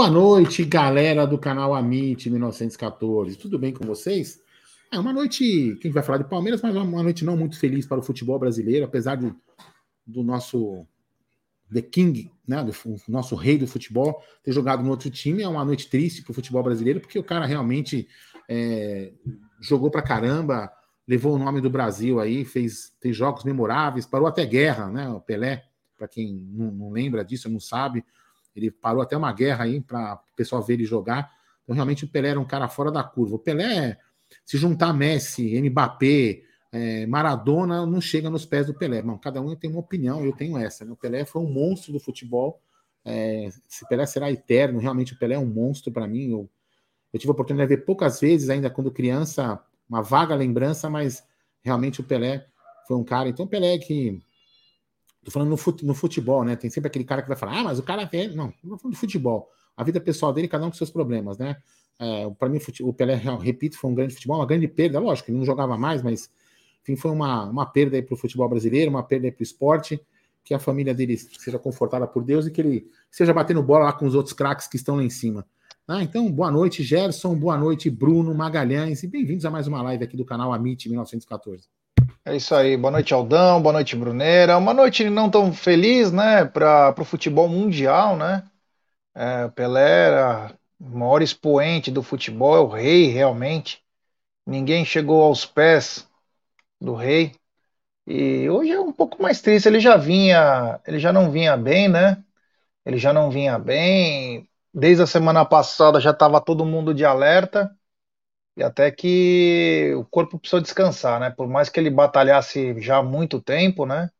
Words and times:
Boa 0.00 0.08
noite, 0.08 0.64
galera 0.64 1.26
do 1.26 1.36
canal 1.36 1.74
Amit 1.74 2.30
1914. 2.30 3.36
Tudo 3.36 3.58
bem 3.58 3.70
com 3.70 3.84
vocês? 3.84 4.40
É 4.90 4.98
uma 4.98 5.12
noite, 5.12 5.76
quem 5.78 5.90
vai 5.90 6.02
falar 6.02 6.16
de 6.16 6.24
Palmeiras, 6.24 6.62
mas 6.62 6.74
uma 6.74 7.02
noite 7.02 7.22
não 7.22 7.36
muito 7.36 7.58
feliz 7.58 7.84
para 7.84 7.98
o 7.98 8.02
futebol 8.02 8.38
brasileiro, 8.38 8.86
apesar 8.86 9.16
do, 9.16 9.36
do 10.06 10.22
nosso 10.22 10.86
The 11.70 11.82
King, 11.82 12.32
né, 12.48 12.64
do 12.64 12.72
nosso 13.08 13.36
rei 13.36 13.58
do 13.58 13.66
futebol, 13.66 14.24
ter 14.42 14.52
jogado 14.52 14.82
no 14.82 14.88
outro 14.88 15.10
time. 15.10 15.42
É 15.42 15.48
uma 15.48 15.66
noite 15.66 15.90
triste 15.90 16.22
para 16.22 16.30
o 16.30 16.34
futebol 16.34 16.62
brasileiro, 16.62 17.00
porque 17.00 17.18
o 17.18 17.22
cara 17.22 17.44
realmente 17.44 18.08
é, 18.48 19.12
jogou 19.60 19.90
para 19.90 20.00
caramba, 20.00 20.72
levou 21.06 21.34
o 21.34 21.38
nome 21.38 21.60
do 21.60 21.68
Brasil 21.68 22.18
aí, 22.18 22.46
fez, 22.46 22.94
fez 23.02 23.14
jogos 23.14 23.44
memoráveis, 23.44 24.06
parou 24.06 24.26
até 24.26 24.46
guerra, 24.46 24.88
né? 24.88 25.10
O 25.10 25.20
Pelé, 25.20 25.62
para 25.98 26.08
quem 26.08 26.32
não, 26.54 26.70
não 26.70 26.90
lembra 26.90 27.22
disso, 27.22 27.50
não 27.50 27.60
sabe, 27.60 28.02
ele 28.54 28.70
parou 28.70 29.02
até 29.02 29.16
uma 29.16 29.32
guerra 29.32 29.64
aí 29.64 29.80
para 29.80 30.14
o 30.14 30.36
pessoal 30.36 30.62
ver 30.62 30.74
ele 30.74 30.84
jogar. 30.84 31.30
Então, 31.62 31.74
realmente, 31.74 32.04
o 32.04 32.08
Pelé 32.08 32.30
era 32.30 32.40
um 32.40 32.44
cara 32.44 32.68
fora 32.68 32.90
da 32.90 33.02
curva. 33.02 33.36
O 33.36 33.38
Pelé, 33.38 33.98
se 34.44 34.56
juntar 34.58 34.92
Messi, 34.92 35.60
Mbappé, 35.62 36.42
é, 36.72 37.06
Maradona, 37.06 37.84
não 37.86 38.00
chega 38.00 38.30
nos 38.30 38.44
pés 38.44 38.66
do 38.66 38.74
Pelé. 38.74 39.02
Cada 39.22 39.40
um 39.40 39.54
tem 39.56 39.70
uma 39.70 39.80
opinião, 39.80 40.24
eu 40.24 40.32
tenho 40.32 40.58
essa. 40.58 40.84
Né? 40.84 40.92
O 40.92 40.96
Pelé 40.96 41.24
foi 41.24 41.42
um 41.42 41.50
monstro 41.50 41.92
do 41.92 42.00
futebol. 42.00 42.60
É, 43.04 43.48
se 43.68 43.88
Pelé 43.88 44.04
será 44.06 44.30
eterno, 44.30 44.78
realmente 44.78 45.14
o 45.14 45.18
Pelé 45.18 45.34
é 45.34 45.38
um 45.38 45.46
monstro 45.46 45.92
para 45.92 46.06
mim. 46.06 46.30
Eu, 46.30 46.50
eu 47.12 47.18
tive 47.18 47.30
a 47.30 47.32
oportunidade 47.32 47.68
de 47.68 47.76
ver 47.76 47.84
poucas 47.84 48.20
vezes, 48.20 48.50
ainda 48.50 48.70
quando 48.70 48.90
criança, 48.90 49.60
uma 49.88 50.02
vaga 50.02 50.34
lembrança, 50.34 50.88
mas 50.88 51.24
realmente 51.62 52.00
o 52.00 52.04
Pelé 52.04 52.46
foi 52.86 52.96
um 52.96 53.04
cara. 53.04 53.28
Então, 53.28 53.46
o 53.46 53.48
Pelé 53.48 53.78
que 53.78 54.20
Tô 55.24 55.30
falando 55.30 55.50
no, 55.50 55.56
fute, 55.56 55.84
no, 55.84 55.94
futebol, 55.94 56.44
né? 56.44 56.56
Tem 56.56 56.70
sempre 56.70 56.88
aquele 56.88 57.04
cara 57.04 57.22
que 57.22 57.28
vai 57.28 57.36
falar, 57.36 57.60
ah, 57.60 57.64
mas 57.64 57.78
o 57.78 57.82
cara 57.82 58.08
é. 58.10 58.28
Não, 58.28 58.52
não 58.64 58.78
falando 58.78 58.94
de 58.94 59.00
futebol. 59.00 59.50
A 59.76 59.84
vida 59.84 60.00
pessoal 60.00 60.32
dele, 60.32 60.48
cada 60.48 60.64
um 60.64 60.70
com 60.70 60.76
seus 60.76 60.90
problemas, 60.90 61.38
né? 61.38 61.56
É, 61.98 62.28
para 62.30 62.48
mim, 62.48 62.58
o 62.80 62.92
Pelé, 62.92 63.14
repito, 63.40 63.76
foi 63.76 63.90
um 63.90 63.94
grande 63.94 64.14
futebol, 64.14 64.38
uma 64.38 64.46
grande 64.46 64.66
perda. 64.66 64.98
Lógico, 64.98 65.30
ele 65.30 65.38
não 65.38 65.44
jogava 65.44 65.76
mais, 65.76 66.02
mas 66.02 66.30
enfim, 66.82 66.96
foi 66.96 67.10
uma, 67.10 67.44
uma 67.44 67.66
perda 67.66 67.96
aí 67.96 68.02
para 68.02 68.14
o 68.14 68.16
futebol 68.16 68.48
brasileiro, 68.48 68.90
uma 68.90 69.02
perda 69.02 69.30
para 69.30 69.40
o 69.40 69.42
esporte. 69.42 70.00
Que 70.42 70.54
a 70.54 70.58
família 70.58 70.94
dele 70.94 71.18
seja 71.18 71.58
confortada 71.58 72.06
por 72.06 72.24
Deus 72.24 72.46
e 72.46 72.50
que 72.50 72.60
ele 72.60 72.90
seja 73.10 73.32
batendo 73.34 73.62
bola 73.62 73.84
lá 73.84 73.92
com 73.92 74.06
os 74.06 74.14
outros 74.14 74.32
craques 74.32 74.66
que 74.66 74.76
estão 74.76 74.96
lá 74.96 75.04
em 75.04 75.10
cima. 75.10 75.46
Ah, 75.86 76.02
então, 76.02 76.30
boa 76.32 76.50
noite, 76.50 76.82
Gerson, 76.82 77.34
boa 77.34 77.58
noite, 77.58 77.90
Bruno 77.90 78.32
Magalhães, 78.34 79.02
e 79.02 79.06
bem-vindos 79.06 79.44
a 79.44 79.50
mais 79.50 79.66
uma 79.66 79.82
live 79.82 80.04
aqui 80.04 80.16
do 80.16 80.24
canal 80.24 80.52
Amit 80.52 80.88
1914. 80.88 81.68
É 82.24 82.36
isso 82.36 82.54
aí. 82.54 82.76
Boa 82.76 82.90
noite, 82.90 83.14
Aldão. 83.14 83.60
Boa 83.62 83.72
noite, 83.72 83.96
Bruneira. 83.96 84.56
Uma 84.58 84.74
noite 84.74 85.08
não 85.08 85.30
tão 85.30 85.52
feliz, 85.52 86.12
né, 86.12 86.44
para 86.44 86.94
o 86.98 87.04
futebol 87.04 87.48
mundial, 87.48 88.16
né? 88.16 88.44
É, 89.14 89.48
Pelé 89.48 90.06
era 90.08 90.54
o 90.80 90.84
maior 90.98 91.22
expoente 91.22 91.90
do 91.90 92.02
futebol, 92.02 92.56
é 92.56 92.60
o 92.60 92.68
rei, 92.68 93.08
realmente. 93.08 93.82
Ninguém 94.46 94.84
chegou 94.84 95.22
aos 95.22 95.46
pés 95.46 96.08
do 96.80 96.94
rei. 96.94 97.32
E 98.06 98.48
hoje 98.50 98.72
é 98.72 98.80
um 98.80 98.92
pouco 98.92 99.22
mais 99.22 99.40
triste. 99.42 99.68
Ele 99.68 99.80
já 99.80 99.96
vinha, 99.96 100.80
ele 100.86 100.98
já 100.98 101.12
não 101.12 101.30
vinha 101.30 101.56
bem, 101.56 101.88
né? 101.88 102.22
Ele 102.86 102.98
já 102.98 103.12
não 103.12 103.30
vinha 103.30 103.58
bem. 103.58 104.48
Desde 104.74 105.02
a 105.04 105.08
semana 105.08 105.44
passada 105.44 106.00
já 106.00 106.10
estava 106.12 106.40
todo 106.40 106.66
mundo 106.66 106.94
de 106.94 107.04
alerta. 107.04 107.70
E 108.56 108.62
até 108.62 108.90
que 108.90 109.94
o 109.96 110.04
corpo 110.04 110.38
precisou 110.38 110.60
descansar, 110.60 111.20
né? 111.20 111.30
Por 111.30 111.48
mais 111.48 111.68
que 111.68 111.80
ele 111.80 111.90
batalhasse 111.90 112.80
já 112.80 112.98
há 112.98 113.02
muito 113.02 113.40
tempo, 113.40 113.86
né? 113.86 114.10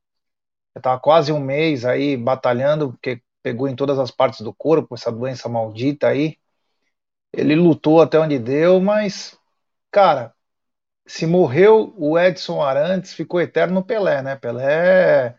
Estava 0.77 1.01
quase 1.01 1.33
um 1.33 1.41
mês 1.41 1.85
aí 1.85 2.17
batalhando, 2.17 2.93
porque 2.93 3.23
pegou 3.43 3.69
em 3.69 3.77
todas 3.77 3.99
as 3.99 4.11
partes 4.11 4.41
do 4.43 4.55
corpo 4.55 4.95
essa 4.95 5.11
doença 5.13 5.49
maldita 5.49 6.09
aí. 6.09 6.39
Ele 7.33 7.55
lutou 7.55 8.01
até 8.03 8.19
onde 8.19 8.39
deu, 8.39 8.81
mas, 8.81 9.39
cara, 9.91 10.35
se 11.07 11.27
morreu 11.27 11.95
o 11.99 12.19
Edson 12.19 12.63
Arantes, 12.63 13.13
ficou 13.15 13.41
eterno 13.41 13.85
Pelé, 13.85 14.23
né? 14.23 14.37
Pelé 14.37 14.65
é 15.29 15.37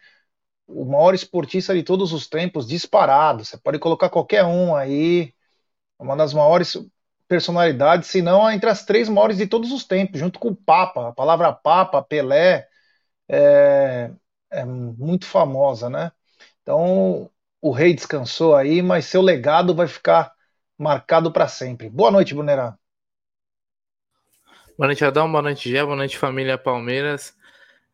o 0.67 0.85
maior 0.85 1.13
esportista 1.13 1.73
de 1.75 1.83
todos 1.83 2.13
os 2.13 2.27
tempos, 2.27 2.67
disparado. 2.67 3.45
Você 3.45 3.57
pode 3.57 3.79
colocar 3.79 4.09
qualquer 4.09 4.45
um 4.45 4.75
aí, 4.75 5.33
uma 5.99 6.15
das 6.15 6.33
maiores 6.33 6.77
personalidades, 7.31 8.09
se 8.09 8.21
não 8.21 8.51
entre 8.51 8.69
as 8.69 8.83
três 8.83 9.07
maiores 9.07 9.37
de 9.37 9.47
todos 9.47 9.71
os 9.71 9.85
tempos, 9.85 10.19
junto 10.19 10.37
com 10.37 10.49
o 10.49 10.55
Papa. 10.55 11.07
A 11.07 11.13
palavra 11.13 11.53
Papa, 11.53 12.03
Pelé, 12.03 12.67
é, 13.29 14.11
é 14.49 14.65
muito 14.65 15.25
famosa, 15.25 15.89
né? 15.89 16.11
Então, 16.61 17.31
o 17.61 17.71
rei 17.71 17.93
descansou 17.93 18.53
aí, 18.53 18.81
mas 18.81 19.05
seu 19.05 19.21
legado 19.21 19.73
vai 19.73 19.87
ficar 19.87 20.33
marcado 20.77 21.31
para 21.31 21.47
sempre. 21.47 21.89
Boa 21.89 22.11
noite, 22.11 22.33
Brunerá. 22.33 22.77
Boa 24.77 24.87
noite, 24.87 25.05
Adão. 25.05 25.31
Boa 25.31 25.41
noite, 25.41 25.71
Gé. 25.71 25.85
Boa 25.85 25.95
noite, 25.95 26.17
família 26.17 26.57
Palmeiras. 26.57 27.33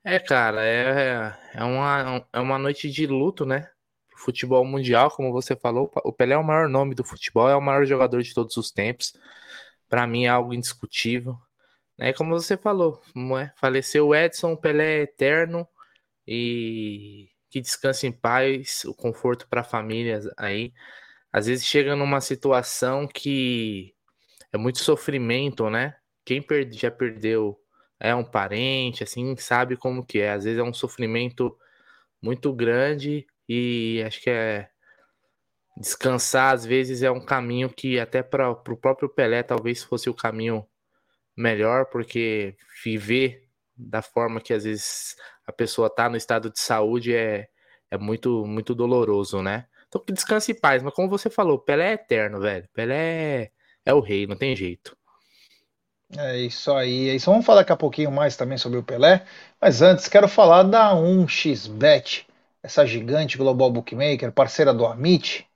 É, 0.03 0.17
cara, 0.17 0.65
é, 0.65 1.31
é, 1.53 1.63
uma, 1.63 2.25
é 2.33 2.39
uma 2.39 2.57
noite 2.57 2.89
de 2.89 3.05
luto, 3.05 3.45
né? 3.45 3.69
Futebol 4.17 4.65
mundial, 4.65 5.11
como 5.11 5.31
você 5.31 5.55
falou, 5.55 5.91
o 6.03 6.11
Pelé 6.11 6.33
é 6.35 6.37
o 6.37 6.43
maior 6.43 6.67
nome 6.67 6.95
do 6.95 7.03
futebol, 7.03 7.49
é 7.49 7.55
o 7.55 7.61
maior 7.61 7.85
jogador 7.85 8.21
de 8.21 8.33
todos 8.33 8.57
os 8.57 8.71
tempos. 8.71 9.13
Para 9.89 10.07
mim 10.07 10.25
é 10.25 10.29
algo 10.29 10.53
indiscutível. 10.53 11.37
Né? 11.97 12.13
Como 12.13 12.31
você 12.31 12.57
falou, 12.57 13.01
é? 13.39 13.51
faleceu 13.57 14.07
o 14.07 14.15
Edson, 14.15 14.53
o 14.53 14.57
Pelé 14.57 14.99
é 14.99 15.01
eterno 15.03 15.67
e 16.27 17.29
que 17.49 17.61
descanse 17.61 18.07
em 18.07 18.11
paz, 18.11 18.83
o 18.85 18.93
conforto 18.93 19.47
para 19.47 19.61
a 19.61 19.63
família 19.63 20.19
aí. 20.37 20.73
Às 21.31 21.47
vezes 21.47 21.65
chega 21.65 21.95
numa 21.95 22.21
situação 22.21 23.07
que 23.07 23.95
é 24.51 24.57
muito 24.57 24.79
sofrimento, 24.79 25.69
né? 25.69 25.95
Quem 26.25 26.41
perde, 26.41 26.77
já 26.77 26.91
perdeu 26.91 27.59
é 27.99 28.13
um 28.13 28.23
parente, 28.23 29.03
assim, 29.03 29.35
sabe 29.37 29.75
como 29.77 30.05
que 30.05 30.19
é. 30.19 30.31
Às 30.31 30.43
vezes 30.43 30.59
é 30.59 30.63
um 30.63 30.73
sofrimento 30.73 31.57
muito 32.21 32.53
grande 32.53 33.25
e 33.47 34.03
acho 34.05 34.21
que 34.21 34.29
é 34.29 34.69
descansar 35.79 36.53
às 36.53 36.65
vezes 36.65 37.03
é 37.03 37.11
um 37.11 37.23
caminho 37.23 37.69
que 37.69 37.99
até 37.99 38.23
para 38.23 38.49
o 38.49 38.55
próprio 38.55 39.07
Pelé 39.07 39.43
talvez 39.43 39.83
fosse 39.83 40.09
o 40.09 40.13
caminho 40.13 40.65
melhor, 41.35 41.85
porque 41.85 42.55
viver 42.83 43.47
da 43.75 44.01
forma 44.01 44.41
que 44.41 44.53
às 44.53 44.63
vezes 44.63 45.15
a 45.45 45.51
pessoa 45.53 45.89
tá 45.89 46.09
no 46.09 46.17
estado 46.17 46.51
de 46.51 46.59
saúde 46.59 47.13
é, 47.15 47.47
é 47.91 47.97
muito 47.97 48.45
muito 48.45 48.73
doloroso, 48.73 49.41
né? 49.41 49.67
Então 49.87 50.03
que 50.03 50.13
descanse 50.13 50.51
em 50.51 50.59
paz, 50.59 50.83
mas 50.83 50.93
como 50.93 51.09
você 51.09 51.29
falou, 51.29 51.59
Pelé 51.59 51.91
é 51.91 51.93
eterno, 51.93 52.39
velho. 52.41 52.67
Pelé 52.73 52.95
é, 53.43 53.51
é 53.85 53.93
o 53.93 53.99
rei, 53.99 54.27
não 54.27 54.35
tem 54.35 54.55
jeito. 54.55 54.97
É 56.15 56.37
isso 56.37 56.71
aí. 56.73 57.09
É 57.09 57.15
isso. 57.15 57.29
Vamos 57.29 57.45
falar 57.45 57.61
daqui 57.61 57.73
a 57.73 57.77
pouquinho 57.77 58.11
mais 58.11 58.37
também 58.37 58.57
sobre 58.57 58.79
o 58.79 58.83
Pelé. 58.83 59.25
Mas 59.59 59.81
antes, 59.81 60.07
quero 60.07 60.27
falar 60.27 60.63
da 60.63 60.93
1xBet 60.93 62.26
essa 62.67 62.85
gigante 62.85 63.37
global 63.37 63.71
bookmaker, 63.71 64.31
parceira 64.33 64.73
do 64.73 64.85
Amit, 64.85 65.47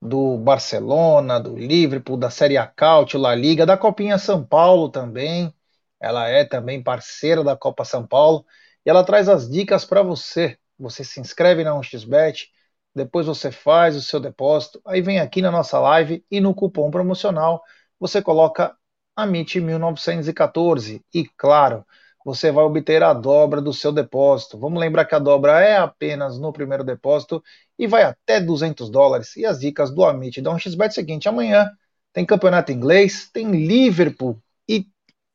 do 0.00 0.38
Barcelona, 0.38 1.38
do 1.38 1.56
Liverpool, 1.56 2.16
da 2.16 2.30
Série 2.30 2.56
A 2.56 2.66
Caut, 2.66 3.18
La 3.18 3.34
Liga, 3.34 3.66
da 3.66 3.76
Copinha 3.76 4.18
São 4.18 4.44
Paulo 4.44 4.88
também. 4.88 5.54
Ela 6.00 6.28
é 6.28 6.44
também 6.44 6.82
parceira 6.82 7.44
da 7.44 7.56
Copa 7.56 7.84
São 7.84 8.06
Paulo 8.06 8.46
e 8.84 8.90
ela 8.90 9.04
traz 9.04 9.28
as 9.28 9.48
dicas 9.48 9.84
para 9.84 10.02
você. 10.02 10.58
Você 10.78 11.04
se 11.04 11.20
inscreve 11.20 11.64
na 11.64 11.74
1xBet, 11.74 12.50
depois 12.94 13.26
você 13.26 13.52
faz 13.52 13.94
o 13.94 14.02
seu 14.02 14.18
depósito, 14.18 14.80
aí 14.86 15.02
vem 15.02 15.20
aqui 15.20 15.42
na 15.42 15.50
nossa 15.50 15.78
live 15.78 16.24
e 16.30 16.40
no 16.40 16.54
cupom 16.54 16.90
promocional 16.90 17.62
você 18.00 18.22
coloca 18.22 18.74
AMIT1914 19.18 21.02
e 21.12 21.26
claro, 21.36 21.86
você 22.24 22.50
vai 22.50 22.64
obter 22.64 23.02
a 23.02 23.12
dobra 23.12 23.60
do 23.60 23.72
seu 23.72 23.92
depósito. 23.92 24.58
Vamos 24.58 24.80
lembrar 24.80 25.04
que 25.04 25.14
a 25.14 25.18
dobra 25.18 25.60
é 25.60 25.76
apenas 25.76 26.38
no 26.38 26.52
primeiro 26.52 26.82
depósito 26.82 27.42
e 27.78 27.86
vai 27.86 28.02
até 28.02 28.40
200 28.40 28.88
dólares. 28.88 29.36
E 29.36 29.44
as 29.44 29.60
dicas 29.60 29.90
do 29.94 30.02
Amit 30.04 30.40
da 30.40 30.50
1xBet 30.50 30.86
é 30.86 30.90
seguinte, 30.90 31.28
amanhã 31.28 31.70
tem 32.12 32.24
campeonato 32.24 32.72
inglês, 32.72 33.28
tem 33.30 33.50
Liverpool 33.50 34.40
e 34.66 34.86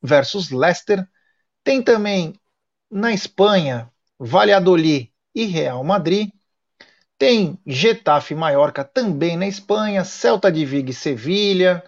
versus 0.02 0.50
Leicester, 0.50 1.08
tem 1.64 1.84
também 1.84 2.34
na 2.90 3.14
Espanha 3.14 3.92
Valladolid 4.18 5.12
e 5.36 5.46
Real 5.46 5.84
Madrid, 5.84 6.32
tem 7.18 7.60
Getafe 7.68 8.34
e 8.34 8.38
Mallorca 8.38 8.84
também 8.84 9.38
na 9.38 9.48
Espanha, 9.48 10.04
Celta 10.04 10.52
de 10.52 10.66
Vigo 10.66 10.90
e 10.90 10.94
Sevilha, 10.94 11.84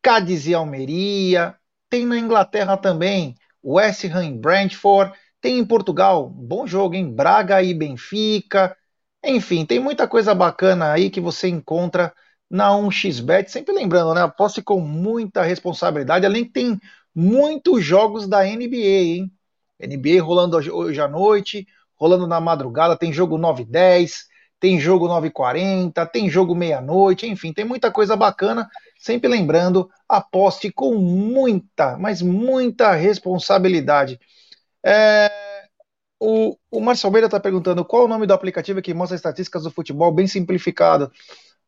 Cádiz 0.00 0.46
e 0.46 0.54
Almeria, 0.54 1.56
tem 1.88 2.06
na 2.06 2.18
Inglaterra 2.18 2.76
também 2.76 3.34
West 3.64 4.04
Ham 4.04 4.36
Brentford. 4.36 5.12
Tem 5.40 5.58
em 5.58 5.64
Portugal, 5.64 6.28
bom 6.28 6.66
jogo, 6.66 6.94
em 6.94 7.10
Braga 7.10 7.62
e 7.62 7.72
Benfica. 7.74 8.76
Enfim, 9.24 9.64
tem 9.64 9.78
muita 9.78 10.06
coisa 10.06 10.34
bacana 10.34 10.92
aí 10.92 11.08
que 11.10 11.20
você 11.20 11.48
encontra 11.48 12.12
na 12.50 12.70
1xBet. 12.70 13.50
Sempre 13.50 13.74
lembrando, 13.74 14.14
né? 14.14 14.22
Aposte 14.22 14.62
com 14.62 14.80
muita 14.80 15.42
responsabilidade. 15.42 16.26
Além 16.26 16.44
que 16.44 16.52
tem 16.52 16.78
muitos 17.14 17.84
jogos 17.84 18.26
da 18.26 18.44
NBA, 18.44 18.76
hein? 18.76 19.32
NBA 19.80 20.22
rolando 20.22 20.56
hoje 20.56 21.00
à 21.00 21.08
noite, 21.08 21.66
rolando 21.94 22.26
na 22.26 22.40
madrugada. 22.40 22.96
Tem 22.96 23.12
jogo 23.12 23.38
9 23.38 23.64
10, 23.64 24.26
tem 24.64 24.80
jogo 24.80 25.06
9h40, 25.06 26.10
tem 26.10 26.30
jogo 26.30 26.54
meia-noite, 26.54 27.26
enfim, 27.26 27.52
tem 27.52 27.66
muita 27.66 27.90
coisa 27.90 28.16
bacana. 28.16 28.66
Sempre 28.98 29.28
lembrando, 29.28 29.90
aposte 30.08 30.72
com 30.72 30.94
muita, 30.94 31.98
mas 31.98 32.22
muita 32.22 32.94
responsabilidade. 32.94 34.18
É, 34.82 35.30
o, 36.18 36.56
o 36.70 36.80
Marcelo 36.80 37.10
Almeida 37.10 37.26
está 37.26 37.38
perguntando 37.38 37.84
qual 37.84 38.06
o 38.06 38.08
nome 38.08 38.26
do 38.26 38.32
aplicativo 38.32 38.80
que 38.80 38.94
mostra 38.94 39.14
estatísticas 39.14 39.64
do 39.64 39.70
futebol 39.70 40.10
bem 40.10 40.26
simplificado. 40.26 41.12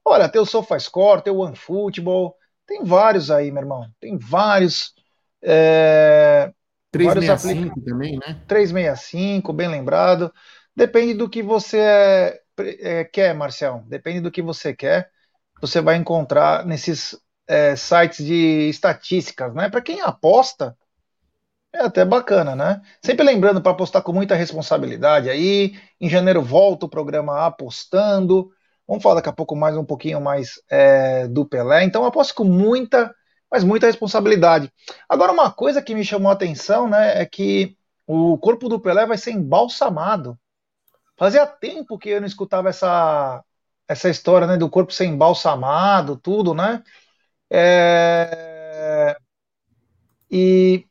Olha, 0.02 0.26
tem 0.26 0.40
o 0.40 0.46
SofaScore, 0.46 1.20
tem 1.20 1.34
o 1.34 1.40
OneFootball, 1.40 2.34
tem 2.66 2.82
vários 2.82 3.30
aí, 3.30 3.52
meu 3.52 3.60
irmão. 3.60 3.86
Tem 4.00 4.16
vários. 4.16 4.94
É, 5.42 6.50
365 6.90 7.68
vários 7.68 7.84
também, 7.84 8.18
né? 8.26 8.40
365, 8.48 9.52
bem 9.52 9.68
lembrado. 9.68 10.32
Depende 10.74 11.12
do 11.12 11.28
que 11.28 11.42
você 11.42 11.78
é, 11.78 12.40
é, 12.58 13.04
quer, 13.04 13.34
Marcel. 13.34 13.84
Depende 13.86 14.20
do 14.20 14.30
que 14.30 14.42
você 14.42 14.74
quer. 14.74 15.10
Você 15.60 15.80
vai 15.80 15.96
encontrar 15.96 16.64
nesses 16.66 17.18
é, 17.46 17.76
sites 17.76 18.24
de 18.24 18.68
estatísticas, 18.68 19.54
né? 19.54 19.68
Para 19.68 19.80
quem 19.80 20.00
aposta, 20.00 20.76
é 21.72 21.80
até 21.80 22.04
bacana, 22.04 22.56
né? 22.56 22.80
Sempre 23.02 23.24
lembrando 23.24 23.60
para 23.60 23.72
apostar 23.72 24.02
com 24.02 24.12
muita 24.12 24.34
responsabilidade 24.34 25.28
aí. 25.28 25.74
Em 26.00 26.08
janeiro 26.08 26.42
volta 26.42 26.86
o 26.86 26.88
programa 26.88 27.46
Apostando. 27.46 28.50
Vamos 28.86 29.02
falar 29.02 29.16
daqui 29.16 29.28
a 29.28 29.32
pouco 29.32 29.56
mais 29.56 29.76
um 29.76 29.84
pouquinho 29.84 30.20
mais 30.20 30.60
é, 30.70 31.26
do 31.28 31.44
Pelé. 31.44 31.84
Então 31.84 32.04
aposto 32.04 32.34
com 32.34 32.44
muita, 32.44 33.14
mas 33.50 33.64
muita 33.64 33.86
responsabilidade. 33.86 34.72
Agora 35.08 35.32
uma 35.32 35.50
coisa 35.50 35.82
que 35.82 35.94
me 35.94 36.04
chamou 36.04 36.30
a 36.30 36.34
atenção, 36.34 36.88
né, 36.88 37.20
é 37.20 37.26
que 37.26 37.76
o 38.06 38.38
corpo 38.38 38.68
do 38.68 38.80
Pelé 38.80 39.04
vai 39.04 39.18
ser 39.18 39.32
embalsamado. 39.32 40.38
Fazia 41.16 41.46
tempo 41.46 41.98
que 41.98 42.10
eu 42.10 42.20
não 42.20 42.26
escutava 42.26 42.68
essa 42.68 43.42
essa 43.88 44.08
história, 44.08 44.48
né, 44.48 44.56
do 44.56 44.68
corpo 44.68 44.92
ser 44.92 45.04
embalsamado, 45.04 46.16
tudo, 46.16 46.52
né? 46.52 46.82
É... 47.48 49.16
E 50.28 50.84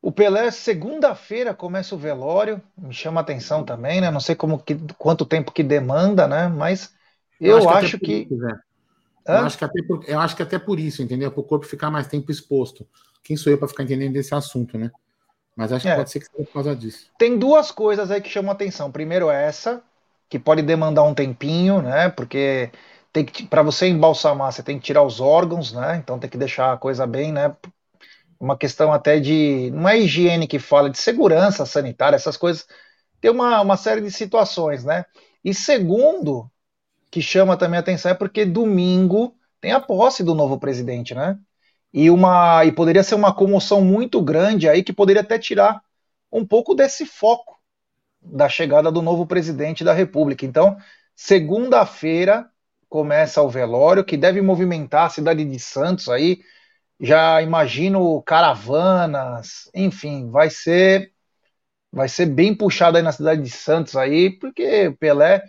o 0.00 0.10
Pelé, 0.10 0.50
segunda-feira, 0.50 1.54
começa 1.54 1.94
o 1.94 1.98
velório, 1.98 2.60
me 2.76 2.92
chama 2.92 3.20
a 3.20 3.22
atenção 3.22 3.62
também, 3.62 4.00
né? 4.00 4.10
Não 4.10 4.20
sei 4.20 4.34
como 4.34 4.58
que, 4.58 4.76
quanto 4.98 5.24
tempo 5.24 5.52
que 5.52 5.62
demanda, 5.62 6.26
né? 6.26 6.48
Mas 6.48 6.92
eu, 7.40 7.58
eu 7.58 7.68
acho, 7.68 7.98
que. 7.98 8.24
Acho 8.24 8.28
que... 8.28 8.34
Isso, 8.34 8.46
eu, 9.26 9.36
acho 9.36 9.58
que 9.58 9.64
até 9.64 9.82
por, 9.82 10.04
eu 10.08 10.18
acho 10.18 10.36
que 10.36 10.42
até 10.42 10.58
por 10.58 10.80
isso, 10.80 11.02
entendeu? 11.02 11.30
Para 11.30 11.40
o 11.40 11.44
corpo 11.44 11.66
ficar 11.66 11.90
mais 11.90 12.08
tempo 12.08 12.32
exposto. 12.32 12.84
Quem 13.22 13.36
sou 13.36 13.52
eu 13.52 13.58
para 13.58 13.68
ficar 13.68 13.84
entendendo 13.84 14.14
desse 14.14 14.34
assunto, 14.34 14.76
né? 14.76 14.90
Mas 15.56 15.72
acho 15.72 15.84
que 15.84 15.90
é. 15.90 15.96
pode 15.96 16.10
ser 16.10 16.20
que 16.20 16.26
seja 16.26 16.44
por 16.44 16.52
causa 16.52 16.74
disso. 16.74 17.10
Tem 17.18 17.38
duas 17.38 17.70
coisas 17.70 18.10
aí 18.10 18.20
que 18.20 18.28
chamam 18.28 18.50
a 18.50 18.54
atenção. 18.54 18.90
Primeiro, 18.90 19.30
essa, 19.30 19.82
que 20.28 20.38
pode 20.38 20.62
demandar 20.62 21.02
um 21.02 21.14
tempinho, 21.14 21.82
né? 21.82 22.08
Porque 22.08 22.70
tem 23.12 23.24
que 23.24 23.46
para 23.46 23.62
você 23.62 23.88
embalsamar, 23.88 24.52
você 24.52 24.62
tem 24.62 24.78
que 24.78 24.84
tirar 24.84 25.02
os 25.02 25.20
órgãos, 25.20 25.72
né? 25.72 25.96
Então 25.96 26.18
tem 26.18 26.30
que 26.30 26.38
deixar 26.38 26.72
a 26.72 26.76
coisa 26.76 27.06
bem, 27.06 27.32
né? 27.32 27.54
uma 28.42 28.58
questão 28.58 28.92
até 28.92 29.20
de. 29.20 29.70
Não 29.70 29.88
é 29.88 29.96
higiene 30.00 30.48
que 30.48 30.58
fala, 30.58 30.90
de 30.90 30.98
segurança 30.98 31.64
sanitária, 31.64 32.16
essas 32.16 32.36
coisas. 32.36 32.66
Tem 33.20 33.30
uma, 33.30 33.60
uma 33.60 33.76
série 33.76 34.00
de 34.00 34.10
situações, 34.10 34.84
né? 34.84 35.04
E 35.44 35.54
segundo, 35.54 36.50
que 37.08 37.22
chama 37.22 37.56
também 37.56 37.76
a 37.76 37.80
atenção, 37.80 38.10
é 38.10 38.14
porque 38.14 38.44
domingo 38.44 39.36
tem 39.60 39.70
a 39.70 39.80
posse 39.80 40.24
do 40.24 40.34
novo 40.34 40.58
presidente, 40.58 41.14
né? 41.14 41.38
E, 41.92 42.10
uma, 42.10 42.64
e 42.64 42.72
poderia 42.72 43.02
ser 43.02 43.14
uma 43.14 43.34
comoção 43.34 43.82
muito 43.82 44.20
grande 44.22 44.68
aí 44.68 44.82
que 44.82 44.92
poderia 44.92 45.22
até 45.22 45.38
tirar 45.38 45.82
um 46.30 46.46
pouco 46.46 46.74
desse 46.74 47.04
foco 47.04 47.58
da 48.20 48.48
chegada 48.48 48.90
do 48.90 49.02
novo 49.02 49.26
presidente 49.26 49.84
da 49.84 49.92
República. 49.92 50.46
Então, 50.46 50.76
segunda-feira 51.14 52.48
começa 52.88 53.42
o 53.42 53.48
velório, 53.48 54.04
que 54.04 54.16
deve 54.16 54.40
movimentar 54.42 55.06
a 55.06 55.10
cidade 55.10 55.44
de 55.44 55.58
Santos 55.58 56.08
aí, 56.08 56.40
já 57.00 57.42
imagino 57.42 58.22
caravanas, 58.22 59.70
enfim, 59.74 60.30
vai 60.30 60.50
ser 60.50 61.12
vai 61.92 62.08
ser 62.08 62.26
bem 62.26 62.54
puxado 62.54 62.96
aí 62.96 63.02
na 63.02 63.12
cidade 63.12 63.42
de 63.42 63.50
Santos 63.50 63.96
aí, 63.96 64.30
porque 64.30 64.94
Pelé, 64.98 65.42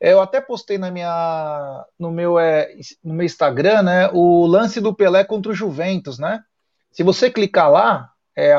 eu 0.00 0.20
até 0.20 0.40
postei 0.40 0.78
na 0.78 0.90
minha 0.90 1.84
no 1.98 2.10
meu 2.10 2.38
é, 2.38 2.70
no 3.02 3.14
meu 3.14 3.26
Instagram, 3.26 3.82
né, 3.82 4.10
o 4.12 4.46
lance 4.46 4.80
do 4.80 4.94
Pelé 4.94 5.24
contra 5.24 5.52
o 5.52 5.54
Juventus, 5.54 6.18
né? 6.18 6.42
Se 6.90 7.02
você 7.02 7.30
clicar 7.30 7.70
lá, 7.70 8.10
é 8.34 8.54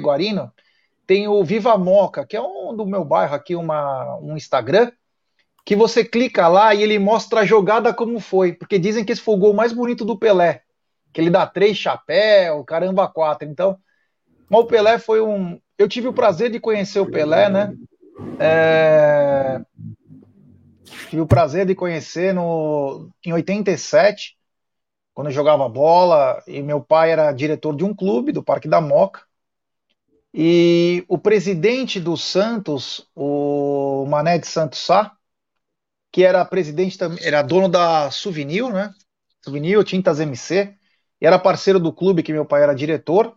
@guarino, 0.00 0.52
tem 1.06 1.28
o 1.28 1.42
Viva 1.44 1.76
Moca, 1.76 2.26
que 2.26 2.36
é 2.36 2.40
um 2.40 2.74
do 2.74 2.86
meu 2.86 3.04
bairro 3.04 3.34
aqui, 3.34 3.54
uma, 3.54 4.18
um 4.18 4.36
Instagram, 4.36 4.90
que 5.64 5.76
você 5.76 6.04
clica 6.04 6.48
lá 6.48 6.74
e 6.74 6.82
ele 6.82 6.98
mostra 6.98 7.40
a 7.40 7.44
jogada 7.44 7.92
como 7.92 8.18
foi, 8.20 8.52
porque 8.52 8.78
dizem 8.78 9.04
que 9.04 9.12
esse 9.12 9.20
foi 9.20 9.34
o 9.34 9.38
gol 9.38 9.52
mais 9.52 9.72
bonito 9.72 10.04
do 10.04 10.18
Pelé 10.18 10.62
que 11.12 11.20
ele 11.20 11.30
dá 11.30 11.46
três 11.46 11.76
chapéu, 11.76 12.62
caramba, 12.64 13.08
quatro. 13.08 13.48
Então, 13.48 13.78
o 14.50 14.64
Pelé 14.64 14.98
foi 14.98 15.20
um. 15.20 15.58
Eu 15.78 15.88
tive 15.88 16.08
o 16.08 16.12
prazer 16.12 16.50
de 16.50 16.60
conhecer 16.60 17.00
o 17.00 17.10
Pelé, 17.10 17.48
né? 17.48 17.74
É... 18.38 18.99
Tive 21.10 21.22
o 21.22 21.26
prazer 21.26 21.66
de 21.66 21.74
conhecer 21.74 22.32
no... 22.32 23.10
em 23.26 23.32
87, 23.32 24.38
quando 25.12 25.26
eu 25.26 25.32
jogava 25.32 25.68
bola, 25.68 26.40
e 26.46 26.62
meu 26.62 26.80
pai 26.80 27.10
era 27.10 27.32
diretor 27.32 27.74
de 27.74 27.82
um 27.82 27.92
clube 27.92 28.30
do 28.30 28.44
Parque 28.44 28.68
da 28.68 28.80
Moca. 28.80 29.22
E 30.32 31.04
o 31.08 31.18
presidente 31.18 31.98
do 31.98 32.16
Santos, 32.16 33.10
o 33.12 34.06
Mané 34.06 34.38
de 34.38 34.46
Santos 34.46 34.78
Sá, 34.78 35.10
que 36.12 36.22
era 36.22 36.44
presidente 36.44 36.96
também, 36.96 37.18
era 37.24 37.42
dono 37.42 37.68
da 37.68 38.08
Souvenir, 38.12 38.72
né? 38.72 38.94
Souvenir, 39.42 39.82
Tintas 39.82 40.20
MC, 40.20 40.76
e 41.20 41.26
era 41.26 41.40
parceiro 41.40 41.80
do 41.80 41.92
clube 41.92 42.22
que 42.22 42.32
meu 42.32 42.46
pai 42.46 42.62
era 42.62 42.72
diretor. 42.72 43.36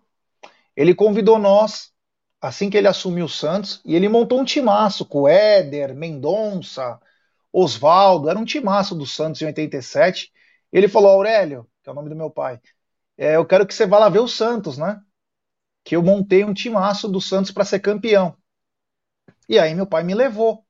Ele 0.76 0.94
convidou 0.94 1.40
nós 1.40 1.92
assim 2.40 2.70
que 2.70 2.78
ele 2.78 2.88
assumiu 2.88 3.26
o 3.26 3.30
Santos 3.30 3.82
e 3.84 3.96
ele 3.96 4.08
montou 4.08 4.40
um 4.40 4.46
timaço 4.46 5.04
com 5.06 5.28
Éder, 5.28 5.96
Mendonça, 5.96 7.02
Oswaldo, 7.54 8.30
era 8.30 8.40
um 8.40 8.46
timaço 8.46 8.96
do 8.96 9.06
Santos 9.06 9.42
em 9.42 9.46
87. 9.46 10.32
Ele 10.72 10.88
falou: 10.88 11.12
Aurélio, 11.12 11.70
que 11.84 11.90
é 11.90 11.92
o 11.94 11.96
nome 11.96 12.10
do 12.10 12.16
meu 12.16 12.32
pai, 12.32 12.60
é, 13.18 13.36
eu 13.38 13.46
quero 13.46 13.68
que 13.68 13.74
você 13.74 13.86
vá 13.86 14.00
lá 14.00 14.10
ver 14.10 14.20
o 14.20 14.28
Santos, 14.28 14.78
né? 14.78 15.02
Que 15.84 15.96
eu 15.96 16.04
montei 16.04 16.44
um 16.44 16.54
timaço 16.54 17.08
do 17.10 17.22
Santos 17.22 17.52
para 17.52 17.66
ser 17.66 17.80
campeão. 17.80 18.36
E 19.48 19.60
aí 19.60 19.74
meu 19.76 19.88
pai 19.88 20.04
me 20.04 20.14
levou. 20.14 20.66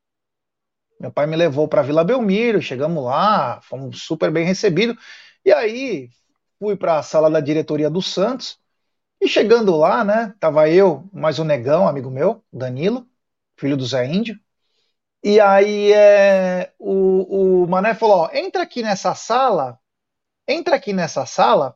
Meu 0.99 1.11
pai 1.11 1.27
me 1.27 1.35
levou 1.35 1.67
para 1.67 1.81
Vila 1.81 2.03
Belmiro, 2.03 2.61
chegamos 2.61 3.03
lá, 3.03 3.59
fomos 3.61 4.03
super 4.03 4.31
bem 4.31 4.45
recebidos. 4.45 4.95
E 5.43 5.51
aí 5.51 6.09
fui 6.59 6.75
para 6.77 6.99
a 6.99 7.03
sala 7.03 7.29
da 7.29 7.39
diretoria 7.41 7.89
do 7.89 8.01
Santos 8.01 8.57
e 9.21 9.27
chegando 9.27 9.75
lá, 9.77 10.03
né, 10.03 10.35
tava 10.39 10.69
eu, 10.69 11.09
mais 11.13 11.39
um 11.39 11.43
negão, 11.45 11.87
amigo 11.87 12.11
meu, 12.11 12.43
Danilo, 12.51 13.07
filho 13.57 13.77
do 13.77 13.85
Zé 13.85 14.05
Índio. 14.05 14.39
E 15.23 15.39
aí 15.39 15.93
é, 15.93 16.73
o, 16.79 17.63
o 17.63 17.67
Mané 17.67 17.93
falou: 17.95 18.17
ó, 18.23 18.29
entra 18.33 18.63
aqui 18.63 18.81
nessa 18.83 19.15
sala, 19.15 19.79
entra 20.47 20.75
aqui 20.77 20.93
nessa 20.93 21.25
sala 21.25 21.75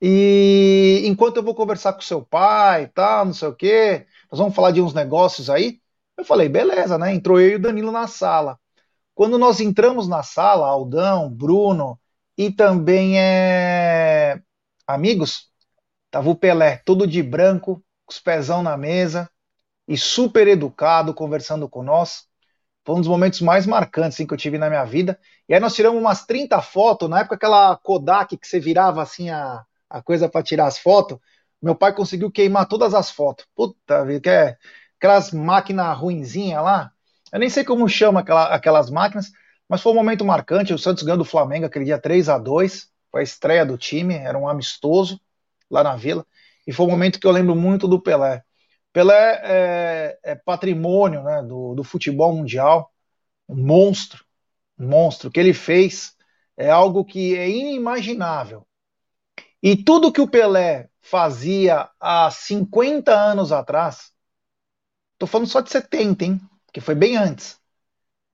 e 0.00 1.02
enquanto 1.06 1.38
eu 1.38 1.44
vou 1.44 1.54
conversar 1.54 1.92
com 1.94 2.00
seu 2.02 2.22
pai 2.24 2.84
e 2.84 2.88
tal, 2.88 3.24
não 3.26 3.34
sei 3.34 3.48
o 3.48 3.54
quê, 3.54 4.06
nós 4.30 4.38
vamos 4.40 4.54
falar 4.54 4.72
de 4.72 4.80
uns 4.82 4.92
negócios 4.94 5.48
aí. 5.48 5.80
Eu 6.16 6.24
falei, 6.24 6.48
beleza, 6.48 6.98
né? 6.98 7.14
Entrou 7.14 7.40
eu 7.40 7.50
e 7.52 7.54
o 7.56 7.60
Danilo 7.62 7.92
na 7.92 8.08
sala. 8.08 8.58
Quando 9.14 9.38
nós 9.38 9.60
entramos 9.60 10.08
na 10.08 10.22
sala, 10.22 10.66
Aldão, 10.68 11.30
Bruno, 11.30 12.00
e 12.38 12.50
também 12.52 13.18
é 13.20 14.40
amigos, 14.86 15.50
tava 16.10 16.30
o 16.30 16.36
Pelé 16.36 16.78
todo 16.84 17.06
de 17.06 17.22
branco, 17.22 17.76
com 18.06 18.12
os 18.12 18.20
pezão 18.20 18.62
na 18.62 18.76
mesa 18.76 19.30
e 19.88 19.96
super 19.98 20.48
educado, 20.48 21.14
conversando 21.14 21.68
com 21.68 21.82
nós. 21.82 22.26
Foi 22.84 22.96
um 22.96 23.00
dos 23.00 23.08
momentos 23.08 23.40
mais 23.40 23.66
marcantes 23.66 24.16
assim, 24.16 24.26
que 24.26 24.34
eu 24.34 24.38
tive 24.38 24.58
na 24.58 24.68
minha 24.68 24.84
vida. 24.84 25.18
E 25.48 25.54
aí 25.54 25.60
nós 25.60 25.74
tiramos 25.74 26.00
umas 26.00 26.24
30 26.26 26.60
fotos, 26.60 27.08
na 27.08 27.20
época 27.20 27.36
aquela 27.36 27.76
Kodak 27.76 28.36
que 28.36 28.46
você 28.46 28.58
virava 28.58 29.02
assim 29.02 29.30
a, 29.30 29.64
a 29.88 30.02
coisa 30.02 30.28
para 30.28 30.42
tirar 30.42 30.66
as 30.66 30.78
fotos. 30.78 31.18
Meu 31.60 31.76
pai 31.76 31.94
conseguiu 31.94 32.30
queimar 32.30 32.66
todas 32.66 32.92
as 32.94 33.10
fotos. 33.10 33.46
Puta 33.54 34.04
vida, 34.04 34.20
que 34.20 34.28
é 34.28 34.56
aquelas 34.98 35.32
máquinas 35.32 35.96
ruinzinhas 35.96 36.62
lá. 36.62 36.90
Eu 37.32 37.38
nem 37.38 37.48
sei 37.48 37.64
como 37.64 37.88
chama 37.88 38.20
aquela, 38.20 38.46
aquelas 38.54 38.90
máquinas, 38.90 39.30
mas 39.68 39.80
foi 39.80 39.92
um 39.92 39.94
momento 39.96 40.24
marcante. 40.24 40.74
O 40.74 40.78
Santos 40.78 41.04
ganhou 41.04 41.18
do 41.18 41.24
Flamengo 41.24 41.66
aquele 41.66 41.84
dia 41.84 41.98
3 41.98 42.28
a 42.28 42.38
2 42.38 42.90
Foi 43.10 43.20
a 43.20 43.24
estreia 43.24 43.64
do 43.64 43.78
time, 43.78 44.14
era 44.14 44.36
um 44.36 44.48
amistoso 44.48 45.20
lá 45.70 45.84
na 45.84 45.96
Vila. 45.96 46.26
E 46.66 46.72
foi 46.72 46.86
um 46.86 46.90
momento 46.90 47.20
que 47.20 47.26
eu 47.26 47.30
lembro 47.30 47.54
muito 47.54 47.86
do 47.86 48.00
Pelé. 48.00 48.42
Pelé 48.92 49.40
é, 49.42 50.18
é 50.22 50.34
patrimônio 50.34 51.22
né, 51.22 51.42
do, 51.42 51.74
do 51.74 51.82
futebol 51.82 52.34
mundial, 52.34 52.92
um 53.48 53.56
monstro, 53.56 54.24
um 54.78 54.86
monstro. 54.88 55.28
O 55.28 55.32
que 55.32 55.40
ele 55.40 55.54
fez 55.54 56.14
é 56.56 56.70
algo 56.70 57.04
que 57.04 57.36
é 57.36 57.48
inimaginável. 57.48 58.66
E 59.62 59.76
tudo 59.76 60.12
que 60.12 60.20
o 60.20 60.28
Pelé 60.28 60.88
fazia 61.00 61.88
há 61.98 62.30
50 62.30 63.12
anos 63.12 63.52
atrás, 63.52 64.12
estou 65.14 65.28
falando 65.28 65.48
só 65.48 65.60
de 65.60 65.70
70, 65.70 66.24
hein? 66.24 66.40
Que 66.72 66.80
foi 66.80 66.94
bem 66.94 67.16
antes. 67.16 67.58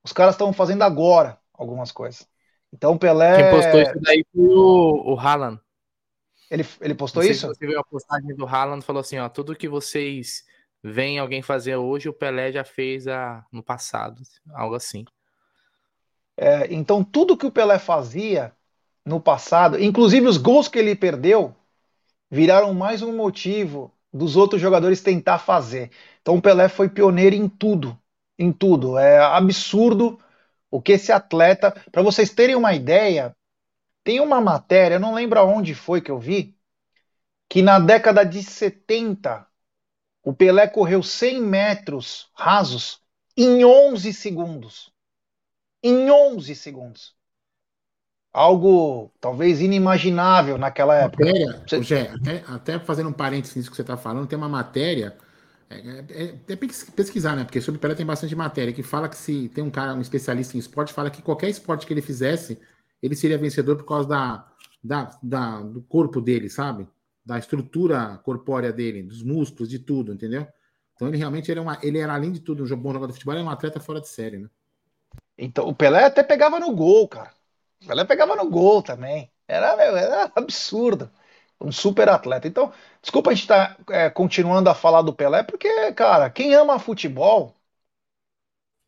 Os 0.03 0.11
caras 0.11 0.35
estão 0.35 0.51
fazendo 0.51 0.83
agora 0.83 1.37
algumas 1.53 1.91
coisas. 1.91 2.27
Então 2.73 2.97
Pelé. 2.97 3.43
Quem 3.43 3.51
postou 3.51 3.81
isso 3.81 3.99
daí 4.01 4.25
foi 4.33 4.47
o, 4.47 5.13
o 5.13 5.19
Haaland. 5.19 5.59
Ele, 6.49 6.65
ele 6.81 6.95
postou 6.95 7.23
isso? 7.23 7.47
você 7.47 7.67
viu 7.67 7.79
a 7.79 7.83
postagem 7.83 8.35
do 8.35 8.45
Haaland 8.45 8.83
falou 8.83 9.01
assim: 9.01 9.19
ó, 9.19 9.29
tudo 9.29 9.55
que 9.55 9.67
vocês 9.67 10.43
veem 10.83 11.19
alguém 11.19 11.41
fazer 11.41 11.75
hoje, 11.75 12.09
o 12.09 12.13
Pelé 12.13 12.51
já 12.51 12.63
fez 12.63 13.07
a, 13.07 13.45
no 13.51 13.61
passado. 13.61 14.21
Algo 14.53 14.75
assim. 14.75 15.05
É, 16.37 16.73
então, 16.73 17.03
tudo 17.03 17.37
que 17.37 17.45
o 17.45 17.51
Pelé 17.51 17.77
fazia 17.77 18.53
no 19.05 19.19
passado, 19.19 19.81
inclusive 19.81 20.27
os 20.27 20.37
gols 20.37 20.67
que 20.67 20.79
ele 20.79 20.95
perdeu, 20.95 21.55
viraram 22.31 22.73
mais 22.73 23.01
um 23.01 23.15
motivo 23.15 23.93
dos 24.11 24.35
outros 24.35 24.61
jogadores 24.61 25.01
tentar 25.01 25.39
fazer. 25.39 25.91
Então, 26.21 26.37
o 26.37 26.41
Pelé 26.41 26.69
foi 26.69 26.89
pioneiro 26.89 27.35
em 27.35 27.47
tudo. 27.47 27.97
Em 28.37 28.51
tudo. 28.51 28.97
É 28.97 29.19
absurdo 29.19 30.17
o 30.71 30.81
que 30.81 30.93
esse 30.93 31.11
atleta. 31.11 31.71
Para 31.91 32.01
vocês 32.01 32.29
terem 32.29 32.55
uma 32.55 32.73
ideia, 32.73 33.35
tem 34.09 34.19
uma 34.19 34.41
matéria, 34.41 34.95
eu 34.95 34.99
não 34.99 35.13
lembro 35.13 35.39
aonde 35.39 35.75
foi 35.75 36.01
que 36.01 36.09
eu 36.09 36.17
vi, 36.17 36.57
que 37.47 37.61
na 37.61 37.77
década 37.77 38.23
de 38.25 38.41
70 38.41 39.45
o 40.23 40.33
Pelé 40.33 40.67
correu 40.67 41.03
100 41.03 41.39
metros 41.39 42.27
rasos 42.33 43.03
em 43.37 43.63
11 43.63 44.11
segundos. 44.11 44.91
Em 45.83 46.09
11 46.09 46.55
segundos. 46.55 47.15
Algo 48.33 49.13
talvez 49.21 49.61
inimaginável 49.61 50.57
naquela 50.57 50.95
época. 50.95 51.25
Matéria, 51.25 51.63
você... 51.67 51.83
Gé, 51.83 52.09
até, 52.09 52.43
até 52.47 52.79
fazendo 52.79 53.09
um 53.09 53.13
parênteses 53.13 53.57
nisso 53.57 53.69
que 53.69 53.75
você 53.75 53.83
está 53.83 53.95
falando, 53.95 54.27
tem 54.27 54.37
uma 54.39 54.49
matéria. 54.49 55.15
É, 55.69 55.77
é, 55.77 56.35
é, 56.47 56.55
pesquisar, 56.55 57.35
né? 57.35 57.43
Porque 57.43 57.61
sobre 57.61 57.77
o 57.77 57.79
Pelé 57.79 57.93
tem 57.93 58.07
bastante 58.07 58.35
matéria 58.35 58.73
que 58.73 58.81
fala 58.81 59.07
que 59.07 59.15
se 59.15 59.49
tem 59.49 59.63
um 59.63 59.69
cara, 59.69 59.93
um 59.93 60.01
especialista 60.01 60.57
em 60.57 60.59
esporte, 60.59 60.93
fala 60.93 61.11
que 61.11 61.21
qualquer 61.21 61.49
esporte 61.49 61.85
que 61.85 61.93
ele 61.93 62.01
fizesse, 62.01 62.59
ele 63.01 63.15
seria 63.15 63.37
vencedor 63.37 63.77
por 63.77 63.85
causa 63.85 64.09
da, 64.09 64.47
da, 64.83 65.19
da, 65.21 65.61
do 65.61 65.81
corpo 65.81 66.21
dele, 66.21 66.49
sabe? 66.49 66.87
Da 67.25 67.37
estrutura 67.37 68.19
corpórea 68.23 68.71
dele, 68.71 69.03
dos 69.03 69.23
músculos, 69.23 69.69
de 69.69 69.79
tudo, 69.79 70.13
entendeu? 70.13 70.47
Então 70.95 71.07
ele 71.07 71.17
realmente 71.17 71.49
era 71.49 71.61
uma, 71.61 71.79
ele 71.81 71.99
era 71.99 72.13
além 72.13 72.31
de 72.31 72.41
tudo 72.41 72.63
um 72.63 72.77
bom 72.77 72.91
jogador 72.91 73.07
de 73.07 73.13
futebol, 73.13 73.33
ele 73.33 73.41
era 73.41 73.49
um 73.49 73.53
atleta 73.53 73.79
fora 73.79 74.01
de 74.01 74.07
série, 74.07 74.37
né? 74.37 74.49
Então 75.37 75.67
o 75.67 75.73
Pelé 75.73 76.03
até 76.03 76.21
pegava 76.23 76.59
no 76.59 76.75
gol, 76.75 77.07
cara. 77.07 77.31
O 77.81 77.87
Pelé 77.87 78.03
pegava 78.03 78.35
no 78.35 78.49
gol 78.49 78.83
também. 78.83 79.31
Era, 79.47 79.81
era 79.81 80.31
absurdo. 80.35 81.09
Um 81.61 81.71
super 81.71 82.07
atleta. 82.09 82.47
Então, 82.47 82.71
desculpa 83.01 83.31
a 83.31 83.33
gente 83.33 83.43
estar 83.43 83.75
tá, 83.75 83.93
é, 83.93 84.09
continuando 84.09 84.69
a 84.69 84.75
falar 84.75 85.01
do 85.01 85.13
Pelé, 85.13 85.43
porque, 85.43 85.91
cara, 85.93 86.29
quem 86.29 86.53
ama 86.53 86.79
futebol, 86.79 87.55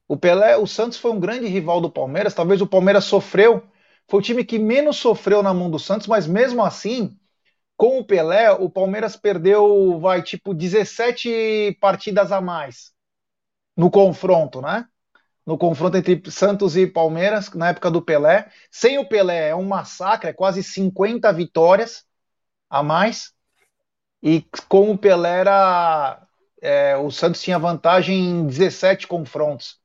o 0.07 0.17
Pelé, 0.17 0.57
o 0.57 0.67
Santos 0.67 0.97
foi 0.97 1.11
um 1.11 1.19
grande 1.19 1.47
rival 1.47 1.79
do 1.81 1.89
Palmeiras. 1.89 2.33
Talvez 2.33 2.61
o 2.61 2.67
Palmeiras 2.67 3.05
sofreu 3.05 3.63
foi 4.11 4.19
o 4.19 4.21
time 4.21 4.43
que 4.43 4.59
menos 4.59 4.97
sofreu 4.97 5.41
na 5.41 5.53
mão 5.53 5.71
do 5.71 5.79
Santos, 5.79 6.05
mas 6.05 6.27
mesmo 6.27 6.61
assim, 6.65 7.17
com 7.77 7.97
o 7.97 8.03
Pelé, 8.03 8.51
o 8.51 8.69
Palmeiras 8.69 9.15
perdeu, 9.15 9.97
vai, 10.01 10.21
tipo, 10.21 10.53
17 10.53 11.77
partidas 11.79 12.29
a 12.29 12.41
mais 12.41 12.91
no 13.73 13.89
confronto, 13.89 14.61
né? 14.61 14.85
No 15.45 15.57
confronto 15.57 15.95
entre 15.95 16.29
Santos 16.29 16.75
e 16.75 16.85
Palmeiras, 16.85 17.53
na 17.53 17.69
época 17.69 17.89
do 17.89 18.01
Pelé. 18.01 18.51
Sem 18.69 18.99
o 18.99 19.07
Pelé 19.07 19.47
é 19.47 19.55
um 19.55 19.63
massacre, 19.63 20.31
é 20.31 20.33
quase 20.33 20.61
50 20.61 21.31
vitórias 21.31 22.03
a 22.69 22.83
mais. 22.83 23.31
E 24.21 24.45
com 24.67 24.91
o 24.91 24.97
Pelé 24.97 25.39
era. 25.39 26.21
É, 26.61 26.97
o 26.97 27.09
Santos 27.09 27.41
tinha 27.41 27.57
vantagem 27.57 28.19
em 28.19 28.45
17 28.45 29.07
confrontos. 29.07 29.79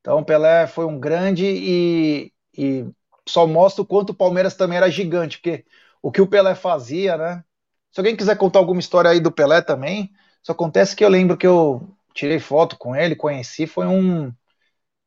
Então 0.00 0.18
o 0.18 0.24
Pelé 0.24 0.66
foi 0.66 0.84
um 0.84 0.98
grande 0.98 1.46
e, 1.46 2.32
e 2.52 2.84
só 3.28 3.46
mostra 3.46 3.82
o 3.82 3.86
quanto 3.86 4.10
o 4.10 4.14
Palmeiras 4.14 4.54
também 4.54 4.78
era 4.78 4.90
gigante, 4.90 5.38
porque 5.38 5.64
o 6.02 6.10
que 6.12 6.20
o 6.20 6.26
Pelé 6.26 6.54
fazia, 6.54 7.16
né? 7.16 7.44
Se 7.92 8.00
alguém 8.00 8.16
quiser 8.16 8.36
contar 8.36 8.58
alguma 8.58 8.80
história 8.80 9.10
aí 9.10 9.20
do 9.20 9.32
Pelé 9.32 9.62
também, 9.62 10.12
só 10.42 10.52
acontece 10.52 10.94
que 10.96 11.04
eu 11.04 11.08
lembro 11.08 11.36
que 11.36 11.46
eu 11.46 11.88
tirei 12.14 12.38
foto 12.38 12.76
com 12.78 12.94
ele, 12.96 13.16
conheci, 13.16 13.66
foi 13.66 13.86
um. 13.86 14.32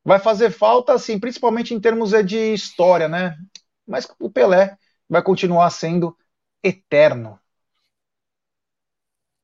Vai 0.04 0.20
fazer 0.20 0.52
falta, 0.52 0.94
assim, 0.94 1.20
principalmente 1.20 1.74
em 1.74 1.80
termos 1.80 2.12
de 2.26 2.54
história, 2.54 3.08
né? 3.08 3.38
Mas 3.88 4.08
o 4.20 4.30
Pelé 4.32 4.78
vai 5.10 5.22
continuar 5.24 5.70
sendo 5.70 6.18
eterno. 6.64 7.40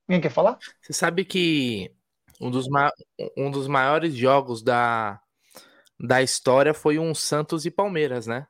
Quem 0.10 0.22
quer 0.22 0.30
falar? 0.32 0.58
Você 0.82 0.94
sabe 0.94 1.26
que 1.26 1.94
um 2.40 2.50
dos, 2.50 2.68
ma... 2.68 2.92
um 3.38 3.52
dos 3.52 3.68
maiores 3.68 4.16
jogos 4.16 4.62
da... 4.64 5.22
da 6.00 6.22
história 6.22 6.74
foi 6.74 7.00
um 7.00 7.14
Santos 7.16 7.66
e 7.66 7.72
Palmeiras, 7.72 8.28
né? 8.28 8.48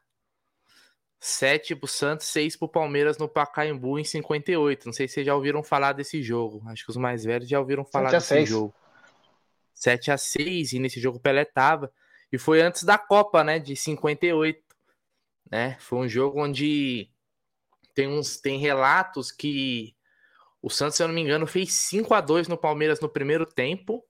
7 1.20 1.76
pro 1.76 1.88
Santos, 1.88 2.28
6 2.28 2.56
pro 2.58 2.68
Palmeiras 2.68 3.18
no 3.18 3.28
Pacaembu 3.28 3.98
em 3.98 4.04
58. 4.04 4.86
Não 4.86 4.94
sei 4.94 5.08
se 5.08 5.16
vocês 5.16 5.26
já 5.26 5.36
ouviram 5.36 5.64
falar 5.64 5.94
desse 5.94 6.22
jogo. 6.22 6.62
Acho 6.68 6.84
que 6.84 6.92
os 6.92 6.98
mais 6.98 7.24
velhos 7.24 7.50
já 7.50 7.60
ouviram 7.60 7.84
falar 7.84 8.12
desse 8.12 8.28
6. 8.28 8.50
jogo. 8.50 8.74
7 9.74 10.12
a 10.12 10.18
6 10.18 10.74
e 10.74 10.80
nesse 10.80 11.00
jogo 11.00 11.18
o 11.18 11.22
Pelé 11.22 11.46
tava. 11.46 11.92
E 12.32 12.38
foi 12.38 12.62
antes 12.62 12.84
da 12.84 12.98
Copa, 12.98 13.44
né, 13.44 13.60
de 13.60 13.76
58. 13.76 14.62
Né? 15.50 15.78
Foi 15.80 16.00
um 16.00 16.08
jogo 16.08 16.44
onde 16.44 17.10
tem 17.94 18.08
uns 18.08 18.38
tem 18.40 18.60
relatos 18.60 19.32
que 19.32 19.96
o 20.62 20.70
Santos, 20.70 20.98
se 20.98 21.04
eu 21.04 21.08
não 21.08 21.16
me 21.16 21.22
engano, 21.22 21.48
fez 21.48 21.74
5 21.74 22.14
a 22.14 22.22
2 22.22 22.48
no 22.48 22.58
Palmeiras 22.58 23.00
no 23.00 23.10
primeiro 23.10 23.46
tempo. 23.46 24.04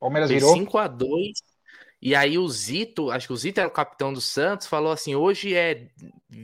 Palmeiras 0.00 0.30
fez 0.30 0.42
virou 0.42 0.56
5 0.56 0.78
a 0.78 0.88
2 0.88 1.53
e 2.04 2.14
aí 2.14 2.36
o 2.36 2.46
Zito, 2.46 3.10
acho 3.10 3.26
que 3.28 3.32
o 3.32 3.36
Zito 3.36 3.60
era 3.60 3.68
o 3.68 3.72
capitão 3.72 4.12
do 4.12 4.20
Santos, 4.20 4.66
falou 4.66 4.92
assim: 4.92 5.14
hoje 5.14 5.54
é, 5.56 5.88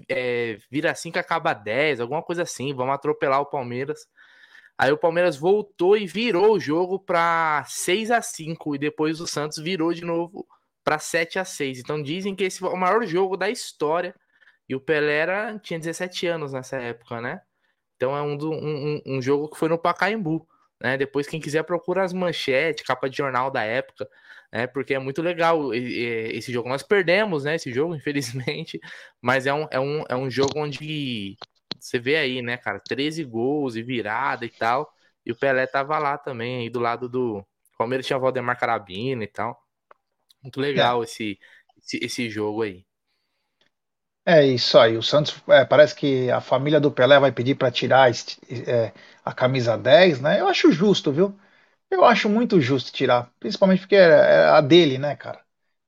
é 0.08 0.56
vira 0.70 0.94
5 0.94 1.18
acaba 1.18 1.52
10, 1.52 2.00
alguma 2.00 2.22
coisa 2.22 2.44
assim, 2.44 2.72
vamos 2.74 2.94
atropelar 2.94 3.42
o 3.42 3.46
Palmeiras. 3.46 4.06
Aí 4.78 4.90
o 4.90 4.96
Palmeiras 4.96 5.36
voltou 5.36 5.98
e 5.98 6.06
virou 6.06 6.54
o 6.54 6.60
jogo 6.60 6.98
para 6.98 7.62
6 7.68 8.10
a 8.10 8.22
5 8.22 8.74
e 8.76 8.78
depois 8.78 9.20
o 9.20 9.26
Santos 9.26 9.58
virou 9.58 9.92
de 9.92 10.02
novo 10.02 10.46
para 10.82 10.98
7 10.98 11.38
a 11.38 11.44
6. 11.44 11.80
Então 11.80 12.02
dizem 12.02 12.34
que 12.34 12.44
esse 12.44 12.58
foi 12.58 12.70
o 12.70 12.76
maior 12.76 13.04
jogo 13.06 13.36
da 13.36 13.50
história. 13.50 14.14
E 14.66 14.74
o 14.74 14.80
Pelé 14.80 15.18
era, 15.18 15.58
tinha 15.58 15.78
17 15.78 16.26
anos 16.26 16.52
nessa 16.54 16.78
época, 16.78 17.20
né? 17.20 17.42
Então 17.96 18.16
é 18.16 18.22
um, 18.22 18.36
do, 18.36 18.50
um, 18.50 19.02
um 19.06 19.20
jogo 19.20 19.50
que 19.50 19.58
foi 19.58 19.68
no 19.68 19.78
Pacaembu. 19.78 20.46
Né? 20.80 20.96
Depois, 20.96 21.26
quem 21.26 21.40
quiser, 21.40 21.64
procura 21.64 22.02
as 22.02 22.14
manchetes, 22.14 22.86
capa 22.86 23.10
de 23.10 23.16
jornal 23.18 23.50
da 23.50 23.62
época 23.62 24.08
né? 24.52 24.66
Porque 24.66 24.94
é 24.94 24.98
muito 24.98 25.22
legal 25.22 25.72
esse 25.74 26.52
jogo. 26.52 26.68
Nós 26.68 26.82
perdemos, 26.82 27.44
né? 27.44 27.56
Esse 27.56 27.72
jogo, 27.72 27.94
infelizmente, 27.96 28.80
mas 29.20 29.46
é 29.46 29.54
um, 29.54 29.66
é 29.70 29.80
um, 29.80 30.04
é 30.08 30.16
um 30.16 30.30
jogo 30.30 30.52
onde 30.56 31.36
você 31.78 31.98
vê 31.98 32.16
aí, 32.16 32.42
né, 32.42 32.56
cara, 32.56 32.78
13 32.80 33.24
gols 33.24 33.74
e 33.76 33.82
virada 33.82 34.44
e 34.44 34.50
tal. 34.50 34.92
E 35.24 35.32
o 35.32 35.36
Pelé 35.36 35.66
tava 35.66 35.98
lá 35.98 36.18
também, 36.18 36.58
aí 36.58 36.70
do 36.70 36.80
lado 36.80 37.08
do. 37.08 37.38
O 37.38 37.78
Palmeiras 37.78 38.06
tinha 38.06 38.18
o 38.18 38.20
Valdemar 38.20 38.58
Carabina 38.58 39.24
e 39.24 39.26
tal. 39.26 39.58
Muito 40.42 40.60
legal 40.60 41.02
é. 41.02 41.04
esse, 41.04 41.38
esse, 41.78 42.04
esse 42.04 42.30
jogo 42.30 42.62
aí. 42.62 42.84
É 44.26 44.44
isso 44.44 44.78
aí. 44.78 44.96
O 44.96 45.02
Santos 45.02 45.42
é, 45.48 45.64
parece 45.64 45.94
que 45.94 46.30
a 46.30 46.40
família 46.40 46.78
do 46.78 46.92
Pelé 46.92 47.18
vai 47.18 47.32
pedir 47.32 47.54
para 47.54 47.70
tirar 47.70 48.10
é, 48.10 48.92
a 49.24 49.32
camisa 49.32 49.76
10, 49.78 50.20
né? 50.20 50.40
Eu 50.40 50.48
acho 50.48 50.70
justo, 50.70 51.10
viu? 51.10 51.38
Eu 51.90 52.04
acho 52.04 52.28
muito 52.28 52.60
justo 52.60 52.92
tirar, 52.92 53.30
principalmente 53.40 53.80
porque 53.80 53.96
é, 53.96 54.44
a 54.46 54.60
dele, 54.60 54.96
né, 54.98 55.16
cara? 55.16 55.40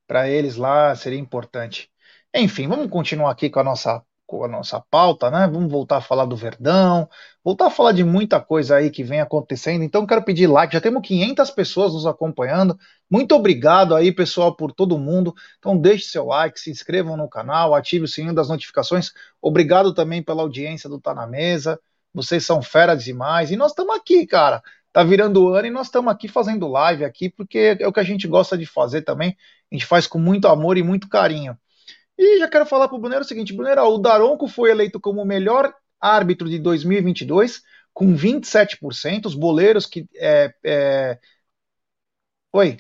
Para 0.07 0.29
eles 0.29 0.57
lá 0.57 0.95
seria 0.97 1.19
importante. 1.19 1.91
Enfim, 2.35 2.69
vamos 2.69 2.91
continuar 2.91 3.31
aqui 3.31 3.49
com 3.51 3.61
a 3.61 3.65
nossa 3.65 4.05
com 4.27 4.45
a 4.45 4.49
nossa 4.49 4.81
pauta, 4.91 5.31
né? 5.31 5.47
Vamos 5.47 5.71
voltar 5.71 5.99
a 5.99 6.01
falar 6.01 6.25
do 6.25 6.35
Verdão, 6.35 7.09
voltar 7.45 7.67
a 7.67 7.71
falar 7.71 7.93
de 7.93 8.03
muita 8.03 8.41
coisa 8.41 8.77
aí 8.77 8.91
que 8.91 9.05
vem 9.05 9.21
acontecendo. 9.21 9.85
Então, 9.85 10.07
quero 10.07 10.25
pedir 10.25 10.47
like. 10.47 10.73
Já 10.73 10.81
temos 10.81 11.07
500 11.07 11.51
pessoas 11.51 11.93
nos 11.93 12.07
acompanhando. 12.07 12.79
Muito 13.11 13.35
obrigado 13.35 13.95
aí, 13.95 14.11
pessoal, 14.11 14.57
por 14.57 14.73
todo 14.73 14.99
mundo. 14.99 15.35
Então, 15.59 15.77
deixe 15.77 16.07
seu 16.07 16.27
like, 16.27 16.59
se 16.59 16.71
inscrevam 16.71 17.15
no 17.17 17.29
canal, 17.29 17.75
ative 17.75 18.07
o 18.07 18.09
sininho 18.09 18.35
das 18.35 18.49
notificações. 18.49 19.13
Obrigado 19.41 19.93
também 19.93 20.23
pela 20.23 20.43
audiência 20.43 20.89
do 20.89 20.99
Tá 20.99 21.15
na 21.15 21.27
Mesa. 21.27 21.79
Vocês 22.15 22.45
são 22.47 22.63
feras 22.63 23.05
demais. 23.05 23.51
E 23.51 23.57
nós 23.57 23.73
estamos 23.73 23.95
aqui, 23.95 24.27
cara 24.27 24.63
tá 24.93 25.03
virando 25.03 25.43
o 25.43 25.55
ano 25.55 25.67
e 25.67 25.71
nós 25.71 25.87
estamos 25.87 26.13
aqui 26.13 26.29
fazendo 26.29 26.69
live 26.69 27.05
aqui, 27.05 27.31
porque 27.31 27.79
é 27.81 27.89
o 27.89 27.93
que 27.93 28.01
a 28.01 28.05
gente 28.05 28.29
gosta 28.29 28.59
de 28.59 28.67
fazer 28.67 29.03
também. 29.03 29.37
A 29.71 29.75
gente 29.75 29.87
faz 29.87 30.07
com 30.07 30.19
muito 30.19 30.47
amor 30.49 30.77
e 30.77 30.83
muito 30.83 31.09
carinho. 31.09 31.57
E 32.19 32.39
já 32.39 32.49
quero 32.49 32.67
falar 32.67 32.89
para 32.89 32.97
o 32.97 33.01
Brunero 33.01 33.23
o 33.23 33.25
seguinte, 33.25 33.55
Brunero, 33.55 33.83
o 33.83 33.99
Daronco 33.99 34.47
foi 34.47 34.71
eleito 34.71 35.01
como 35.01 35.23
o 35.23 35.27
melhor 35.27 35.75
árbitro 35.99 36.49
de 36.49 36.59
2022, 36.59 37.63
com 37.95 38.15
27%, 38.15 39.27
os 39.27 39.35
boleiros 39.35 39.87
que... 39.87 40.07
É, 40.17 40.53
é... 40.63 41.19
Oi? 42.53 42.79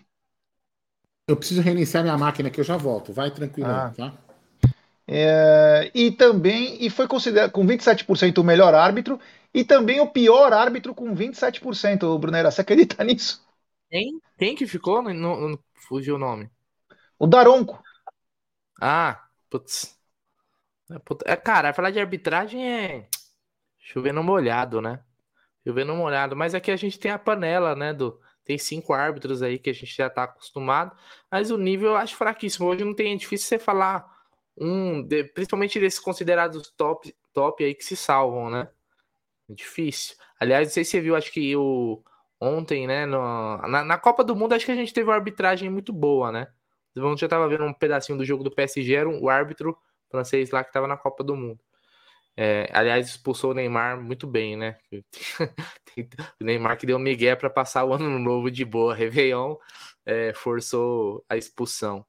Eu 1.27 1.37
preciso 1.37 1.63
reiniciar 1.63 2.03
minha 2.03 2.19
máquina 2.19 2.49
aqui, 2.49 2.61
eu 2.61 2.65
já 2.65 2.77
volto. 2.77 3.13
Vai 3.13 3.31
tranquilo, 3.31 3.71
ah. 3.71 3.93
tá? 3.97 4.13
É, 5.09 5.91
e 5.95 6.11
também 6.11 6.77
e 6.81 6.89
foi 6.89 7.07
considerado 7.09 7.51
com 7.51 7.67
27% 7.67 8.39
o 8.39 8.45
melhor 8.45 8.75
árbitro 8.75 9.19
e 9.55 9.65
também 9.65 10.01
o 10.01 10.11
pior 10.11 10.53
árbitro 10.53 10.95
com 10.95 11.15
27%, 11.15 12.19
Brunera. 12.19 12.51
Você 12.51 12.61
acredita 12.63 13.03
nisso? 13.05 13.45
Quem? 13.91 14.21
Quem 14.39 14.55
que 14.55 14.67
ficou? 14.67 15.03
Não, 15.03 15.13
não 15.49 15.59
fugiu 15.75 16.17
o 16.17 16.19
nome. 16.19 16.51
O 17.19 17.27
Daronco. 17.27 17.83
Ah, 18.81 19.27
putz. 19.51 19.99
É, 21.25 21.37
cara, 21.37 21.73
falar 21.73 21.91
de 21.91 22.01
arbitragem 22.01 22.71
é 22.71 23.09
chover 23.79 24.13
no 24.13 24.23
molhado, 24.23 24.81
né? 24.81 25.03
Chover 25.67 25.85
no 25.85 25.97
molhado. 25.97 26.37
Mas 26.37 26.55
aqui 26.55 26.71
a 26.71 26.77
gente 26.77 26.99
tem 26.99 27.11
a 27.11 27.19
panela, 27.19 27.75
né? 27.75 27.93
Do, 27.93 28.21
tem 28.45 28.59
cinco 28.59 28.93
árbitros 28.93 29.43
aí 29.43 29.59
que 29.59 29.71
a 29.71 29.73
gente 29.73 29.95
já 29.95 30.11
tá 30.11 30.25
acostumado. 30.25 30.97
Mas 31.31 31.51
o 31.51 31.57
nível 31.57 31.91
eu 31.91 31.97
acho 31.97 32.17
fraquíssimo. 32.17 32.67
Hoje 32.67 32.85
não 32.85 32.95
tem. 32.95 33.15
É 33.15 33.17
difícil 33.17 33.49
você 33.49 33.59
falar 33.59 34.07
um. 34.57 35.03
De, 35.03 35.25
principalmente 35.25 35.79
desses 35.79 36.01
considerados 36.01 36.71
top, 36.77 37.15
top 37.33 37.65
aí 37.65 37.75
que 37.75 37.85
se 37.85 37.97
salvam, 37.97 38.51
né? 38.51 38.69
Difícil. 39.49 40.17
Aliás, 40.41 40.69
não 40.69 40.73
sei 40.73 40.85
se 40.85 40.93
você 40.93 41.01
viu, 41.01 41.17
acho 41.17 41.33
que 41.33 41.55
o. 41.57 42.03
Ontem, 42.41 42.87
né? 42.87 43.07
No, 43.07 43.57
na, 43.69 43.85
na 43.85 43.99
Copa 43.99 44.25
do 44.25 44.35
Mundo, 44.35 44.53
acho 44.55 44.67
que 44.67 44.73
a 44.73 44.77
gente 44.77 44.93
teve 44.93 45.09
uma 45.09 45.15
arbitragem 45.15 45.71
muito 45.71 45.93
boa, 45.93 46.33
né? 46.33 46.49
Ontem 46.99 47.21
já 47.21 47.29
tava 47.29 47.49
vendo 47.49 47.65
um 47.65 47.73
pedacinho 47.73 48.19
do 48.19 48.25
jogo 48.25 48.45
do 48.45 48.51
PSG, 48.51 48.95
era 48.95 49.09
o 49.09 49.29
árbitro 49.31 49.77
francês 50.11 50.51
lá 50.51 50.63
que 50.63 50.71
estava 50.71 50.87
na 50.87 50.97
Copa 50.97 51.25
do 51.25 51.37
Mundo. 51.37 51.61
É, 52.37 52.69
aliás, 52.73 53.09
expulsou 53.09 53.51
o 53.51 53.55
Neymar 53.55 54.01
muito 54.01 54.27
bem, 54.27 54.57
né? 54.57 54.79
o 56.41 56.45
Neymar 56.45 56.79
que 56.79 56.87
deu 56.87 56.99
migué 56.99 57.37
para 57.37 57.51
passar 57.51 57.85
o 57.85 57.93
ano 57.93 58.19
novo 58.19 58.51
de 58.51 58.65
boa, 58.65 58.95
Réveillon, 58.95 59.57
é, 60.07 60.33
forçou 60.35 61.25
a 61.29 61.37
expulsão. 61.37 62.05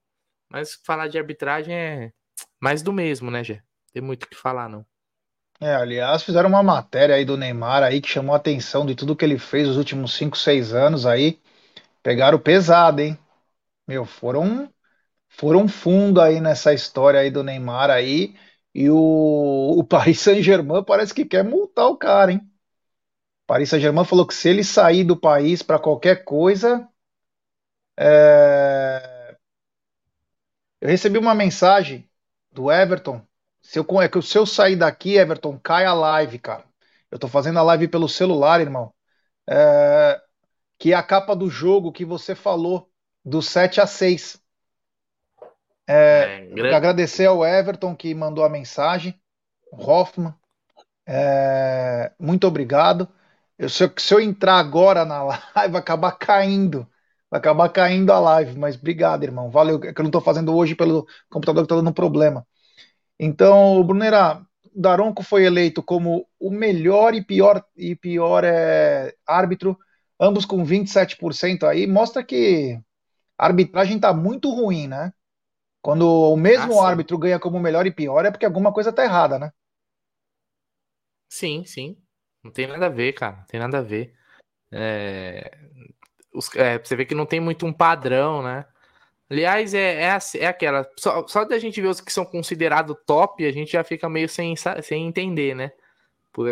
Mas 0.49 0.75
falar 0.85 1.07
de 1.07 1.17
arbitragem 1.17 1.75
é 1.75 2.13
mais 2.59 2.81
do 2.81 2.93
mesmo, 2.93 3.31
né, 3.31 3.43
Gê? 3.43 3.61
Tem 3.93 4.01
muito 4.01 4.23
o 4.23 4.29
que 4.29 4.35
falar, 4.37 4.69
não. 4.69 4.85
É, 5.59 5.73
aliás, 5.75 6.23
fizeram 6.23 6.49
uma 6.49 6.61
matéria 6.61 7.15
aí 7.15 7.23
do 7.23 7.37
Neymar 7.37 7.83
aí 7.83 8.01
que 8.01 8.09
chamou 8.09 8.33
a 8.33 8.37
atenção 8.37 8.85
de 8.85 8.95
tudo 8.95 9.15
que 9.15 9.23
ele 9.23 9.37
fez 9.39 9.67
nos 9.67 9.77
últimos 9.77 10.13
5, 10.13 10.37
6 10.37 10.73
anos 10.73 11.05
aí. 11.05 11.39
Pegaram 12.03 12.39
pesado, 12.39 13.01
hein? 13.01 13.17
Meu, 13.87 14.05
foram 14.05 14.69
foram 15.29 15.67
fundo 15.67 16.21
aí 16.21 16.41
nessa 16.41 16.73
história 16.73 17.19
aí 17.21 17.31
do 17.31 17.43
Neymar 17.43 17.89
aí. 17.91 18.35
E 18.75 18.89
o, 18.89 18.97
o 19.79 19.83
Paris 19.85 20.19
Saint-Germain 20.21 20.83
parece 20.85 21.13
que 21.13 21.25
quer 21.25 21.43
multar 21.43 21.87
o 21.87 21.97
cara, 21.97 22.31
hein? 22.33 22.41
Paris 23.47 23.69
Saint-Germain 23.69 24.03
falou 24.05 24.27
que 24.27 24.33
se 24.33 24.49
ele 24.49 24.63
sair 24.65 25.03
do 25.05 25.15
país 25.15 25.61
para 25.61 25.79
qualquer 25.79 26.25
coisa. 26.25 26.87
É... 27.97 29.23
Eu 30.81 30.89
recebi 30.89 31.17
uma 31.17 31.33
mensagem 31.35 32.07
do 32.51 32.71
Everton. 32.71 33.25
Se 33.63 33.79
eu, 33.79 33.85
é 34.01 34.09
que 34.09 34.21
se 34.21 34.37
eu 34.37 34.45
sair 34.45 34.75
daqui, 34.75 35.15
Everton, 35.15 35.57
cai 35.57 35.85
a 35.85 35.93
live, 35.93 36.37
cara. 36.37 36.65
Eu 37.09 37.17
tô 37.17 37.27
fazendo 37.27 37.57
a 37.59 37.63
live 37.63 37.87
pelo 37.87 38.07
celular, 38.07 38.61
irmão. 38.61 38.93
É... 39.49 40.21
Que 40.77 40.91
é 40.93 40.95
a 40.95 41.03
capa 41.03 41.35
do 41.35 41.49
jogo 41.49 41.91
que 41.91 42.05
você 42.05 42.35
falou, 42.35 42.91
do 43.23 43.41
7 43.41 43.79
a 43.81 43.87
6 43.87 44.43
é, 45.87 46.47
é 46.55 46.73
Agradecer 46.73 47.25
ao 47.25 47.45
Everton 47.45 47.95
que 47.95 48.13
mandou 48.13 48.43
a 48.43 48.49
mensagem, 48.49 49.19
o 49.71 49.77
Hoffman. 49.77 50.33
É, 51.05 52.11
muito 52.19 52.47
obrigado. 52.47 53.07
Eu, 53.57 53.69
se, 53.69 53.83
eu, 53.83 53.91
se 53.97 54.13
eu 54.13 54.19
entrar 54.19 54.57
agora 54.57 55.05
na 55.05 55.23
live, 55.23 55.43
vai 55.71 55.81
acabar 55.81 56.11
caindo. 56.13 56.87
Vai 57.29 57.39
acabar 57.39 57.69
caindo 57.69 58.11
a 58.11 58.19
live, 58.19 58.57
mas 58.57 58.75
obrigado, 58.75 59.23
irmão. 59.23 59.49
Valeu, 59.49 59.77
é 59.83 59.93
que 59.93 59.99
eu 59.99 60.03
não 60.03 60.09
estou 60.09 60.21
fazendo 60.21 60.55
hoje 60.55 60.75
pelo 60.75 61.05
computador 61.29 61.63
que 61.63 61.65
está 61.65 61.75
dando 61.75 61.93
problema. 61.93 62.45
Então, 63.19 63.83
Brunera, 63.83 64.45
Daronco 64.75 65.23
foi 65.23 65.45
eleito 65.45 65.83
como 65.83 66.27
o 66.39 66.49
melhor 66.49 67.13
e 67.13 67.23
pior, 67.23 67.63
e 67.75 67.95
pior 67.95 68.43
é, 68.43 69.15
árbitro, 69.25 69.77
ambos 70.19 70.45
com 70.45 70.65
27% 70.65 71.63
aí. 71.63 71.85
Mostra 71.87 72.23
que 72.23 72.79
a 73.37 73.45
arbitragem 73.45 73.97
está 73.97 74.13
muito 74.13 74.49
ruim, 74.49 74.87
né? 74.87 75.13
Quando 75.81 76.07
o 76.07 76.37
mesmo 76.37 76.79
ah, 76.79 76.87
árbitro 76.87 77.17
ganha 77.17 77.39
como 77.39 77.59
melhor 77.59 77.85
e 77.85 77.91
pior, 77.91 78.25
é 78.25 78.31
porque 78.31 78.45
alguma 78.45 78.71
coisa 78.71 78.93
tá 78.93 79.03
errada, 79.03 79.37
né? 79.37 79.51
Sim, 81.29 81.65
sim. 81.65 81.97
Não 82.43 82.51
tem 82.51 82.67
nada 82.67 82.85
a 82.85 82.89
ver, 82.89 83.13
cara. 83.13 83.37
Não 83.37 83.45
tem 83.45 83.59
nada 83.59 83.79
a 83.79 83.81
ver. 83.81 84.13
É... 84.71 85.51
Os... 86.33 86.53
É, 86.55 86.79
você 86.79 86.95
vê 86.95 87.05
que 87.05 87.13
não 87.13 87.25
tem 87.25 87.39
muito 87.39 87.65
um 87.65 87.73
padrão, 87.73 88.41
né? 88.41 88.65
Aliás, 89.29 89.73
é, 89.73 90.03
é, 90.03 90.17
é 90.39 90.47
aquela. 90.47 90.87
Só, 90.97 91.25
só 91.27 91.43
da 91.45 91.57
gente 91.57 91.81
ver 91.81 91.87
os 91.87 92.01
que 92.01 92.11
são 92.11 92.25
considerados 92.25 92.95
top, 93.05 93.45
a 93.45 93.51
gente 93.51 93.71
já 93.71 93.83
fica 93.83 94.09
meio 94.09 94.29
sem, 94.29 94.55
sem 94.81 95.07
entender, 95.07 95.55
né? 95.55 95.71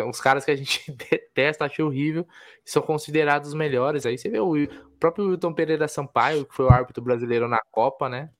Os 0.08 0.20
caras 0.20 0.44
que 0.44 0.50
a 0.50 0.56
gente 0.56 0.90
detesta, 1.10 1.64
acha 1.64 1.84
horrível, 1.84 2.26
são 2.64 2.82
considerados 2.82 3.48
os 3.48 3.54
melhores. 3.54 4.06
Aí 4.06 4.16
você 4.16 4.28
vê 4.28 4.38
o, 4.38 4.54
o 4.54 4.90
próprio 4.98 5.28
Wilton 5.28 5.52
Pereira 5.52 5.88
Sampaio, 5.88 6.46
que 6.46 6.54
foi 6.54 6.66
o 6.66 6.70
árbitro 6.70 7.02
brasileiro 7.02 7.48
na 7.48 7.60
Copa, 7.70 8.08
né? 8.08 8.30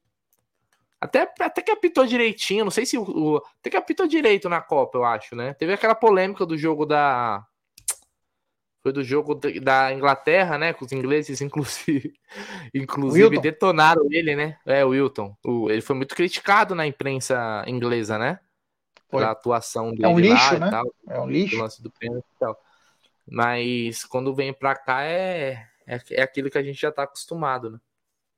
Até, 1.01 1.29
até 1.41 1.63
que 1.63 1.71
apitou 1.73 2.07
direitinho, 2.07 2.65
não 2.65 2.71
sei 2.71 2.87
se 2.87 2.97
o, 2.97 3.03
o. 3.03 3.37
Até 3.59 3.71
que 3.71 3.77
apitou 3.77 4.07
direito 4.07 4.49
na 4.49 4.61
Copa, 4.61 4.99
eu 4.99 5.05
acho, 5.05 5.35
né? 5.35 5.53
Teve 5.55 5.73
aquela 5.73 5.97
polêmica 5.97 6.47
do 6.47 6.57
jogo 6.57 6.87
da. 6.87 7.45
Foi 8.83 8.93
do 8.93 9.05
jogo 9.05 9.35
da 9.35 9.93
Inglaterra, 9.93 10.59
né? 10.59 10.73
Com 10.73 10.85
os 10.85 10.93
ingleses, 10.93 11.41
inclusive. 11.43 12.15
Inclusive, 12.75 13.25
Wilton. 13.27 13.41
detonaram 13.41 14.07
ele, 14.11 14.35
né? 14.35 14.59
É, 14.67 14.85
o 14.85 14.89
Wilton. 14.89 15.37
O, 15.45 15.71
ele 15.71 15.81
foi 15.81 15.95
muito 15.95 16.15
criticado 16.15 16.75
na 16.75 16.87
imprensa 16.87 17.65
inglesa, 17.67 18.19
né? 18.19 18.41
Pela 19.09 19.31
atuação 19.31 19.91
dele. 19.91 20.05
É 20.05 20.09
um 20.09 20.19
lixo, 20.19 20.59
né? 20.59 20.71
Tal, 20.71 20.95
é 21.09 21.21
um 21.21 21.29
lixo. 21.29 21.59
lance 21.59 21.83
do 21.83 21.91
pênalti 21.91 22.25
e 22.25 22.39
tal. 22.39 22.59
Mas 23.29 24.05
quando 24.05 24.35
vem 24.35 24.53
pra 24.53 24.75
cá 24.75 25.05
é, 25.05 25.67
é, 25.87 26.01
é 26.13 26.23
aquilo 26.23 26.51
que 26.51 26.59
a 26.59 26.63
gente 26.63 26.81
já 26.81 26.91
tá 26.91 27.05
acostumado, 27.05 27.71
né? 27.71 27.79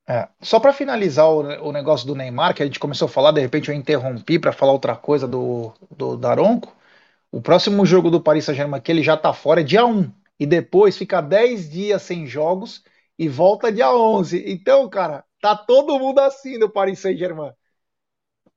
É. 0.07 0.29
Só 0.43 0.61
para 0.61 0.75
finalizar 0.75 1.27
o, 1.27 1.69
o, 1.69 1.73
negócio 1.73 2.07
do 2.07 2.15
Neymar, 2.15 2.55
que 2.55 2.63
a 2.63 2.67
gente 2.67 2.79
começou 2.79 3.07
a 3.07 3.09
falar, 3.09 3.33
de 3.33 3.41
repente 3.41 3.71
eu 3.71 3.75
interrompi 3.75 4.39
para 4.39 4.53
falar 4.53 4.73
outra 4.73 4.95
coisa 4.95 5.27
do, 5.27 5.73
do 5.91 6.17
Daronco. 6.17 6.77
O 7.33 7.41
próximo 7.41 7.87
jogo 7.87 8.11
do 8.11 8.21
Paris 8.21 8.45
Saint-Germain 8.45 8.81
que 8.83 8.93
ele 8.93 9.03
já 9.03 9.17
tá 9.17 9.33
fora 9.33 9.63
é 9.63 9.65
dia 9.65 9.87
1. 9.87 10.13
E 10.45 10.47
depois 10.47 10.95
fica 10.95 11.23
10 11.23 11.71
dias 11.71 12.03
sem 12.03 12.27
jogos 12.27 12.85
e 13.19 13.31
volta 13.31 13.73
dia 13.73 13.91
11. 13.91 14.45
Então, 14.47 14.87
cara, 14.91 15.25
tá 15.41 15.57
todo 15.57 15.99
mundo 15.99 16.19
assim 16.19 16.59
no 16.59 16.69
Paris 16.69 16.99
Saint-Germain. 16.99 17.51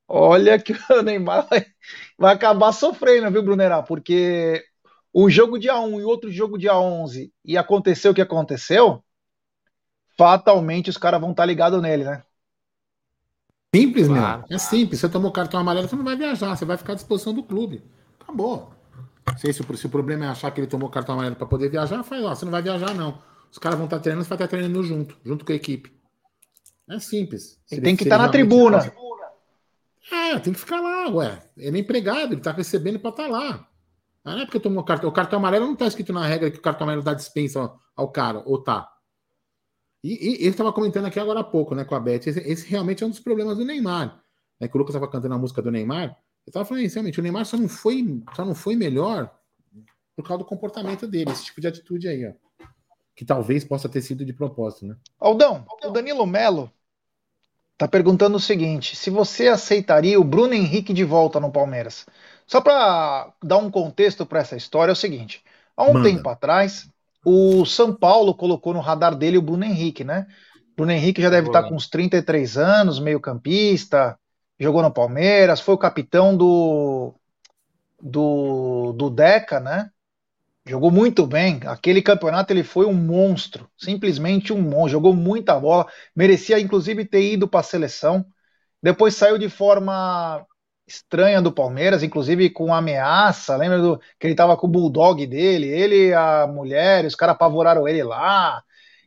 Olha 0.06 0.58
que 0.58 0.74
o 0.92 1.00
Neymar 1.00 1.48
vai, 1.48 1.64
vai 2.18 2.34
acabar 2.34 2.72
sofrendo, 2.72 3.30
viu, 3.30 3.42
Brunerá? 3.42 3.82
Porque 3.82 4.62
um 5.14 5.30
jogo 5.30 5.58
dia 5.58 5.80
1 5.80 5.98
e 5.98 6.04
outro 6.04 6.30
jogo 6.30 6.58
dia 6.58 6.78
11 6.78 7.32
e 7.42 7.56
aconteceu 7.56 8.12
o 8.12 8.14
que 8.14 8.20
aconteceu, 8.20 9.02
fatalmente 10.14 10.90
os 10.90 10.98
caras 10.98 11.22
vão 11.22 11.30
estar 11.30 11.44
tá 11.44 11.46
ligados 11.46 11.80
nele, 11.80 12.04
né? 12.04 12.22
Simples, 13.74 14.08
claro, 14.08 14.44
meu. 14.46 14.56
É 14.56 14.58
simples. 14.58 15.00
Você 15.00 15.08
tomou 15.08 15.32
cartão 15.32 15.58
amarelo, 15.58 15.88
você 15.88 15.96
não 15.96 16.04
vai 16.04 16.16
viajar, 16.16 16.54
você 16.54 16.66
vai 16.66 16.76
ficar 16.76 16.92
à 16.92 16.96
disposição 16.96 17.32
do 17.32 17.42
clube. 17.42 17.82
Acabou. 18.20 18.77
Não 19.32 19.38
sei 19.38 19.52
se, 19.52 19.62
se 19.62 19.86
o 19.86 19.90
problema 19.90 20.26
é 20.26 20.28
achar 20.28 20.50
que 20.50 20.60
ele 20.60 20.66
tomou 20.66 20.88
cartão 20.88 21.14
amarelo 21.14 21.36
para 21.36 21.46
poder 21.46 21.68
viajar, 21.68 22.02
faz, 22.02 22.24
ó, 22.24 22.34
você 22.34 22.44
não 22.44 22.52
vai 22.52 22.62
viajar, 22.62 22.94
não. 22.94 23.22
Os 23.50 23.58
caras 23.58 23.78
vão 23.78 23.86
estar 23.86 23.96
tá 23.96 24.02
treinando, 24.02 24.24
você 24.24 24.28
vai 24.28 24.36
estar 24.36 24.46
tá 24.46 24.50
treinando 24.50 24.82
junto, 24.82 25.16
junto 25.24 25.44
com 25.44 25.52
a 25.52 25.54
equipe. 25.54 25.92
É 26.88 26.98
simples. 26.98 27.60
Ele 27.70 27.82
tem 27.82 27.96
que 27.96 28.04
estar 28.04 28.18
na 28.18 28.28
tribuna. 28.28 28.92
É, 30.10 30.38
tem 30.38 30.52
que 30.52 30.58
ficar 30.58 30.80
lá, 30.80 31.08
ué. 31.10 31.42
Ele 31.56 31.76
é 31.76 31.80
empregado, 31.80 32.32
ele 32.32 32.40
tá 32.40 32.52
recebendo 32.52 32.98
para 32.98 33.10
estar 33.10 33.26
lá. 33.26 33.68
Não 34.24 34.40
é 34.40 34.44
porque 34.44 34.60
tomou 34.60 34.82
cartão. 34.84 35.08
O 35.08 35.12
cartão 35.12 35.38
amarelo 35.38 35.66
não 35.66 35.76
tá 35.76 35.86
escrito 35.86 36.12
na 36.12 36.26
regra 36.26 36.50
que 36.50 36.58
o 36.58 36.62
cartão 36.62 36.84
amarelo 36.84 37.04
dá 37.04 37.14
dispensa 37.14 37.72
ao 37.94 38.08
cara, 38.10 38.42
ou 38.46 38.62
tá. 38.62 38.88
E, 40.02 40.12
e 40.12 40.34
ele 40.36 40.48
estava 40.48 40.72
comentando 40.72 41.06
aqui 41.06 41.18
agora 41.18 41.40
há 41.40 41.44
pouco, 41.44 41.74
né, 41.74 41.84
com 41.84 41.94
a 41.94 42.00
Beth. 42.00 42.26
Esse, 42.26 42.40
esse, 42.40 42.66
realmente 42.68 43.02
é 43.02 43.06
um 43.06 43.10
dos 43.10 43.20
problemas 43.20 43.58
do 43.58 43.64
Neymar. 43.64 44.22
Né, 44.60 44.68
que 44.68 44.76
o 44.76 44.78
Lucas 44.78 44.94
estava 44.94 45.10
cantando 45.10 45.34
a 45.34 45.38
música 45.38 45.60
do 45.60 45.70
Neymar. 45.70 46.16
Eu 46.48 46.50
estava 46.50 46.64
falando 46.64 46.84
isso, 46.84 46.94
realmente, 46.94 47.20
o 47.20 47.22
Neymar 47.22 47.44
só 47.44 47.58
não, 47.58 47.68
foi, 47.68 48.22
só 48.34 48.42
não 48.42 48.54
foi 48.54 48.74
melhor 48.74 49.30
por 50.16 50.26
causa 50.26 50.42
do 50.42 50.48
comportamento 50.48 51.06
dele, 51.06 51.30
esse 51.30 51.44
tipo 51.44 51.60
de 51.60 51.66
atitude 51.66 52.08
aí, 52.08 52.26
ó. 52.26 52.32
Que 53.14 53.22
talvez 53.22 53.64
possa 53.64 53.86
ter 53.86 54.00
sido 54.00 54.24
de 54.24 54.32
propósito, 54.32 54.86
né? 54.86 54.96
Aldão, 55.20 55.66
o 55.84 55.90
Danilo 55.90 56.26
Melo 56.26 56.72
tá 57.76 57.86
perguntando 57.86 58.38
o 58.38 58.40
seguinte: 58.40 58.96
se 58.96 59.10
você 59.10 59.48
aceitaria 59.48 60.18
o 60.18 60.24
Bruno 60.24 60.54
Henrique 60.54 60.94
de 60.94 61.04
volta 61.04 61.38
no 61.38 61.52
Palmeiras? 61.52 62.06
Só 62.46 62.62
para 62.62 63.30
dar 63.42 63.58
um 63.58 63.70
contexto 63.70 64.24
para 64.24 64.40
essa 64.40 64.56
história, 64.56 64.90
é 64.90 64.94
o 64.94 64.96
seguinte: 64.96 65.44
há 65.76 65.84
um 65.84 65.94
Manda. 65.94 66.08
tempo 66.08 66.30
atrás, 66.30 66.88
o 67.22 67.66
São 67.66 67.94
Paulo 67.94 68.34
colocou 68.34 68.72
no 68.72 68.80
radar 68.80 69.14
dele 69.14 69.36
o 69.36 69.42
Bruno 69.42 69.64
Henrique, 69.64 70.02
né? 70.02 70.26
Bruno 70.74 70.92
Henrique 70.92 71.20
já 71.20 71.28
deve 71.28 71.48
estar 71.48 71.64
com 71.64 71.74
uns 71.74 71.90
33 71.90 72.56
anos, 72.56 72.98
meio 72.98 73.20
campista, 73.20 74.18
jogou 74.58 74.82
no 74.82 74.92
Palmeiras, 74.92 75.60
foi 75.60 75.74
o 75.74 75.78
capitão 75.78 76.36
do, 76.36 77.14
do, 78.00 78.92
do 78.92 79.10
Deca, 79.10 79.60
né? 79.60 79.90
Jogou 80.66 80.90
muito 80.90 81.26
bem. 81.26 81.60
Aquele 81.66 82.02
campeonato 82.02 82.52
ele 82.52 82.62
foi 82.62 82.86
um 82.86 82.92
monstro, 82.92 83.70
simplesmente 83.76 84.52
um 84.52 84.60
monstro. 84.60 84.90
Jogou 84.90 85.14
muita 85.14 85.58
bola, 85.58 85.86
merecia 86.14 86.60
inclusive 86.60 87.04
ter 87.06 87.32
ido 87.32 87.48
para 87.48 87.60
a 87.60 87.62
seleção. 87.62 88.26
Depois 88.82 89.14
saiu 89.14 89.38
de 89.38 89.48
forma 89.48 90.46
estranha 90.86 91.40
do 91.42 91.52
Palmeiras, 91.52 92.02
inclusive 92.02 92.50
com 92.50 92.72
ameaça. 92.74 93.56
Lembra 93.56 93.80
do 93.80 93.98
que 94.18 94.26
ele 94.26 94.34
tava 94.34 94.56
com 94.56 94.66
o 94.66 94.70
bulldog 94.70 95.26
dele, 95.26 95.68
ele, 95.68 96.12
a 96.14 96.46
mulher, 96.46 97.04
os 97.04 97.14
caras 97.14 97.34
apavoraram 97.34 97.88
ele 97.88 98.02
lá. 98.02 98.62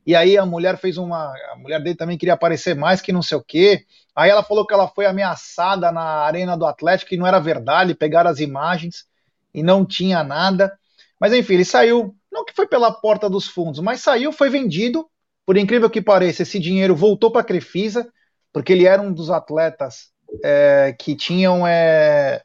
E 0.05 0.15
aí 0.15 0.37
a 0.37 0.45
mulher 0.45 0.77
fez 0.77 0.97
uma. 0.97 1.33
A 1.53 1.55
mulher 1.57 1.81
dele 1.81 1.95
também 1.95 2.17
queria 2.17 2.33
aparecer 2.33 2.75
mais 2.75 3.01
que 3.01 3.11
não 3.11 3.21
sei 3.21 3.37
o 3.37 3.43
quê. 3.43 3.85
Aí 4.15 4.29
ela 4.29 4.43
falou 4.43 4.65
que 4.65 4.73
ela 4.73 4.87
foi 4.87 5.05
ameaçada 5.05 5.91
na 5.91 6.01
arena 6.01 6.57
do 6.57 6.65
Atlético 6.65 7.13
e 7.13 7.17
não 7.17 7.25
era 7.25 7.39
verdade, 7.39 7.95
pegaram 7.95 8.29
as 8.29 8.39
imagens 8.39 9.05
e 9.53 9.63
não 9.63 9.85
tinha 9.85 10.23
nada. 10.23 10.77
Mas 11.19 11.33
enfim, 11.33 11.53
ele 11.53 11.65
saiu, 11.65 12.15
não 12.31 12.43
que 12.43 12.53
foi 12.53 12.67
pela 12.67 12.91
porta 12.91 13.29
dos 13.29 13.47
fundos, 13.47 13.79
mas 13.79 14.01
saiu, 14.01 14.31
foi 14.31 14.49
vendido. 14.49 15.07
Por 15.45 15.57
incrível 15.57 15.89
que 15.89 16.01
pareça, 16.01 16.43
esse 16.43 16.59
dinheiro 16.59 16.95
voltou 16.95 17.31
para 17.31 17.41
a 17.41 17.43
Crefisa, 17.43 18.07
porque 18.53 18.73
ele 18.73 18.85
era 18.85 19.01
um 19.01 19.11
dos 19.11 19.29
atletas 19.29 20.11
é, 20.43 20.95
que 20.97 21.15
tinham 21.15 21.65
é, 21.65 22.43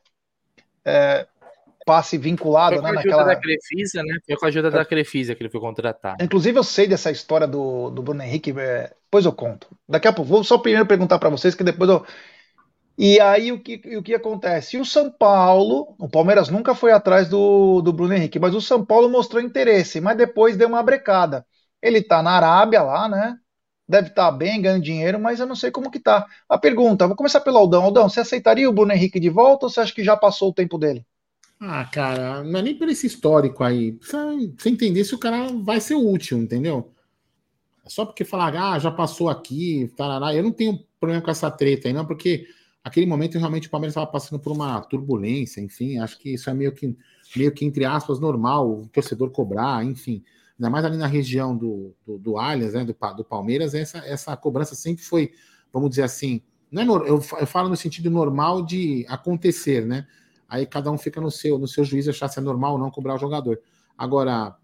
é, 0.84 1.26
passe 1.86 2.18
vinculado, 2.18 2.74
foi 2.74 2.82
né? 2.82 2.90
Com 2.90 2.96
a 2.96 3.00
ajuda 3.00 3.16
naquela... 3.16 3.34
da 3.34 3.40
Crefisa, 3.40 4.02
né? 4.02 4.18
Foi 4.26 4.36
com 4.36 4.44
a 4.44 4.48
ajuda 4.48 4.70
da 4.72 4.84
Crefisa 4.84 5.34
que 5.36 5.42
ele 5.42 5.48
foi 5.48 5.60
contratado. 5.60 6.22
Inclusive, 6.22 6.58
eu 6.58 6.64
sei 6.64 6.88
dessa 6.88 7.12
história 7.12 7.46
do, 7.46 7.90
do 7.90 8.02
Bruno 8.02 8.20
Henrique, 8.22 8.52
é... 8.58 8.92
depois 9.04 9.24
eu 9.24 9.32
conto. 9.32 9.68
Daqui 9.88 10.08
a 10.08 10.12
pouco, 10.12 10.28
vou 10.28 10.42
só 10.42 10.58
primeiro 10.58 10.84
perguntar 10.84 11.20
para 11.20 11.30
vocês, 11.30 11.54
que 11.54 11.62
depois 11.62 11.88
eu. 11.88 12.04
E 12.98 13.20
aí, 13.20 13.52
o 13.52 13.60
que, 13.60 13.80
o 13.96 14.02
que 14.02 14.14
acontece? 14.14 14.76
E 14.76 14.80
o 14.80 14.84
São 14.84 15.10
Paulo, 15.10 15.94
o 15.98 16.08
Palmeiras 16.08 16.48
nunca 16.48 16.74
foi 16.74 16.90
atrás 16.90 17.28
do, 17.28 17.80
do 17.82 17.92
Bruno 17.92 18.14
Henrique, 18.14 18.40
mas 18.40 18.54
o 18.54 18.60
São 18.60 18.84
Paulo 18.84 19.08
mostrou 19.08 19.40
interesse, 19.40 20.00
mas 20.00 20.16
depois 20.16 20.56
deu 20.56 20.66
uma 20.66 20.82
brecada. 20.82 21.46
Ele 21.80 22.02
tá 22.02 22.20
na 22.20 22.32
Arábia 22.32 22.82
lá, 22.82 23.08
né? 23.08 23.36
Deve 23.88 24.08
estar 24.08 24.32
tá 24.32 24.36
bem, 24.36 24.60
ganhando 24.60 24.82
dinheiro, 24.82 25.20
mas 25.20 25.38
eu 25.38 25.46
não 25.46 25.54
sei 25.54 25.70
como 25.70 25.90
que 25.90 26.00
tá. 26.00 26.26
A 26.48 26.58
pergunta, 26.58 27.06
vou 27.06 27.14
começar 27.14 27.40
pelo 27.42 27.58
Aldão. 27.58 27.84
Aldão, 27.84 28.08
você 28.08 28.20
aceitaria 28.20 28.68
o 28.68 28.72
Bruno 28.72 28.92
Henrique 28.92 29.20
de 29.20 29.30
volta 29.30 29.66
ou 29.66 29.70
você 29.70 29.80
acha 29.80 29.94
que 29.94 30.02
já 30.02 30.16
passou 30.16 30.48
o 30.48 30.54
tempo 30.54 30.76
dele? 30.76 31.06
Ah, 31.60 31.84
cara, 31.86 32.44
não 32.44 32.58
é 32.58 32.62
nem 32.62 32.74
por 32.76 32.88
esse 32.88 33.06
histórico 33.06 33.64
aí. 33.64 33.92
Precisa 33.92 34.26
você 34.58 34.68
entender 34.68 35.04
se 35.04 35.14
o 35.14 35.18
cara 35.18 35.48
vai 35.52 35.80
ser 35.80 35.94
útil, 35.94 36.38
entendeu? 36.38 36.92
É 37.84 37.88
só 37.88 38.04
porque 38.04 38.24
falar, 38.24 38.54
ah, 38.54 38.78
já 38.78 38.90
passou 38.90 39.28
aqui, 39.28 39.90
tarará. 39.96 40.34
Eu 40.34 40.42
não 40.42 40.52
tenho 40.52 40.78
problema 41.00 41.22
com 41.22 41.30
essa 41.30 41.50
treta 41.50 41.88
aí, 41.88 41.94
não, 41.94 42.04
porque 42.04 42.46
aquele 42.84 43.06
momento 43.06 43.38
realmente 43.38 43.68
o 43.68 43.70
Palmeiras 43.70 43.92
estava 43.92 44.06
passando 44.06 44.38
por 44.38 44.52
uma 44.52 44.80
turbulência, 44.82 45.60
enfim, 45.60 45.98
acho 45.98 46.18
que 46.18 46.34
isso 46.34 46.48
é 46.50 46.54
meio 46.54 46.72
que, 46.72 46.96
meio 47.34 47.52
que 47.52 47.64
entre 47.64 47.84
aspas, 47.84 48.20
normal, 48.20 48.70
o 48.70 48.88
torcedor 48.88 49.30
cobrar, 49.30 49.84
enfim. 49.84 50.22
Ainda 50.58 50.70
mais 50.70 50.84
ali 50.84 50.96
na 50.96 51.06
região 51.06 51.56
do, 51.56 51.94
do, 52.06 52.18
do 52.18 52.38
Allianz, 52.38 52.74
né, 52.74 52.84
do, 52.84 52.94
do 53.16 53.24
Palmeiras, 53.24 53.74
essa, 53.74 53.98
essa 53.98 54.36
cobrança 54.36 54.74
sempre 54.74 55.04
foi, 55.04 55.32
vamos 55.72 55.90
dizer 55.90 56.02
assim, 56.02 56.42
não 56.70 56.82
é, 56.82 57.08
eu, 57.08 57.22
eu 57.40 57.46
falo 57.46 57.68
no 57.68 57.76
sentido 57.76 58.10
normal 58.10 58.64
de 58.64 59.04
acontecer, 59.08 59.86
né? 59.86 60.06
Aí 60.48 60.66
cada 60.66 60.90
um 60.90 60.98
fica 60.98 61.20
no 61.20 61.30
seu, 61.30 61.58
no 61.58 61.66
seu 61.68 61.84
juízo 61.84 62.10
achar 62.10 62.28
se 62.28 62.38
é 62.38 62.42
normal 62.42 62.72
ou 62.72 62.78
não 62.78 62.90
cobrar 62.90 63.14
o 63.14 63.18
jogador. 63.18 63.60
Agora, 63.96 64.56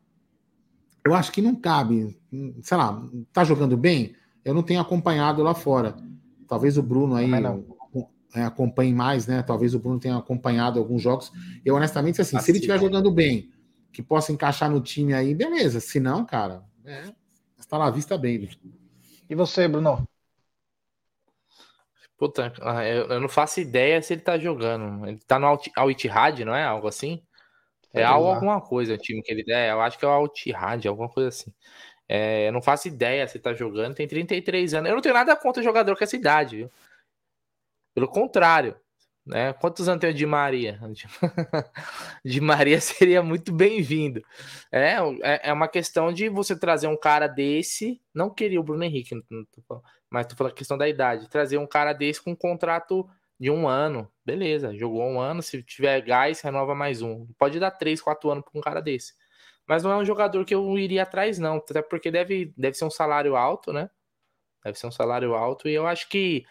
eu 1.04 1.14
acho 1.14 1.32
que 1.32 1.42
não 1.42 1.54
cabe, 1.54 2.18
sei 2.62 2.76
lá, 2.76 3.02
tá 3.32 3.44
jogando 3.44 3.76
bem? 3.76 4.14
Eu 4.44 4.54
não 4.54 4.62
tenho 4.62 4.80
acompanhado 4.80 5.42
lá 5.42 5.54
fora. 5.54 5.96
Talvez 6.46 6.76
o 6.76 6.82
Bruno 6.82 7.14
aí 7.14 7.30
é, 8.34 8.44
acompanhe 8.44 8.94
mais, 8.94 9.26
né? 9.26 9.42
Talvez 9.42 9.74
o 9.74 9.78
Bruno 9.78 9.98
tenha 9.98 10.16
acompanhado 10.16 10.78
alguns 10.78 11.02
jogos. 11.02 11.32
Eu, 11.64 11.74
honestamente, 11.74 12.20
assim, 12.20 12.36
assim 12.36 12.44
se 12.44 12.50
ele 12.50 12.58
estiver 12.58 12.78
jogando 12.78 13.10
bem, 13.10 13.50
que 13.92 14.02
possa 14.02 14.32
encaixar 14.32 14.70
no 14.70 14.80
time 14.80 15.12
aí, 15.12 15.34
beleza. 15.34 15.80
Se 15.80 16.00
não, 16.00 16.24
cara, 16.24 16.62
é, 16.84 17.12
está 17.58 17.76
lá 17.76 17.90
vista 17.90 18.16
bem. 18.16 18.48
E 19.28 19.34
você, 19.34 19.68
Bruno? 19.68 20.06
Puta, 22.22 22.52
ah, 22.62 22.84
eu, 22.86 23.18
não 23.18 23.28
faço 23.28 23.60
ideia 23.60 24.00
se 24.00 24.14
ele 24.14 24.20
tá 24.20 24.38
jogando. 24.38 25.08
Ele 25.08 25.18
tá 25.26 25.40
no 25.40 25.58
Al 25.74 25.90
Ittihad, 25.90 26.44
não 26.44 26.54
é? 26.54 26.62
Algo 26.62 26.86
assim? 26.86 27.20
É 27.92 28.04
algo, 28.04 28.28
alguma 28.28 28.60
coisa, 28.60 28.94
o 28.94 28.96
time 28.96 29.20
que 29.20 29.32
ele 29.32 29.44
é. 29.52 29.72
Eu 29.72 29.80
acho 29.80 29.98
que 29.98 30.04
é 30.04 30.08
o 30.08 30.12
Al 30.12 30.26
Ittihad, 30.26 30.86
alguma 30.86 31.08
coisa 31.08 31.30
assim. 31.30 31.52
É, 32.08 32.46
eu 32.46 32.52
não 32.52 32.62
faço 32.62 32.86
ideia 32.86 33.26
se 33.26 33.38
ele 33.38 33.42
tá 33.42 33.52
jogando. 33.54 33.96
Tem 33.96 34.06
33 34.06 34.72
anos. 34.72 34.88
Eu 34.88 34.94
não 34.94 35.02
tenho 35.02 35.16
nada 35.16 35.34
contra 35.34 35.64
jogador 35.64 35.96
com 35.98 36.04
essa 36.04 36.14
idade, 36.14 36.58
viu? 36.58 36.70
Pelo 37.92 38.06
contrário. 38.06 38.76
Né? 39.24 39.52
Quantos 39.52 39.88
anos 39.88 40.00
tem 40.00 40.10
o 40.10 40.14
Di 40.14 40.26
Maria? 40.26 40.80
Di 42.24 42.40
Maria 42.40 42.80
seria 42.80 43.22
muito 43.22 43.52
bem-vindo. 43.52 44.20
É, 44.70 44.96
é, 45.22 45.50
é 45.50 45.52
uma 45.52 45.68
questão 45.68 46.12
de 46.12 46.28
você 46.28 46.58
trazer 46.58 46.88
um 46.88 46.96
cara 46.96 47.28
desse. 47.28 48.00
Não 48.12 48.28
queria 48.28 48.60
o 48.60 48.64
Bruno 48.64 48.82
Henrique, 48.82 49.14
mas 50.10 50.26
tu 50.26 50.36
falou 50.36 50.52
a 50.52 50.54
questão 50.54 50.76
da 50.76 50.88
idade. 50.88 51.28
Trazer 51.28 51.56
um 51.58 51.66
cara 51.66 51.92
desse 51.92 52.22
com 52.22 52.32
um 52.32 52.36
contrato 52.36 53.08
de 53.38 53.48
um 53.50 53.68
ano. 53.68 54.10
Beleza, 54.24 54.76
jogou 54.76 55.02
um 55.02 55.20
ano. 55.20 55.40
Se 55.40 55.62
tiver 55.62 56.00
gás, 56.00 56.40
renova 56.40 56.74
mais 56.74 57.00
um. 57.00 57.26
Pode 57.38 57.60
dar 57.60 57.70
três, 57.70 58.00
quatro 58.00 58.30
anos 58.30 58.44
para 58.44 58.58
um 58.58 58.62
cara 58.62 58.80
desse. 58.80 59.14
Mas 59.68 59.84
não 59.84 59.92
é 59.92 59.96
um 59.96 60.04
jogador 60.04 60.44
que 60.44 60.54
eu 60.54 60.76
iria 60.76 61.04
atrás, 61.04 61.38
não. 61.38 61.56
Até 61.56 61.80
porque 61.80 62.10
deve, 62.10 62.52
deve 62.56 62.76
ser 62.76 62.84
um 62.84 62.90
salário 62.90 63.36
alto, 63.36 63.72
né? 63.72 63.88
Deve 64.64 64.78
ser 64.78 64.88
um 64.88 64.92
salário 64.92 65.34
alto. 65.34 65.68
E 65.68 65.74
eu 65.74 65.86
acho 65.86 66.08
que 66.08 66.44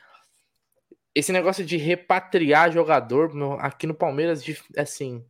esse 1.14 1.32
negócio 1.32 1.66
de 1.66 1.78
repatriar 1.78 2.72
jogador 2.72 3.32
aqui 3.60 3.86
no 3.86 3.94
Palmeiras, 3.94 4.44
assim, 4.78 5.26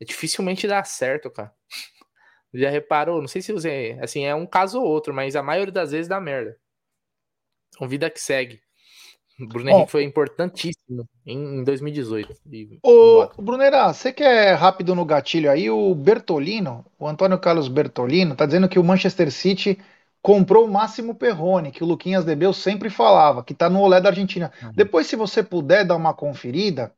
dificilmente 0.00 0.66
dá 0.66 0.82
certo, 0.84 1.30
cara. 1.30 1.52
Já 2.54 2.70
reparou? 2.70 3.20
Não 3.20 3.28
sei 3.28 3.42
se 3.42 3.52
você. 3.52 3.98
Assim, 4.00 4.24
é 4.24 4.34
um 4.34 4.46
caso 4.46 4.80
ou 4.80 4.86
outro, 4.86 5.12
mas 5.12 5.34
a 5.34 5.42
maioria 5.42 5.72
das 5.72 5.90
vezes 5.90 6.06
dá 6.06 6.20
merda. 6.20 6.56
Então, 7.74 7.88
vida 7.88 8.08
que 8.08 8.20
segue. 8.20 8.60
O 9.40 9.48
Bruno 9.48 9.68
Henrique 9.68 9.90
foi 9.90 10.04
importantíssimo 10.04 11.08
em 11.26 11.64
2018. 11.64 12.32
Ô, 12.84 13.26
Brunera, 13.42 13.92
você 13.92 14.12
que 14.12 14.22
é 14.22 14.52
rápido 14.52 14.94
no 14.94 15.04
gatilho 15.04 15.50
aí, 15.50 15.68
o 15.68 15.92
Bertolino, 15.92 16.86
o 16.96 17.08
Antônio 17.08 17.36
Carlos 17.40 17.66
Bertolino, 17.66 18.36
tá 18.36 18.46
dizendo 18.46 18.68
que 18.68 18.78
o 18.78 18.84
Manchester 18.84 19.32
City 19.32 19.76
comprou 20.24 20.64
o 20.64 20.72
Máximo 20.72 21.14
Perrone, 21.14 21.70
que 21.70 21.84
o 21.84 21.86
Luquinhas 21.86 22.24
Debeu 22.24 22.54
sempre 22.54 22.88
falava, 22.88 23.44
que 23.44 23.52
tá 23.52 23.68
no 23.68 23.82
Olé 23.82 24.00
da 24.00 24.08
Argentina. 24.08 24.50
Uhum. 24.62 24.72
Depois, 24.74 25.06
se 25.06 25.16
você 25.16 25.42
puder 25.42 25.84
dar 25.84 25.96
uma 25.96 26.14
conferida, 26.14 26.94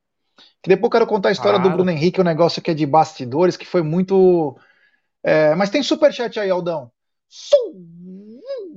que 0.62 0.68
depois 0.68 0.84
eu 0.84 0.90
quero 0.92 1.08
contar 1.08 1.30
a 1.30 1.32
história 1.32 1.58
claro. 1.58 1.68
do 1.68 1.74
Bruno 1.74 1.90
Henrique, 1.90 2.20
um 2.20 2.24
negócio 2.24 2.62
que 2.62 2.70
é 2.70 2.74
de 2.74 2.86
bastidores, 2.86 3.56
que 3.56 3.66
foi 3.66 3.82
muito. 3.82 4.56
É... 5.24 5.56
Mas 5.56 5.70
tem 5.70 5.82
superchat 5.82 6.38
aí, 6.38 6.48
Aldão. 6.48 6.88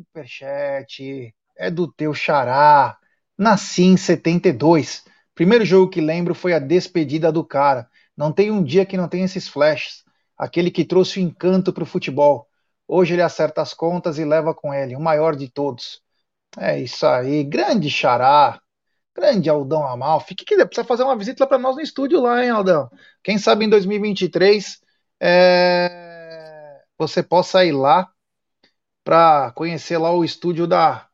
Superchat 0.01 1.31
é 1.55 1.69
do 1.69 1.87
teu 1.87 2.11
xará. 2.15 2.97
Nasci 3.37 3.83
em 3.83 3.97
72. 3.97 5.03
Primeiro 5.35 5.63
jogo 5.63 5.91
que 5.91 6.01
lembro 6.01 6.33
foi 6.33 6.53
a 6.53 6.59
despedida 6.59 7.31
do 7.31 7.43
cara. 7.43 7.87
Não 8.17 8.31
tem 8.31 8.49
um 8.49 8.63
dia 8.63 8.83
que 8.83 8.97
não 8.97 9.07
tenha 9.07 9.25
esses 9.25 9.47
flashes. 9.47 10.03
Aquele 10.35 10.71
que 10.71 10.83
trouxe 10.83 11.19
o 11.19 11.21
encanto 11.21 11.71
para 11.71 11.83
o 11.83 11.85
futebol. 11.87 12.48
Hoje 12.91 13.13
ele 13.13 13.21
acerta 13.21 13.61
as 13.61 13.73
contas 13.73 14.17
e 14.17 14.25
leva 14.25 14.53
com 14.53 14.73
ele, 14.73 14.95
o 14.95 14.99
maior 14.99 15.35
de 15.35 15.47
todos. 15.47 16.01
É 16.57 16.79
isso 16.79 17.05
aí. 17.05 17.43
Grande 17.43 17.89
xará. 17.89 18.59
Grande 19.15 19.49
Aldão 19.49 19.87
Amalfi. 19.87 20.33
Que, 20.35 20.43
que 20.45 20.65
precisa 20.65 20.87
fazer 20.87 21.03
uma 21.03 21.15
visita 21.17 21.45
para 21.45 21.59
nós 21.59 21.75
no 21.75 21.81
estúdio 21.81 22.19
lá, 22.21 22.43
hein, 22.43 22.49
Aldão? 22.49 22.89
Quem 23.23 23.37
sabe 23.37 23.65
em 23.65 23.69
2023 23.69 24.79
é... 25.19 26.81
você 26.97 27.21
possa 27.21 27.63
ir 27.63 27.73
lá 27.73 28.09
para 29.03 29.51
conhecer 29.51 29.97
lá 29.99 30.11
o 30.11 30.23
estúdio 30.25 30.65
da 30.65 31.09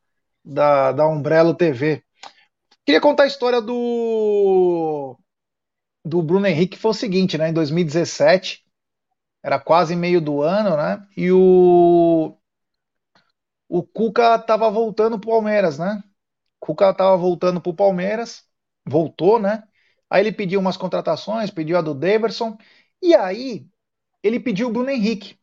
da, 0.46 0.92
da 0.92 1.08
Umbrello 1.08 1.56
TV. 1.56 2.04
Queria 2.86 3.02
contar 3.02 3.24
a 3.24 3.28
história 3.28 3.60
do, 3.60 5.18
do 6.06 6.22
Bruno 6.22 6.46
Henrique, 6.46 6.76
que 6.76 6.82
foi 6.82 6.92
o 6.92 6.94
seguinte, 6.94 7.38
né? 7.38 7.50
Em 7.50 7.54
2017, 7.54 8.64
era 9.46 9.60
quase 9.60 9.96
meio 9.96 10.22
do 10.22 10.42
ano, 10.44 10.78
né? 10.78 11.08
E 11.18 11.32
o, 11.32 12.36
o 13.68 13.84
Cuca 13.84 14.38
tava 14.40 14.70
voltando 14.70 15.20
pro 15.20 15.32
Palmeiras, 15.32 15.78
né? 15.80 16.04
O 16.62 16.68
Cuca 16.68 16.94
tava 16.94 17.18
voltando 17.18 17.62
pro 17.62 17.74
Palmeiras, 17.76 18.44
voltou, 18.88 19.40
né? 19.40 19.64
Aí 20.10 20.22
ele 20.24 20.32
pediu 20.32 20.60
umas 20.60 20.78
contratações, 20.78 21.52
pediu 21.52 21.78
a 21.78 21.82
do 21.82 21.94
Daverson, 21.96 22.58
e 23.02 23.16
aí 23.16 23.68
ele 24.24 24.40
pediu 24.42 24.70
o 24.70 24.74
Bruno 24.74 24.92
Henrique. 24.92 25.40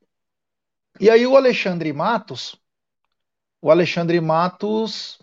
E 0.98 1.10
aí 1.10 1.26
o 1.26 1.36
Alexandre 1.36 1.92
Matos, 1.92 2.58
o 3.60 3.70
Alexandre 3.70 4.20
Matos, 4.20 5.18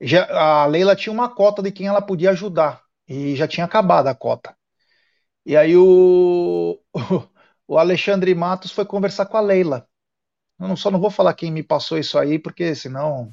já, 0.00 0.26
a 0.64 0.66
Leila 0.66 0.96
tinha 0.96 1.12
uma 1.12 1.28
cota 1.34 1.62
de 1.62 1.72
quem 1.72 1.88
ela 1.88 2.02
podia 2.02 2.30
ajudar 2.30 2.82
e 3.08 3.36
já 3.36 3.48
tinha 3.48 3.66
acabado 3.66 4.08
a 4.08 4.16
cota. 4.16 4.56
E 5.46 5.56
aí 5.56 5.76
o, 5.76 6.80
o 7.70 7.78
Alexandre 7.78 8.34
Matos 8.34 8.72
foi 8.72 8.84
conversar 8.84 9.26
com 9.26 9.36
a 9.36 9.40
Leila. 9.40 9.86
Eu 10.58 10.66
não, 10.66 10.74
só 10.74 10.90
não 10.90 10.98
vou 10.98 11.08
falar 11.08 11.34
quem 11.34 11.52
me 11.52 11.62
passou 11.62 11.96
isso 11.96 12.18
aí, 12.18 12.36
porque 12.36 12.74
senão 12.74 13.32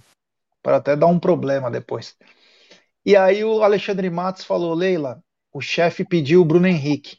para 0.61 0.77
até 0.77 0.95
dar 0.95 1.07
um 1.07 1.19
problema 1.19 1.71
depois. 1.71 2.15
E 3.03 3.15
aí 3.15 3.43
o 3.43 3.63
Alexandre 3.63 4.07
Matos 4.11 4.43
falou, 4.43 4.75
Leila, 4.75 5.23
o 5.51 5.59
chefe 5.59 6.05
pediu 6.05 6.41
o 6.41 6.45
Bruno 6.45 6.67
Henrique. 6.67 7.17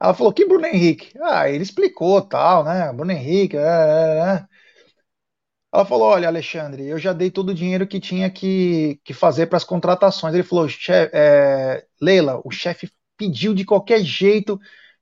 Ela 0.00 0.14
falou, 0.14 0.32
que 0.32 0.46
Bruno 0.46 0.64
Henrique? 0.64 1.12
Ah, 1.20 1.50
ele 1.50 1.64
explicou 1.64 2.22
tal, 2.22 2.62
né? 2.62 2.92
Bruno 2.92 3.10
Henrique, 3.10 3.56
é, 3.56 3.60
é, 3.60 4.36
é. 4.36 4.46
Ela 5.72 5.84
falou: 5.84 6.08
Olha, 6.08 6.28
Alexandre, 6.28 6.86
eu 6.86 6.98
já 6.98 7.12
dei 7.12 7.30
todo 7.30 7.50
o 7.50 7.54
dinheiro 7.54 7.86
que 7.86 8.00
tinha 8.00 8.30
que, 8.30 9.00
que 9.04 9.12
fazer 9.12 9.48
para 9.48 9.56
as 9.58 9.64
contratações. 9.64 10.32
Ele 10.32 10.42
falou: 10.42 10.66
é, 10.88 11.84
Leila, 12.00 12.40
o 12.44 12.50
chefe 12.50 12.90
pediu 13.18 13.52
de 13.54 13.64
qualquer 13.64 14.00
jeito. 14.00 14.58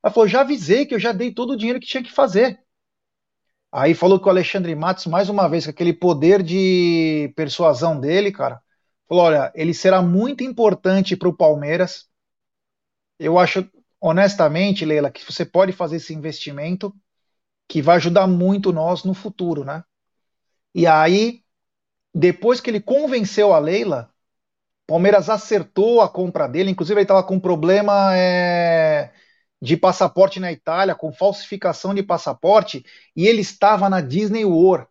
Ela 0.07 0.13
falou: 0.13 0.29
Já 0.29 0.43
avisei 0.43 0.87
que 0.87 0.95
eu 0.95 1.01
já 1.01 1.11
dei 1.11 1.35
todo 1.35 1.51
o 1.55 1.57
dinheiro 1.57 1.81
que 1.81 1.87
tinha 1.87 2.03
que 2.03 2.13
fazer. 2.13 2.61
Aí 3.73 3.93
falou 3.93 4.21
que 4.21 4.27
o 4.27 4.31
Alexandre 4.31 4.73
Matos, 4.77 5.07
mais 5.07 5.29
uma 5.29 5.49
vez, 5.49 5.65
com 5.65 5.73
aquele 5.73 5.93
poder 5.93 6.45
de 6.45 7.33
persuasão 7.35 7.99
dele, 7.99 8.31
cara, 8.31 8.63
falou: 9.09 9.25
olha, 9.25 9.53
ele 9.57 9.75
será 9.75 10.01
muito 10.01 10.45
importante 10.45 11.17
para 11.17 11.29
o 11.29 11.37
Palmeiras. 11.37 12.09
Eu 13.19 13.37
acho, 13.37 13.69
honestamente, 14.01 14.85
Leila, 14.85 15.11
que 15.11 15.25
você 15.25 15.45
pode 15.45 15.73
fazer 15.73 15.97
esse 15.97 16.15
investimento 16.15 16.95
que 17.69 17.83
vai 17.83 17.97
ajudar 17.97 18.29
muito 18.29 18.73
nós 18.73 19.03
no 19.03 19.13
futuro, 19.13 19.65
né? 19.65 19.83
E 20.73 20.87
aí, 20.87 21.43
depois 22.15 22.61
que 22.61 22.71
ele 22.71 22.81
convenceu 22.81 23.53
a 23.53 23.59
Leila, 23.59 24.09
Palmeiras 24.87 25.29
acertou 25.29 26.01
a 26.01 26.09
compra 26.09 26.47
dele, 26.47 26.71
inclusive 26.71 27.01
ele 27.01 27.05
estava 27.05 27.25
com 27.25 27.41
problema 27.41 28.17
é, 28.17 29.13
de 29.61 29.77
passaporte 29.77 30.39
na 30.39 30.53
Itália, 30.53 30.95
com 30.95 31.13
falsificação 31.13 31.95
de 31.95 32.03
passaporte, 32.03 32.85
e 33.15 33.27
ele 33.27 33.41
estava 33.41 33.89
na 33.89 34.01
Disney 34.01 34.45
World. 34.45 34.87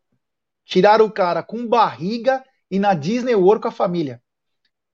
Tiraram 0.66 1.06
o 1.06 1.12
cara 1.12 1.44
com 1.44 1.68
barriga 1.68 2.44
e 2.70 2.80
na 2.80 2.94
Disney 2.94 3.36
World 3.36 3.62
com 3.62 3.68
a 3.68 3.72
família. 3.72 4.22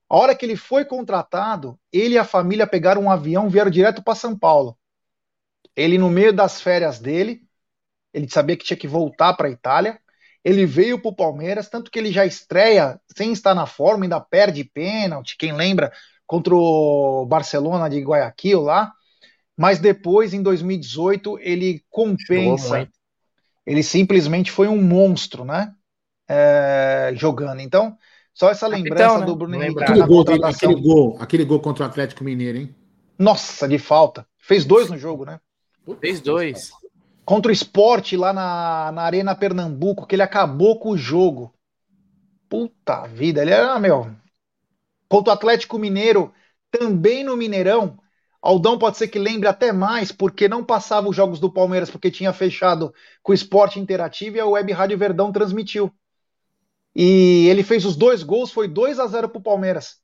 A 0.08 0.16
hora 0.16 0.34
que 0.34 0.44
ele 0.44 0.56
foi 0.56 0.84
contratado, 0.84 1.78
ele 1.90 2.14
e 2.16 2.18
a 2.18 2.24
família 2.24 2.66
pegaram 2.66 3.02
um 3.02 3.10
avião, 3.10 3.48
vieram 3.48 3.70
direto 3.70 4.02
para 4.02 4.14
São 4.14 4.38
Paulo. 4.38 4.76
Ele, 5.74 5.96
no 5.96 6.10
meio 6.10 6.34
das 6.34 6.60
férias 6.60 6.98
dele, 6.98 7.42
ele 8.12 8.28
sabia 8.28 8.56
que 8.56 8.64
tinha 8.64 8.76
que 8.76 8.86
voltar 8.86 9.32
para 9.32 9.48
a 9.48 9.50
Itália. 9.50 9.98
Ele 10.44 10.66
veio 10.66 11.00
para 11.00 11.08
o 11.08 11.16
Palmeiras, 11.16 11.70
tanto 11.70 11.90
que 11.90 11.98
ele 11.98 12.12
já 12.12 12.26
estreia 12.26 13.00
sem 13.16 13.32
estar 13.32 13.54
na 13.54 13.64
forma, 13.64 14.04
ainda 14.04 14.20
perde 14.20 14.64
pênalti. 14.64 15.36
Quem 15.38 15.54
lembra 15.54 15.90
contra 16.26 16.54
o 16.54 17.24
Barcelona 17.24 17.88
de 17.88 18.00
Guayaquil 18.02 18.60
lá 18.60 18.92
mas 19.62 19.78
depois, 19.78 20.34
em 20.34 20.42
2018, 20.42 21.38
ele 21.40 21.84
compensa. 21.88 22.88
Ele 23.64 23.80
simplesmente 23.80 24.50
foi 24.50 24.66
um 24.66 24.82
monstro, 24.82 25.44
né? 25.44 25.72
É, 26.28 27.12
jogando. 27.14 27.60
Então, 27.60 27.96
só 28.34 28.50
essa 28.50 28.66
lembrança 28.66 29.20
né? 29.20 29.24
do 29.24 29.36
Bruno 29.36 29.54
Henrique. 29.54 29.80
Aquele 29.80 30.04
gol, 30.04 30.24
aquele, 30.42 30.74
gol, 30.74 31.16
aquele 31.20 31.44
gol 31.44 31.60
contra 31.60 31.84
o 31.84 31.86
Atlético 31.86 32.24
Mineiro, 32.24 32.58
hein? 32.58 32.74
Nossa, 33.16 33.68
de 33.68 33.78
falta. 33.78 34.26
Fez 34.36 34.64
dois 34.64 34.90
no 34.90 34.98
jogo, 34.98 35.24
né? 35.24 35.38
Fez 36.00 36.20
dois. 36.20 36.72
Contra 37.24 37.52
o 37.52 37.54
esporte 37.54 38.16
lá 38.16 38.32
na, 38.32 38.90
na 38.90 39.02
Arena 39.02 39.32
Pernambuco, 39.32 40.08
que 40.08 40.16
ele 40.16 40.22
acabou 40.22 40.80
com 40.80 40.88
o 40.90 40.98
jogo. 40.98 41.54
Puta 42.48 43.06
vida, 43.06 43.42
ele 43.42 43.52
era, 43.52 43.78
meu. 43.78 44.10
Contra 45.08 45.32
o 45.32 45.36
Atlético 45.36 45.78
Mineiro, 45.78 46.32
também 46.68 47.22
no 47.22 47.36
Mineirão, 47.36 48.01
Aldão 48.42 48.76
pode 48.76 48.98
ser 48.98 49.06
que 49.06 49.20
lembre 49.20 49.48
até 49.48 49.72
mais, 49.72 50.10
porque 50.10 50.48
não 50.48 50.64
passava 50.64 51.08
os 51.08 51.14
jogos 51.14 51.38
do 51.38 51.50
Palmeiras, 51.50 51.88
porque 51.88 52.10
tinha 52.10 52.32
fechado 52.32 52.92
com 53.22 53.30
o 53.30 53.34
esporte 53.34 53.78
interativo 53.78 54.36
e 54.36 54.40
a 54.40 54.46
Web 54.46 54.72
Rádio 54.72 54.98
Verdão 54.98 55.30
transmitiu. 55.30 55.94
E 56.94 57.46
ele 57.48 57.62
fez 57.62 57.84
os 57.84 57.94
dois 57.94 58.24
gols, 58.24 58.50
foi 58.50 58.66
2 58.66 58.98
a 58.98 59.06
0 59.06 59.28
para 59.28 59.38
o 59.38 59.42
Palmeiras, 59.42 60.00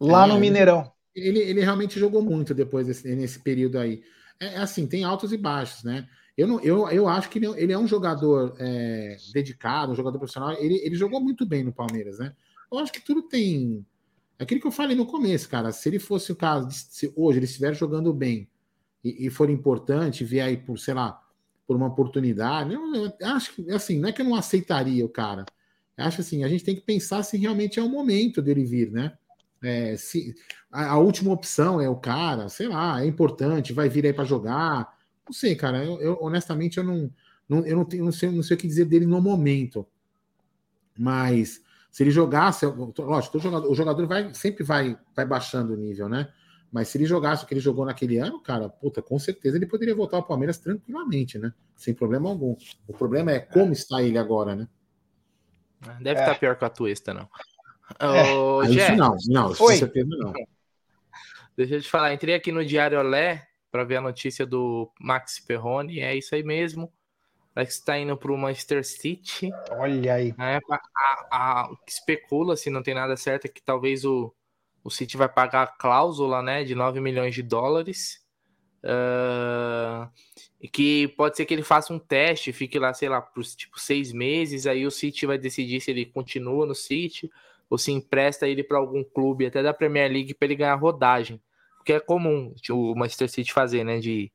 lá 0.00 0.24
é, 0.24 0.28
no 0.28 0.38
Mineirão. 0.38 0.90
Ele, 1.14 1.38
ele 1.38 1.60
realmente 1.60 1.98
jogou 1.98 2.20
muito 2.20 2.52
depois 2.52 2.88
desse, 2.88 3.14
nesse 3.14 3.38
período 3.38 3.78
aí. 3.78 4.02
É, 4.40 4.54
é 4.54 4.58
assim, 4.58 4.86
tem 4.88 5.04
altos 5.04 5.32
e 5.32 5.36
baixos, 5.36 5.84
né? 5.84 6.08
Eu, 6.36 6.46
não, 6.46 6.60
eu, 6.60 6.88
eu 6.90 7.08
acho 7.08 7.30
que 7.30 7.38
ele 7.38 7.72
é 7.72 7.78
um 7.78 7.86
jogador 7.86 8.54
é, 8.58 9.16
dedicado, 9.32 9.92
um 9.92 9.96
jogador 9.96 10.18
profissional. 10.18 10.52
Ele, 10.52 10.74
ele 10.84 10.96
jogou 10.96 11.20
muito 11.20 11.46
bem 11.46 11.62
no 11.62 11.72
Palmeiras, 11.72 12.18
né? 12.18 12.32
Eu 12.70 12.78
acho 12.80 12.92
que 12.92 13.00
tudo 13.00 13.22
tem 13.22 13.84
aquilo 14.38 14.60
que 14.60 14.66
eu 14.66 14.72
falei 14.72 14.96
no 14.96 15.06
começo, 15.06 15.48
cara. 15.48 15.72
Se 15.72 15.88
ele 15.88 15.98
fosse 15.98 16.30
o 16.32 16.36
caso, 16.36 16.68
se 16.70 17.12
hoje 17.16 17.38
ele 17.38 17.46
estiver 17.46 17.74
jogando 17.74 18.12
bem 18.12 18.48
e, 19.02 19.26
e, 19.26 19.30
for 19.30 19.50
importante, 19.50 20.24
vier 20.24 20.46
aí 20.46 20.56
por, 20.56 20.78
sei 20.78 20.94
lá, 20.94 21.20
por 21.66 21.76
uma 21.76 21.86
oportunidade, 21.86 22.72
eu, 22.72 22.82
eu, 22.94 23.12
acho 23.28 23.54
que, 23.54 23.70
assim, 23.70 23.98
não 23.98 24.08
é 24.08 24.12
que 24.12 24.22
eu 24.22 24.26
não 24.26 24.34
aceitaria 24.34 25.04
o 25.04 25.08
cara. 25.08 25.44
Eu 25.96 26.04
acho 26.04 26.20
assim, 26.20 26.44
a 26.44 26.48
gente 26.48 26.64
tem 26.64 26.74
que 26.74 26.80
pensar 26.80 27.22
se 27.22 27.36
realmente 27.36 27.80
é 27.80 27.82
o 27.82 27.88
momento 27.88 28.40
dele 28.40 28.64
vir, 28.64 28.90
né? 28.90 29.18
É, 29.62 29.96
se 29.96 30.34
a, 30.70 30.92
a, 30.92 30.98
última 30.98 31.32
opção 31.32 31.80
é 31.80 31.88
o 31.88 31.96
cara, 31.96 32.48
sei 32.48 32.68
lá, 32.68 33.02
é 33.02 33.06
importante, 33.06 33.72
vai 33.72 33.88
vir 33.88 34.06
aí 34.06 34.12
para 34.12 34.24
jogar. 34.24 34.96
Não 35.26 35.32
sei, 35.32 35.56
cara. 35.56 35.84
Eu, 35.84 36.00
eu, 36.00 36.18
honestamente 36.20 36.78
eu 36.78 36.84
não, 36.84 37.10
não 37.48 37.66
eu 37.66 37.76
não, 37.76 37.84
tenho, 37.84 38.04
não 38.04 38.12
sei, 38.12 38.30
não 38.30 38.42
sei 38.42 38.56
o 38.56 38.60
que 38.60 38.68
dizer 38.68 38.84
dele 38.84 39.06
no 39.06 39.20
momento. 39.20 39.84
Mas 40.96 41.60
se 41.98 42.04
ele 42.04 42.12
jogasse, 42.12 42.64
lógico, 42.64 43.38
o 43.38 43.40
jogador, 43.40 43.68
o 43.68 43.74
jogador 43.74 44.06
vai, 44.06 44.32
sempre 44.32 44.62
vai, 44.62 44.96
vai 45.16 45.26
baixando 45.26 45.72
o 45.72 45.76
nível, 45.76 46.08
né? 46.08 46.32
Mas 46.70 46.86
se 46.86 46.96
ele 46.96 47.06
jogasse 47.06 47.42
o 47.42 47.46
que 47.48 47.54
ele 47.54 47.60
jogou 47.60 47.84
naquele 47.84 48.18
ano, 48.18 48.40
cara, 48.40 48.68
puta, 48.68 49.02
com 49.02 49.18
certeza 49.18 49.56
ele 49.56 49.66
poderia 49.66 49.96
voltar 49.96 50.16
ao 50.16 50.22
Palmeiras 50.22 50.58
tranquilamente, 50.58 51.40
né? 51.40 51.52
Sem 51.74 51.92
problema 51.92 52.28
algum. 52.28 52.54
O 52.86 52.92
problema 52.92 53.32
é 53.32 53.40
como 53.40 53.70
é. 53.70 53.72
está 53.72 54.00
ele 54.00 54.16
agora, 54.16 54.54
né? 54.54 54.68
Deve 56.00 56.20
é. 56.20 56.22
estar 56.22 56.38
pior 56.38 56.56
que 56.56 56.64
a 56.64 56.70
Tuesta, 56.70 57.12
não. 57.12 57.28
É. 57.98 58.32
Ô, 58.32 58.62
isso 58.62 58.94
não, 58.94 59.16
não, 59.26 59.52
com 59.52 59.66
certeza 59.66 60.08
não. 60.08 60.32
Deixa 61.56 61.74
eu 61.74 61.82
te 61.82 61.90
falar, 61.90 62.14
entrei 62.14 62.36
aqui 62.36 62.52
no 62.52 62.64
Diário 62.64 63.00
Olé 63.00 63.44
para 63.72 63.82
ver 63.82 63.96
a 63.96 64.00
notícia 64.00 64.46
do 64.46 64.88
Max 65.00 65.40
Perrone, 65.40 65.98
é 65.98 66.14
isso 66.14 66.32
aí 66.32 66.44
mesmo. 66.44 66.92
Que 67.54 67.62
está 67.62 67.98
indo 67.98 68.16
para 68.16 68.32
o 68.32 68.38
Manchester 68.38 68.84
City. 68.84 69.50
Olha 69.72 70.14
aí. 70.14 70.32
É, 70.38 70.58
a, 70.70 70.80
a, 71.32 71.70
especula, 71.86 72.56
se 72.56 72.70
não 72.70 72.82
tem 72.82 72.94
nada 72.94 73.16
certo, 73.16 73.46
é 73.46 73.48
que 73.48 73.60
talvez 73.60 74.04
o, 74.04 74.32
o 74.84 74.90
City 74.90 75.16
vai 75.16 75.28
pagar 75.28 75.62
a 75.62 75.66
cláusula 75.66 76.40
né, 76.40 76.62
de 76.62 76.74
9 76.74 77.00
milhões 77.00 77.34
de 77.34 77.42
dólares. 77.42 78.24
Uh, 78.84 80.08
e 80.60 80.68
que 80.68 81.08
pode 81.08 81.36
ser 81.36 81.46
que 81.46 81.54
ele 81.54 81.62
faça 81.62 81.92
um 81.92 81.98
teste, 81.98 82.52
fique 82.52 82.78
lá, 82.78 82.94
sei 82.94 83.08
lá, 83.08 83.20
por 83.20 83.44
tipo 83.44 83.78
seis 83.78 84.12
meses. 84.12 84.66
Aí 84.66 84.86
o 84.86 84.90
City 84.90 85.26
vai 85.26 85.38
decidir 85.38 85.80
se 85.80 85.90
ele 85.90 86.06
continua 86.06 86.66
no 86.66 86.74
City 86.74 87.30
ou 87.68 87.76
se 87.76 87.92
empresta 87.92 88.48
ele 88.48 88.62
para 88.62 88.78
algum 88.78 89.04
clube, 89.04 89.46
até 89.46 89.62
da 89.62 89.74
Premier 89.74 90.10
League, 90.10 90.34
para 90.34 90.46
ele 90.46 90.56
ganhar 90.56 90.74
rodagem. 90.74 91.40
Porque 91.76 91.92
é 91.92 92.00
comum 92.00 92.54
o 92.70 92.94
Manchester 92.94 93.28
City 93.28 93.52
fazer, 93.52 93.84
né? 93.84 93.98
De 93.98 94.32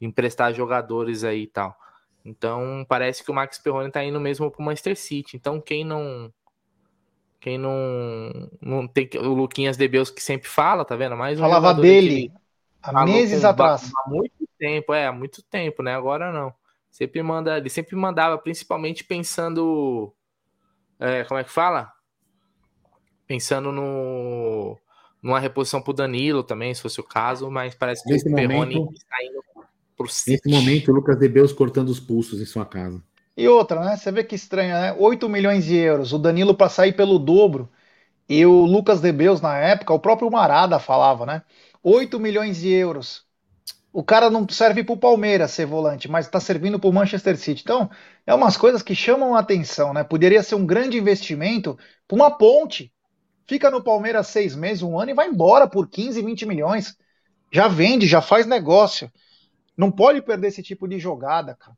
emprestar 0.00 0.52
jogadores 0.52 1.24
aí 1.24 1.42
e 1.42 1.46
tal. 1.46 1.76
Então 2.24 2.84
parece 2.88 3.24
que 3.24 3.30
o 3.30 3.34
Max 3.34 3.58
Perrone 3.58 3.90
tá 3.90 4.02
indo 4.04 4.20
mesmo 4.20 4.50
pro 4.50 4.62
Manchester 4.62 4.96
City. 4.96 5.36
Então 5.36 5.60
quem 5.60 5.84
não. 5.84 6.32
Quem 7.40 7.58
não. 7.58 8.50
não 8.60 8.86
tem 8.86 9.08
O 9.16 9.34
Luquinhas 9.34 9.76
de 9.76 9.88
Beus 9.88 10.10
que 10.10 10.22
sempre 10.22 10.48
fala, 10.48 10.84
tá 10.84 10.94
vendo? 10.94 11.16
Mais 11.16 11.38
um 11.38 11.42
Falava 11.42 11.74
dele 11.74 12.32
há 12.82 13.04
meses 13.04 13.44
atrás. 13.44 13.90
Há 13.96 14.08
muito 14.08 14.48
tempo, 14.58 14.92
é, 14.92 15.06
há 15.06 15.12
muito 15.12 15.42
tempo, 15.42 15.82
né? 15.82 15.94
Agora 15.94 16.32
não. 16.32 16.52
Sempre 16.90 17.22
manda, 17.22 17.56
ele 17.56 17.70
sempre 17.70 17.96
mandava, 17.96 18.36
principalmente 18.38 19.02
pensando. 19.02 20.14
É, 21.00 21.24
como 21.24 21.40
é 21.40 21.44
que 21.44 21.50
fala? 21.50 21.92
Pensando 23.26 23.72
no 23.72 24.78
numa 25.22 25.38
reposição 25.38 25.80
pro 25.80 25.92
Danilo 25.92 26.42
também, 26.42 26.74
se 26.74 26.82
fosse 26.82 27.00
o 27.00 27.04
caso, 27.04 27.48
mas 27.48 27.76
parece 27.76 28.02
que 28.02 28.10
Nesse 28.10 28.28
o 28.28 28.34
Perrone 28.34 28.74
está 28.92 29.16
indo 29.24 29.41
Nesse 30.26 30.48
momento, 30.48 30.90
o 30.90 30.94
Lucas 30.94 31.18
Debeus 31.18 31.52
cortando 31.52 31.88
os 31.88 32.00
pulsos 32.00 32.40
em 32.40 32.46
sua 32.46 32.64
casa. 32.64 33.02
E 33.36 33.48
outra, 33.48 33.80
né? 33.84 33.96
Você 33.96 34.12
vê 34.12 34.22
que 34.24 34.34
estranho, 34.34 34.72
né? 34.74 34.92
8 34.98 35.28
milhões 35.28 35.64
de 35.64 35.76
euros, 35.76 36.12
o 36.12 36.18
Danilo 36.18 36.54
para 36.54 36.68
sair 36.68 36.92
pelo 36.92 37.18
dobro. 37.18 37.68
E 38.28 38.44
o 38.46 38.64
Lucas 38.64 39.00
Debeus, 39.00 39.40
na 39.40 39.56
época, 39.58 39.92
o 39.92 39.98
próprio 39.98 40.30
Marada 40.30 40.78
falava, 40.78 41.26
né? 41.26 41.42
8 41.82 42.20
milhões 42.20 42.58
de 42.58 42.70
euros. 42.70 43.24
O 43.92 44.02
cara 44.02 44.30
não 44.30 44.48
serve 44.48 44.82
para 44.82 44.94
o 44.94 44.98
Palmeiras 44.98 45.50
ser 45.50 45.66
volante, 45.66 46.08
mas 46.10 46.26
está 46.26 46.40
servindo 46.40 46.78
para 46.78 46.88
o 46.88 46.92
Manchester 46.92 47.36
City. 47.36 47.62
Então, 47.62 47.90
é 48.26 48.34
umas 48.34 48.56
coisas 48.56 48.82
que 48.82 48.94
chamam 48.94 49.34
a 49.34 49.40
atenção, 49.40 49.92
né? 49.92 50.02
Poderia 50.02 50.42
ser 50.42 50.54
um 50.54 50.64
grande 50.64 50.96
investimento 50.96 51.78
para 52.08 52.16
uma 52.16 52.30
ponte. 52.30 52.90
Fica 53.46 53.70
no 53.70 53.82
Palmeiras 53.82 54.28
seis 54.28 54.54
meses, 54.54 54.82
um 54.82 54.98
ano 54.98 55.10
e 55.10 55.14
vai 55.14 55.28
embora 55.28 55.66
por 55.66 55.88
15, 55.88 56.22
20 56.22 56.46
milhões. 56.46 56.96
Já 57.52 57.68
vende, 57.68 58.06
já 58.06 58.22
faz 58.22 58.46
negócio. 58.46 59.12
Não 59.82 59.90
pode 59.90 60.22
perder 60.22 60.46
esse 60.46 60.62
tipo 60.62 60.86
de 60.86 60.96
jogada, 60.96 61.56
cara. 61.56 61.76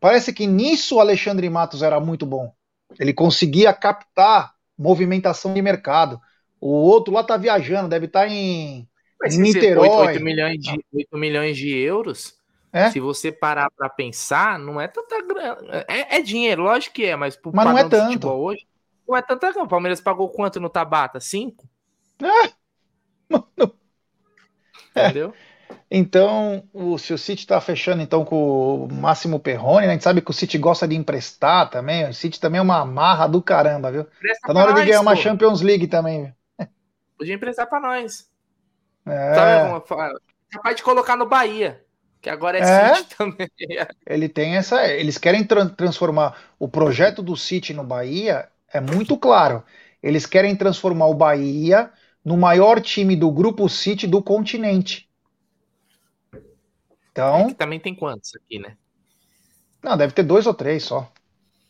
Parece 0.00 0.32
que 0.32 0.48
nisso 0.48 0.96
o 0.96 1.00
Alexandre 1.00 1.48
Matos 1.48 1.80
era 1.80 2.00
muito 2.00 2.26
bom. 2.26 2.52
Ele 2.98 3.12
conseguia 3.12 3.72
captar 3.72 4.52
movimentação 4.76 5.54
de 5.54 5.62
mercado. 5.62 6.20
O 6.60 6.72
outro 6.72 7.14
lá 7.14 7.22
tá 7.22 7.36
viajando, 7.36 7.88
deve 7.88 8.06
estar 8.06 8.22
tá 8.22 8.28
em, 8.28 8.88
em 9.30 9.38
Niterói. 9.38 9.88
8, 9.88 10.00
8, 10.00 10.24
milhões 10.24 10.58
de, 10.58 10.84
8 10.92 11.16
milhões 11.16 11.56
de 11.56 11.72
euros. 11.72 12.34
É? 12.72 12.90
Se 12.90 12.98
você 12.98 13.30
parar 13.30 13.70
para 13.70 13.88
pensar, 13.88 14.58
não 14.58 14.80
é 14.80 14.88
tanta 14.88 15.22
grana. 15.22 15.84
É, 15.86 16.16
é, 16.16 16.22
dinheiro, 16.22 16.64
lógico 16.64 16.96
que 16.96 17.04
é, 17.04 17.14
mas 17.14 17.36
pro 17.36 17.52
mas 17.54 17.64
não 17.64 17.78
é 17.78 17.88
tanto. 17.88 18.28
hoje, 18.28 18.66
não 19.06 19.16
é 19.16 19.22
tanta 19.22 19.52
grana. 19.52 19.66
O 19.66 19.68
Palmeiras 19.68 20.00
pagou 20.00 20.28
quanto 20.30 20.58
no 20.58 20.68
Tabata? 20.68 21.20
Cinco? 21.20 21.68
É. 22.20 22.50
Entendeu? 24.90 25.32
Então, 25.90 26.62
o, 26.72 26.96
se 26.96 27.12
o 27.12 27.18
City 27.18 27.40
está 27.40 27.60
fechando 27.60 28.00
então 28.00 28.24
com 28.24 28.84
o 28.84 28.92
Máximo 28.92 29.40
Perrone, 29.40 29.86
né? 29.86 29.88
a 29.88 29.92
gente 29.94 30.04
sabe 30.04 30.20
que 30.20 30.30
o 30.30 30.34
City 30.34 30.56
gosta 30.56 30.86
de 30.86 30.94
emprestar 30.94 31.68
também. 31.68 32.08
O 32.08 32.14
City 32.14 32.38
também 32.38 32.60
é 32.60 32.62
uma 32.62 32.84
marra 32.84 33.26
do 33.26 33.42
caramba, 33.42 33.90
viu? 33.90 34.04
Presta 34.04 34.46
tá 34.46 34.54
na 34.54 34.60
hora 34.60 34.70
nós, 34.70 34.80
de 34.80 34.86
ganhar 34.86 35.00
pô. 35.00 35.06
uma 35.06 35.16
Champions 35.16 35.60
League 35.62 35.88
também. 35.88 36.32
Podia 37.18 37.34
emprestar 37.34 37.68
para 37.68 37.80
nós. 37.80 38.30
É. 39.04 39.34
Sabe, 39.34 39.84
capaz 40.48 40.76
de 40.76 40.82
colocar 40.84 41.16
no 41.16 41.26
Bahia. 41.26 41.84
Que 42.22 42.30
agora 42.30 42.58
é, 42.58 42.60
é 42.60 42.94
City 42.94 43.14
também. 43.18 43.48
Ele 44.06 44.28
tem 44.28 44.56
essa. 44.56 44.86
Eles 44.86 45.18
querem 45.18 45.42
tra 45.42 45.68
transformar 45.70 46.38
o 46.56 46.68
projeto 46.68 47.20
do 47.20 47.36
City 47.36 47.74
no 47.74 47.82
Bahia, 47.82 48.48
é 48.72 48.80
muito 48.80 49.16
claro. 49.16 49.64
Eles 50.00 50.24
querem 50.24 50.54
transformar 50.54 51.06
o 51.06 51.14
Bahia 51.14 51.90
no 52.24 52.36
maior 52.36 52.80
time 52.80 53.16
do 53.16 53.28
grupo 53.32 53.68
City 53.68 54.06
do 54.06 54.22
continente. 54.22 55.09
Então. 57.20 57.50
É 57.50 57.54
também 57.54 57.78
tem 57.78 57.94
quantos 57.94 58.34
aqui, 58.34 58.58
né? 58.58 58.76
Não, 59.82 59.96
deve 59.96 60.12
ter 60.12 60.22
dois 60.22 60.46
ou 60.46 60.54
três 60.54 60.82
só. 60.84 61.10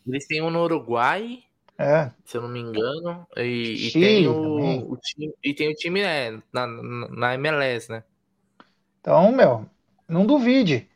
Eles 0.07 0.25
têm 0.25 0.41
um 0.41 0.49
no 0.49 0.63
Uruguai, 0.63 1.43
é. 1.77 2.09
se 2.25 2.37
eu 2.37 2.41
não 2.41 2.49
me 2.49 2.59
engano, 2.59 3.25
e, 3.37 3.87
e 3.87 3.91
tem 3.91 4.27
o, 4.27 4.91
o, 4.91 4.97
time, 4.97 5.33
e 5.43 5.53
tem 5.53 5.69
o 5.69 5.75
time 5.75 6.01
é, 6.01 6.37
na, 6.51 6.67
na 6.67 7.33
MLS, 7.35 7.91
né? 7.91 8.03
Então, 8.99 9.31
meu, 9.31 9.65
não 10.07 10.25
duvide. 10.25 10.87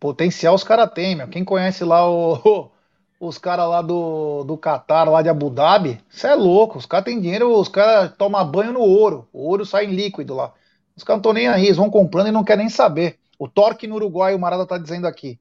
Potencial 0.00 0.54
os 0.54 0.64
caras 0.64 0.90
têm, 0.92 1.16
meu. 1.16 1.28
Quem 1.28 1.44
conhece 1.44 1.84
lá 1.84 2.08
o, 2.08 2.70
os 3.20 3.38
caras 3.38 3.68
lá 3.68 3.82
do, 3.82 4.44
do 4.44 4.56
Qatar, 4.56 5.08
lá 5.08 5.22
de 5.22 5.28
Abu 5.28 5.50
Dhabi, 5.50 6.00
você 6.08 6.28
é 6.28 6.34
louco. 6.34 6.78
Os 6.78 6.86
caras 6.86 7.04
têm 7.04 7.20
dinheiro, 7.20 7.58
os 7.58 7.68
caras 7.68 8.14
tomam 8.16 8.44
banho 8.50 8.72
no 8.72 8.80
ouro. 8.80 9.28
O 9.32 9.48
ouro 9.48 9.64
sai 9.64 9.86
em 9.86 9.94
líquido 9.94 10.34
lá. 10.34 10.52
Os 10.96 11.02
caras 11.02 11.22
não 11.22 11.30
estão 11.30 11.32
nem 11.32 11.48
aí, 11.48 11.66
eles 11.66 11.76
vão 11.76 11.90
comprando 11.90 12.28
e 12.28 12.32
não 12.32 12.44
querem 12.44 12.64
nem 12.64 12.70
saber. 12.70 13.18
O 13.38 13.48
Torque 13.48 13.86
no 13.86 13.96
Uruguai, 13.96 14.34
o 14.34 14.38
Marada 14.38 14.66
tá 14.66 14.78
dizendo 14.78 15.06
aqui. 15.06 15.38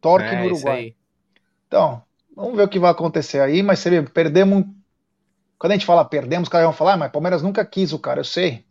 Torque 0.00 0.28
é, 0.28 0.40
no 0.40 0.46
Uruguai. 0.46 0.94
Então, 1.66 2.02
vamos 2.34 2.56
ver 2.56 2.64
o 2.64 2.68
que 2.68 2.78
vai 2.78 2.90
acontecer 2.90 3.40
aí, 3.40 3.62
mas 3.62 3.78
você 3.78 3.90
vê, 3.90 4.02
perdemos. 4.02 4.64
Quando 5.58 5.72
a 5.72 5.74
gente 5.74 5.86
fala 5.86 6.04
perdemos, 6.04 6.48
os 6.48 6.52
caras 6.52 6.66
vão 6.66 6.72
falar, 6.72 6.94
ah, 6.94 6.96
mas 6.96 7.12
Palmeiras 7.12 7.42
nunca 7.42 7.64
quis 7.64 7.92
o 7.92 7.98
cara, 7.98 8.20
eu 8.20 8.24
sei. 8.24 8.64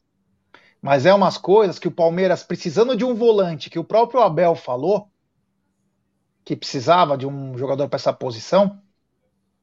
Mas 0.82 1.05
é 1.05 1.13
umas 1.13 1.38
coisas 1.38 1.77
que 1.77 1.88
o 1.88 1.91
Palmeiras, 1.91 2.43
precisando 2.43 2.95
de 2.95 3.05
um 3.05 3.13
volante, 3.13 3.69
que 3.69 3.77
o 3.77 3.84
próprio 3.84 4.21
Abel 4.21 4.55
falou, 4.55 5.10
que 6.43 6.55
precisava 6.55 7.17
de 7.17 7.27
um 7.27 7.58
jogador 7.58 7.88
para 7.88 7.97
essa 7.97 8.13
posição, 8.13 8.82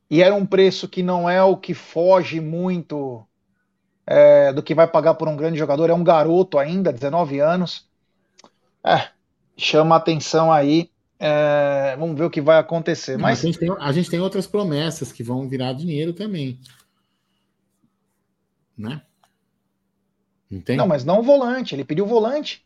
e 0.08 0.22
era 0.22 0.34
um 0.34 0.46
preço 0.46 0.88
que 0.88 1.02
não 1.02 1.28
é 1.28 1.42
o 1.42 1.56
que 1.56 1.74
foge 1.74 2.40
muito 2.40 3.26
é, 4.06 4.52
do 4.52 4.62
que 4.62 4.74
vai 4.74 4.86
pagar 4.86 5.14
por 5.14 5.26
um 5.26 5.36
grande 5.36 5.58
jogador, 5.58 5.90
é 5.90 5.94
um 5.94 6.04
garoto 6.04 6.58
ainda, 6.58 6.92
19 6.92 7.40
anos. 7.40 7.88
É, 8.86 9.08
chama 9.56 9.96
atenção 9.96 10.52
aí. 10.52 10.90
É, 11.18 11.96
vamos 11.98 12.16
ver 12.16 12.24
o 12.24 12.30
que 12.30 12.40
vai 12.40 12.58
acontecer. 12.58 13.16
Mas 13.16 13.40
a 13.40 13.42
gente, 13.42 13.58
tem, 13.58 13.70
a 13.78 13.92
gente 13.92 14.10
tem 14.10 14.20
outras 14.20 14.46
promessas 14.46 15.10
que 15.10 15.22
vão 15.22 15.48
virar 15.48 15.72
dinheiro 15.72 16.12
também. 16.12 16.60
Né? 18.76 19.00
Entende? 20.50 20.78
Não, 20.78 20.86
mas 20.86 21.04
não 21.04 21.20
o 21.20 21.22
volante. 21.22 21.74
Ele 21.74 21.84
pediu 21.84 22.06
volante. 22.06 22.64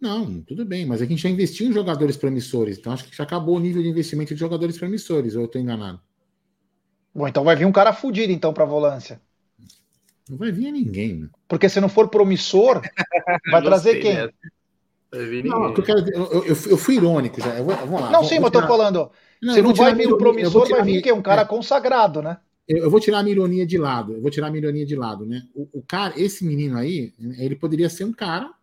Não, 0.00 0.40
tudo 0.42 0.64
bem, 0.64 0.86
mas 0.86 1.00
a 1.02 1.04
gente 1.04 1.22
já 1.22 1.28
investiu 1.28 1.68
em 1.68 1.72
jogadores 1.72 2.16
promissores. 2.16 2.78
Então 2.78 2.92
acho 2.92 3.04
que 3.04 3.16
já 3.16 3.24
acabou 3.24 3.56
o 3.56 3.60
nível 3.60 3.82
de 3.82 3.88
investimento 3.88 4.34
de 4.34 4.40
jogadores 4.40 4.78
promissores, 4.78 5.34
ou 5.34 5.42
eu 5.42 5.46
estou 5.46 5.60
enganado? 5.60 6.00
Bom, 7.14 7.28
então 7.28 7.44
vai 7.44 7.54
vir 7.54 7.66
um 7.66 7.72
cara 7.72 7.92
fudido 7.92 8.32
então 8.32 8.52
para 8.52 8.64
volância. 8.64 9.20
Não 10.28 10.38
vai 10.38 10.50
vir 10.50 10.72
ninguém. 10.72 11.14
Né? 11.14 11.28
Porque 11.46 11.68
se 11.68 11.80
não 11.80 11.88
for 11.88 12.08
promissor, 12.08 12.80
vai 13.50 13.62
trazer 13.62 14.00
quem? 14.00 14.14
Né? 14.14 14.30
Não, 15.44 15.74
eu, 15.74 15.82
quero, 15.82 16.00
eu, 16.10 16.42
eu, 16.46 16.78
fui 16.78 16.96
irônico 16.96 17.38
já. 17.38 17.58
Eu 17.58 17.64
vou, 17.64 17.76
vamos 17.76 18.00
lá. 18.00 18.10
Não, 18.10 18.24
sim, 18.24 18.36
mas 18.36 18.44
eu 18.44 18.62
tô 18.62 18.66
falando. 18.66 19.10
Não, 19.42 19.52
se 19.52 19.60
não 19.60 19.74
vai 19.74 19.94
vir 19.94 20.10
o 20.10 20.16
promissor, 20.16 20.66
vai 20.66 20.82
vir 20.82 21.02
quem? 21.02 21.12
Um 21.12 21.20
cara 21.20 21.42
é. 21.42 21.44
consagrado, 21.44 22.22
né? 22.22 22.38
Eu, 22.66 22.90
vou 22.90 22.98
tirar 22.98 23.18
a 23.18 23.22
minha 23.22 23.34
ironia 23.34 23.66
de 23.66 23.76
lado. 23.76 24.14
Eu 24.14 24.22
vou 24.22 24.30
tirar 24.30 24.50
a 24.50 24.56
ironia 24.56 24.86
de 24.86 24.96
lado, 24.96 25.26
né? 25.26 25.42
O, 25.54 25.68
o 25.80 25.82
cara, 25.82 26.14
esse 26.16 26.46
menino 26.46 26.78
aí, 26.78 27.12
ele 27.38 27.54
poderia 27.54 27.90
ser 27.90 28.04
um 28.04 28.12
cara 28.12 28.54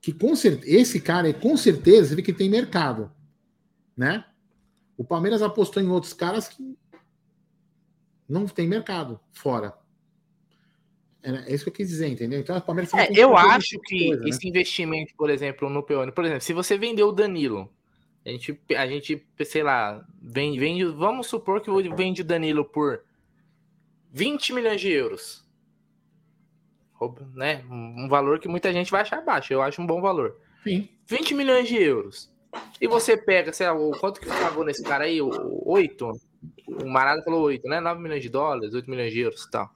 que 0.00 0.12
com 0.12 0.34
certeza, 0.34 0.76
esse 0.76 1.00
cara, 1.00 1.32
com 1.32 1.56
certeza, 1.56 2.08
você 2.08 2.16
vê 2.16 2.22
que 2.22 2.32
tem 2.32 2.50
mercado, 2.50 3.10
né? 3.96 4.24
O 4.96 5.04
Palmeiras 5.04 5.42
apostou 5.42 5.80
em 5.80 5.88
outros 5.88 6.12
caras 6.12 6.48
que 6.48 6.76
não 8.28 8.46
tem 8.46 8.66
mercado 8.66 9.20
fora. 9.32 9.74
É, 11.26 11.52
isso 11.52 11.64
que 11.64 11.70
eu 11.70 11.74
quis 11.74 11.88
dizer, 11.88 12.06
entendeu? 12.06 12.38
Então, 12.38 12.56
o 12.56 12.62
Palmeiras 12.62 12.94
é, 12.94 13.08
eu 13.10 13.36
acho 13.36 13.80
que 13.80 14.06
coisa, 14.06 14.22
né? 14.22 14.28
esse 14.30 14.44
né? 14.44 14.50
investimento, 14.50 15.12
por 15.16 15.28
exemplo, 15.28 15.68
no 15.68 15.82
Peone, 15.82 16.12
por 16.12 16.24
exemplo, 16.24 16.40
se 16.40 16.52
você 16.52 16.78
vender 16.78 17.02
o 17.02 17.10
Danilo, 17.10 17.68
a 18.24 18.30
gente, 18.30 18.60
a 18.76 18.86
gente 18.86 19.26
sei 19.44 19.64
lá, 19.64 20.06
vende, 20.22 20.56
vende, 20.60 20.84
vamos 20.84 21.26
supor 21.26 21.60
que 21.60 21.70
vende 21.96 22.22
o 22.22 22.24
Danilo 22.24 22.64
por 22.64 23.02
20 24.12 24.52
milhões 24.52 24.80
de 24.80 24.88
euros. 24.92 25.44
Né? 27.34 27.64
Um 27.68 28.08
valor 28.08 28.38
que 28.38 28.46
muita 28.46 28.72
gente 28.72 28.90
vai 28.90 29.02
achar 29.02 29.20
baixo. 29.20 29.52
Eu 29.52 29.62
acho 29.62 29.82
um 29.82 29.86
bom 29.86 30.00
valor. 30.00 30.36
Sim. 30.62 30.88
20 31.06 31.34
milhões 31.34 31.68
de 31.68 31.76
euros. 31.76 32.32
E 32.80 32.86
você 32.86 33.16
pega, 33.16 33.52
sei 33.52 33.66
lá, 33.66 33.74
o, 33.74 33.90
quanto 33.98 34.20
que 34.20 34.26
pagou 34.26 34.64
nesse 34.64 34.82
cara 34.82 35.04
aí? 35.04 35.20
Oito? 35.20 36.12
O 36.66 36.88
Marada 36.88 37.22
falou 37.22 37.42
8, 37.42 37.68
né? 37.68 37.80
9 37.80 38.00
milhões 38.00 38.22
de 38.22 38.28
dólares, 38.28 38.72
8 38.72 38.88
milhões 38.88 39.12
de 39.12 39.20
euros 39.20 39.44
e 39.44 39.50
tal. 39.50 39.70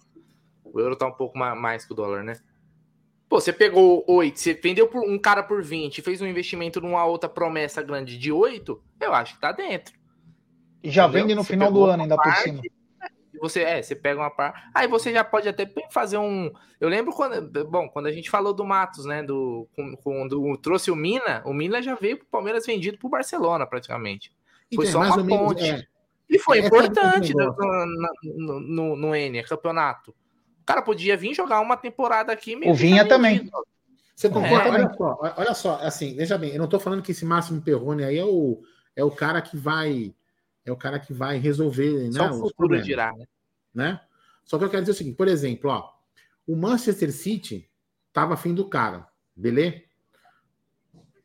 O 0.72 0.80
euro 0.80 0.96
tá 0.96 1.06
um 1.06 1.12
pouco 1.12 1.38
mais 1.38 1.84
que 1.84 1.92
o 1.92 1.96
dólar, 1.96 2.22
né? 2.22 2.36
Pô, 3.28 3.40
você 3.40 3.52
pegou 3.52 4.04
8, 4.08 4.38
você 4.38 4.54
vendeu 4.54 4.88
por 4.88 5.08
um 5.08 5.16
cara 5.16 5.42
por 5.42 5.62
20, 5.62 6.02
fez 6.02 6.20
um 6.20 6.26
investimento 6.26 6.80
numa 6.80 7.04
outra 7.04 7.28
promessa 7.28 7.80
grande 7.80 8.18
de 8.18 8.32
8, 8.32 8.82
eu 9.00 9.14
acho 9.14 9.34
que 9.34 9.40
tá 9.40 9.52
dentro. 9.52 9.94
E 10.82 10.90
já 10.90 11.04
Entendeu? 11.04 11.22
vende 11.22 11.34
no 11.36 11.44
você 11.44 11.52
final 11.52 11.70
do 11.70 11.84
ano 11.84 12.02
ainda 12.02 12.16
parte, 12.16 12.34
por 12.34 12.42
cima. 12.42 12.62
Você, 13.40 13.62
é, 13.62 13.80
você 13.80 13.94
pega 13.94 14.20
uma 14.20 14.30
par. 14.30 14.70
Aí 14.74 14.88
você 14.88 15.12
já 15.12 15.22
pode 15.22 15.48
até 15.48 15.70
fazer 15.90 16.18
um. 16.18 16.52
Eu 16.80 16.88
lembro 16.88 17.12
quando. 17.14 17.64
Bom, 17.64 17.88
quando 17.88 18.06
a 18.06 18.12
gente 18.12 18.28
falou 18.28 18.52
do 18.52 18.64
Matos, 18.64 19.06
né? 19.06 19.22
Do, 19.22 19.66
quando 20.02 20.56
trouxe 20.58 20.90
o 20.90 20.96
Mina, 20.96 21.42
o 21.46 21.54
Mina 21.54 21.80
já 21.80 21.94
veio 21.94 22.18
pro 22.18 22.26
Palmeiras 22.26 22.66
vendido 22.66 22.98
pro 22.98 23.08
Barcelona, 23.08 23.64
praticamente. 23.66 24.32
Foi 24.74 24.86
então, 24.86 25.04
só 25.04 25.14
uma 25.14 25.26
ponte. 25.26 25.62
Menos, 25.62 25.80
é. 25.80 25.86
E 26.28 26.38
foi 26.38 26.58
é, 26.60 26.66
importante 26.66 27.34
no, 27.34 27.56
no, 27.56 28.60
no, 28.60 28.96
no 28.96 29.14
N, 29.14 29.42
campeonato 29.44 30.14
cara 30.74 30.82
podia 30.82 31.16
vir 31.16 31.34
jogar 31.34 31.60
uma 31.60 31.76
temporada 31.76 32.32
aqui 32.32 32.56
mesmo. 32.56 32.72
O 32.72 32.74
Vinha 32.74 33.06
também. 33.06 33.50
Você 34.14 34.28
concorda? 34.28 34.68
É, 34.68 34.70
olha 34.70 34.94
só, 34.94 35.18
olha 35.36 35.54
só, 35.54 35.74
assim, 35.80 36.14
veja 36.14 36.36
bem, 36.36 36.52
eu 36.52 36.58
não 36.58 36.66
estou 36.66 36.78
falando 36.78 37.02
que 37.02 37.12
esse 37.12 37.24
Máximo 37.24 37.62
Perrone 37.62 38.04
aí 38.04 38.18
é 38.18 38.24
o, 38.24 38.60
é 38.94 39.02
o 39.02 39.10
cara 39.10 39.40
que 39.40 39.56
vai 39.56 40.14
é 40.64 40.70
o 40.70 40.76
cara 40.76 41.00
que 41.00 41.12
vai 41.12 41.38
resolver, 41.38 42.12
Só 42.12 42.24
né, 42.24 42.30
o 42.30 42.38
futuro 42.40 42.82
dirá, 42.82 43.12
né? 43.12 43.26
né? 43.74 44.00
Só 44.44 44.58
que 44.58 44.64
eu 44.64 44.70
quero 44.70 44.82
dizer 44.82 44.92
o 44.92 44.94
seguinte, 44.94 45.16
por 45.16 45.26
exemplo, 45.26 45.70
ó, 45.70 45.90
o 46.46 46.54
Manchester 46.54 47.12
City 47.12 47.68
tava 48.12 48.34
afim 48.34 48.52
do 48.52 48.68
cara, 48.68 49.06
beleza? 49.34 49.82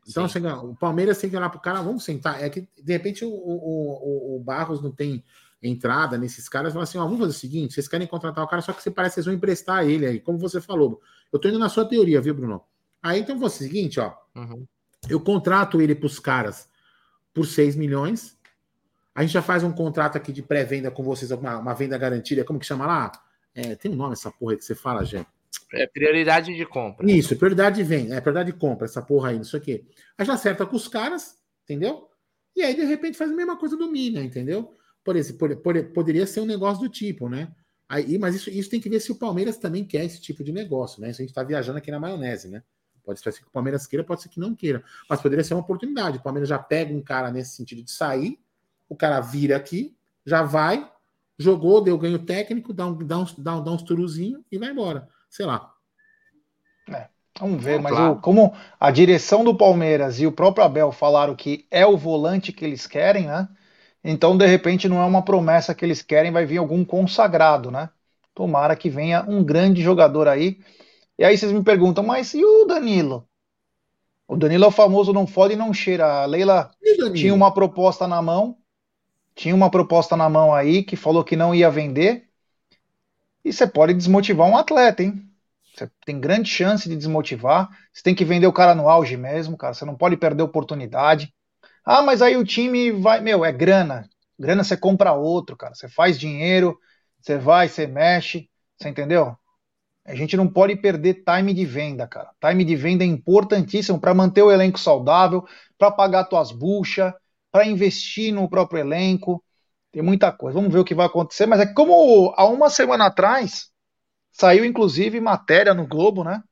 Então, 0.07 0.27
chega, 0.27 0.55
o 0.57 0.75
Palmeiras 0.75 1.17
tem 1.17 1.29
que 1.29 1.35
olhar 1.35 1.49
pro 1.49 1.59
cara, 1.59 1.81
vamos 1.81 2.03
sentar. 2.03 2.41
É 2.41 2.49
que, 2.49 2.61
de 2.61 2.93
repente, 2.93 3.25
o, 3.25 3.29
o, 3.29 4.35
o, 4.35 4.35
o 4.35 4.39
Barros 4.39 4.81
não 4.81 4.91
tem 4.91 5.23
entrada 5.67 6.17
nesses 6.17 6.47
caras, 6.47 6.73
fala 6.73 6.83
assim: 6.83 6.97
ó, 6.97 7.03
vamos 7.03 7.19
fazer 7.19 7.31
o 7.31 7.33
seguinte: 7.33 7.73
vocês 7.73 7.87
querem 7.87 8.07
contratar 8.07 8.43
o 8.43 8.47
cara, 8.47 8.61
só 8.61 8.73
que 8.73 8.81
você 8.81 8.91
parece 8.91 9.13
que 9.13 9.15
vocês 9.15 9.25
vão 9.25 9.35
emprestar 9.35 9.87
ele 9.87 10.05
aí, 10.05 10.19
como 10.19 10.37
você 10.37 10.61
falou. 10.61 11.01
Eu 11.31 11.39
tô 11.39 11.47
indo 11.47 11.59
na 11.59 11.69
sua 11.69 11.85
teoria, 11.85 12.21
viu, 12.21 12.33
Bruno? 12.33 12.61
Aí 13.01 13.19
então 13.19 13.37
vou 13.37 13.47
o 13.47 13.51
seguinte, 13.51 13.99
ó. 13.99 14.13
Uhum. 14.35 14.65
Eu 15.09 15.19
contrato 15.19 15.81
ele 15.81 15.93
pros 15.93 16.19
caras 16.19 16.67
por 17.33 17.45
6 17.45 17.75
milhões. 17.75 18.37
A 19.13 19.21
gente 19.21 19.31
já 19.31 19.41
faz 19.41 19.63
um 19.63 19.71
contrato 19.71 20.17
aqui 20.17 20.33
de 20.33 20.41
pré-venda 20.41 20.91
com 20.91 21.03
vocês, 21.03 21.31
uma, 21.31 21.57
uma, 21.59 21.73
venda 21.73 21.97
garantida, 21.97 22.43
como 22.43 22.59
que 22.59 22.65
chama 22.65 22.85
lá? 22.85 23.11
É, 23.53 23.75
tem 23.75 23.91
um 23.91 23.95
nome 23.95 24.13
essa 24.13 24.31
porra 24.31 24.53
aí 24.53 24.57
que 24.57 24.65
você 24.65 24.75
fala, 24.75 25.05
gente. 25.05 25.27
É 25.73 25.87
prioridade 25.87 26.53
de 26.53 26.65
compra. 26.65 27.09
Isso, 27.09 27.35
prioridade 27.35 27.77
de 27.77 27.83
venda, 27.83 28.15
é 28.15 28.21
prioridade 28.21 28.51
de 28.51 28.57
compra, 28.57 28.85
essa 28.85 29.01
porra 29.01 29.29
aí, 29.29 29.39
isso 29.39 29.55
aqui. 29.55 29.85
Aí 30.17 30.25
já 30.25 30.33
acerta 30.33 30.65
com 30.65 30.75
os 30.75 30.87
caras, 30.87 31.37
entendeu? 31.63 32.09
E 32.55 32.63
aí, 32.63 32.73
de 32.73 32.83
repente, 32.83 33.17
faz 33.17 33.31
a 33.31 33.35
mesma 33.35 33.57
coisa 33.57 33.75
do 33.75 33.89
Mina, 33.89 34.21
entendeu? 34.21 34.73
Por 35.05 35.15
exemplo, 35.15 35.55
poderia 35.93 36.25
ser 36.25 36.41
um 36.41 36.45
negócio 36.45 36.81
do 36.83 36.89
tipo, 36.89 37.29
né? 37.29 37.53
Aí, 37.87 38.17
mas 38.17 38.33
isso, 38.33 38.49
isso 38.49 38.69
tem 38.69 38.81
que 38.81 38.89
ver 38.89 38.99
se 38.99 39.11
o 39.11 39.15
Palmeiras 39.15 39.57
também 39.57 39.85
quer 39.85 40.03
esse 40.03 40.19
tipo 40.19 40.43
de 40.43 40.51
negócio, 40.51 40.99
né? 40.99 41.11
Isso 41.11 41.21
a 41.21 41.23
gente 41.23 41.29
está 41.29 41.43
viajando 41.43 41.77
aqui 41.77 41.91
na 41.91 41.99
maionese, 41.99 42.49
né? 42.49 42.63
Pode 43.03 43.19
ser 43.19 43.31
que 43.33 43.43
o 43.43 43.51
Palmeiras 43.51 43.85
queira, 43.85 44.03
pode 44.03 44.23
ser 44.23 44.29
que 44.29 44.39
não 44.39 44.55
queira. 44.55 44.83
Mas 45.07 45.21
poderia 45.21 45.43
ser 45.43 45.53
uma 45.53 45.61
oportunidade. 45.61 46.17
O 46.17 46.21
Palmeiras 46.21 46.49
já 46.49 46.57
pega 46.57 46.91
um 46.91 47.01
cara 47.01 47.29
nesse 47.29 47.55
sentido 47.55 47.83
de 47.83 47.91
sair, 47.91 48.39
o 48.89 48.95
cara 48.95 49.21
vira 49.21 49.55
aqui, 49.55 49.95
já 50.25 50.41
vai, 50.41 50.91
jogou, 51.37 51.83
deu 51.83 51.99
ganho 51.99 52.17
técnico, 52.17 52.73
dá, 52.73 52.87
um, 52.87 52.97
dá, 52.97 53.19
uns, 53.19 53.35
dá, 53.37 53.59
dá 53.59 53.71
uns 53.71 53.83
turuzinho 53.83 54.43
e 54.51 54.57
vai 54.57 54.71
embora. 54.71 55.07
Sei 55.29 55.45
lá. 55.45 55.71
É, 56.89 57.07
vamos 57.39 57.63
ver, 57.63 57.79
mas 57.79 57.93
claro. 57.93 58.13
o, 58.13 58.21
como 58.21 58.55
a 58.79 58.89
direção 58.89 59.43
do 59.43 59.55
Palmeiras 59.55 60.19
e 60.19 60.25
o 60.25 60.31
próprio 60.31 60.65
Abel 60.65 60.91
falaram 60.91 61.35
que 61.35 61.67
é 61.69 61.85
o 61.85 61.95
volante 61.95 62.51
que 62.51 62.65
eles 62.65 62.87
querem, 62.87 63.27
né? 63.27 63.47
Então, 64.07 64.37
de 64.37 64.45
repente, 64.45 64.87
não 64.87 65.01
é 65.01 65.05
uma 65.05 65.23
promessa 65.23 65.73
que 65.73 65.83
eles 65.83 66.03
querem, 66.03 66.31
vai 66.31 66.45
vir 66.45 66.59
algum 66.59 66.85
consagrado, 66.85 67.71
né? 67.71 67.89
Tomara 68.35 68.75
que 68.75 68.87
venha 68.87 69.25
um 69.27 69.43
grande 69.43 69.81
jogador 69.81 70.27
aí. 70.27 70.59
E 71.17 71.23
aí 71.23 71.35
vocês 71.35 71.51
me 71.51 71.63
perguntam, 71.63 72.03
mas 72.03 72.35
e 72.35 72.45
o 72.45 72.65
Danilo? 72.65 73.27
O 74.27 74.37
Danilo 74.37 74.63
é 74.65 74.67
o 74.67 74.71
famoso 74.71 75.11
não 75.11 75.25
fode 75.25 75.55
e 75.55 75.57
não 75.57 75.73
cheira. 75.73 76.21
A 76.21 76.25
Leila 76.27 76.69
tinha 77.15 77.33
uma 77.33 77.51
proposta 77.51 78.07
na 78.07 78.21
mão, 78.21 78.59
tinha 79.33 79.55
uma 79.55 79.71
proposta 79.71 80.15
na 80.15 80.29
mão 80.29 80.53
aí 80.53 80.83
que 80.83 80.95
falou 80.95 81.23
que 81.23 81.35
não 81.35 81.55
ia 81.55 81.71
vender. 81.71 82.29
E 83.43 83.51
você 83.51 83.65
pode 83.65 83.95
desmotivar 83.95 84.47
um 84.47 84.55
atleta, 84.55 85.01
hein? 85.01 85.27
Você 85.75 85.89
tem 86.05 86.19
grande 86.19 86.47
chance 86.47 86.87
de 86.87 86.95
desmotivar. 86.95 87.69
Você 87.91 88.03
tem 88.03 88.13
que 88.13 88.23
vender 88.23 88.45
o 88.45 88.53
cara 88.53 88.75
no 88.75 88.87
auge 88.87 89.17
mesmo, 89.17 89.57
cara. 89.57 89.73
Você 89.73 89.83
não 89.83 89.95
pode 89.95 90.15
perder 90.15 90.43
oportunidade. 90.43 91.33
Ah, 91.85 92.01
mas 92.01 92.21
aí 92.21 92.35
o 92.37 92.43
time 92.45 92.91
vai. 92.91 93.21
Meu, 93.21 93.45
é 93.45 93.51
grana. 93.51 94.09
Grana 94.39 94.63
você 94.63 94.75
compra 94.77 95.13
outro, 95.13 95.55
cara. 95.55 95.75
Você 95.75 95.87
faz 95.87 96.19
dinheiro, 96.19 96.77
você 97.21 97.37
vai, 97.37 97.67
você 97.69 97.87
mexe. 97.87 98.49
Você 98.77 98.89
entendeu? 98.89 99.35
A 100.05 100.15
gente 100.15 100.37
não 100.37 100.47
pode 100.47 100.75
perder 100.77 101.23
time 101.23 101.53
de 101.53 101.65
venda, 101.65 102.07
cara. 102.07 102.31
Time 102.41 102.65
de 102.65 102.75
venda 102.75 103.03
é 103.03 103.07
importantíssimo 103.07 103.99
para 103.99 104.13
manter 104.13 104.43
o 104.43 104.51
elenco 104.51 104.79
saudável, 104.79 105.45
para 105.77 105.91
pagar 105.91 106.25
tuas 106.25 106.51
buchas, 106.51 107.13
para 107.51 107.65
investir 107.67 108.33
no 108.33 108.49
próprio 108.49 108.79
elenco. 108.79 109.43
Tem 109.91 110.01
muita 110.03 110.31
coisa. 110.31 110.55
Vamos 110.59 110.73
ver 110.73 110.79
o 110.79 110.85
que 110.85 110.95
vai 110.95 111.07
acontecer. 111.07 111.45
Mas 111.47 111.61
é 111.61 111.67
como 111.73 112.33
há 112.37 112.45
uma 112.47 112.69
semana 112.69 113.07
atrás 113.07 113.71
Saiu 114.31 114.65
inclusive 114.65 115.19
matéria 115.21 115.73
no 115.73 115.87
Globo, 115.87 116.23
né? 116.23 116.43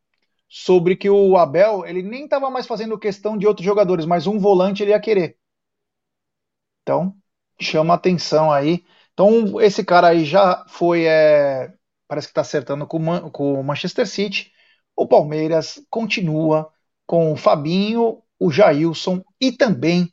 Sobre 0.56 0.95
que 0.95 1.10
o 1.10 1.36
Abel, 1.36 1.84
ele 1.84 2.04
nem 2.04 2.26
estava 2.26 2.47
mais 2.47 2.68
fazendo 2.68 2.99
questão 2.99 3.36
de 3.36 3.47
outros 3.47 3.66
jogadores, 3.66 4.06
mas 4.06 4.28
um 4.28 4.38
volante 4.38 4.84
ele 4.84 4.91
ia 4.91 4.99
querer. 4.99 5.36
Então, 6.84 7.16
chama 7.60 7.95
atenção 7.95 8.51
aí. 8.51 8.84
Então, 9.14 9.60
esse 9.60 9.84
cara 9.84 10.10
aí 10.10 10.24
já 10.24 10.64
foi. 10.68 11.06
É, 11.06 11.74
parece 12.08 12.28
que 12.28 12.32
está 12.32 12.41
acertando 12.41 12.86
com, 12.86 13.32
com 13.32 13.60
o 13.60 13.64
Manchester 13.64 14.08
City. 14.08 14.51
O 14.95 15.08
Palmeiras 15.08 15.82
continua 15.89 16.72
com 17.08 17.34
o 17.34 17.36
Fabinho, 17.36 18.22
o 18.39 18.51
Jailson 18.51 19.24
e 19.41 19.51
também 19.51 20.08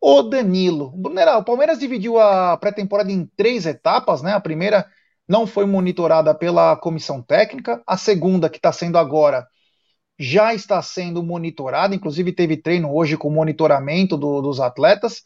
o 0.00 0.22
Danilo. 0.22 0.94
O 0.94 1.44
Palmeiras 1.44 1.80
dividiu 1.80 2.20
a 2.20 2.56
pré-temporada 2.58 3.10
em 3.10 3.26
três 3.36 3.66
etapas, 3.66 4.22
né? 4.22 4.34
A 4.34 4.40
primeira 4.40 4.88
não 5.28 5.48
foi 5.48 5.66
monitorada 5.66 6.32
pela 6.32 6.76
comissão 6.76 7.20
técnica. 7.20 7.82
A 7.84 7.96
segunda, 7.96 8.48
que 8.48 8.58
está 8.58 8.70
sendo 8.72 8.96
agora, 8.96 9.48
já 10.20 10.52
está 10.52 10.82
sendo 10.82 11.22
monitorada, 11.22 11.94
inclusive 11.94 12.30
teve 12.30 12.58
treino 12.58 12.94
hoje 12.94 13.16
com 13.16 13.30
monitoramento 13.30 14.18
do, 14.18 14.42
dos 14.42 14.60
atletas. 14.60 15.22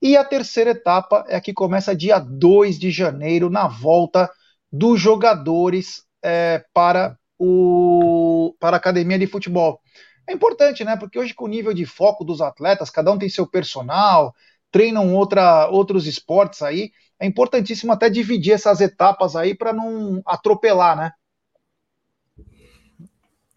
E 0.00 0.16
a 0.16 0.24
terceira 0.24 0.70
etapa 0.70 1.24
é 1.26 1.34
a 1.34 1.40
que 1.40 1.52
começa 1.52 1.96
dia 1.96 2.20
2 2.20 2.78
de 2.78 2.92
janeiro, 2.92 3.50
na 3.50 3.66
volta 3.66 4.30
dos 4.70 5.00
jogadores 5.00 6.04
é, 6.22 6.64
para, 6.72 7.18
o, 7.36 8.54
para 8.60 8.76
a 8.76 8.78
academia 8.78 9.18
de 9.18 9.26
futebol. 9.26 9.80
É 10.28 10.32
importante, 10.32 10.84
né? 10.84 10.96
Porque 10.96 11.18
hoje, 11.18 11.34
com 11.34 11.46
o 11.46 11.48
nível 11.48 11.74
de 11.74 11.84
foco 11.84 12.24
dos 12.24 12.40
atletas, 12.40 12.88
cada 12.88 13.10
um 13.10 13.18
tem 13.18 13.28
seu 13.28 13.48
personal, 13.48 14.32
treinam 14.70 15.12
outra, 15.12 15.68
outros 15.70 16.06
esportes 16.06 16.62
aí 16.62 16.92
é 17.18 17.26
importantíssimo 17.26 17.92
até 17.92 18.08
dividir 18.08 18.52
essas 18.52 18.80
etapas 18.80 19.34
aí 19.34 19.56
para 19.56 19.72
não 19.72 20.22
atropelar, 20.24 20.96
né? 20.96 21.10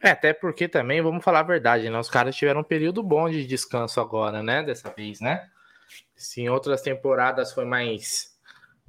É, 0.02 0.12
até 0.12 0.34
porque 0.34 0.68
também, 0.68 1.02
vamos 1.02 1.24
falar 1.24 1.42
a 1.42 1.44
verdade, 1.44 1.90
né? 1.90 2.00
Os 2.00 2.10
caras 2.10 2.36
tiveram 2.36 2.62
um 2.62 2.64
período 2.64 3.04
bom 3.04 3.30
de 3.30 3.46
descanso 3.46 4.00
agora, 4.00 4.42
né? 4.42 4.64
Dessa 4.64 4.90
vez, 4.94 5.20
né? 5.20 5.50
Se 6.16 6.42
em 6.42 6.50
outras 6.50 6.82
temporadas 6.82 7.54
foi 7.54 7.66
mais 7.66 8.38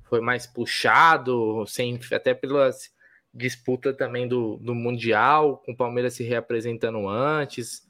foi 0.09 0.21
mais 0.21 0.47
puxado, 0.47 1.65
sem 1.67 1.99
até 2.13 2.35
pelas 2.35 2.91
disputa 3.33 3.95
também 3.95 4.27
do, 4.27 4.57
do 4.57 4.75
Mundial, 4.75 5.59
com 5.59 5.73
o 5.73 5.77
Palmeiras 5.77 6.15
se 6.15 6.25
reapresentando 6.25 7.09
antes. 7.09 7.89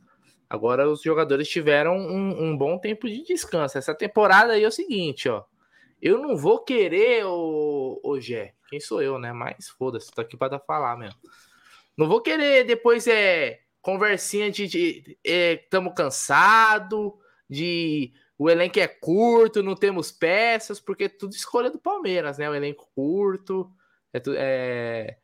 Agora 0.49 0.89
os 0.89 1.03
jogadores 1.03 1.49
tiveram 1.49 1.97
um, 1.97 2.51
um 2.51 2.57
bom 2.57 2.79
tempo 2.79 3.09
de 3.09 3.23
descanso. 3.23 3.79
Essa 3.79 3.95
temporada 3.95 4.53
aí 4.53 4.65
é 4.65 4.69
o 4.69 4.73
seguinte, 4.73 5.29
ó. 5.29 5.45
Eu 6.01 6.19
não 6.19 6.37
vou 6.37 6.63
querer, 6.65 7.25
o, 7.27 8.01
o 8.03 8.21
Gé. 8.21 8.55
Quem 8.69 8.81
sou 8.81 9.03
eu, 9.03 9.19
né? 9.19 9.33
Mas 9.33 9.69
foda-se, 9.69 10.11
tô 10.11 10.21
aqui 10.21 10.37
para 10.37 10.59
falar 10.59 10.97
mesmo. 10.97 11.19
Não 12.01 12.09
vou 12.09 12.23
querer 12.23 12.65
depois 12.65 13.07
é 13.07 13.61
conversinha 13.83 14.51
de, 14.51 15.19
estamos 15.23 15.93
é, 15.93 15.95
cansado, 15.95 17.19
de 17.47 18.15
o 18.39 18.49
elenco 18.49 18.81
é 18.81 18.89
curto, 18.89 19.63
não 19.63 19.75
temos 19.75 20.11
peças, 20.11 20.81
porque 20.81 21.11
tudo 21.11 21.35
escolha 21.35 21.71
do 21.71 21.79
Palmeiras, 21.79 22.39
né? 22.39 22.49
O 22.49 22.55
elenco 22.55 22.89
curto, 22.95 23.71
é, 24.15 24.23
é... 24.35 25.19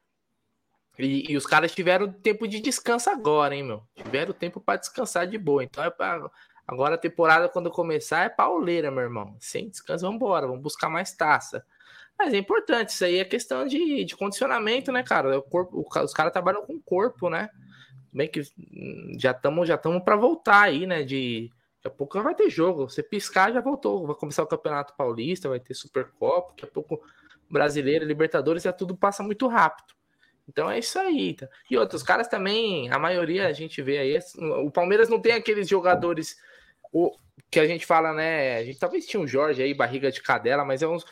E, 0.99 1.33
e, 1.33 1.37
os 1.39 1.47
caras 1.47 1.75
tiveram 1.75 2.13
tempo 2.13 2.47
de 2.47 2.61
descanso 2.61 3.09
agora, 3.09 3.57
hein, 3.57 3.63
meu? 3.63 3.83
Tiveram 3.95 4.35
tempo 4.35 4.61
para 4.61 4.79
descansar 4.79 5.27
de 5.27 5.39
boa. 5.39 5.65
Então 5.65 5.83
é 5.83 5.89
para 5.89 6.31
Agora 6.67 6.97
a 6.97 6.99
temporada, 6.99 7.49
quando 7.49 7.71
começar, 7.71 8.25
é 8.25 8.29
pauleira, 8.29 8.91
meu 8.91 9.05
irmão. 9.05 9.35
Sem 9.41 9.71
descanso, 9.71 10.05
vamos 10.05 10.17
embora, 10.17 10.47
vamos 10.47 10.63
buscar 10.63 10.91
mais 10.91 11.13
taça. 11.13 11.65
Mas 12.19 12.33
é 12.33 12.39
importante, 12.39 12.91
isso 12.91 13.05
aí 13.05 13.19
é 13.19 13.25
questão 13.25 13.67
de, 13.67 14.05
de 14.05 14.17
condicionamento, 14.17 14.91
né, 14.91 15.03
cara? 15.03 15.39
O 15.39 15.43
corpo, 15.43 15.79
o, 15.79 16.03
os 16.03 16.13
caras 16.13 16.33
trabalham 16.33 16.65
com 16.65 16.75
o 16.75 16.83
corpo, 16.83 17.29
né? 17.29 17.51
Bem 18.13 18.29
que 18.29 18.41
hum, 18.41 19.17
já 19.19 19.33
estamos 19.33 19.69
já 19.69 19.77
para 19.77 20.17
voltar 20.17 20.63
aí, 20.63 20.87
né? 20.87 21.03
De, 21.03 21.51
daqui 21.77 21.89
a 21.89 21.91
pouco 21.91 22.23
vai 22.23 22.35
ter 22.35 22.49
jogo. 22.49 22.89
Você 22.89 23.03
piscar, 23.03 23.53
já 23.53 23.61
voltou. 23.61 24.07
Vai 24.07 24.17
começar 24.17 24.43
o 24.43 24.47
Campeonato 24.47 24.95
Paulista, 24.97 25.49
vai 25.49 25.61
ter 25.61 25.75
Supercopa, 25.75 26.51
daqui 26.51 26.65
a 26.65 26.69
pouco 26.69 27.03
Brasileiro, 27.51 28.05
Libertadores, 28.05 28.67
é 28.67 28.73
tudo 28.73 28.97
passa 28.97 29.23
muito 29.23 29.47
rápido. 29.47 29.95
Então 30.49 30.71
é 30.71 30.79
isso 30.79 30.99
aí. 30.99 31.35
Tá? 31.35 31.49
E 31.71 31.77
outros 31.77 32.03
caras 32.03 32.29
também, 32.29 32.91
a 32.91 32.99
maioria 32.99 33.47
a 33.47 33.53
gente 33.53 33.83
vê 33.83 33.99
aí. 33.99 34.19
O 34.65 34.71
Palmeiras 34.71 35.09
não 35.09 35.21
tem 35.21 35.33
aqueles 35.33 35.69
jogadores 35.69 36.37
o 36.93 37.13
que 37.51 37.61
a 37.61 37.67
gente 37.67 37.85
fala, 37.85 38.13
né? 38.13 38.57
A 38.59 38.65
gente 38.65 38.79
talvez 38.79 39.07
tinha 39.07 39.21
um 39.21 39.27
Jorge 39.27 39.63
aí, 39.63 39.75
barriga 39.75 40.11
de 40.11 40.23
cadela, 40.23 40.65
mas 40.65 40.83
é 40.83 40.89
uns, 40.89 41.05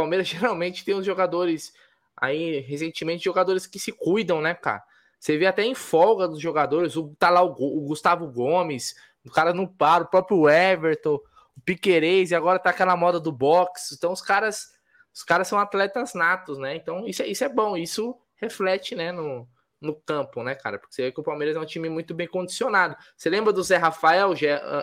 Palmeiras 0.00 0.26
geralmente 0.28 0.84
tem 0.84 0.94
uns 0.94 1.04
jogadores 1.04 1.72
aí, 2.16 2.60
recentemente, 2.60 3.24
jogadores 3.24 3.66
que 3.66 3.78
se 3.78 3.92
cuidam, 3.92 4.40
né, 4.40 4.54
cara? 4.54 4.82
Você 5.18 5.36
vê 5.36 5.46
até 5.46 5.62
em 5.62 5.74
folga 5.74 6.26
dos 6.26 6.40
jogadores, 6.40 6.96
o, 6.96 7.14
tá 7.18 7.28
lá 7.28 7.42
o, 7.42 7.50
o 7.52 7.80
Gustavo 7.82 8.26
Gomes, 8.26 8.94
o 9.24 9.30
cara 9.30 9.52
não 9.52 9.66
para, 9.66 10.04
o 10.04 10.08
próprio 10.08 10.48
Everton, 10.48 11.20
o 11.56 11.60
Piquerez, 11.62 12.30
e 12.30 12.34
agora 12.34 12.58
tá 12.58 12.70
aquela 12.70 12.96
moda 12.96 13.20
do 13.20 13.30
boxe. 13.30 13.94
Então 13.94 14.12
os 14.12 14.22
caras, 14.22 14.70
os 15.14 15.22
caras 15.22 15.46
são 15.46 15.58
atletas 15.58 16.14
natos, 16.14 16.58
né? 16.58 16.74
Então 16.74 17.06
isso, 17.06 17.22
é, 17.22 17.26
isso 17.26 17.44
é 17.44 17.48
bom, 17.48 17.76
isso 17.76 18.16
reflete, 18.36 18.94
né, 18.94 19.12
no, 19.12 19.46
no 19.78 19.94
campo, 19.94 20.42
né, 20.42 20.54
cara? 20.54 20.78
Porque 20.78 20.94
você 20.94 21.02
vê 21.02 21.12
que 21.12 21.20
o 21.20 21.24
Palmeiras 21.24 21.56
é 21.56 21.60
um 21.60 21.66
time 21.66 21.90
muito 21.90 22.14
bem 22.14 22.26
condicionado. 22.26 22.96
Você 23.14 23.28
lembra 23.28 23.52
do 23.52 23.62
Zé 23.62 23.76
Rafael 23.76 24.32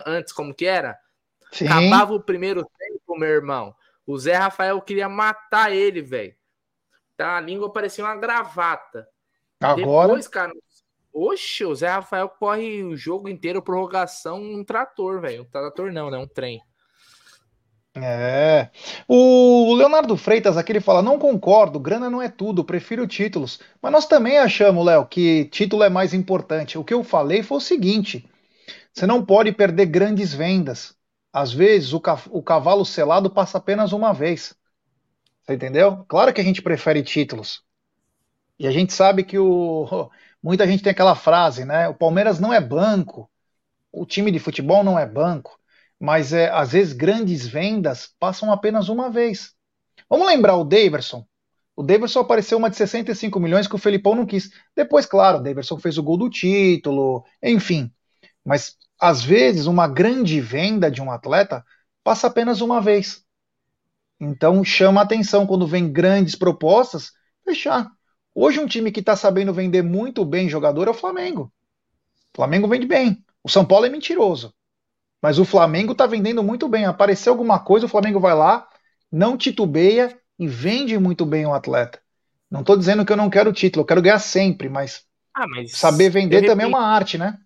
antes, 0.06 0.32
como 0.32 0.54
que 0.54 0.66
era? 0.66 0.96
Sim. 1.50 1.66
Acabava 1.66 2.14
o 2.14 2.22
primeiro 2.22 2.64
tempo, 2.64 3.18
meu 3.18 3.28
irmão. 3.28 3.74
O 4.08 4.18
Zé 4.18 4.36
Rafael 4.36 4.80
queria 4.80 5.06
matar 5.06 5.70
ele, 5.70 6.00
velho. 6.00 6.34
Tá, 7.14 7.36
a 7.36 7.40
língua 7.42 7.70
parecia 7.70 8.02
uma 8.02 8.16
gravata. 8.16 9.06
Agora. 9.60 10.08
Depois, 10.08 10.26
cara, 10.26 10.50
oxe, 11.12 11.62
o 11.62 11.74
Zé 11.74 11.88
Rafael 11.88 12.26
corre 12.26 12.82
o 12.82 12.96
jogo 12.96 13.28
inteiro, 13.28 13.60
prorrogação, 13.60 14.40
um 14.40 14.64
trator, 14.64 15.20
velho. 15.20 15.42
Um 15.42 15.50
trator 15.50 15.92
não, 15.92 16.10
né? 16.10 16.16
Um 16.16 16.26
trem. 16.26 16.62
É. 17.96 18.70
O 19.06 19.74
Leonardo 19.74 20.16
Freitas 20.16 20.56
aqui 20.56 20.72
ele 20.72 20.80
fala: 20.80 21.02
não 21.02 21.18
concordo, 21.18 21.78
grana 21.78 22.08
não 22.08 22.22
é 22.22 22.30
tudo, 22.30 22.64
prefiro 22.64 23.06
títulos. 23.06 23.60
Mas 23.82 23.92
nós 23.92 24.06
também 24.06 24.38
achamos, 24.38 24.86
Léo, 24.86 25.04
que 25.04 25.44
título 25.46 25.82
é 25.82 25.90
mais 25.90 26.14
importante. 26.14 26.78
O 26.78 26.84
que 26.84 26.94
eu 26.94 27.04
falei 27.04 27.42
foi 27.42 27.58
o 27.58 27.60
seguinte: 27.60 28.26
você 28.90 29.06
não 29.06 29.22
pode 29.22 29.52
perder 29.52 29.84
grandes 29.84 30.32
vendas. 30.32 30.97
Às 31.32 31.52
vezes 31.52 31.92
o, 31.92 32.00
ca 32.00 32.20
o 32.30 32.42
cavalo 32.42 32.84
selado 32.84 33.30
passa 33.30 33.58
apenas 33.58 33.92
uma 33.92 34.12
vez. 34.12 34.54
Você 35.42 35.54
entendeu? 35.54 36.04
Claro 36.08 36.32
que 36.32 36.40
a 36.40 36.44
gente 36.44 36.62
prefere 36.62 37.02
títulos. 37.02 37.62
E 38.58 38.66
a 38.66 38.70
gente 38.70 38.92
sabe 38.92 39.24
que 39.24 39.38
o. 39.38 40.10
Muita 40.42 40.66
gente 40.68 40.82
tem 40.84 40.92
aquela 40.92 41.16
frase, 41.16 41.64
né? 41.64 41.88
O 41.88 41.94
Palmeiras 41.94 42.38
não 42.38 42.52
é 42.52 42.60
banco. 42.60 43.28
O 43.90 44.06
time 44.06 44.30
de 44.30 44.38
futebol 44.38 44.84
não 44.84 44.98
é 44.98 45.04
banco 45.04 45.58
mas 45.98 46.32
é, 46.32 46.48
às 46.50 46.72
vezes 46.72 46.92
grandes 46.92 47.46
vendas 47.46 48.14
passam 48.18 48.52
apenas 48.52 48.88
uma 48.88 49.10
vez. 49.10 49.54
Vamos 50.08 50.26
lembrar 50.26 50.56
o 50.56 50.64
Daverson. 50.64 51.26
O 51.74 51.82
Daverson 51.82 52.20
apareceu 52.20 52.58
uma 52.58 52.70
de 52.70 52.76
65 52.76 53.38
milhões 53.40 53.66
que 53.66 53.74
o 53.74 53.78
Felipão 53.78 54.14
não 54.14 54.26
quis. 54.26 54.50
Depois, 54.74 55.06
claro, 55.06 55.38
o 55.38 55.42
Daverson 55.42 55.78
fez 55.78 55.98
o 55.98 56.02
gol 56.02 56.16
do 56.16 56.30
título, 56.30 57.24
enfim. 57.42 57.92
Mas 58.44 58.76
às 58.98 59.22
vezes 59.22 59.66
uma 59.66 59.86
grande 59.86 60.40
venda 60.40 60.90
de 60.90 61.00
um 61.00 61.10
atleta 61.10 61.64
passa 62.02 62.26
apenas 62.26 62.60
uma 62.60 62.80
vez. 62.80 63.24
Então 64.20 64.64
chama 64.64 65.00
atenção 65.00 65.46
quando 65.46 65.66
vem 65.66 65.92
grandes 65.92 66.34
propostas, 66.34 67.12
fechar. 67.44 67.90
Hoje 68.34 68.60
um 68.60 68.66
time 68.66 68.90
que 68.90 69.00
está 69.00 69.14
sabendo 69.14 69.52
vender 69.52 69.82
muito 69.82 70.24
bem 70.24 70.48
jogador 70.48 70.88
é 70.88 70.90
o 70.90 70.94
Flamengo. 70.94 71.52
O 72.32 72.36
Flamengo 72.36 72.68
vende 72.68 72.86
bem. 72.86 73.24
O 73.42 73.48
São 73.48 73.64
Paulo 73.64 73.86
é 73.86 73.88
mentiroso. 73.88 74.54
Mas 75.20 75.38
o 75.38 75.44
Flamengo 75.44 75.92
está 75.92 76.06
vendendo 76.06 76.42
muito 76.42 76.68
bem. 76.68 76.84
Apareceu 76.84 77.32
alguma 77.32 77.58
coisa, 77.58 77.86
o 77.86 77.88
Flamengo 77.88 78.20
vai 78.20 78.34
lá, 78.34 78.68
não 79.10 79.36
titubeia 79.36 80.16
e 80.38 80.46
vende 80.46 80.96
muito 80.98 81.26
bem 81.26 81.46
o 81.46 81.54
atleta. 81.54 82.00
Não 82.50 82.60
estou 82.60 82.76
dizendo 82.76 83.04
que 83.04 83.12
eu 83.12 83.16
não 83.16 83.28
quero 83.28 83.52
título, 83.52 83.82
eu 83.82 83.86
quero 83.86 84.02
ganhar 84.02 84.18
sempre, 84.18 84.68
mas, 84.68 85.04
ah, 85.34 85.46
mas 85.46 85.72
saber 85.72 86.10
vender 86.10 86.42
também 86.46 86.64
é 86.64 86.68
uma 86.68 86.86
arte, 86.86 87.18
né? 87.18 87.38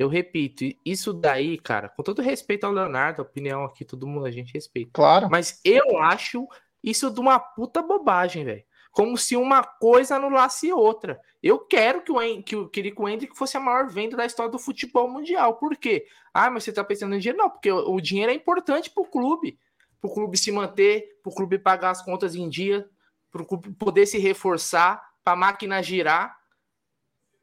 Eu 0.00 0.08
repito, 0.08 0.64
isso 0.82 1.12
daí, 1.12 1.58
cara, 1.58 1.90
com 1.90 2.02
todo 2.02 2.22
respeito 2.22 2.64
ao 2.64 2.72
Leonardo, 2.72 3.20
a 3.20 3.22
opinião 3.22 3.66
aqui, 3.66 3.84
todo 3.84 4.06
mundo 4.06 4.24
a 4.24 4.30
gente 4.30 4.50
respeita. 4.54 4.92
Claro. 4.94 5.28
Mas 5.30 5.60
eu 5.62 5.98
acho 5.98 6.48
isso 6.82 7.10
de 7.10 7.20
uma 7.20 7.38
puta 7.38 7.82
bobagem, 7.82 8.42
velho. 8.42 8.64
como 8.92 9.18
se 9.18 9.36
uma 9.36 9.62
coisa 9.62 10.16
anulasse 10.16 10.72
outra. 10.72 11.20
Eu 11.42 11.58
quero 11.58 12.00
que 12.00 12.10
o, 12.10 12.42
que 12.42 12.56
o 12.56 12.70
Kirico 12.70 13.06
Hendrick 13.06 13.36
fosse 13.36 13.58
a 13.58 13.60
maior 13.60 13.88
venda 13.90 14.16
da 14.16 14.24
história 14.24 14.50
do 14.50 14.58
futebol 14.58 15.06
mundial. 15.06 15.56
Por 15.56 15.76
quê? 15.76 16.06
Ah, 16.32 16.48
mas 16.48 16.64
você 16.64 16.70
está 16.70 16.82
pensando 16.82 17.14
em 17.14 17.18
dinheiro? 17.18 17.36
Não, 17.36 17.50
porque 17.50 17.70
o, 17.70 17.92
o 17.92 18.00
dinheiro 18.00 18.32
é 18.32 18.34
importante 18.34 18.88
para 18.88 19.02
o 19.02 19.06
clube. 19.06 19.58
Para 20.00 20.10
o 20.10 20.14
clube 20.14 20.38
se 20.38 20.50
manter, 20.50 21.20
para 21.22 21.30
o 21.30 21.34
clube 21.34 21.58
pagar 21.58 21.90
as 21.90 22.02
contas 22.02 22.34
em 22.34 22.48
dia, 22.48 22.88
para 23.30 23.42
o 23.42 23.44
clube 23.44 23.70
poder 23.72 24.06
se 24.06 24.16
reforçar, 24.16 24.98
para 25.22 25.34
a 25.34 25.36
máquina 25.36 25.82
girar. 25.82 26.39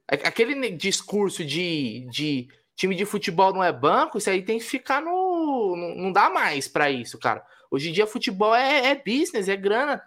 Aquele 0.08 0.72
discurso 0.72 1.44
de, 1.44 2.08
de 2.10 2.48
time 2.76 2.96
de 2.96 3.06
futebol 3.06 3.54
não 3.54 3.64
é 3.64 3.74
banco, 3.74 4.18
isso 4.18 4.30
aí 4.30 4.42
tem 4.42 4.58
que 4.58 4.64
ficar 4.64 5.02
no. 5.02 5.76
Não, 5.98 6.12
dá 6.12 6.30
mais 6.30 6.68
para 6.68 6.90
isso, 6.90 7.18
cara. 7.18 7.46
Hoje 7.70 7.90
em 7.90 7.94
dia, 7.94 8.08
futebol 8.08 8.56
é, 8.56 8.92
é 8.92 8.96
business, 8.96 9.50
é 9.50 9.56
grana 9.56 10.02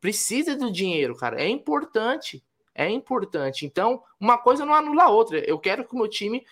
precisa 0.00 0.56
do 0.56 0.70
dinheiro, 0.70 1.16
cara. 1.16 1.42
É 1.42 1.48
importante. 1.48 2.44
É 2.74 2.88
importante. 2.88 3.64
Então, 3.64 4.02
uma 4.20 4.38
coisa 4.38 4.64
não 4.64 4.74
anula 4.74 5.04
a 5.04 5.10
outra. 5.10 5.38
Eu 5.38 5.58
quero 5.58 5.84
que 5.84 5.94
o 5.94 5.98
meu 5.98 6.08
time 6.08 6.46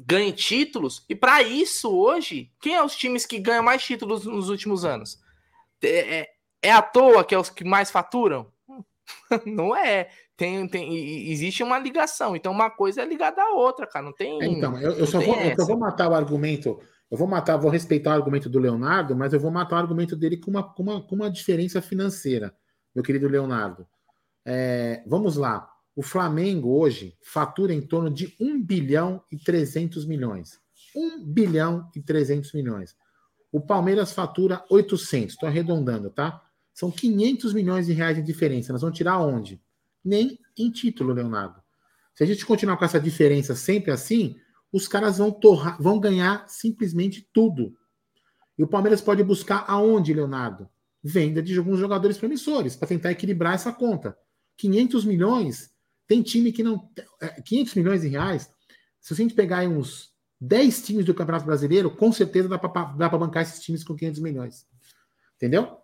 ganhe 0.00 0.32
títulos. 0.32 1.04
E 1.08 1.14
para 1.14 1.42
isso, 1.42 1.90
hoje, 1.94 2.50
quem 2.60 2.74
é 2.74 2.82
os 2.82 2.96
times 2.96 3.26
que 3.26 3.38
ganham 3.38 3.62
mais 3.62 3.84
títulos 3.84 4.24
nos 4.24 4.48
últimos 4.48 4.84
anos? 4.84 5.20
É, 5.82 6.18
é, 6.18 6.32
é 6.62 6.72
à 6.72 6.82
toa 6.82 7.24
que 7.24 7.34
é 7.34 7.38
os 7.38 7.50
que 7.50 7.64
mais 7.64 7.90
faturam? 7.90 8.50
não 9.46 9.76
é. 9.76 10.10
Tem, 10.40 10.66
tem, 10.66 11.30
existe 11.30 11.62
uma 11.62 11.78
ligação. 11.78 12.34
Então, 12.34 12.50
uma 12.50 12.70
coisa 12.70 13.02
é 13.02 13.04
ligada 13.04 13.42
à 13.42 13.50
outra, 13.50 13.86
cara. 13.86 14.06
Não 14.06 14.12
tem. 14.14 14.42
Então, 14.42 14.80
eu, 14.80 14.92
eu 14.92 15.06
só 15.06 15.20
vou, 15.20 15.36
eu 15.36 15.66
vou 15.66 15.78
matar 15.78 16.08
o 16.08 16.14
argumento 16.14 16.80
eu 17.10 17.18
vou 17.18 17.26
matar, 17.26 17.56
vou 17.56 17.70
respeitar 17.70 18.10
o 18.10 18.14
argumento 18.14 18.48
do 18.48 18.58
Leonardo, 18.58 19.16
mas 19.16 19.32
eu 19.32 19.40
vou 19.40 19.50
matar 19.50 19.76
o 19.76 19.78
argumento 19.80 20.14
dele 20.14 20.36
com 20.36 20.50
uma, 20.50 20.62
com 20.62 20.82
uma, 20.82 21.02
com 21.02 21.16
uma 21.16 21.30
diferença 21.30 21.82
financeira, 21.82 22.54
meu 22.94 23.02
querido 23.02 23.28
Leonardo. 23.28 23.86
É, 24.46 25.02
vamos 25.06 25.36
lá. 25.36 25.68
O 25.94 26.02
Flamengo 26.02 26.70
hoje 26.78 27.18
fatura 27.20 27.74
em 27.74 27.82
torno 27.82 28.08
de 28.08 28.34
1 28.40 28.62
bilhão 28.62 29.22
e 29.30 29.36
300 29.36 30.06
milhões. 30.06 30.60
1 30.94 31.24
bilhão 31.24 31.90
e 31.96 32.00
300 32.00 32.52
milhões. 32.54 32.96
O 33.50 33.60
Palmeiras 33.60 34.12
fatura 34.12 34.64
800, 34.70 35.34
estou 35.34 35.48
arredondando, 35.48 36.10
tá? 36.10 36.40
São 36.72 36.90
500 36.90 37.52
milhões 37.52 37.86
de 37.86 37.92
reais 37.92 38.16
de 38.16 38.22
diferença. 38.22 38.72
Nós 38.72 38.80
vamos 38.80 38.96
tirar 38.96 39.18
onde? 39.18 39.60
Nem 40.04 40.38
em 40.56 40.70
título, 40.70 41.12
Leonardo. 41.12 41.60
Se 42.14 42.24
a 42.24 42.26
gente 42.26 42.44
continuar 42.44 42.76
com 42.76 42.84
essa 42.84 43.00
diferença 43.00 43.54
sempre 43.54 43.90
assim, 43.90 44.36
os 44.72 44.86
caras 44.86 45.18
vão, 45.18 45.30
torrar, 45.30 45.80
vão 45.80 45.98
ganhar 45.98 46.48
simplesmente 46.48 47.28
tudo. 47.32 47.76
E 48.58 48.62
o 48.62 48.68
Palmeiras 48.68 49.00
pode 49.00 49.22
buscar 49.24 49.64
aonde, 49.66 50.12
Leonardo? 50.12 50.68
Venda 51.02 51.42
de 51.42 51.56
alguns 51.56 51.78
jogadores 51.78 52.18
promissores, 52.18 52.76
para 52.76 52.88
tentar 52.88 53.10
equilibrar 53.10 53.54
essa 53.54 53.72
conta. 53.72 54.16
500 54.58 55.04
milhões, 55.04 55.70
tem 56.06 56.22
time 56.22 56.52
que 56.52 56.62
não. 56.62 56.90
500 57.44 57.76
é, 57.76 57.80
milhões 57.80 58.02
de 58.02 58.08
reais, 58.08 58.50
se 59.00 59.14
a 59.14 59.16
gente 59.16 59.32
pegar 59.32 59.66
uns 59.66 60.10
10 60.40 60.82
times 60.82 61.04
do 61.06 61.14
Campeonato 61.14 61.46
Brasileiro, 61.46 61.90
com 61.90 62.12
certeza 62.12 62.48
dá 62.48 62.58
para 62.58 63.18
bancar 63.18 63.42
esses 63.42 63.60
times 63.60 63.82
com 63.82 63.96
500 63.96 64.20
milhões. 64.20 64.66
Entendeu? 65.36 65.79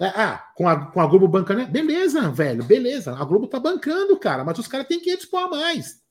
É, 0.00 0.06
ah, 0.06 0.38
com 0.56 0.68
a, 0.68 0.86
com 0.86 1.00
a 1.00 1.06
Globo 1.06 1.28
bancando. 1.28 1.66
Beleza, 1.66 2.30
velho, 2.30 2.64
beleza. 2.64 3.16
A 3.16 3.24
Globo 3.24 3.46
tá 3.46 3.58
bancando, 3.58 4.18
cara, 4.18 4.44
mas 4.44 4.58
os 4.58 4.68
caras 4.68 4.86
têm 4.86 5.00
500 5.00 5.26
pau 5.26 5.44
a 5.44 5.48
mais. 5.50 6.02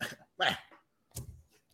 Ué, 0.40 0.58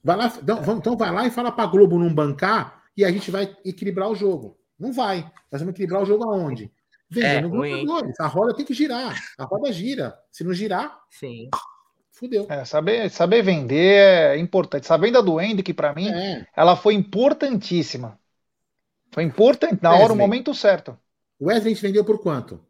Vai 0.05 0.17
lá, 0.17 0.31
então, 0.37 0.77
então 0.77 0.97
vai 0.99 1.11
lá 1.11 1.27
e 1.27 1.31
fala 1.31 1.51
para 1.51 1.65
a 1.65 1.67
Globo 1.67 1.99
não 1.99 2.13
bancar 2.13 2.83
e 2.95 3.03
a 3.07 3.11
gente 3.11 3.31
vai 3.31 3.57
equilibrar 3.65 4.11
o 4.11 4.15
jogo. 4.15 4.59
Não 4.79 4.93
vai. 4.93 5.23
Nós 5.51 5.63
vamos 5.63 5.73
equilibrar 5.73 6.03
o 6.03 6.05
jogo 6.05 6.25
aonde? 6.25 6.71
Vendendo 7.09 7.65
é, 7.65 7.83
A 8.21 8.27
roda 8.27 8.55
tem 8.55 8.67
que 8.67 8.75
girar. 8.75 9.19
A 9.39 9.45
roda 9.45 9.73
gira. 9.73 10.15
Se 10.31 10.45
não 10.45 10.53
girar, 10.53 11.01
Sim. 11.09 11.49
fudeu. 12.13 12.47
É, 12.51 12.67
saber, 12.67 13.11
saber 13.11 13.43
vender 13.43 14.35
é 14.35 14.39
importante. 14.39 14.85
Essa 14.85 14.99
venda 14.99 15.23
do 15.23 15.39
Andy, 15.39 15.63
que 15.63 15.73
para 15.73 15.95
mim, 15.95 16.09
é. 16.09 16.47
ela 16.55 16.77
foi 16.77 16.93
importantíssima. 16.93 18.19
Foi 19.15 19.23
importante, 19.23 19.81
na 19.81 19.91
Wesley. 19.91 20.05
hora, 20.05 20.13
o 20.13 20.17
momento 20.17 20.53
certo. 20.53 20.99
O 21.39 21.47
Wesley 21.47 21.73
a 21.73 21.75
gente 21.77 21.87
vendeu 21.87 22.05
por 22.05 22.21
quanto? 22.21 22.61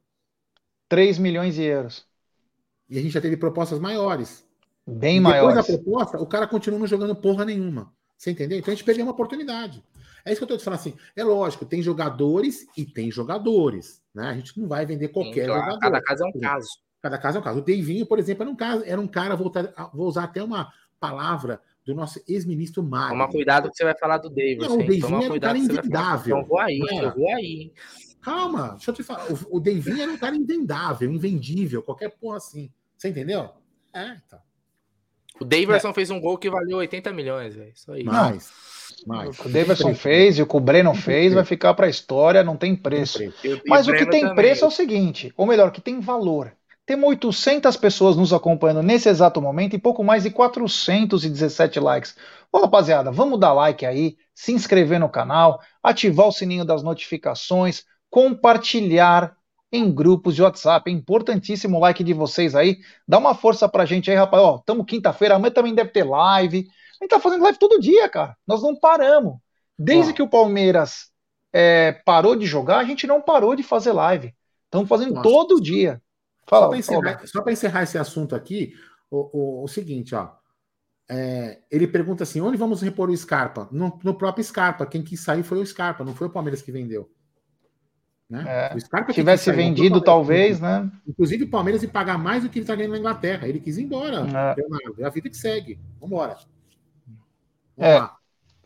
3 0.90 1.18
milhões 1.18 1.55
de 1.55 1.62
euros. 1.62 2.07
E 2.86 2.99
a 2.99 3.01
gente 3.01 3.12
já 3.12 3.20
teve 3.20 3.38
propostas 3.38 3.78
maiores. 3.78 4.47
Bem 4.86 5.20
maior. 5.20 5.55
Depois 5.55 5.66
da 5.66 5.72
proposta, 5.72 6.18
o 6.18 6.26
cara 6.26 6.47
continua 6.47 6.78
não 6.78 6.86
jogando 6.86 7.16
porra 7.16 7.47
nenhuma. 7.47 7.90
Você 8.18 8.30
entendeu? 8.30 8.59
Então 8.59 8.70
a 8.70 8.74
gente 8.74 8.84
perdeu 8.84 9.07
uma 9.07 9.12
oportunidade. 9.12 9.82
É 10.22 10.32
isso 10.32 10.38
que 10.38 10.45
eu 10.45 10.49
tô 10.49 10.59
te 10.59 10.64
falando 10.64 10.80
assim. 10.80 10.95
É 11.16 11.24
lógico, 11.24 11.64
tem 11.64 11.80
jogadores 11.80 12.66
e 12.76 12.84
tem 12.84 13.11
jogadores. 13.11 14.03
Né? 14.14 14.28
A 14.28 14.34
gente 14.34 14.61
não 14.61 14.68
vai 14.68 14.84
vender 14.84 15.09
qualquer 15.09 15.45
então, 15.45 15.57
jogador. 15.57 15.78
Cada 15.78 16.03
caso 16.03 16.24
é 16.24 16.26
um 16.26 16.40
caso. 16.40 16.68
Cada 17.01 17.18
caso 17.18 17.38
é 17.38 17.40
um 17.40 17.45
caso. 17.45 17.59
O 17.61 17.62
Deivinho, 17.62 18.05
por 18.05 18.18
exemplo, 18.18 18.42
era 18.42 18.51
um, 18.51 18.57
caso, 18.57 18.82
era 18.84 19.01
um 19.01 19.09
cara, 19.09 19.34
vou 19.34 20.07
usar 20.07 20.24
até 20.24 20.42
uma 20.42 20.70
palavra 21.01 21.59
do 21.85 21.95
nosso 21.95 22.20
ex-ministro 22.26 22.82
Mário. 22.82 23.11
Toma 23.11 23.28
cuidado 23.30 23.70
que 23.70 23.76
você 23.76 23.85
vai 23.85 23.97
falar 23.97 24.18
do 24.18 24.30
Davis. 24.30 24.66
Não, 24.66 24.76
o 24.76 24.87
Deivinho 24.87 25.22
era 25.22 25.35
um 25.35 25.41
cara 25.41 25.59
invendável. 25.59 26.37
Então 26.39 26.49
vou 26.49 26.59
aí, 26.59 26.78
eu 26.78 27.14
vou 27.14 27.28
aí. 27.35 27.72
Calma, 28.22 28.70
deixa 28.70 28.91
eu 28.91 28.95
te 28.95 29.03
falar. 29.03 29.26
O, 29.30 29.57
o 29.57 29.61
Deivinho 29.61 30.03
era 30.03 30.11
um 30.11 30.16
cara 30.16 30.35
invendável, 30.35 31.12
invendível, 31.12 31.82
qualquer 31.82 32.11
porra 32.11 32.39
assim. 32.39 32.70
Você 32.97 33.09
entendeu? 33.09 33.51
É, 33.93 34.16
então. 34.26 34.39
O 35.41 35.45
Daverson 35.45 35.91
é. 35.91 35.95
fez 35.95 36.11
um 36.11 36.20
gol 36.20 36.39
que 36.39 36.49
valeu 36.49 36.78
80 36.78 37.12
milhões, 37.12 37.55
velho. 37.55 37.72
Isso 37.74 37.91
aí. 37.93 38.05
Mais. 38.05 38.51
Mais. 39.07 39.39
O 39.41 39.49
Daverson 39.49 39.95
fez 39.95 40.39
e 40.39 40.43
o 40.43 40.47
que 40.47 40.57
o 40.57 40.61
Breno 40.61 40.95
fez 40.95 41.35
vai 41.35 41.45
ficar 41.45 41.74
para 41.74 41.87
a 41.87 41.91
história, 41.91 42.45
não 42.45 42.57
tem 42.57 42.74
preço. 42.74 43.18
Mas 43.66 43.89
o, 43.89 43.91
o 43.91 43.97
que 43.97 44.07
tem 44.07 44.20
também. 44.20 44.37
preço 44.37 44.64
é 44.64 44.68
o 44.68 44.70
seguinte, 44.70 45.32
ou 45.37 45.47
melhor, 45.47 45.70
que 45.70 45.80
tem 45.80 46.01
valor. 46.01 46.53
Temos 46.87 47.09
800 47.09 47.76
pessoas 47.78 48.14
nos 48.14 48.32
acompanhando 48.32 48.82
nesse 48.82 49.09
exato 49.09 49.41
momento 49.41 49.74
e 49.74 49.78
pouco 49.78 50.05
mais 50.05 50.24
de 50.24 50.30
417 50.30 51.80
likes. 51.80 52.14
Ô, 52.53 52.59
rapaziada, 52.59 53.11
vamos 53.11 53.41
dar 53.41 53.55
like 53.55 53.87
aí, 53.87 54.16
se 54.35 54.53
inscrever 54.53 55.01
no 55.01 55.09
canal, 55.09 55.61
ativar 55.82 56.28
o 56.28 56.32
sininho 56.32 56.64
das 56.64 56.82
notificações, 56.82 57.85
compartilhar 58.11 59.35
em 59.72 59.91
grupos 59.91 60.35
de 60.35 60.43
WhatsApp. 60.43 60.91
É 60.91 60.95
importantíssimo 60.95 61.78
o 61.78 61.80
like 61.80 62.05
de 62.05 62.12
vocês 62.12 62.55
aí. 62.55 62.78
Dá 63.09 63.18
uma 63.18 63.35
força 63.35 63.68
pra 63.68 63.87
gente 63.87 64.11
aí, 64.11 64.16
rapaz. 64.16 64.43
Ó, 64.43 64.59
tamo 64.59 64.85
quinta-feira, 64.85 65.37
amanhã 65.37 65.53
também 65.53 65.74
deve 65.74 65.91
ter 65.91 66.05
live. 66.05 66.68
A 67.01 67.05
gente 67.05 67.11
tá 67.11 67.18
fazendo 67.18 67.43
live 67.43 67.59
todo 67.59 67.80
dia, 67.80 68.09
cara. 68.09 68.37
Nós 68.47 68.62
não 68.62 68.76
paramos. 68.76 69.37
Desde 69.76 70.12
Ó. 70.12 70.14
que 70.14 70.22
o 70.22 70.28
Palmeiras 70.28 71.09
é, 71.53 71.93
parou 72.05 72.37
de 72.37 72.47
jogar, 72.47 72.78
a 72.78 72.85
gente 72.85 73.07
não 73.07 73.22
parou 73.22 73.57
de 73.57 73.62
fazer 73.62 73.93
live. 73.93 74.35
Estamos 74.66 74.89
fazendo 74.89 75.14
Nossa. 75.14 75.28
todo 75.28 75.61
dia. 75.61 76.01
Fala, 76.47 76.64
só 76.64 76.68
para 76.68 76.78
encerrar, 76.78 77.53
encerrar, 77.53 77.82
esse 77.82 77.99
assunto 77.99 78.34
aqui, 78.34 78.74
o, 79.11 79.62
o, 79.62 79.64
o 79.64 79.68
seguinte, 79.68 80.14
ó. 80.14 80.30
É, 81.09 81.61
ele 81.70 81.86
pergunta 81.86 82.22
assim: 82.22 82.40
onde 82.40 82.57
vamos 82.57 82.80
repor 82.80 83.11
o 83.11 83.16
Scarpa? 83.16 83.68
No, 83.70 83.99
no 84.03 84.14
próprio 84.14 84.45
Scarpa. 84.45 84.86
Quem 84.86 85.03
quis 85.03 85.20
sair 85.20 85.42
foi 85.42 85.59
o 85.59 85.66
Scarpa, 85.66 86.05
não 86.05 86.14
foi 86.14 86.26
o 86.26 86.30
Palmeiras 86.30 86.62
que 86.62 86.72
vendeu. 86.72 87.11
Né? 88.28 88.42
É, 88.47 88.78
Se 88.78 89.12
tivesse 89.12 89.53
vendido, 89.53 90.01
talvez, 90.01 90.59
né? 90.59 90.90
Inclusive 91.07 91.45
o 91.45 91.51
Palmeiras 91.51 91.82
ia 91.82 91.88
pagar 91.88 92.18
mais 92.18 92.42
do 92.42 92.49
que 92.49 92.59
ele 92.59 92.64
está 92.64 92.74
ganhando 92.74 92.92
na 92.92 92.99
Inglaterra. 92.99 93.47
Ele 93.47 93.61
quis 93.61 93.76
ir 93.76 93.82
embora, 93.82 94.26
é. 94.26 95.03
É 95.03 95.07
a 95.07 95.11
vida 95.11 95.28
que 95.28 95.36
segue. 95.36 95.78
Vambora. 96.01 96.36
Vamos 97.76 97.92
é. 97.92 97.99
Lá. 97.99 98.16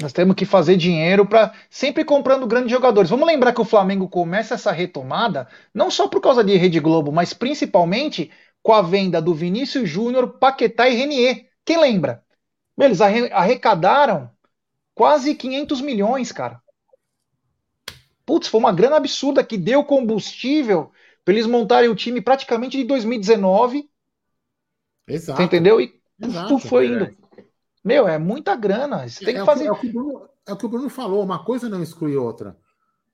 Nós 0.01 0.13
temos 0.13 0.37
que 0.37 0.45
fazer 0.45 0.77
dinheiro 0.77 1.27
para 1.27 1.53
sempre 1.69 2.05
comprando 2.05 2.47
grandes 2.47 2.71
jogadores. 2.71 3.11
Vamos 3.11 3.27
lembrar 3.27 3.53
que 3.53 3.61
o 3.61 3.65
Flamengo 3.65 4.09
começa 4.09 4.55
essa 4.55 4.71
retomada 4.71 5.49
não 5.75 5.91
só 5.91 6.07
por 6.07 6.21
causa 6.21 6.45
de 6.45 6.57
Rede 6.57 6.79
Globo, 6.79 7.11
mas 7.11 7.33
principalmente 7.33 8.31
com 8.63 8.73
a 8.73 8.81
venda 8.81 9.21
do 9.21 9.35
Vinícius 9.35 9.89
Júnior, 9.91 10.39
Paquetá 10.39 10.89
e 10.89 10.95
Renier. 10.95 11.49
Quem 11.65 11.81
lembra? 11.81 12.23
Eles 12.79 13.01
arrecadaram 13.01 14.31
quase 14.95 15.35
500 15.35 15.81
milhões, 15.81 16.31
cara. 16.31 16.63
Putz, 18.25 18.47
foi 18.47 18.61
uma 18.61 18.73
grana 18.73 18.97
absurda 18.97 19.43
que 19.43 19.57
deu 19.57 19.83
combustível 19.83 20.93
para 21.25 21.35
eles 21.35 21.47
montarem 21.47 21.91
o 21.91 21.97
time 21.97 22.21
praticamente 22.21 22.77
de 22.77 22.85
2019. 22.85 23.89
Exato. 25.09 25.37
Você 25.39 25.43
entendeu? 25.43 25.81
E 25.81 25.99
Exato, 26.21 26.59
foi 26.59 26.87
indo. 26.87 27.17
Meu, 27.89 28.07
é 28.07 28.19
muita 28.19 28.55
grana. 28.55 29.09
Você 29.09 29.25
tem 29.25 29.37
é, 29.37 29.41
que 29.41 29.47
fazer. 29.47 29.67
É 29.67 29.73
o 29.73 29.77
que, 29.77 29.87
é, 29.87 29.91
o 29.91 29.93
Bruno, 29.93 30.29
é 30.47 30.53
o 30.53 30.57
que 30.57 30.67
o 30.67 30.69
Bruno 30.69 30.91
falou, 30.91 31.23
uma 31.23 31.45
coisa 31.45 31.69
não 31.69 31.83
exclui 31.83 32.17
outra. 32.17 32.57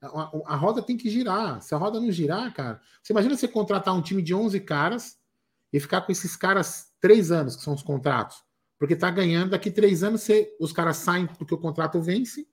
A, 0.03 0.31
a, 0.47 0.57
roda 0.57 0.83
tem 0.83 0.97
que 0.97 1.09
girar. 1.09 1.63
Se 1.63 1.75
a 1.75 1.79
roda 1.79 2.01
não 2.01 2.11
girar, 2.11 2.53
cara. 2.53 2.81
Você 3.03 3.13
imagina 3.13 3.37
você 3.37 3.49
contratar 3.49 3.95
um 3.95 4.03
time 4.03 4.21
de 4.21 4.35
11 4.35 4.61
caras 4.61 5.19
e 5.73 5.79
ficar 5.79 6.01
com 6.03 6.13
esses 6.13 6.37
caras 6.37 6.93
três 7.01 7.31
anos, 7.31 7.57
que 7.57 7.63
são 7.63 7.75
os 7.75 7.83
contratos. 7.83 8.43
Porque 8.79 8.97
tá 8.97 9.11
ganhando, 9.11 9.51
daqui 9.51 9.71
três 9.71 10.03
anos 10.03 10.23
você, 10.23 10.55
os 10.61 10.73
caras 10.73 10.97
saem 10.97 11.27
porque 11.27 11.55
o 11.55 11.59
contrato 11.59 12.01
vence 12.01 12.47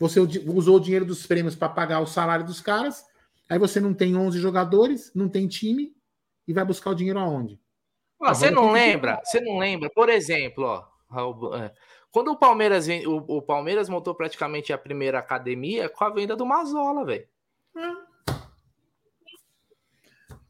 você 0.00 0.18
usou 0.18 0.78
o 0.78 0.80
dinheiro 0.80 1.04
dos 1.04 1.26
prêmios 1.26 1.54
para 1.54 1.68
pagar 1.68 2.00
o 2.00 2.06
salário 2.06 2.46
dos 2.46 2.62
caras. 2.62 3.04
Aí 3.50 3.58
você 3.58 3.78
não 3.78 3.92
tem 3.92 4.16
11 4.16 4.38
jogadores, 4.38 5.12
não 5.14 5.28
tem 5.28 5.46
time 5.46 5.94
e 6.48 6.54
vai 6.54 6.64
buscar 6.64 6.90
o 6.90 6.94
dinheiro 6.94 7.18
aonde? 7.18 7.60
Ah, 8.22 8.34
você 8.34 8.50
não 8.50 8.72
lembra? 8.72 9.20
Você 9.22 9.42
não 9.42 9.58
lembra? 9.58 9.90
Por 9.90 10.08
exemplo, 10.08 10.64
ó, 10.64 10.84
é, 11.54 11.72
quando 12.10 12.32
o 12.32 12.36
Palmeiras 12.36 12.86
o, 13.06 13.16
o, 13.36 13.42
Palmeiras 13.42 13.88
montou 13.88 14.14
praticamente 14.14 14.72
a 14.72 14.78
primeira 14.78 15.18
academia 15.18 15.88
com 15.88 16.04
a 16.04 16.10
venda 16.10 16.36
do 16.36 16.46
Mazola, 16.46 17.04
velho. 17.04 17.26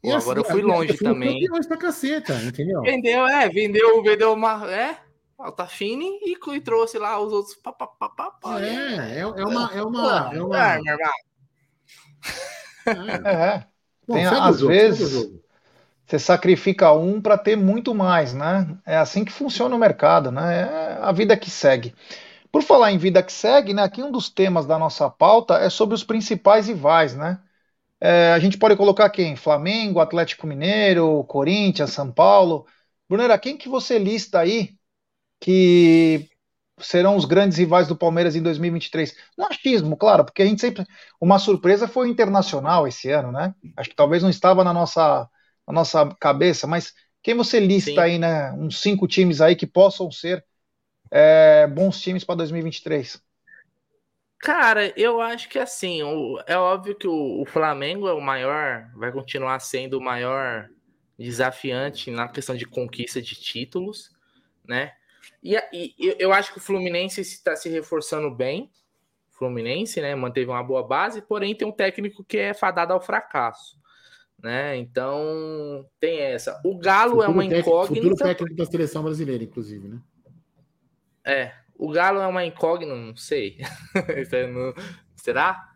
Pô, 0.01 0.15
assim, 0.15 0.23
agora 0.23 0.39
eu 0.39 0.43
fui 0.43 0.61
longe 0.61 0.97
também. 0.97 1.45
Pra 1.67 1.77
caceta, 1.77 2.33
entendeu? 2.43 2.81
Vendeu, 2.81 3.27
é, 3.27 3.47
vendeu, 3.49 4.01
vendeu 4.01 4.33
uma. 4.33 4.71
É, 4.71 4.97
Altafine 5.37 6.19
e, 6.23 6.35
e 6.35 6.61
trouxe 6.61 6.97
lá 6.97 7.19
os 7.19 7.31
outros. 7.31 7.55
Pá, 7.55 7.71
pá, 7.71 7.87
pá, 7.87 8.09
pá, 8.09 8.31
pá, 8.31 8.61
é, 8.61 9.17
é, 9.17 9.19
é 9.19 9.25
uma. 9.25 9.71
É 9.73 9.83
uma, 9.83 10.31
é 10.33 10.41
uma... 10.41 10.73
É, 10.75 10.81
meu 10.81 10.93
irmão. 10.93 11.11
É. 12.83 12.89
é. 13.29 13.67
Bom, 14.07 14.15
Tem, 14.15 14.25
às 14.25 14.57
jogo, 14.57 14.73
vezes 14.73 15.31
você 16.11 16.19
sacrifica 16.19 16.91
um 16.91 17.21
para 17.21 17.37
ter 17.37 17.55
muito 17.55 17.95
mais, 17.95 18.33
né? 18.33 18.67
É 18.85 18.97
assim 18.97 19.23
que 19.23 19.31
funciona 19.31 19.73
o 19.73 19.79
mercado, 19.79 20.29
né? 20.29 20.63
É 20.63 20.97
a 21.01 21.11
vida 21.13 21.37
que 21.37 21.49
segue. 21.49 21.95
Por 22.51 22.63
falar 22.63 22.91
em 22.91 22.97
vida 22.97 23.23
que 23.23 23.31
segue, 23.31 23.73
né? 23.73 23.83
Aqui 23.83 24.03
um 24.03 24.11
dos 24.11 24.29
temas 24.29 24.65
da 24.65 24.77
nossa 24.77 25.09
pauta 25.09 25.55
é 25.55 25.69
sobre 25.69 25.95
os 25.95 26.03
principais 26.03 26.67
rivais, 26.67 27.15
né? 27.15 27.39
É, 28.01 28.33
a 28.33 28.39
gente 28.39 28.57
pode 28.57 28.75
colocar 28.75 29.09
quem? 29.09 29.37
Flamengo, 29.37 30.01
Atlético 30.01 30.47
Mineiro, 30.47 31.23
Corinthians, 31.25 31.91
São 31.91 32.11
Paulo. 32.11 32.65
Brunera, 33.09 33.39
quem 33.39 33.57
que 33.57 33.69
você 33.69 33.97
lista 33.97 34.39
aí 34.39 34.75
que 35.39 36.29
serão 36.79 37.15
os 37.15 37.25
grandes 37.25 37.57
rivais 37.57 37.87
do 37.87 37.95
Palmeiras 37.95 38.35
em 38.35 38.41
2023? 38.43 39.15
No 39.37 39.45
achismo, 39.45 39.95
claro, 39.97 40.25
porque 40.25 40.41
a 40.41 40.45
gente 40.45 40.61
sempre. 40.61 40.85
Uma 41.21 41.39
surpresa 41.39 41.87
foi 41.87 42.07
o 42.07 42.11
Internacional 42.11 42.87
esse 42.87 43.09
ano, 43.11 43.31
né? 43.31 43.55
Acho 43.77 43.89
que 43.89 43.95
talvez 43.95 44.23
não 44.23 44.29
estava 44.29 44.63
na 44.63 44.73
nossa, 44.73 45.29
na 45.67 45.73
nossa 45.73 46.05
cabeça, 46.19 46.67
mas 46.67 46.93
quem 47.23 47.35
você 47.35 47.59
lista 47.59 47.91
Sim. 47.91 47.99
aí, 47.99 48.17
né? 48.17 48.51
Uns 48.53 48.79
cinco 48.79 49.07
times 49.07 49.41
aí 49.41 49.55
que 49.55 49.67
possam 49.67 50.11
ser 50.11 50.43
é, 51.11 51.67
bons 51.67 52.01
times 52.01 52.23
para 52.23 52.35
2023? 52.35 53.21
Cara, 54.39 54.91
eu 54.99 55.21
acho 55.21 55.47
que 55.49 55.59
assim, 55.59 56.01
o, 56.01 56.41
é 56.47 56.57
óbvio 56.57 56.95
que 56.95 57.07
o, 57.07 57.41
o, 57.41 57.45
Flamengo 57.45 58.07
é 58.07 58.13
o 58.13 58.19
maior, 58.19 58.89
vai 58.95 59.11
continuar 59.11 59.59
sendo 59.59 59.99
o 59.99 60.01
maior 60.01 60.67
desafiante 61.17 62.09
na 62.09 62.27
questão 62.27 62.55
de 62.55 62.65
conquista 62.65 63.21
de 63.21 63.35
títulos, 63.35 64.09
né? 64.67 64.93
E, 65.43 65.55
e 65.71 66.15
eu 66.17 66.33
acho 66.33 66.51
que 66.51 66.57
o 66.57 66.61
Fluminense 66.61 67.21
está 67.21 67.55
se 67.55 67.69
reforçando 67.69 68.31
bem. 68.31 68.71
Fluminense, 69.29 70.01
né? 70.01 70.15
Manteve 70.15 70.49
uma 70.49 70.63
boa 70.63 70.81
base, 70.81 71.21
porém 71.21 71.55
tem 71.55 71.67
um 71.67 71.71
técnico 71.71 72.23
que 72.23 72.37
é 72.37 72.53
fadado 72.53 72.93
ao 72.93 73.01
fracasso. 73.01 73.80
Né? 74.41 74.77
Então 74.77 75.85
tem 75.99 76.19
essa. 76.19 76.59
O 76.65 76.77
Galo 76.77 77.21
é 77.21 77.27
futuro 77.27 77.41
é 77.41 77.45
uma 77.45 77.45
incógnita. 77.45 78.01
Futuro 78.01 78.15
técnico 78.15 78.55
da 78.55 78.65
seleção 78.65 79.03
brasileira, 79.03 79.43
inclusive, 79.43 79.87
né? 79.87 80.01
É, 81.23 81.53
o 81.77 81.89
Galo 81.89 82.19
é 82.19 82.27
uma 82.27 82.43
incógnita, 82.43 82.95
não 82.95 83.15
sei. 83.15 83.57
Será? 85.15 85.69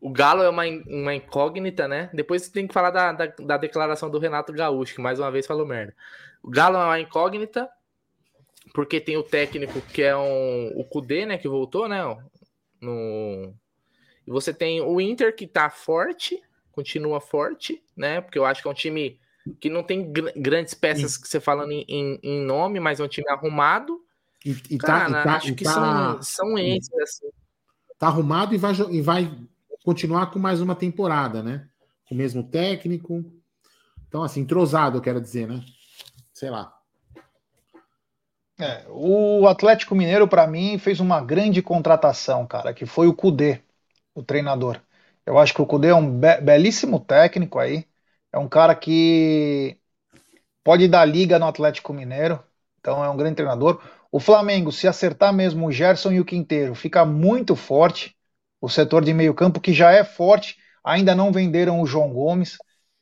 O 0.00 0.10
Galo 0.10 0.42
é 0.42 0.48
uma, 0.48 0.64
uma 0.86 1.14
incógnita, 1.14 1.86
né? 1.86 2.10
Depois 2.12 2.42
você 2.42 2.50
tem 2.50 2.66
que 2.66 2.74
falar 2.74 2.90
da, 2.90 3.12
da, 3.12 3.26
da, 3.26 3.56
declaração 3.56 4.10
do 4.10 4.18
Renato 4.18 4.52
Gaúcho, 4.52 4.94
que 4.94 5.00
mais 5.00 5.20
uma 5.20 5.30
vez 5.30 5.46
falou 5.46 5.66
merda. 5.66 5.94
O 6.42 6.50
Galo 6.50 6.76
é 6.76 6.84
uma 6.84 7.00
incógnita, 7.00 7.68
porque 8.74 9.00
tem 9.00 9.16
o 9.16 9.22
técnico 9.22 9.80
que 9.80 10.02
é 10.02 10.16
um, 10.16 10.72
o 10.74 10.84
Kudê, 10.84 11.26
né? 11.26 11.38
Que 11.38 11.48
voltou, 11.48 11.88
né? 11.88 12.02
No... 12.80 13.54
E 14.26 14.30
você 14.30 14.52
tem 14.52 14.80
o 14.80 15.00
Inter 15.00 15.34
que 15.34 15.46
tá 15.46 15.70
forte, 15.70 16.42
continua 16.72 17.20
forte, 17.20 17.82
né? 17.96 18.20
Porque 18.20 18.38
eu 18.38 18.44
acho 18.44 18.62
que 18.62 18.68
é 18.68 18.70
um 18.70 18.74
time 18.74 19.18
que 19.60 19.68
não 19.68 19.82
tem 19.82 20.12
gr 20.12 20.30
grandes 20.36 20.74
peças 20.74 21.16
que 21.16 21.28
você 21.28 21.40
falando 21.40 21.72
em, 21.72 21.84
em, 21.88 22.20
em, 22.22 22.40
nome, 22.44 22.80
mas 22.80 23.00
é 23.00 23.04
um 23.04 23.08
time 23.08 23.28
arrumado. 23.28 24.00
E, 24.44 24.50
e 24.70 24.78
tá, 24.78 24.86
Cara, 24.86 25.20
e 25.20 25.24
tá, 25.24 25.36
acho 25.36 25.54
que 25.54 25.64
tá, 25.64 25.72
são, 25.72 26.22
são 26.22 26.58
esses, 26.58 26.92
assim. 26.94 27.28
Tá 27.98 28.08
arrumado 28.08 28.54
e 28.54 28.58
vai, 28.58 28.72
e 28.90 29.00
vai 29.00 29.38
continuar 29.84 30.26
com 30.30 30.38
mais 30.38 30.60
uma 30.60 30.74
temporada, 30.74 31.42
né? 31.42 31.68
Com 32.08 32.14
o 32.14 32.18
mesmo 32.18 32.42
técnico. 32.42 33.24
Então, 34.08 34.22
assim, 34.22 34.40
entrosado, 34.40 34.98
eu 34.98 35.02
quero 35.02 35.20
dizer, 35.20 35.46
né? 35.46 35.64
Sei 36.32 36.50
lá. 36.50 36.76
É, 38.58 38.84
o 38.88 39.46
Atlético 39.48 39.94
Mineiro, 39.94 40.28
para 40.28 40.46
mim, 40.46 40.78
fez 40.78 41.00
uma 41.00 41.20
grande 41.20 41.62
contratação, 41.62 42.46
cara, 42.46 42.72
que 42.74 42.86
foi 42.86 43.08
o 43.08 43.14
Cudê, 43.14 43.60
o 44.14 44.22
treinador. 44.22 44.80
Eu 45.26 45.38
acho 45.38 45.54
que 45.54 45.62
o 45.62 45.66
Cudê 45.66 45.88
é 45.88 45.94
um 45.94 46.18
be 46.18 46.40
belíssimo 46.40 47.00
técnico 47.00 47.58
aí. 47.58 47.86
É 48.32 48.38
um 48.38 48.48
cara 48.48 48.74
que 48.74 49.78
pode 50.64 50.88
dar 50.88 51.04
liga 51.04 51.38
no 51.38 51.46
Atlético 51.46 51.92
Mineiro. 51.92 52.42
Então 52.80 53.04
é 53.04 53.08
um 53.10 53.16
grande 53.16 53.36
treinador. 53.36 53.80
O 54.10 54.20
Flamengo, 54.20 54.72
se 54.72 54.88
acertar 54.88 55.32
mesmo 55.32 55.66
o 55.66 55.72
Gerson 55.72 56.12
e 56.12 56.20
o 56.20 56.24
Quinteiro, 56.24 56.74
fica 56.74 57.04
muito 57.04 57.56
forte. 57.56 58.16
O 58.60 58.68
setor 58.68 59.04
de 59.04 59.14
meio 59.14 59.34
campo, 59.34 59.60
que 59.60 59.72
já 59.72 59.92
é 59.92 60.04
forte, 60.04 60.58
ainda 60.84 61.14
não 61.14 61.32
venderam 61.32 61.80
o 61.80 61.86
João 61.86 62.12
Gomes. 62.12 62.58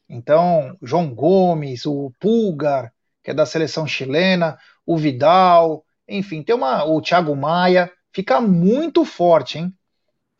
Então, 0.08 0.76
João 0.82 1.14
Gomes, 1.14 1.86
o 1.86 2.12
Pulgar, 2.18 2.92
que 3.22 3.30
é 3.30 3.34
da 3.34 3.46
seleção 3.46 3.86
chilena, 3.86 4.58
o 4.86 4.96
Vidal, 4.96 5.84
enfim, 6.08 6.42
tem 6.42 6.54
uma, 6.54 6.84
o 6.84 7.00
Thiago 7.00 7.34
Maia, 7.36 7.90
fica 8.12 8.40
muito 8.40 9.04
forte, 9.04 9.58
hein? 9.58 9.74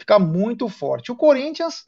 Fica 0.01 0.19
muito 0.19 0.69
forte. 0.69 1.13
O 1.13 1.17
Corinthians, 1.17 1.87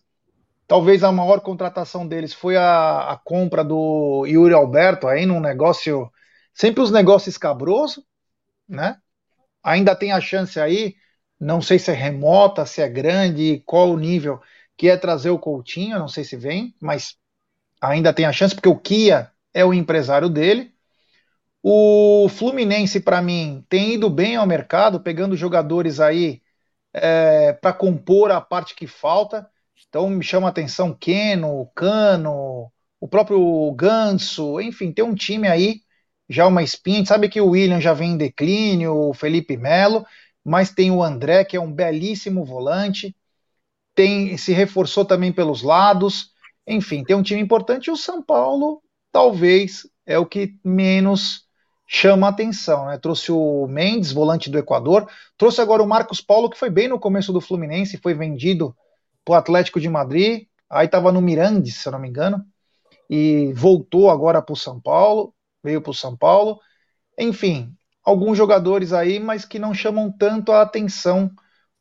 talvez 0.69 1.03
a 1.03 1.11
maior 1.11 1.41
contratação 1.41 2.07
deles 2.07 2.33
foi 2.33 2.57
a, 2.57 3.13
a 3.13 3.17
compra 3.17 3.65
do 3.65 4.25
Yuri 4.27 4.55
Alberto 4.55 5.09
aí 5.09 5.27
num 5.27 5.41
negócio, 5.41 6.13
sempre 6.55 6.83
os 6.83 6.93
negócios 6.93 7.35
escabrosos 7.35 8.05
né? 8.69 8.99
Ainda 9.63 9.95
tem 9.97 10.13
a 10.13 10.21
chance 10.21 10.59
aí, 10.61 10.97
não 11.39 11.61
sei 11.61 11.79
se 11.79 11.91
é 11.91 11.95
remota, 11.95 12.67
se 12.67 12.83
é 12.83 12.89
grande, 12.89 13.63
qual 13.67 13.91
o 13.91 13.99
nível, 13.99 14.41
que 14.77 14.89
é 14.89 14.97
trazer 14.97 15.31
o 15.31 15.39
Coutinho, 15.39 15.99
não 15.99 16.09
sei 16.09 16.25
se 16.25 16.37
vem, 16.37 16.75
mas 16.81 17.17
ainda 17.81 18.13
tem 18.15 18.25
a 18.27 18.33
chance, 18.33 18.55
porque 18.55 18.69
o 18.69 18.79
Kia 18.79 19.31
é 19.55 19.65
o 19.65 19.75
empresário 19.75 20.29
dele. 20.29 20.75
O 21.63 22.29
Fluminense, 22.29 23.01
para 23.01 23.23
mim, 23.23 23.65
tem 23.69 23.95
ido 23.95 24.11
bem 24.11 24.37
ao 24.37 24.47
mercado, 24.47 25.01
pegando 25.01 25.37
jogadores 25.37 26.01
aí 26.01 26.43
é, 26.93 27.53
para 27.55 27.73
compor 27.73 28.31
a 28.31 28.41
parte 28.41 28.75
que 28.75 28.87
falta. 28.87 29.49
Então 29.89 30.09
me 30.09 30.25
chama 30.25 30.47
a 30.49 30.51
atenção 30.51 30.95
Keno, 30.95 31.71
Cano, 31.75 32.73
o 33.01 33.09
próprio 33.09 33.73
Ganso, 33.73 34.61
enfim, 34.61 34.93
tem 34.93 35.05
um 35.05 35.15
time 35.15 35.49
aí 35.49 35.81
já 36.29 36.47
uma 36.47 36.63
espinha. 36.63 36.97
A 36.97 36.99
gente 36.99 37.09
sabe 37.09 37.29
que 37.29 37.41
o 37.41 37.51
William 37.51 37.81
já 37.81 37.93
vem 37.93 38.13
em 38.13 38.17
declínio, 38.17 38.95
o 38.95 39.15
Felipe 39.15 39.57
Melo, 39.57 40.07
mas 40.45 40.71
tem 40.71 40.91
o 40.91 41.03
André, 41.03 41.45
que 41.45 41.57
é 41.57 41.61
um 41.61 41.73
belíssimo 41.73 42.45
volante, 42.45 43.15
tem 43.95 44.37
se 44.37 44.53
reforçou 44.53 45.05
também 45.05 45.33
pelos 45.33 45.63
lados. 45.63 46.31
Enfim, 46.67 47.05
tem 47.05 47.17
um 47.17 47.23
time 47.23 47.41
importante 47.41 47.89
e 47.89 47.91
o 47.91 47.97
São 47.97 48.23
Paulo 48.23 48.83
talvez 49.11 49.87
é 50.07 50.19
o 50.19 50.27
que 50.27 50.57
menos 50.65 51.47
chama 51.95 52.29
atenção, 52.29 52.87
né? 52.87 52.97
Trouxe 52.97 53.31
o 53.31 53.67
Mendes, 53.67 54.13
volante 54.13 54.49
do 54.49 54.59
Equador, 54.59 55.07
trouxe 55.37 55.61
agora 55.61 55.83
o 55.83 55.87
Marcos 55.87 56.21
Paulo, 56.21 56.49
que 56.49 56.59
foi 56.59 56.71
bem 56.71 56.89
no 56.89 56.99
começo 56.99 57.33
do 57.33 57.41
Fluminense, 57.41 57.99
foi 57.99 58.15
vendido 58.15 58.75
para 59.25 59.33
o 59.33 59.37
Atlético 59.37 59.79
de 59.79 59.89
Madrid, 59.89 60.47
aí 60.71 60.87
estava 60.87 61.13
no 61.13 61.21
Mirandes, 61.21 61.77
se 61.77 61.87
eu 61.87 61.93
não 61.93 61.99
me 61.99 62.09
engano, 62.09 62.43
e 63.11 63.53
voltou 63.53 64.11
agora 64.11 64.41
para 64.41 64.55
o 64.55 64.57
São 64.57 64.81
Paulo 64.81 65.35
veio 65.63 65.81
para 65.81 65.91
o 65.91 65.95
São 65.95 66.17
Paulo. 66.17 66.59
Enfim, 67.19 67.73
alguns 68.05 68.37
jogadores 68.37 68.93
aí, 68.93 69.21
mas 69.21 69.45
que 69.45 69.59
não 69.59 69.73
chamam 69.73 70.11
tanto 70.11 70.51
a 70.51 70.63
atenção 70.63 71.31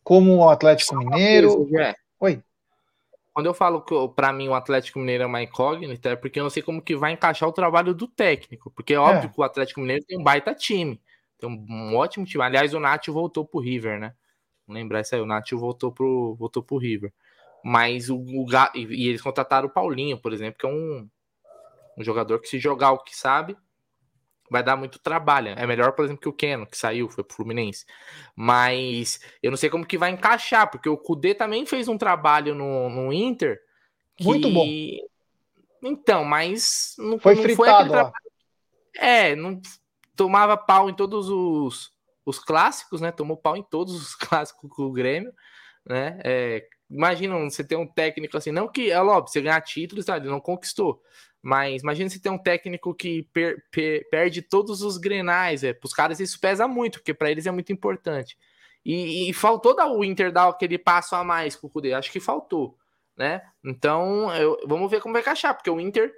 como 0.04 0.38
o 0.38 0.50
Atlético 0.50 0.98
Mineiro. 0.98 1.68
Coisa, 1.68 1.96
Oi. 2.20 2.44
Quando 3.34 3.46
eu 3.46 3.54
falo 3.54 3.82
que 3.82 3.94
para 4.14 4.34
mim 4.34 4.50
o 4.50 4.54
Atlético 4.54 5.00
Mineiro 5.00 5.24
é 5.24 5.26
uma 5.26 5.42
incógnita, 5.42 6.10
é 6.10 6.16
porque 6.16 6.40
eu 6.40 6.44
não 6.44 6.50
sei 6.50 6.62
como 6.62 6.82
que 6.82 6.96
vai 6.96 7.14
encaixar 7.14 7.48
o 7.48 7.54
trabalho 7.54 7.94
do 7.94 8.08
técnico. 8.08 8.70
Porque 8.72 8.94
é 8.94 9.00
óbvio 9.00 9.30
é. 9.30 9.34
que 9.34 9.40
o 9.40 9.44
Atlético 9.44 9.80
Mineiro 9.80 10.04
tem 10.06 10.20
um 10.20 10.24
baita 10.24 10.54
time. 10.54 11.02
Tem 11.40 11.50
um, 11.50 11.96
ótimo 11.96 12.26
time. 12.26 12.44
Aliás, 12.44 12.74
o 12.74 12.80
Nath 12.80 13.08
voltou 13.08 13.46
pro 13.46 13.62
River, 13.62 14.00
né? 14.00 14.14
Não 14.68 14.76
lembrar 14.76 15.02
isso 15.02 15.16
aí, 15.16 15.22
o 15.22 15.26
Nath 15.26 15.50
voltou 15.52 15.92
pro, 15.92 16.36
voltou 16.36 16.62
pro 16.62 16.78
River. 16.78 17.14
Mas 17.64 18.10
o, 18.10 18.18
o 18.18 18.46
e, 18.76 19.06
e 19.06 19.08
eles 19.08 19.22
contrataram 19.22 19.68
o 19.68 19.72
Paulinho, 19.72 20.18
por 20.18 20.34
exemplo, 20.34 20.60
que 20.60 20.66
é 20.66 20.70
um, 20.70 21.08
um 21.98 22.04
jogador 22.04 22.40
que 22.40 22.50
se 22.50 22.60
jogar 22.60 22.92
o 22.92 23.00
que 23.00 23.16
sabe, 23.16 23.56
vai 24.52 24.62
dar 24.62 24.76
muito 24.76 25.00
trabalho. 25.00 25.54
É 25.56 25.66
melhor, 25.66 25.94
por 25.94 26.04
exemplo, 26.04 26.22
que 26.22 26.28
o 26.28 26.34
Keno, 26.34 26.68
que 26.68 26.78
saiu, 26.78 27.08
foi 27.08 27.24
pro 27.24 27.38
Fluminense. 27.38 27.86
Mas 28.36 29.22
eu 29.42 29.50
não 29.50 29.58
sei 29.58 29.70
como 29.70 29.86
que 29.86 29.98
vai 29.98 30.12
encaixar, 30.12 30.70
porque 30.70 30.90
o 30.90 30.98
Kudê 30.98 31.34
também 31.34 31.66
fez 31.66 31.88
um 31.88 31.98
trabalho 31.98 32.54
no, 32.54 32.90
no 32.90 33.14
Inter. 33.14 33.62
Que... 34.18 34.26
Muito 34.26 34.50
bom. 34.50 34.66
Então, 35.82 36.26
mas 36.26 36.96
não 36.98 37.18
foi 37.18 37.34
não 37.36 37.44
fritado 37.44 37.88
foi 37.88 37.98
lá. 37.98 38.12
É, 38.98 39.38
não 39.38 39.62
tomava 40.18 40.58
pau 40.58 40.90
em 40.90 40.94
todos 40.94 41.30
os, 41.30 41.94
os 42.26 42.38
clássicos, 42.38 43.00
né? 43.00 43.10
Tomou 43.10 43.38
pau 43.38 43.56
em 43.56 43.64
todos 43.64 43.96
os 43.96 44.16
clássicos 44.20 44.70
com 44.70 44.84
o 44.84 44.92
Grêmio, 44.92 45.34
né? 45.86 46.20
É, 46.26 46.68
imagina 46.90 47.40
você 47.40 47.64
ter 47.64 47.78
um 47.78 47.88
técnico 47.88 48.36
assim, 48.36 48.52
não 48.52 48.68
que, 48.68 48.92
é 48.92 49.02
óbvio, 49.02 49.32
você 49.32 49.42
ganhar 49.42 49.62
títulos, 49.62 50.04
sabe? 50.04 50.26
Ele 50.26 50.34
não 50.34 50.42
conquistou. 50.42 51.02
Mas 51.42 51.82
imagina 51.82 52.10
se 52.10 52.22
tem 52.22 52.32
um 52.32 52.38
técnico 52.38 52.94
que 52.94 53.24
per, 53.34 53.64
per, 53.72 54.08
perde 54.10 54.42
todos 54.42 54.82
os 54.82 54.98
grenais. 54.98 55.64
É, 55.64 55.74
para 55.74 55.88
os 55.88 55.94
caras 55.94 56.20
isso 56.20 56.40
pesa 56.40 56.68
muito, 56.68 57.00
porque 57.00 57.14
para 57.14 57.32
eles 57.32 57.46
é 57.48 57.52
muito 57.52 57.74
importante. 57.74 58.38
E, 58.86 59.30
e 59.30 59.34
faltou 59.34 59.76
dar 59.76 59.88
o 59.88 60.04
Inter 60.04 60.32
dar 60.32 60.48
aquele 60.50 60.78
passo 60.78 61.16
a 61.16 61.24
mais 61.24 61.56
com 61.56 61.68
o 61.68 61.70
Kudê. 61.70 61.94
Acho 61.94 62.12
que 62.12 62.20
faltou. 62.20 62.78
né? 63.18 63.42
Então, 63.64 64.34
eu, 64.36 64.58
vamos 64.68 64.90
ver 64.92 65.02
como 65.02 65.14
vai 65.14 65.22
encaixar, 65.22 65.56
porque 65.56 65.70
o 65.70 65.80
Inter 65.80 66.14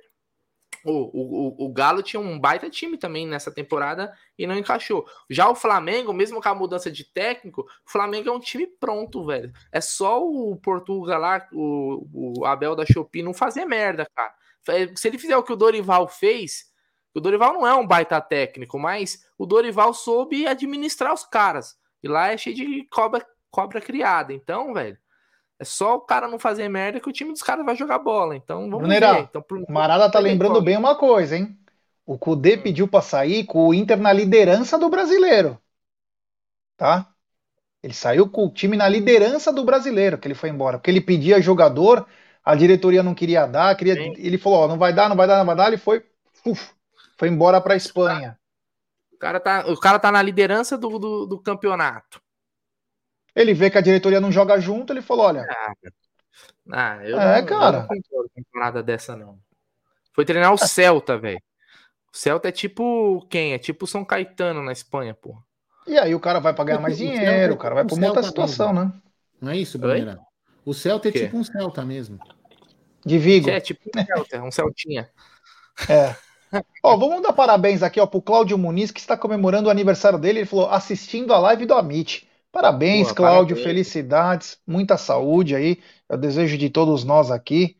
o, 0.85 1.63
o, 1.63 1.65
o 1.65 1.73
Galo 1.73 2.03
tinha 2.03 2.19
um 2.19 2.37
baita 2.37 2.69
time 2.69 2.97
também 2.97 3.25
nessa 3.25 3.51
temporada 3.51 4.13
e 4.37 4.45
não 4.45 4.57
encaixou. 4.57 5.05
Já 5.29 5.49
o 5.49 5.55
Flamengo, 5.55 6.13
mesmo 6.13 6.41
com 6.41 6.49
a 6.49 6.55
mudança 6.55 6.91
de 6.91 7.05
técnico, 7.05 7.61
o 7.61 7.91
Flamengo 7.91 8.29
é 8.29 8.31
um 8.31 8.39
time 8.39 8.67
pronto, 8.67 9.25
velho. 9.25 9.51
É 9.71 9.79
só 9.79 10.21
o 10.25 10.55
Portugal 10.57 11.19
lá, 11.19 11.47
o, 11.53 12.41
o 12.41 12.45
Abel 12.45 12.75
da 12.75 12.85
Shopee, 12.85 13.23
não 13.23 13.33
fazer 13.33 13.65
merda, 13.65 14.05
cara. 14.13 14.33
Se 14.95 15.07
ele 15.07 15.17
fizer 15.17 15.37
o 15.37 15.43
que 15.43 15.53
o 15.53 15.57
Dorival 15.57 16.07
fez, 16.07 16.65
o 17.13 17.19
Dorival 17.19 17.53
não 17.53 17.67
é 17.67 17.73
um 17.73 17.85
baita 17.85 18.19
técnico, 18.19 18.79
mas 18.79 19.19
o 19.37 19.45
Dorival 19.45 19.93
soube 19.93 20.47
administrar 20.47 21.13
os 21.13 21.23
caras. 21.23 21.75
E 22.01 22.07
lá 22.07 22.31
é 22.31 22.37
cheio 22.37 22.55
de 22.55 22.87
cobra, 22.89 23.25
cobra 23.51 23.79
criada. 23.79 24.33
Então, 24.33 24.73
velho, 24.73 24.97
é 25.59 25.63
só 25.63 25.95
o 25.95 26.01
cara 26.01 26.27
não 26.27 26.39
fazer 26.39 26.67
merda 26.67 26.99
que 26.99 27.09
o 27.09 27.13
time 27.13 27.31
dos 27.31 27.43
caras 27.43 27.65
vai 27.65 27.75
jogar 27.75 27.99
bola. 27.99 28.35
Então 28.35 28.61
vamos 28.61 28.79
Brunerá, 28.79 29.13
ver. 29.13 29.21
Então, 29.21 29.41
pro... 29.41 29.63
Marada 29.69 30.11
tá 30.11 30.19
lembrando 30.19 30.61
bem 30.61 30.77
uma 30.77 30.95
coisa, 30.95 31.37
hein? 31.37 31.57
O 32.05 32.17
Cudê 32.17 32.55
hum. 32.55 32.61
pediu 32.61 32.87
para 32.87 33.01
sair 33.01 33.45
com 33.45 33.67
o 33.67 33.73
Inter 33.73 33.97
na 33.97 34.11
liderança 34.11 34.77
do 34.77 34.89
brasileiro. 34.89 35.57
Tá? 36.75 37.07
Ele 37.81 37.93
saiu 37.93 38.29
com 38.29 38.45
o 38.45 38.49
time 38.51 38.75
na 38.75 38.89
liderança 38.89 39.51
do 39.51 39.63
brasileiro, 39.63 40.17
que 40.17 40.27
ele 40.27 40.35
foi 40.35 40.49
embora. 40.49 40.77
Porque 40.77 40.89
ele 40.89 41.01
pedia 41.01 41.41
jogador, 41.41 42.05
a 42.43 42.55
diretoria 42.55 43.01
não 43.01 43.15
queria 43.15 43.45
dar, 43.45 43.75
queria... 43.75 43.93
ele 44.17 44.37
falou: 44.37 44.59
ó, 44.59 44.67
não 44.67 44.77
vai 44.77 44.93
dar, 44.93 45.07
não 45.07 45.15
vai 45.15 45.27
dar, 45.27 45.37
não 45.37 45.45
vai 45.45 45.55
dar. 45.55 45.67
Ele 45.67 45.77
foi, 45.77 46.05
uf, 46.45 46.73
foi 47.17 47.29
embora 47.29 47.61
para 47.61 47.75
Espanha. 47.75 48.37
O 49.11 49.17
cara, 49.17 49.39
tá, 49.39 49.65
o 49.67 49.79
cara 49.79 49.97
tá 49.97 50.11
na 50.11 50.21
liderança 50.21 50.77
do, 50.77 50.99
do, 50.99 51.25
do 51.25 51.39
campeonato. 51.39 52.21
Ele 53.33 53.53
vê 53.53 53.69
que 53.69 53.77
a 53.77 53.81
diretoria 53.81 54.19
não 54.19 54.31
joga 54.31 54.59
junto, 54.59 54.91
ele 54.91 55.01
falou: 55.01 55.27
olha. 55.27 55.45
Ah, 55.49 55.73
ah 56.71 56.99
eu 57.03 57.19
é, 57.19 57.41
não, 57.41 57.47
cara. 57.47 57.87
Eu 57.89 58.29
não 58.35 58.61
nada 58.61 58.83
dessa, 58.83 59.15
não. 59.15 59.39
Foi 60.11 60.25
treinar 60.25 60.53
o 60.53 60.57
Celta, 60.57 61.17
velho. 61.17 61.41
O 62.13 62.17
Celta 62.17 62.49
é 62.49 62.51
tipo 62.51 63.25
quem? 63.29 63.53
É 63.53 63.57
tipo 63.57 63.87
São 63.87 64.03
Caetano 64.03 64.61
na 64.61 64.71
Espanha, 64.71 65.13
pô. 65.13 65.41
E 65.87 65.97
aí 65.97 66.13
o 66.13 66.19
cara 66.19 66.39
vai 66.39 66.53
pagar 66.53 66.79
mais 66.79 66.97
dinheiro, 66.97 67.53
o 67.53 67.57
cara 67.57 67.75
vai 67.75 67.85
pra 67.85 67.95
uma 67.95 68.07
outra 68.07 68.23
situação, 68.23 68.73
mesmo. 68.73 68.85
né? 68.85 69.01
Não 69.41 69.51
é 69.51 69.57
isso, 69.57 69.79
Bruneira? 69.79 70.19
O 70.65 70.73
Celta 70.73 71.09
é 71.09 71.11
tipo 71.11 71.37
um 71.37 71.43
Celta 71.43 71.83
mesmo. 71.85 72.19
De 73.05 73.17
Vigo. 73.17 73.49
É, 73.49 73.59
tipo 73.59 73.81
um 73.95 74.05
Celta, 74.05 74.43
um 74.43 74.51
Celtinha. 74.51 75.09
É. 75.89 76.15
ó, 76.83 76.95
vamos 76.95 77.21
dar 77.21 77.33
parabéns 77.33 77.83
aqui 77.83 77.99
ó, 77.99 78.05
pro 78.05 78.21
Cláudio 78.21 78.57
Muniz, 78.57 78.91
que 78.91 78.99
está 78.99 79.17
comemorando 79.17 79.67
o 79.67 79.71
aniversário 79.71 80.19
dele. 80.19 80.39
Ele 80.39 80.45
falou, 80.45 80.69
assistindo 80.69 81.33
a 81.33 81.39
live 81.39 81.65
do 81.65 81.73
Amit. 81.73 82.27
Parabéns, 82.51 83.07
Boa, 83.07 83.15
Cláudio, 83.15 83.55
parabéns. 83.55 83.63
felicidades, 83.63 84.59
muita 84.65 84.95
saúde 84.95 85.55
aí. 85.55 85.81
Eu 86.07 86.17
desejo 86.17 86.57
de 86.57 86.69
todos 86.69 87.03
nós 87.03 87.31
aqui. 87.31 87.77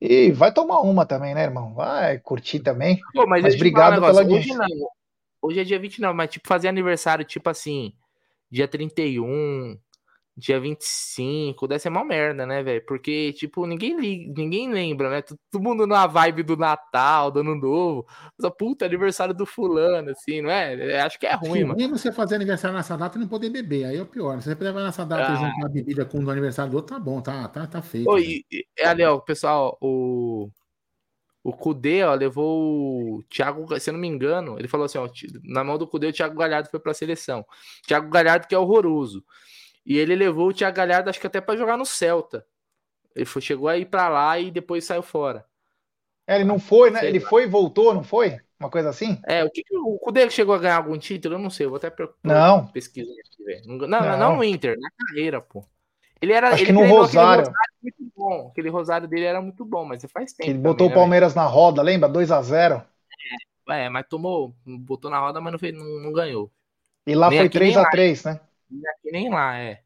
E 0.00 0.30
vai 0.30 0.52
tomar 0.52 0.80
uma 0.80 1.06
também, 1.06 1.34
né, 1.34 1.44
irmão? 1.44 1.74
Vai 1.74 2.18
curtir 2.18 2.60
também. 2.60 3.00
Pô, 3.14 3.26
mas, 3.26 3.42
mas 3.42 3.54
obrigado 3.54 3.98
um 3.98 4.06
pela 4.06 4.24
hoje, 4.24 4.54
não, 4.54 4.66
hoje 5.42 5.60
é 5.60 5.64
dia 5.64 5.78
29, 5.78 6.16
mas 6.16 6.30
tipo 6.30 6.46
fazer 6.46 6.68
aniversário, 6.68 7.24
tipo 7.24 7.48
assim, 7.48 7.94
dia 8.50 8.68
31, 8.68 9.78
dia 10.38 10.60
25, 10.60 11.66
deve 11.66 11.80
ser 11.80 11.88
uma 11.88 12.04
merda, 12.04 12.46
né, 12.46 12.62
velho? 12.62 12.84
Porque, 12.86 13.32
tipo, 13.32 13.66
ninguém 13.66 13.96
ninguém 13.96 14.72
lembra, 14.72 15.10
né? 15.10 15.20
Todo 15.20 15.60
mundo 15.60 15.84
na 15.84 16.06
vibe 16.06 16.44
do 16.44 16.56
Natal, 16.56 17.32
do 17.32 17.40
Ano 17.40 17.56
Novo. 17.56 18.06
Mas, 18.38 18.52
puta, 18.56 18.86
aniversário 18.86 19.34
do 19.34 19.44
fulano, 19.44 20.10
assim, 20.10 20.40
não 20.40 20.48
é? 20.48 21.00
Acho 21.00 21.18
que 21.18 21.26
é 21.26 21.34
ruim, 21.34 21.58
Sim, 21.58 21.64
mano. 21.64 21.76
Mesmo 21.76 21.98
você 21.98 22.12
fazer 22.12 22.36
aniversário 22.36 22.76
nessa 22.76 22.96
data 22.96 23.18
e 23.18 23.20
não 23.20 23.26
poder 23.26 23.50
beber, 23.50 23.86
aí 23.86 23.96
é 23.96 24.02
o 24.02 24.06
pior. 24.06 24.40
Se 24.40 24.48
você 24.48 24.54
puder 24.54 24.72
nessa 24.72 25.04
data 25.04 25.32
ah. 25.32 25.34
e 25.34 25.36
juntar 25.36 25.68
bebida 25.70 26.04
com 26.04 26.22
o 26.22 26.30
aniversário 26.30 26.70
do 26.70 26.76
outro, 26.76 26.94
tá 26.94 27.00
bom, 27.00 27.20
tá, 27.20 27.48
tá, 27.48 27.66
tá 27.66 27.82
feito. 27.82 28.08
Oi, 28.08 28.44
é, 28.78 28.86
ali, 28.86 29.02
ó, 29.02 29.18
pessoal, 29.18 29.76
o... 29.80 30.48
O 31.42 31.52
Cudê, 31.52 32.02
ó, 32.02 32.14
levou 32.14 33.16
o 33.16 33.22
Thiago, 33.22 33.78
se 33.80 33.88
eu 33.88 33.94
não 33.94 34.00
me 34.00 34.08
engano, 34.08 34.58
ele 34.58 34.68
falou 34.68 34.84
assim, 34.84 34.98
ó, 34.98 35.08
na 35.44 35.64
mão 35.64 35.78
do 35.78 35.86
Cudê 35.86 36.08
o 36.08 36.12
Thiago 36.12 36.36
Galhardo 36.36 36.68
foi 36.68 36.78
pra 36.78 36.92
seleção. 36.92 37.46
Thiago 37.86 38.10
Galhardo 38.10 38.46
que 38.46 38.54
é 38.54 38.58
horroroso. 38.58 39.24
E 39.88 39.96
ele 39.96 40.14
levou 40.14 40.48
o 40.48 40.52
Thiago 40.52 40.76
Galhardo, 40.76 41.08
acho 41.08 41.18
que 41.18 41.26
até 41.26 41.40
para 41.40 41.56
jogar 41.56 41.78
no 41.78 41.86
Celta. 41.86 42.44
Ele 43.16 43.24
foi, 43.24 43.40
chegou 43.40 43.68
a 43.68 43.78
ir 43.78 43.86
para 43.86 44.06
lá 44.10 44.38
e 44.38 44.50
depois 44.50 44.84
saiu 44.84 45.02
fora. 45.02 45.46
É, 46.26 46.34
ele 46.34 46.44
não 46.44 46.58
foi, 46.58 46.90
né? 46.90 47.06
Ele 47.06 47.18
foi 47.18 47.44
e 47.44 47.46
voltou, 47.46 47.94
não 47.94 48.04
foi? 48.04 48.38
Uma 48.60 48.68
coisa 48.68 48.90
assim? 48.90 49.18
É, 49.26 49.42
o 49.42 49.50
que, 49.50 49.64
o 49.72 49.98
Cudê 49.98 50.28
chegou 50.28 50.54
a 50.54 50.58
ganhar 50.58 50.76
algum 50.76 50.98
título? 50.98 51.36
Eu 51.36 51.38
não 51.38 51.48
sei, 51.48 51.64
eu 51.64 51.70
vou 51.70 51.78
até 51.78 51.90
não. 52.22 52.66
pesquisar 52.66 53.10
aqui, 53.12 53.42
velho. 53.42 53.62
Não, 53.66 53.88
não, 53.88 54.00
não, 54.00 54.18
não 54.18 54.36
no 54.36 54.44
Inter, 54.44 54.76
na 54.78 54.90
carreira, 54.90 55.40
pô. 55.40 55.64
Ele 56.20 56.34
era. 56.34 56.48
Acho 56.48 56.64
ele 56.64 56.66
que 56.66 56.72
no 56.72 56.84
Rosário. 56.84 57.44
Aquele 57.44 57.48
Rosário 57.48 57.74
muito 57.82 58.12
bom. 58.14 58.48
Aquele 58.50 58.68
Rosário 58.68 59.08
dele 59.08 59.24
era 59.24 59.40
muito 59.40 59.64
bom, 59.64 59.86
mas 59.86 60.04
faz 60.12 60.34
tempo. 60.34 60.50
Ele 60.50 60.58
botou 60.58 60.74
também, 60.74 60.86
o 60.86 60.90
né, 60.90 60.94
Palmeiras 60.96 61.34
né, 61.34 61.42
na 61.42 61.48
roda, 61.48 61.80
lembra? 61.80 62.08
2 62.10 62.30
a 62.30 62.42
0 62.42 62.82
é, 63.70 63.84
é, 63.84 63.88
mas 63.88 64.06
tomou, 64.06 64.54
botou 64.66 65.10
na 65.10 65.18
roda, 65.18 65.40
mas 65.40 65.52
não, 65.52 65.58
fez, 65.58 65.74
não, 65.74 65.84
não 65.84 66.12
ganhou. 66.12 66.50
E 67.06 67.14
lá 67.14 67.30
nem 67.30 67.38
foi 67.38 67.48
3 67.48 67.76
a 67.76 67.88
3 67.88 68.24
né? 68.24 68.40
Nem 68.70 68.88
aqui 68.88 69.10
nem 69.10 69.30
lá, 69.30 69.58
é. 69.58 69.80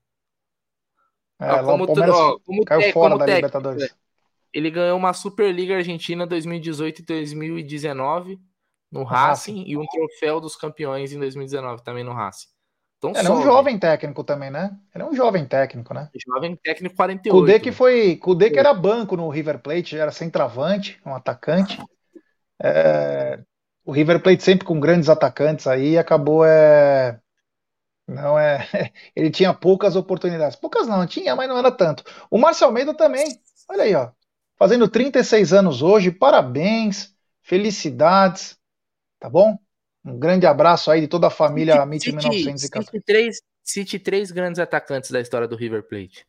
É, 1.41 1.53
ó, 1.53 1.65
como, 1.65 1.87
tu, 1.87 2.01
ó, 2.01 2.39
como 2.41 2.65
caiu 2.65 2.83
te, 2.83 2.93
fora 2.93 3.19
da 3.19 3.25
técnico, 3.25 3.47
Libertadores. 3.47 3.97
Ele 4.53 4.71
ganhou 4.71 4.97
uma 4.97 5.13
Superliga 5.13 5.77
Argentina 5.77 6.27
2018 6.27 7.01
e 7.01 7.05
2019 7.05 8.39
no 8.91 9.03
Racing, 9.03 9.57
Racing, 9.57 9.65
e 9.67 9.77
um 9.77 9.87
troféu 9.87 10.41
dos 10.41 10.55
campeões 10.55 11.13
em 11.13 11.19
2019 11.19 11.83
também 11.83 12.05
no 12.05 12.13
Racing. 12.13 12.49
Então, 12.99 13.11
ele 13.17 13.27
é 13.27 13.31
um 13.33 13.43
jovem 13.43 13.77
técnico 13.77 14.23
também, 14.23 14.49
né? 14.49 14.71
Ele 14.95 15.03
é 15.03 15.07
um 15.07 15.15
jovem 15.15 15.45
técnico, 15.45 15.93
né? 15.93 16.09
Jovem 16.25 16.55
técnico 16.55 16.95
48. 16.95 17.37
Kudê 17.37 17.59
que 17.59 17.73
foi, 17.73 18.15
Kudê 18.15 18.49
que 18.49 18.59
era 18.61 18.73
banco 18.73 19.17
no 19.17 19.29
River 19.29 19.59
Plate, 19.59 19.99
era 19.99 20.13
centroavante, 20.13 21.01
um 21.05 21.13
atacante. 21.13 21.83
É, 22.63 23.41
o 23.85 23.91
River 23.91 24.23
Plate 24.23 24.45
sempre 24.45 24.65
com 24.65 24.79
grandes 24.79 25.09
atacantes 25.09 25.67
aí 25.67 25.99
acabou 25.99 26.45
é, 26.45 27.19
não 28.13 28.39
é. 28.39 28.69
Ele 29.17 29.31
tinha 29.31 29.53
poucas 29.53 29.97
oportunidades. 29.97 30.57
Poucas 30.57 30.87
não, 30.87 31.07
tinha, 31.07 31.35
mas 31.35 31.49
não 31.49 31.59
era 31.59 31.71
tanto. 31.71 32.05
O 32.31 32.39
Márcio 32.39 32.67
Almeida 32.67 32.95
também. 32.95 33.41
Olha 33.69 33.85
aí, 33.85 33.95
ó. 33.95 34.11
Fazendo 34.57 34.89
36 34.89 35.53
anos 35.53 35.83
hoje. 35.83 36.11
Parabéns. 36.11 37.15
Felicidades. 37.43 38.57
Tá 39.19 39.29
bom? 39.29 39.59
Um 40.05 40.19
grande 40.19 40.47
abraço 40.47 40.91
aí 40.91 41.01
de 41.01 41.09
toda 41.09 41.29
a 41.29 41.31
família 41.31 41.81
Amit 41.81 42.11
1914. 42.11 42.91
Cite 42.91 43.05
três, 43.05 43.43
cite 43.63 43.99
três 43.99 44.31
grandes 44.33 44.59
atacantes 44.59 45.11
da 45.11 45.21
história 45.21 45.47
do 45.47 45.57
River 45.57 45.85
Plate. 45.85 46.27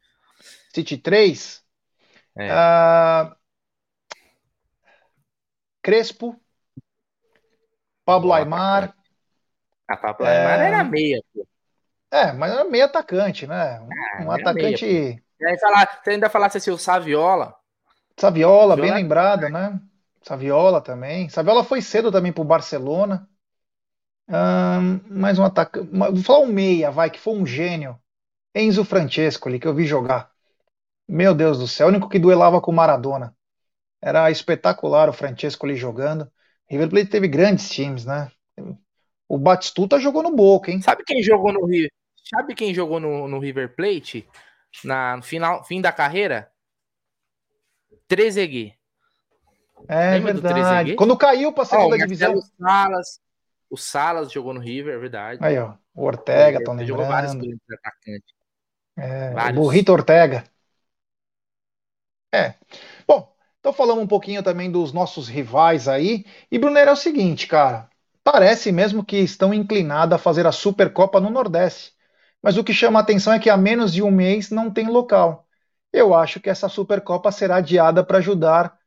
Cite 0.73 0.97
três? 0.97 1.63
É. 2.35 2.51
Uh... 2.53 3.35
Crespo. 5.81 6.39
Pablo 8.05 8.29
Boa, 8.29 8.39
Aymar. 8.39 8.95
A 9.87 9.97
Pablo 9.97 10.25
é... 10.25 10.37
Aymar 10.37 10.59
era 10.61 10.83
meia, 10.83 11.21
pô. 11.33 11.47
É, 12.13 12.31
mas 12.31 12.53
era 12.53 12.63
meio 12.63 12.85
atacante, 12.85 13.47
né? 13.47 13.81
Um, 13.81 13.89
ah, 13.91 14.23
um 14.25 14.31
atacante. 14.31 14.85
Meia, 15.41 15.57
falar, 15.59 15.99
você 16.03 16.11
ainda 16.11 16.29
falasse 16.29 16.59
assim, 16.59 16.69
o 16.69 16.77
Saviola. 16.77 17.55
Saviola, 18.15 18.75
bem 18.75 18.93
lembrado, 18.93 19.49
né? 19.49 19.79
Saviola 20.21 20.79
também. 20.79 21.27
Saviola 21.29 21.63
foi 21.63 21.81
cedo 21.81 22.11
também 22.11 22.31
pro 22.31 22.43
Barcelona. 22.43 23.27
Um, 24.29 24.99
mais 25.09 25.39
um 25.39 25.43
atacante. 25.43 25.89
Vou 25.91 26.21
falar 26.23 26.41
um 26.41 26.53
meia, 26.53 26.91
vai, 26.91 27.09
que 27.09 27.19
foi 27.19 27.33
um 27.33 27.47
gênio. 27.47 27.97
Enzo 28.53 28.85
Francesco 28.85 29.49
ali, 29.49 29.59
que 29.59 29.67
eu 29.67 29.73
vi 29.73 29.87
jogar. 29.87 30.29
Meu 31.07 31.33
Deus 31.33 31.57
do 31.57 31.67
céu, 31.67 31.87
o 31.87 31.89
único 31.89 32.07
que 32.07 32.19
duelava 32.19 32.61
com 32.61 32.71
Maradona. 32.71 33.35
Era 33.99 34.29
espetacular 34.29 35.09
o 35.09 35.13
Francesco 35.13 35.65
ali 35.65 35.75
jogando. 35.75 36.31
River 36.69 36.89
Plate 36.91 37.09
teve 37.09 37.27
grandes 37.27 37.71
times, 37.71 38.05
né? 38.05 38.31
O 39.27 39.35
Batistuta 39.35 39.99
jogou 39.99 40.21
no 40.21 40.35
Boca, 40.35 40.69
hein? 40.69 40.79
Sabe 40.79 41.03
quem 41.03 41.23
jogou 41.23 41.51
no 41.51 41.65
River? 41.65 41.89
Sabe 42.33 42.55
quem 42.55 42.73
jogou 42.73 42.99
no, 42.99 43.27
no 43.27 43.39
River 43.39 43.75
Plate 43.75 44.27
na 44.83 45.21
final, 45.21 45.63
fim 45.63 45.79
da 45.79 45.91
carreira? 45.91 46.51
Trezeguet. 48.07 48.77
É 49.87 50.11
Lembra 50.11 50.33
verdade. 50.33 50.95
Quando 50.95 51.17
caiu 51.17 51.51
para 51.51 51.63
a 51.63 51.65
segunda 51.65 51.95
oh, 51.95 51.97
divisão. 51.97 52.41
Salas, 52.59 53.21
o 53.69 53.77
Salas 53.77 54.31
jogou 54.31 54.53
no 54.53 54.59
River, 54.59 54.95
é 54.95 54.97
verdade. 54.97 55.39
Aí, 55.43 55.57
ó. 55.57 55.75
O 55.93 56.05
Ortega, 56.05 56.57
estão 56.57 56.73
lembrando. 56.73 56.87
Jogou 56.87 57.05
vários 57.05 57.33
atacantes. 57.33 58.33
É, 58.97 59.31
vários. 59.31 59.59
o 59.59 59.61
Burrito 59.61 59.91
Ortega. 59.91 60.43
É. 62.33 62.55
Bom, 63.07 63.31
então 63.59 63.71
falamos 63.71 64.03
um 64.03 64.07
pouquinho 64.07 64.41
também 64.41 64.71
dos 64.71 64.91
nossos 64.91 65.27
rivais 65.27 65.87
aí. 65.87 66.25
E, 66.51 66.57
Brunner, 66.57 66.87
é 66.87 66.91
o 66.91 66.95
seguinte, 66.95 67.45
cara. 67.45 67.89
Parece 68.23 68.71
mesmo 68.71 69.03
que 69.03 69.17
estão 69.17 69.53
inclinados 69.53 70.15
a 70.15 70.17
fazer 70.17 70.47
a 70.47 70.51
Supercopa 70.51 71.19
no 71.19 71.29
Nordeste. 71.29 71.93
Mas 72.43 72.57
o 72.57 72.63
que 72.63 72.73
chama 72.73 72.99
a 72.99 73.01
atenção 73.01 73.33
é 73.33 73.39
que 73.39 73.49
há 73.49 73.57
menos 73.57 73.93
de 73.93 74.03
um 74.03 74.11
mês 74.11 74.51
não 74.51 74.69
tem 74.69 74.87
local. 74.87 75.47
Eu 75.93 76.13
acho 76.13 76.39
que 76.41 76.49
essa 76.49 76.67
Supercopa 76.67 77.31
será 77.31 77.57
adiada 77.57 78.03
para 78.03 78.17
ajudar 78.17 78.77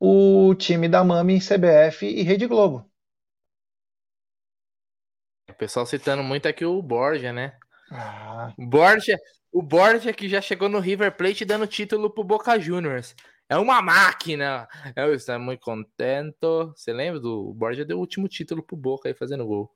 o 0.00 0.54
time 0.56 0.88
da 0.88 1.04
Mami, 1.04 1.40
CBF 1.40 2.06
e 2.06 2.22
Rede 2.22 2.46
Globo. 2.46 2.90
O 5.48 5.54
pessoal 5.54 5.86
citando 5.86 6.22
muito 6.22 6.48
aqui 6.48 6.64
o 6.64 6.82
Borja, 6.82 7.32
né? 7.32 7.56
Ah. 7.90 8.52
Borja, 8.58 9.16
O 9.52 9.62
Borja 9.62 10.12
que 10.12 10.28
já 10.28 10.40
chegou 10.40 10.68
no 10.68 10.80
River 10.80 11.16
Plate 11.16 11.44
dando 11.44 11.66
título 11.66 12.10
pro 12.10 12.24
Boca 12.24 12.58
Juniors. 12.58 13.14
É 13.48 13.56
uma 13.58 13.82
máquina. 13.82 14.66
Eu 14.96 15.14
estou 15.14 15.38
muito 15.38 15.60
contente. 15.60 16.36
Você 16.74 16.92
lembra 16.92 17.20
do 17.20 17.50
o 17.50 17.54
Borja 17.54 17.84
deu 17.84 17.98
o 17.98 18.00
último 18.00 18.26
título 18.28 18.62
pro 18.62 18.76
Boca 18.76 19.08
aí 19.08 19.14
fazendo 19.14 19.46
gol. 19.46 19.70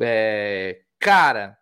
É, 0.00 0.82
cara, 1.00 1.58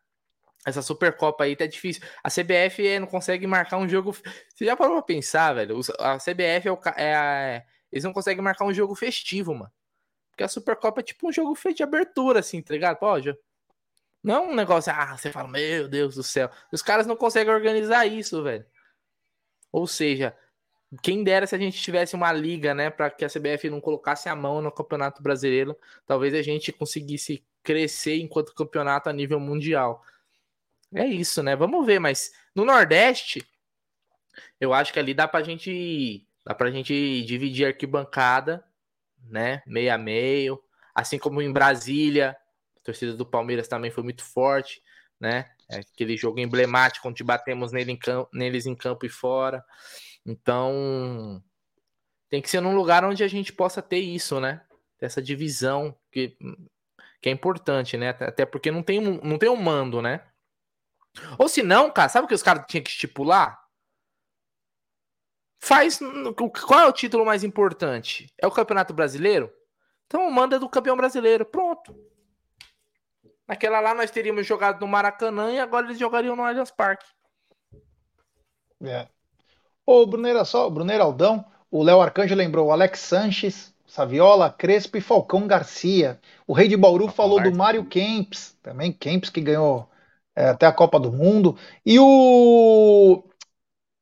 essa 0.66 0.82
Supercopa 0.82 1.44
aí 1.44 1.54
tá 1.54 1.64
difícil. 1.64 2.02
A 2.24 2.28
CBF 2.28 2.98
não 2.98 3.06
consegue 3.06 3.46
marcar 3.46 3.78
um 3.78 3.88
jogo. 3.88 4.12
Você 4.12 4.64
já 4.64 4.76
parou 4.76 4.96
pra 4.96 5.02
pensar, 5.02 5.54
velho? 5.54 5.78
A 6.00 6.18
CBF 6.18 6.66
é, 6.66 6.72
o, 6.72 6.80
é 6.96 7.14
a... 7.14 7.64
eles 7.92 8.02
não 8.02 8.12
conseguem 8.12 8.42
marcar 8.42 8.64
um 8.64 8.74
jogo 8.74 8.96
festivo, 8.96 9.54
mano. 9.54 9.70
Porque 10.32 10.42
a 10.42 10.48
Supercopa 10.48 11.00
é 11.00 11.04
tipo 11.04 11.28
um 11.28 11.32
jogo 11.32 11.54
feito 11.54 11.76
de 11.76 11.82
abertura, 11.84 12.40
assim, 12.40 12.60
tá 12.60 12.74
ligado? 12.74 12.98
Pode. 12.98 13.32
Não 14.22 14.34
é 14.34 14.40
um 14.40 14.54
negócio, 14.56 14.92
ah, 14.92 15.16
você 15.16 15.30
fala, 15.30 15.48
meu 15.48 15.88
Deus 15.88 16.16
do 16.16 16.22
céu. 16.24 16.50
Os 16.72 16.82
caras 16.82 17.06
não 17.06 17.14
conseguem 17.14 17.54
organizar 17.54 18.04
isso, 18.04 18.42
velho. 18.42 18.66
Ou 19.70 19.86
seja, 19.86 20.36
quem 21.00 21.22
dera 21.22 21.46
se 21.46 21.54
a 21.54 21.58
gente 21.58 21.80
tivesse 21.80 22.16
uma 22.16 22.32
liga, 22.32 22.74
né, 22.74 22.90
para 22.90 23.08
que 23.08 23.24
a 23.24 23.28
CBF 23.28 23.70
não 23.70 23.80
colocasse 23.80 24.28
a 24.28 24.34
mão 24.34 24.60
no 24.60 24.72
Campeonato 24.72 25.22
Brasileiro, 25.22 25.78
talvez 26.04 26.34
a 26.34 26.42
gente 26.42 26.72
conseguisse 26.72 27.44
crescer 27.62 28.16
enquanto 28.16 28.54
campeonato 28.54 29.08
a 29.08 29.12
nível 29.12 29.38
mundial. 29.38 30.02
É 30.94 31.04
isso, 31.04 31.42
né? 31.42 31.56
Vamos 31.56 31.84
ver, 31.84 31.98
mas 31.98 32.30
no 32.54 32.64
Nordeste, 32.64 33.46
eu 34.60 34.72
acho 34.72 34.92
que 34.92 34.98
ali 34.98 35.12
dá 35.12 35.26
pra 35.26 35.42
gente, 35.42 36.26
dá 36.44 36.54
pra 36.54 36.70
gente 36.70 37.22
dividir 37.24 37.66
arquibancada 37.66 38.64
né? 39.28 39.62
Meio 39.66 39.92
a 39.92 39.98
meio. 39.98 40.60
Assim 40.94 41.18
como 41.18 41.42
em 41.42 41.52
Brasília, 41.52 42.36
a 42.76 42.80
torcida 42.80 43.14
do 43.14 43.26
Palmeiras 43.26 43.68
também 43.68 43.90
foi 43.90 44.02
muito 44.02 44.24
forte, 44.24 44.82
né? 45.20 45.50
É 45.70 45.78
aquele 45.78 46.16
jogo 46.16 46.38
emblemático 46.38 47.08
onde 47.08 47.24
batemos 47.24 47.72
nele 47.72 47.92
em 47.92 47.96
campo, 47.96 48.30
neles 48.32 48.66
em 48.66 48.74
campo 48.74 49.04
e 49.04 49.08
fora. 49.08 49.64
Então, 50.24 51.42
tem 52.28 52.40
que 52.40 52.48
ser 52.48 52.60
num 52.60 52.74
lugar 52.74 53.04
onde 53.04 53.22
a 53.22 53.28
gente 53.28 53.52
possa 53.52 53.82
ter 53.82 53.98
isso, 53.98 54.40
né? 54.40 54.62
Essa 55.00 55.20
divisão 55.20 55.94
que, 56.10 56.36
que 57.20 57.28
é 57.28 57.32
importante, 57.32 57.96
né? 57.96 58.10
Até 58.10 58.46
porque 58.46 58.70
não 58.70 58.82
tem, 58.82 59.00
não 59.00 59.38
tem 59.38 59.48
um 59.48 59.56
mando, 59.56 60.00
né? 60.00 60.22
Ou 61.38 61.48
se 61.48 61.62
não, 61.62 61.90
cara, 61.90 62.08
sabe 62.08 62.24
o 62.24 62.28
que 62.28 62.34
os 62.34 62.42
caras 62.42 62.64
tinham 62.68 62.82
que 62.82 62.90
estipular? 62.90 63.58
Faz. 65.58 65.98
Qual 66.66 66.80
é 66.80 66.86
o 66.86 66.92
título 66.92 67.24
mais 67.24 67.42
importante? 67.42 68.32
É 68.38 68.46
o 68.46 68.50
Campeonato 68.50 68.92
Brasileiro? 68.92 69.52
Então 70.06 70.30
manda 70.30 70.58
do 70.58 70.68
campeão 70.68 70.96
brasileiro. 70.96 71.44
Pronto. 71.44 71.94
Naquela 73.46 73.80
lá 73.80 73.94
nós 73.94 74.10
teríamos 74.10 74.46
jogado 74.46 74.80
no 74.80 74.88
Maracanã 74.88 75.52
e 75.52 75.58
agora 75.58 75.86
eles 75.86 75.98
jogariam 75.98 76.36
no 76.36 76.44
Allianz 76.44 76.70
Parque. 76.70 77.06
É. 78.82 79.08
Ô, 79.84 80.04
Bruneira, 80.04 80.44
só, 80.44 80.68
Bruneira 80.68 81.04
Aldão, 81.04 81.44
o 81.70 81.82
Léo 81.82 82.00
Arcanjo 82.00 82.34
lembrou 82.34 82.72
Alex 82.72 83.00
Sanches, 83.00 83.74
Saviola, 83.86 84.50
Crespo 84.50 84.96
e 84.96 85.00
Falcão 85.00 85.46
Garcia. 85.46 86.20
O 86.46 86.52
Rei 86.52 86.66
de 86.66 86.76
Bauru 86.76 87.08
falou 87.08 87.40
do 87.40 87.54
Mário 87.54 87.84
Kempis, 87.84 88.56
também 88.62 88.92
Kempis 88.92 89.30
que 89.30 89.40
ganhou 89.40 89.88
é, 90.36 90.50
até 90.50 90.66
a 90.66 90.72
Copa 90.72 91.00
do 91.00 91.12
Mundo. 91.12 91.58
E 91.84 91.98
o 91.98 93.24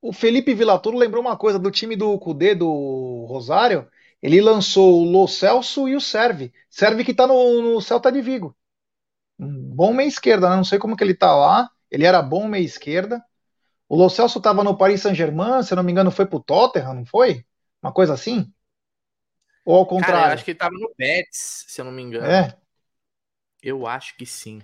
o 0.05 0.13
Felipe 0.13 0.53
Villatoro 0.53 0.99
lembrou 0.99 1.23
uma 1.23 1.35
coisa 1.35 1.59
do 1.59 1.71
time 1.71 1.97
do 1.97 2.19
Cudê, 2.19 2.55
do 2.55 3.25
Rosário. 3.27 3.89
Ele 4.21 4.39
lançou 4.39 5.01
o 5.01 5.05
Lo 5.05 5.27
Celso 5.27 5.89
e 5.89 5.97
o 5.97 6.01
Serve. 6.01 6.53
Serve 6.69 7.05
que 7.05 7.15
tá 7.15 7.27
no, 7.27 7.63
no 7.63 7.81
Celta 7.81 8.13
de 8.13 8.21
Vigo. 8.21 8.55
Um 9.39 9.75
bom 9.75 9.95
meia 9.95 10.07
esquerda, 10.07 10.51
né? 10.51 10.57
Não 10.57 10.65
sei 10.65 10.79
como 10.79 10.95
que 10.95 11.03
ele 11.03 11.15
tá 11.15 11.35
lá. 11.35 11.71
Ele 11.91 12.05
era 12.05 12.21
bom 12.21 12.47
meia 12.47 12.63
esquerda. 12.63 13.25
O 13.89 13.97
Lo 13.97 14.11
Celso 14.11 14.43
tava 14.43 14.63
no 14.63 14.77
Paris 14.77 15.01
Saint-Germain, 15.01 15.63
se 15.63 15.73
eu 15.73 15.77
não 15.77 15.83
me 15.83 15.93
engano, 15.93 16.11
foi 16.11 16.27
pro 16.27 16.39
Tottenham, 16.39 16.93
não 16.93 17.07
foi? 17.07 17.43
Uma 17.83 17.93
coisa 17.93 18.13
assim? 18.13 18.53
Ou 19.65 19.77
ao 19.77 19.87
contrário? 19.87 20.17
Cara, 20.17 20.31
eu 20.31 20.35
acho 20.35 20.45
que 20.45 20.51
ele 20.51 20.59
tava 20.59 20.75
no 20.75 20.93
Betis, 20.99 21.65
se 21.67 21.81
eu 21.81 21.85
não 21.87 21.93
me 21.93 22.03
engano. 22.03 22.27
É. 22.27 22.55
Eu 23.63 23.87
acho 23.87 24.15
que 24.19 24.27
sim. 24.27 24.61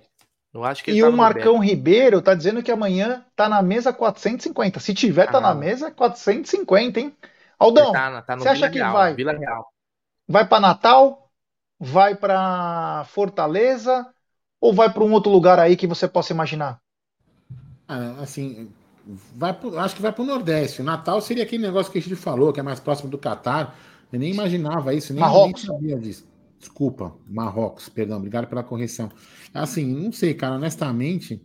Eu 0.52 0.64
acho 0.64 0.82
que 0.82 0.90
e 0.90 1.02
o 1.04 1.12
Marcão 1.12 1.58
Ribeiro 1.58 2.20
tá 2.20 2.34
dizendo 2.34 2.62
que 2.62 2.72
amanhã 2.72 3.24
tá 3.36 3.48
na 3.48 3.62
mesa 3.62 3.92
450. 3.92 4.80
Se 4.80 4.92
tiver, 4.92 5.30
tá 5.30 5.38
ah, 5.38 5.40
na 5.40 5.54
mesa 5.54 5.90
450, 5.90 6.98
hein? 6.98 7.16
Aldão, 7.58 7.92
tá, 7.92 8.22
tá 8.22 8.36
você 8.36 8.48
acha 8.48 8.68
Vila 8.68 8.70
que 8.70 8.78
Real, 8.78 8.92
vai? 8.92 9.14
Vila 9.14 9.32
Real. 9.32 9.66
Vai 10.26 10.46
para 10.46 10.60
Natal? 10.60 11.30
Vai 11.78 12.14
para 12.16 13.04
Fortaleza? 13.08 14.06
Ou 14.60 14.74
vai 14.74 14.92
para 14.92 15.04
um 15.04 15.12
outro 15.12 15.30
lugar 15.30 15.58
aí 15.58 15.76
que 15.76 15.86
você 15.86 16.08
possa 16.08 16.32
imaginar? 16.32 16.80
Ah, 17.86 18.16
assim, 18.20 18.70
vai 19.34 19.52
pro, 19.52 19.78
acho 19.78 19.94
que 19.94 20.02
vai 20.02 20.12
para 20.12 20.22
o 20.22 20.26
Nordeste. 20.26 20.82
O 20.82 20.84
Natal 20.84 21.20
seria 21.20 21.44
aquele 21.44 21.62
negócio 21.62 21.90
que 21.92 21.98
a 21.98 22.02
gente 22.02 22.16
falou, 22.16 22.52
que 22.52 22.60
é 22.60 22.62
mais 22.62 22.80
próximo 22.80 23.08
do 23.08 23.18
Catar. 23.18 23.76
Eu 24.12 24.18
nem 24.18 24.32
imaginava 24.32 24.92
isso, 24.92 25.14
nem, 25.14 25.24
nem 25.24 25.56
sabia 25.56 25.98
disso. 25.98 26.29
Desculpa, 26.60 27.16
Marrocos, 27.26 27.88
perdão, 27.88 28.18
obrigado 28.18 28.46
pela 28.46 28.62
correção. 28.62 29.10
Assim, 29.52 29.86
não 29.86 30.12
sei, 30.12 30.34
cara, 30.34 30.56
honestamente, 30.56 31.42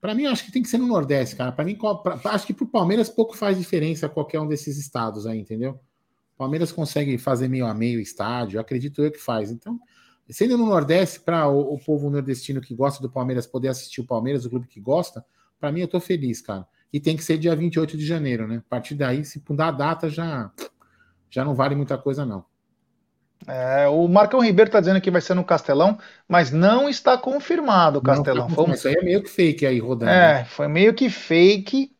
para 0.00 0.14
mim 0.14 0.26
acho 0.26 0.44
que 0.44 0.52
tem 0.52 0.62
que 0.62 0.68
ser 0.68 0.78
no 0.78 0.86
Nordeste, 0.86 1.34
cara. 1.34 1.50
Para 1.50 1.64
mim, 1.64 1.76
pra, 1.76 2.20
acho 2.32 2.46
que 2.46 2.54
pro 2.54 2.64
Palmeiras 2.64 3.08
pouco 3.08 3.36
faz 3.36 3.58
diferença 3.58 4.08
qualquer 4.08 4.38
um 4.38 4.46
desses 4.46 4.78
estados 4.78 5.26
aí, 5.26 5.40
entendeu? 5.40 5.80
Palmeiras 6.38 6.70
consegue 6.70 7.18
fazer 7.18 7.48
meio 7.48 7.66
a 7.66 7.74
meio 7.74 7.98
estádio, 7.98 8.60
acredito 8.60 9.02
eu 9.02 9.10
que 9.10 9.18
faz. 9.18 9.50
Então, 9.50 9.80
sendo 10.30 10.56
no 10.56 10.66
Nordeste, 10.66 11.18
para 11.18 11.48
o, 11.48 11.74
o, 11.74 11.78
povo 11.78 12.08
nordestino 12.08 12.60
que 12.60 12.76
gosta 12.76 13.02
do 13.02 13.10
Palmeiras 13.10 13.48
poder 13.48 13.68
assistir 13.68 14.00
o 14.02 14.06
Palmeiras, 14.06 14.44
o 14.44 14.50
clube 14.50 14.68
que 14.68 14.80
gosta, 14.80 15.24
para 15.58 15.72
mim 15.72 15.80
eu 15.80 15.88
tô 15.88 15.98
feliz, 15.98 16.40
cara. 16.40 16.64
E 16.92 17.00
tem 17.00 17.16
que 17.16 17.24
ser 17.24 17.38
dia 17.38 17.56
28 17.56 17.96
de 17.96 18.06
janeiro, 18.06 18.46
né? 18.46 18.58
A 18.58 18.68
partir 18.68 18.94
daí, 18.94 19.24
se 19.24 19.42
mudar 19.48 19.68
a 19.68 19.72
data, 19.72 20.08
já, 20.08 20.52
já 21.28 21.44
não 21.44 21.56
vale 21.56 21.74
muita 21.74 21.98
coisa, 21.98 22.24
não. 22.24 22.44
É, 23.46 23.86
o 23.88 24.08
Marcão 24.08 24.40
Ribeiro 24.40 24.68
está 24.68 24.80
dizendo 24.80 25.00
que 25.00 25.10
vai 25.10 25.20
ser 25.20 25.34
no 25.34 25.44
Castelão, 25.44 25.98
mas 26.26 26.50
não 26.50 26.88
está 26.88 27.16
confirmado 27.18 27.98
o 27.98 28.02
Castelão. 28.02 28.48
Não, 28.48 28.54
foi, 28.54 28.70
isso 28.70 28.88
aí 28.88 28.94
é 28.94 29.02
meio 29.02 29.22
que 29.22 29.28
fake 29.28 29.66
aí 29.66 29.78
rodando. 29.78 30.10
É, 30.10 30.34
né? 30.38 30.44
foi 30.44 30.66
meio 30.66 30.94
que 30.94 31.10
fake, 31.10 31.92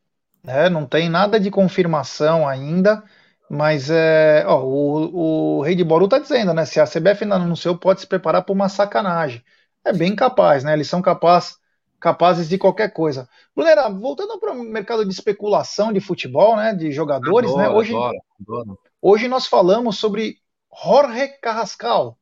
né? 0.43 0.69
não 0.69 0.87
tem 0.87 1.09
nada 1.09 1.39
de 1.39 1.51
confirmação 1.51 2.49
ainda, 2.49 3.03
mas 3.49 3.91
é, 3.91 4.45
ó, 4.47 4.65
o, 4.65 5.59
o 5.59 5.63
Rei 5.63 5.75
de 5.75 5.85
Boru 5.85 6.07
está 6.07 6.19
dizendo, 6.19 6.55
né? 6.55 6.65
Se 6.65 6.81
a 6.81 6.87
CBF 6.87 7.25
ainda 7.25 7.39
não 7.39 7.47
anunciou, 7.47 7.77
pode 7.77 8.01
se 8.01 8.07
preparar 8.07 8.43
para 8.43 8.53
uma 8.53 8.69
sacanagem. 8.69 9.43
É 9.85 9.93
bem 9.93 10.17
capaz, 10.17 10.65
né? 10.65 10.73
Eles 10.73 10.89
são 10.89 11.03
capaz, 11.03 11.59
capazes 12.01 12.49
de 12.49 12.57
qualquer 12.57 12.91
coisa. 12.91 13.29
Brunera, 13.55 13.91
voltando 13.91 14.39
para 14.41 14.53
o 14.53 14.63
mercado 14.63 15.05
de 15.05 15.13
especulação 15.13 15.93
de 15.93 16.01
futebol, 16.01 16.57
né? 16.57 16.75
De 16.75 16.91
jogadores, 16.91 17.51
adoro, 17.51 17.63
né? 17.63 17.69
Hoje, 17.69 17.95
adoro, 17.95 18.17
adoro. 18.41 18.79
hoje 19.03 19.29
nós 19.29 19.47
falamos 19.47 19.99
sobre 19.99 20.39
Jorge 20.83 21.29
Carrascal. 21.41 22.19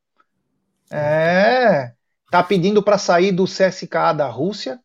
É, 0.91 1.93
tá 2.31 2.43
pedindo 2.43 2.83
para 2.83 2.99
sair 2.99 3.33
do 3.33 3.45
CSKA 3.45 4.13
da 4.13 4.27
Rússia. 4.27 4.79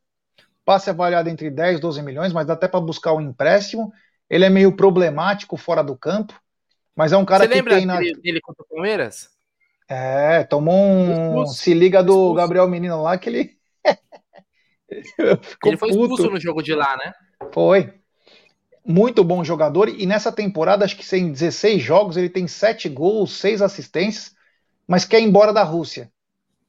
Passe 0.63 0.89
avaliado 0.89 1.29
entre 1.29 1.49
10 1.49 1.77
e 1.77 1.81
12 1.81 2.01
milhões, 2.01 2.33
mas 2.33 2.45
dá 2.45 2.53
até 2.53 2.67
para 2.67 2.79
buscar 2.79 3.13
um 3.13 3.21
empréstimo. 3.21 3.91
Ele 4.29 4.45
é 4.45 4.49
meio 4.49 4.75
problemático 4.75 5.55
fora 5.55 5.83
do 5.83 5.95
campo, 5.95 6.39
mas 6.95 7.13
é 7.13 7.17
um 7.17 7.25
cara 7.25 7.45
Você 7.45 7.61
que 7.61 7.69
tem 7.69 7.85
na... 7.85 7.99
dele 7.99 8.41
contra 8.41 8.63
o 8.63 8.67
Palmeiras? 8.67 9.29
É, 9.87 10.43
tomou 10.43 10.75
um 10.75 11.11
expulso. 11.11 11.53
se 11.53 11.73
liga 11.73 12.03
do 12.03 12.11
expulso. 12.11 12.33
Gabriel 12.35 12.67
Menino 12.67 13.01
lá 13.01 13.17
que 13.17 13.29
ele 13.29 13.57
ele 15.63 15.77
foi 15.77 15.89
expulso 15.89 16.23
puto. 16.23 16.31
no 16.31 16.39
jogo 16.39 16.61
de 16.61 16.73
lá, 16.73 16.97
né? 16.97 17.13
Foi 17.53 17.93
muito 18.87 19.21
bom 19.21 19.43
jogador 19.43 19.89
e 19.89 20.05
nessa 20.05 20.31
temporada, 20.31 20.85
acho 20.85 20.95
que 20.95 21.15
em 21.17 21.29
16 21.29 21.81
jogos, 21.81 22.15
ele 22.15 22.29
tem 22.29 22.47
7 22.47 22.87
gols, 22.87 23.33
6 23.33 23.61
assistências, 23.61 24.33
mas 24.87 25.03
quer 25.03 25.19
ir 25.19 25.25
embora 25.25 25.51
da 25.51 25.63
Rússia. 25.63 26.09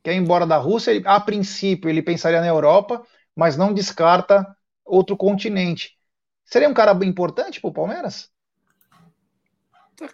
Quer 0.03 0.15
ir 0.15 0.17
embora 0.17 0.45
da 0.45 0.57
Rússia, 0.57 0.91
ele, 0.91 1.07
a 1.07 1.21
princípio 1.21 1.89
ele 1.89 2.03
pensaria 2.03 2.41
na 2.41 2.47
Europa, 2.49 3.07
mas 3.37 3.57
não 3.57 3.73
descarta 3.73 4.45
outro 4.85 5.17
continente. 5.17 5.97
Seria 6.45 6.69
um 6.69 6.75
cara 6.75 6.93
importante 7.05 7.61
pro 7.61 7.73
Palmeiras? 7.73 8.31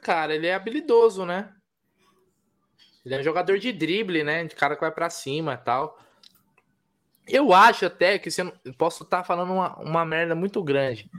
Cara, 0.03 0.35
ele 0.35 0.47
é 0.47 0.55
habilidoso, 0.55 1.25
né? 1.25 1.51
Ele 3.05 3.15
é 3.15 3.23
jogador 3.23 3.59
de 3.59 3.73
drible, 3.73 4.25
né? 4.25 4.45
De 4.45 4.55
cara 4.55 4.75
que 4.75 4.81
vai 4.81 4.91
para 4.91 5.09
cima 5.09 5.55
e 5.55 5.59
tal. 5.59 5.99
Eu 7.27 7.55
acho 7.55 7.87
até 7.87 8.19
que 8.19 8.31
se 8.31 8.43
eu 8.43 8.53
posso 8.77 9.05
estar 9.05 9.19
tá 9.19 9.25
falando 9.25 9.53
uma, 9.55 9.79
uma 9.79 10.05
merda 10.05 10.35
muito 10.35 10.63
grande. 10.63 11.11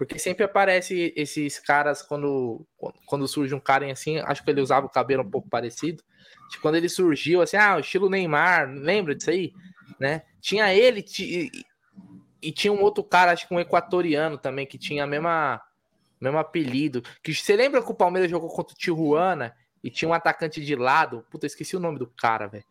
Porque 0.00 0.18
sempre 0.18 0.42
aparece 0.42 1.12
esses 1.14 1.58
caras 1.58 2.00
quando, 2.00 2.66
quando 3.04 3.28
surge 3.28 3.54
um 3.54 3.60
cara 3.60 3.84
assim, 3.92 4.16
acho 4.20 4.42
que 4.42 4.50
ele 4.50 4.62
usava 4.62 4.86
o 4.86 4.88
cabelo 4.88 5.22
um 5.22 5.30
pouco 5.30 5.46
parecido. 5.50 6.02
Tipo, 6.48 6.62
quando 6.62 6.76
ele 6.76 6.88
surgiu, 6.88 7.42
assim, 7.42 7.58
ah, 7.58 7.76
o 7.76 7.80
estilo 7.80 8.08
Neymar, 8.08 8.66
lembra 8.66 9.14
disso 9.14 9.28
aí? 9.28 9.52
Né? 9.98 10.22
Tinha 10.40 10.72
ele 10.72 11.04
e, 11.18 11.50
e 12.40 12.50
tinha 12.50 12.72
um 12.72 12.80
outro 12.80 13.04
cara, 13.04 13.32
acho 13.32 13.46
que 13.46 13.52
um 13.52 13.60
equatoriano 13.60 14.38
também, 14.38 14.64
que 14.64 14.78
tinha 14.78 15.04
a 15.04 15.06
mesma, 15.06 15.60
mesmo 16.18 16.38
apelido. 16.38 17.02
Que 17.22 17.34
você 17.34 17.54
lembra 17.54 17.82
que 17.82 17.90
o 17.90 17.94
Palmeiras 17.94 18.30
jogou 18.30 18.48
contra 18.48 18.74
o 18.74 18.78
Tijuana 18.78 19.54
e 19.84 19.90
tinha 19.90 20.08
um 20.08 20.14
atacante 20.14 20.64
de 20.64 20.76
lado? 20.76 21.26
Puta, 21.30 21.44
esqueci 21.44 21.76
o 21.76 21.80
nome 21.80 21.98
do 21.98 22.06
cara, 22.06 22.46
velho. 22.46 22.64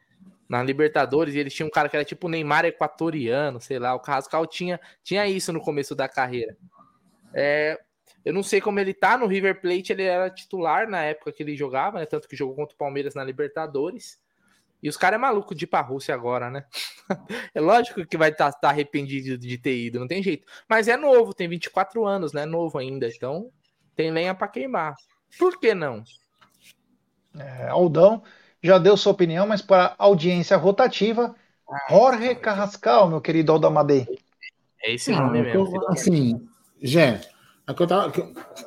na 0.50 0.64
Libertadores 0.64 1.36
e 1.36 1.38
eles 1.38 1.54
tinham 1.54 1.68
um 1.68 1.72
cara 1.72 1.90
que 1.90 1.96
era 1.96 2.04
tipo 2.04 2.28
Neymar 2.28 2.66
equatoriano, 2.66 3.62
sei 3.62 3.78
lá. 3.78 3.94
O 3.94 4.00
Carrascal 4.00 4.48
tinha, 4.48 4.82
tinha 5.04 5.28
isso 5.28 5.54
no 5.54 5.62
começo 5.62 5.94
da 5.94 6.10
carreira. 6.10 6.58
É, 7.34 7.80
eu 8.24 8.34
não 8.34 8.44
sei 8.44 8.60
como 8.60 8.80
ele 8.80 8.94
tá 8.94 9.18
no 9.18 9.28
River 9.28 9.62
Plate, 9.62 9.94
ele 9.94 10.04
era 10.04 10.30
titular 10.30 10.88
na 10.88 11.02
época 11.04 11.32
que 11.32 11.44
ele 11.44 11.56
jogava, 11.56 12.00
né? 12.00 12.06
Tanto 12.06 12.28
que 12.28 12.36
jogou 12.36 12.56
contra 12.56 12.76
o 12.76 12.78
Palmeiras 12.78 13.16
na 13.16 13.24
Libertadores. 13.24 14.20
E 14.82 14.88
os 14.88 14.96
caras 14.96 15.18
é 15.18 15.20
maluco 15.20 15.54
de 15.54 15.66
ir 15.66 15.68
pra 15.68 15.82
Rússia 15.82 16.16
agora, 16.16 16.50
né? 16.50 16.66
é 17.54 17.60
lógico 17.60 18.06
que 18.06 18.18
vai 18.18 18.30
estar 18.30 18.52
tá, 18.54 18.60
tá 18.60 18.70
arrependido 18.70 19.38
de 19.38 19.58
ter 19.58 19.78
ido, 19.78 20.00
não 20.00 20.08
tem 20.08 20.24
jeito. 20.24 20.46
Mas 20.70 20.88
é 20.88 20.96
novo, 20.96 21.34
tem 21.34 21.50
24 21.50 22.06
anos, 22.06 22.34
né? 22.34 22.46
Novo 22.46 22.78
ainda, 22.78 23.08
então 23.08 23.52
tem 23.96 24.12
lenha 24.12 24.34
para 24.34 24.48
queimar. 24.48 24.96
Por 25.38 25.60
que 25.60 25.74
não? 25.74 26.04
É, 27.38 27.68
Aldão 27.68 28.24
já 28.64 28.78
deu 28.78 28.96
sua 28.98 29.12
opinião, 29.12 29.46
mas 29.46 29.62
para 29.62 29.96
audiência 29.98 30.58
rotativa, 30.58 31.36
ah, 31.70 31.86
Jorge 31.90 32.36
Carrascal, 32.36 33.10
meu 33.10 33.22
querido 33.22 33.52
Aldamadei. 33.52 34.08
É 34.82 34.94
esse 34.94 35.12
nome 35.12 35.42
mesmo. 35.42 35.76
Eu, 35.76 35.90
assim, 35.90 36.49
Gé, 36.82 37.22
é 37.68 37.74
que 37.74 37.84
eu 37.84 37.88
tava, 37.88 38.12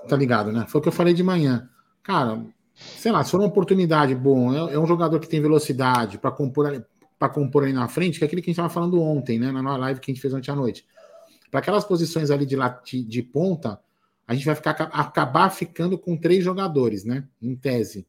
tá 0.09 0.17
ligado, 0.17 0.53
né? 0.53 0.65
Foi 0.69 0.81
o 0.81 0.83
que 0.83 0.89
eu 0.89 0.93
falei 0.93 1.15
de 1.15 1.23
manhã. 1.23 1.69
Cara, 2.03 2.45
sei 2.75 3.11
lá, 3.11 3.25
se 3.25 3.31
for 3.31 3.41
uma 3.41 3.49
oportunidade 3.49 4.15
boa, 4.15 4.71
é, 4.71 4.75
é 4.75 4.79
um 4.79 4.87
jogador 4.87 5.19
que 5.19 5.29
tem 5.29 5.41
velocidade 5.41 6.19
para 6.19 6.31
compor, 6.31 6.85
para 7.19 7.29
compor 7.29 7.65
ali 7.65 7.73
na 7.73 7.89
frente, 7.89 8.19
que 8.19 8.25
é 8.25 8.27
aquele 8.27 8.43
que 8.43 8.51
a 8.51 8.53
gente 8.53 8.59
estava 8.59 8.73
falando 8.73 9.01
ontem, 9.01 9.39
né? 9.39 9.51
Na 9.51 9.77
live 9.77 10.01
que 10.01 10.11
a 10.11 10.15
gente 10.15 10.23
fez 10.23 10.33
ontem 10.33 10.51
à 10.51 10.55
noite. 10.55 10.87
Para 11.51 11.61
aquelas 11.61 11.85
posições 11.85 12.31
ali 12.31 12.47
de, 12.47 12.57
de, 12.85 13.05
de 13.05 13.23
ponta, 13.23 13.81
a 14.27 14.35
gente 14.35 14.47
vai 14.47 14.55
ficar, 14.55 14.71
acabar 14.71 15.51
ficando 15.51 15.99
com 15.99 16.17
três 16.17 16.45
jogadores, 16.45 17.05
né? 17.05 17.25
Em 17.41 17.55
tese, 17.55 18.07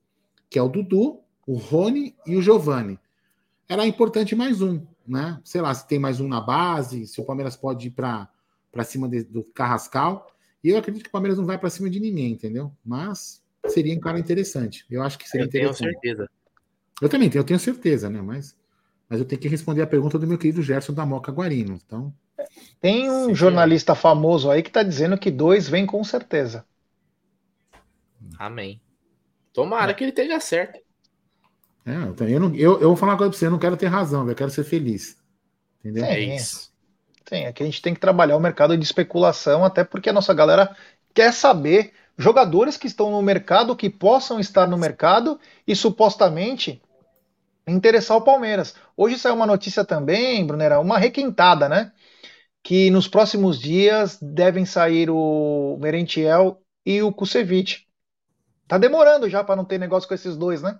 que 0.50 0.60
é 0.60 0.62
o 0.62 0.70
Dudu, 0.70 1.20
o 1.46 1.56
Rony 1.56 2.16
e 2.26 2.36
o 2.36 2.42
Giovani. 2.42 3.00
Era 3.68 3.86
importante 3.88 4.36
mais 4.36 4.62
um, 4.62 4.82
né? 5.08 5.40
Sei 5.44 5.60
lá, 5.60 5.74
se 5.74 5.88
tem 5.88 6.00
mais 6.00 6.20
um 6.20 6.28
na 6.28 6.40
base, 6.40 7.08
se 7.08 7.20
o 7.20 7.26
Palmeiras 7.26 7.56
pode 7.56 7.88
ir 7.88 7.92
para 7.92 8.30
cima 8.82 9.08
de, 9.08 9.24
do 9.24 9.44
Carrascal. 9.44 10.28
E 10.64 10.70
eu 10.70 10.78
acredito 10.78 11.04
que 11.04 11.10
o 11.10 11.12
Palmeiras 11.12 11.38
não 11.38 11.46
vai 11.46 11.58
para 11.58 11.70
cima 11.70 11.90
de 11.90 12.00
ninguém, 12.00 12.32
entendeu? 12.32 12.72
Mas 12.84 13.44
seria 13.68 13.96
um 13.96 14.00
cara 14.00 14.18
interessante. 14.18 14.86
Eu 14.90 15.04
acho 15.04 15.20
que 15.20 15.30
seria 15.30 15.46
eu 15.46 15.48
interessante. 15.48 15.80
Tenho 15.80 16.02
certeza. 16.02 16.30
Eu 17.02 17.10
também 17.10 17.30
tenho, 17.30 17.42
eu 17.42 17.46
tenho 17.46 17.60
certeza, 17.60 18.10
né? 18.10 18.22
Mas, 18.22 18.56
mas 19.08 19.20
eu 19.20 19.26
tenho 19.26 19.42
que 19.42 19.48
responder 19.48 19.82
a 19.82 19.88
pergunta 19.88 20.18
do 20.18 20.26
meu 20.26 20.38
querido 20.38 20.64
Gerson 20.64 20.94
da 20.94 21.06
Moca 21.06 21.32
Guarino. 21.32 21.80
Então. 21.86 22.14
Tem 22.82 23.12
um 23.12 23.28
Sim, 23.28 23.36
jornalista 23.36 23.92
é. 23.92 23.96
famoso 23.96 24.50
aí 24.50 24.64
que 24.64 24.70
está 24.70 24.84
dizendo 24.84 25.18
que 25.18 25.30
dois 25.30 25.70
vem 25.70 25.86
com 25.86 26.04
certeza. 26.04 26.66
Amém. 28.40 28.82
Tomara 29.54 29.92
é. 29.92 29.94
que 29.94 30.04
ele 30.04 30.12
esteja 30.12 30.40
certo. 30.40 30.80
É, 31.86 31.96
eu, 31.96 32.28
eu, 32.28 32.40
não, 32.40 32.56
eu, 32.56 32.80
eu, 32.80 32.88
vou 32.90 32.96
falar 32.96 33.14
uma 33.14 33.18
coisa 33.18 33.32
pra 33.32 33.40
você, 33.40 33.46
eu 33.46 33.52
não 33.52 33.60
quero 33.60 33.78
ter 33.78 33.88
razão, 33.88 34.28
eu 34.28 34.36
quero 34.36 34.50
ser 34.50 34.64
feliz. 34.64 35.18
Entendeu? 35.80 36.06
É 36.06 36.20
isso. 36.20 36.73
Sim, 37.28 37.46
aqui 37.46 37.64
a 37.64 37.66
gente 37.66 37.82
tem 37.82 37.94
que 37.94 38.00
trabalhar 38.00 38.36
o 38.36 38.40
mercado 38.40 38.78
de 38.78 38.84
especulação, 38.84 39.64
até 39.64 39.84
porque 39.84 40.10
a 40.10 40.14
nossa 40.14 40.34
galera 40.34 40.76
quer 41.14 41.32
saber 41.32 41.94
jogadores 42.18 42.78
que 42.78 42.88
estão 42.88 43.12
no 43.12 43.22
mercado, 43.22 43.76
que 43.76 43.90
possam 43.90 44.40
estar 44.40 44.68
no 44.68 44.78
mercado 44.78 45.40
e 45.68 45.76
supostamente 45.76 46.82
interessar 47.68 48.18
o 48.18 48.24
Palmeiras. 48.24 48.76
Hoje 48.96 49.18
saiu 49.18 49.36
uma 49.36 49.46
notícia 49.46 49.86
também, 49.86 50.46
Brunera, 50.46 50.80
uma 50.80 50.98
requentada, 50.98 51.70
né? 51.70 51.92
Que 52.62 52.90
nos 52.90 53.08
próximos 53.08 53.60
dias 53.60 54.18
devem 54.22 54.66
sair 54.66 55.10
o 55.10 55.78
Merentiel 55.82 56.62
e 56.86 57.02
o 57.02 57.12
Kusevich. 57.12 57.88
Tá 58.68 58.78
demorando 58.78 59.30
já 59.30 59.44
para 59.44 59.56
não 59.56 59.66
ter 59.66 59.78
negócio 59.78 60.08
com 60.08 60.16
esses 60.16 60.38
dois, 60.38 60.62
né? 60.62 60.78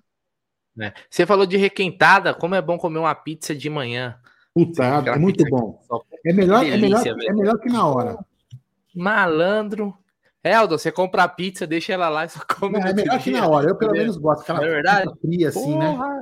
É. 0.80 0.94
Você 1.10 1.26
falou 1.26 1.46
de 1.46 1.58
requentada, 1.58 2.34
como 2.34 2.56
é 2.56 2.62
bom 2.62 2.78
comer 2.78 3.00
uma 3.00 3.14
pizza 3.14 3.56
de 3.56 3.70
manhã. 3.70 4.20
Puta, 4.54 4.84
é 4.84 5.18
muito 5.18 5.44
bom. 5.50 5.80
É 6.26 6.32
melhor, 6.32 6.64
é, 6.64 6.78
melhor, 6.78 7.06
é 7.06 7.34
melhor 7.34 7.58
que 7.60 7.70
na 7.70 7.88
hora. 7.88 8.18
Malandro. 8.96 9.98
É, 10.44 10.54
Aldo, 10.54 10.78
você 10.78 10.92
compra 10.92 11.24
a 11.24 11.28
pizza, 11.28 11.66
deixa 11.66 11.94
ela 11.94 12.10
lá 12.10 12.26
e 12.26 12.30
só 12.30 12.40
come. 12.46 12.80
Não, 12.80 12.88
é 12.88 12.94
melhor 12.94 13.20
que 13.20 13.32
na 13.32 13.48
hora, 13.48 13.70
eu 13.70 13.76
pelo 13.76 13.94
menos 13.94 14.18
gosto. 14.18 14.42
Aquela 14.42 14.64
é 14.66 14.70
verdade? 14.70 15.04
pizza 15.04 15.20
fria, 15.22 15.50
assim, 15.50 15.78
né? 15.78 15.92
Porra. 15.92 16.08
né? 16.16 16.22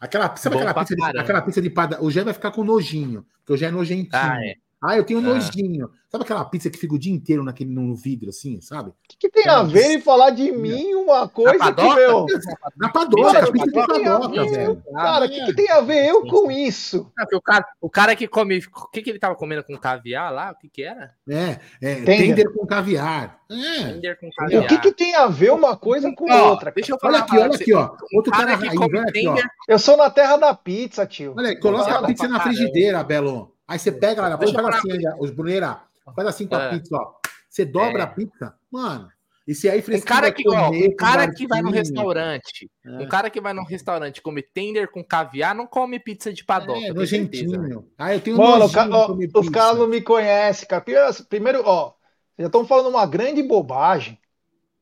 Aquela, 0.00 0.36
sabe 0.36 0.56
aquela 0.56 0.74
pizza, 0.74 0.94
de, 0.94 1.18
aquela 1.18 1.42
pizza 1.42 1.62
de 1.62 1.70
pada... 1.70 2.04
O 2.04 2.10
Gé 2.10 2.22
vai 2.22 2.34
ficar 2.34 2.50
com 2.50 2.62
nojinho, 2.62 3.24
porque 3.38 3.54
o 3.54 3.56
Gé 3.56 3.66
é 3.66 3.70
nojentinho. 3.70 4.10
Ah, 4.12 4.38
é. 4.44 4.54
Ah, 4.84 4.96
eu 4.98 5.04
tenho 5.04 5.20
ah. 5.20 5.22
nojinho. 5.22 5.90
Sabe 6.10 6.22
aquela 6.22 6.44
pizza 6.44 6.70
que 6.70 6.78
fica 6.78 6.94
o 6.94 6.98
dia 6.98 7.12
inteiro 7.12 7.42
naquele, 7.42 7.70
no 7.70 7.92
vidro, 7.96 8.28
assim, 8.28 8.60
sabe? 8.60 8.90
O 8.90 8.94
que, 9.08 9.16
que, 9.18 9.28
tem 9.28 9.48
a 9.48 9.64
ver 9.64 9.96
em 9.96 10.00
falar 10.00 10.30
de 10.30 10.52
mim 10.52 10.94
uma 10.94 11.26
coisa 11.26 11.72
que, 11.72 11.94
meu... 11.94 12.26
Na 12.76 12.88
padoca, 12.88 13.50
pizza 13.50 13.66
de 13.66 13.72
padoca, 13.72 14.44
velho. 14.44 14.82
Cara, 14.92 15.24
o 15.24 15.28
que, 15.28 15.44
que, 15.46 15.54
tem 15.54 15.70
a 15.70 15.80
ver 15.80 16.06
eu 16.06 16.24
com 16.26 16.52
isso? 16.52 17.10
o, 17.32 17.40
cara, 17.40 17.66
o 17.80 17.90
cara 17.90 18.14
que 18.14 18.28
come... 18.28 18.58
O 18.58 18.90
que, 18.92 19.02
que 19.02 19.10
ele 19.10 19.18
tava 19.18 19.34
comendo 19.34 19.64
com 19.64 19.76
caviar 19.76 20.32
lá? 20.32 20.52
O 20.52 20.54
que 20.56 20.68
que 20.68 20.84
era? 20.84 21.12
É, 21.28 21.58
é 21.82 21.94
tender, 21.96 22.16
tender 22.16 22.52
com 22.52 22.64
caviar. 22.64 23.40
É. 23.50 23.84
Tender 23.84 24.20
com 24.20 24.30
caviar. 24.30 24.62
O 24.62 24.66
que 24.68 24.78
que 24.78 24.92
tem 24.92 25.16
a 25.16 25.26
ver 25.26 25.50
uma 25.50 25.76
coisa 25.76 26.14
com 26.14 26.30
ó, 26.30 26.50
outra? 26.50 26.70
Deixa 26.70 26.92
eu 26.92 26.98
falar 27.00 27.14
olha 27.14 27.24
aqui, 27.24 27.38
olha 27.38 27.54
aqui, 27.56 27.74
ó. 27.74 27.96
Outro 28.14 28.30
cara, 28.30 28.56
cara 28.56 28.68
raiz, 28.68 28.80
olha 28.80 29.02
aqui, 29.02 29.26
ó. 29.26 29.36
Eu 29.66 29.80
sou 29.80 29.96
na 29.96 30.10
terra 30.10 30.36
da 30.36 30.54
pizza, 30.54 31.04
tio. 31.04 31.34
Olha 31.36 31.48
aí, 31.48 31.58
coloca 31.58 31.92
a 31.92 32.02
pizza 32.04 32.28
na 32.28 32.38
frigideira, 32.38 33.02
Belo. 33.02 33.53
Aí 33.66 33.78
você 33.78 33.90
pega, 33.90 34.22
olha, 34.22 34.36
faz 34.36 34.54
assim, 34.54 34.88
os 35.18 35.30
Bruneira, 35.30 35.80
faz 36.14 36.28
assim 36.28 36.46
com 36.46 36.56
a 36.56 36.62
é. 36.64 36.70
pizza, 36.70 36.96
ó. 36.96 37.14
Você 37.48 37.64
dobra 37.64 38.00
é. 38.00 38.02
a 38.02 38.06
pizza, 38.06 38.54
mano. 38.70 39.08
E 39.46 39.54
se 39.54 39.68
aí 39.68 39.84
um 39.86 40.00
cara 40.00 40.32
que, 40.32 40.48
ó, 40.48 40.70
um 40.70 40.96
cara 40.96 41.30
que 41.30 41.46
vai 41.46 41.60
no 41.60 41.70
restaurante, 41.70 42.70
é. 42.84 42.90
um 42.90 43.06
cara 43.06 43.28
que 43.28 43.40
vai 43.42 43.52
no 43.52 43.62
restaurante 43.62 44.22
come 44.22 44.42
tender 44.42 44.90
com 44.90 45.04
caviar, 45.04 45.54
não 45.54 45.66
come 45.66 45.98
pizza 45.98 46.32
de 46.32 46.42
padoca. 46.42 46.80
É, 46.80 46.92
nojentinho. 46.92 47.86
Ah, 47.98 48.14
eu 48.14 48.20
tenho 48.20 48.38
Mano, 48.38 48.70
ca 48.70 48.88
ó, 48.90 49.14
os 49.38 49.48
caras 49.50 49.78
não 49.78 49.86
me 49.86 50.00
conhecem, 50.00 50.66
cara. 50.66 50.82
Primeiro, 51.28 51.62
ó, 51.66 51.92
já 52.38 52.46
estão 52.46 52.66
falando 52.66 52.88
uma 52.88 53.04
grande 53.04 53.42
bobagem, 53.42 54.18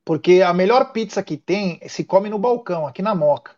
porque 0.04 0.42
a 0.42 0.54
melhor 0.54 0.92
pizza 0.92 1.24
que 1.24 1.36
tem 1.36 1.80
se 1.88 2.04
come 2.04 2.30
no 2.30 2.38
balcão, 2.38 2.86
aqui 2.86 3.02
na 3.02 3.16
Moca. 3.16 3.56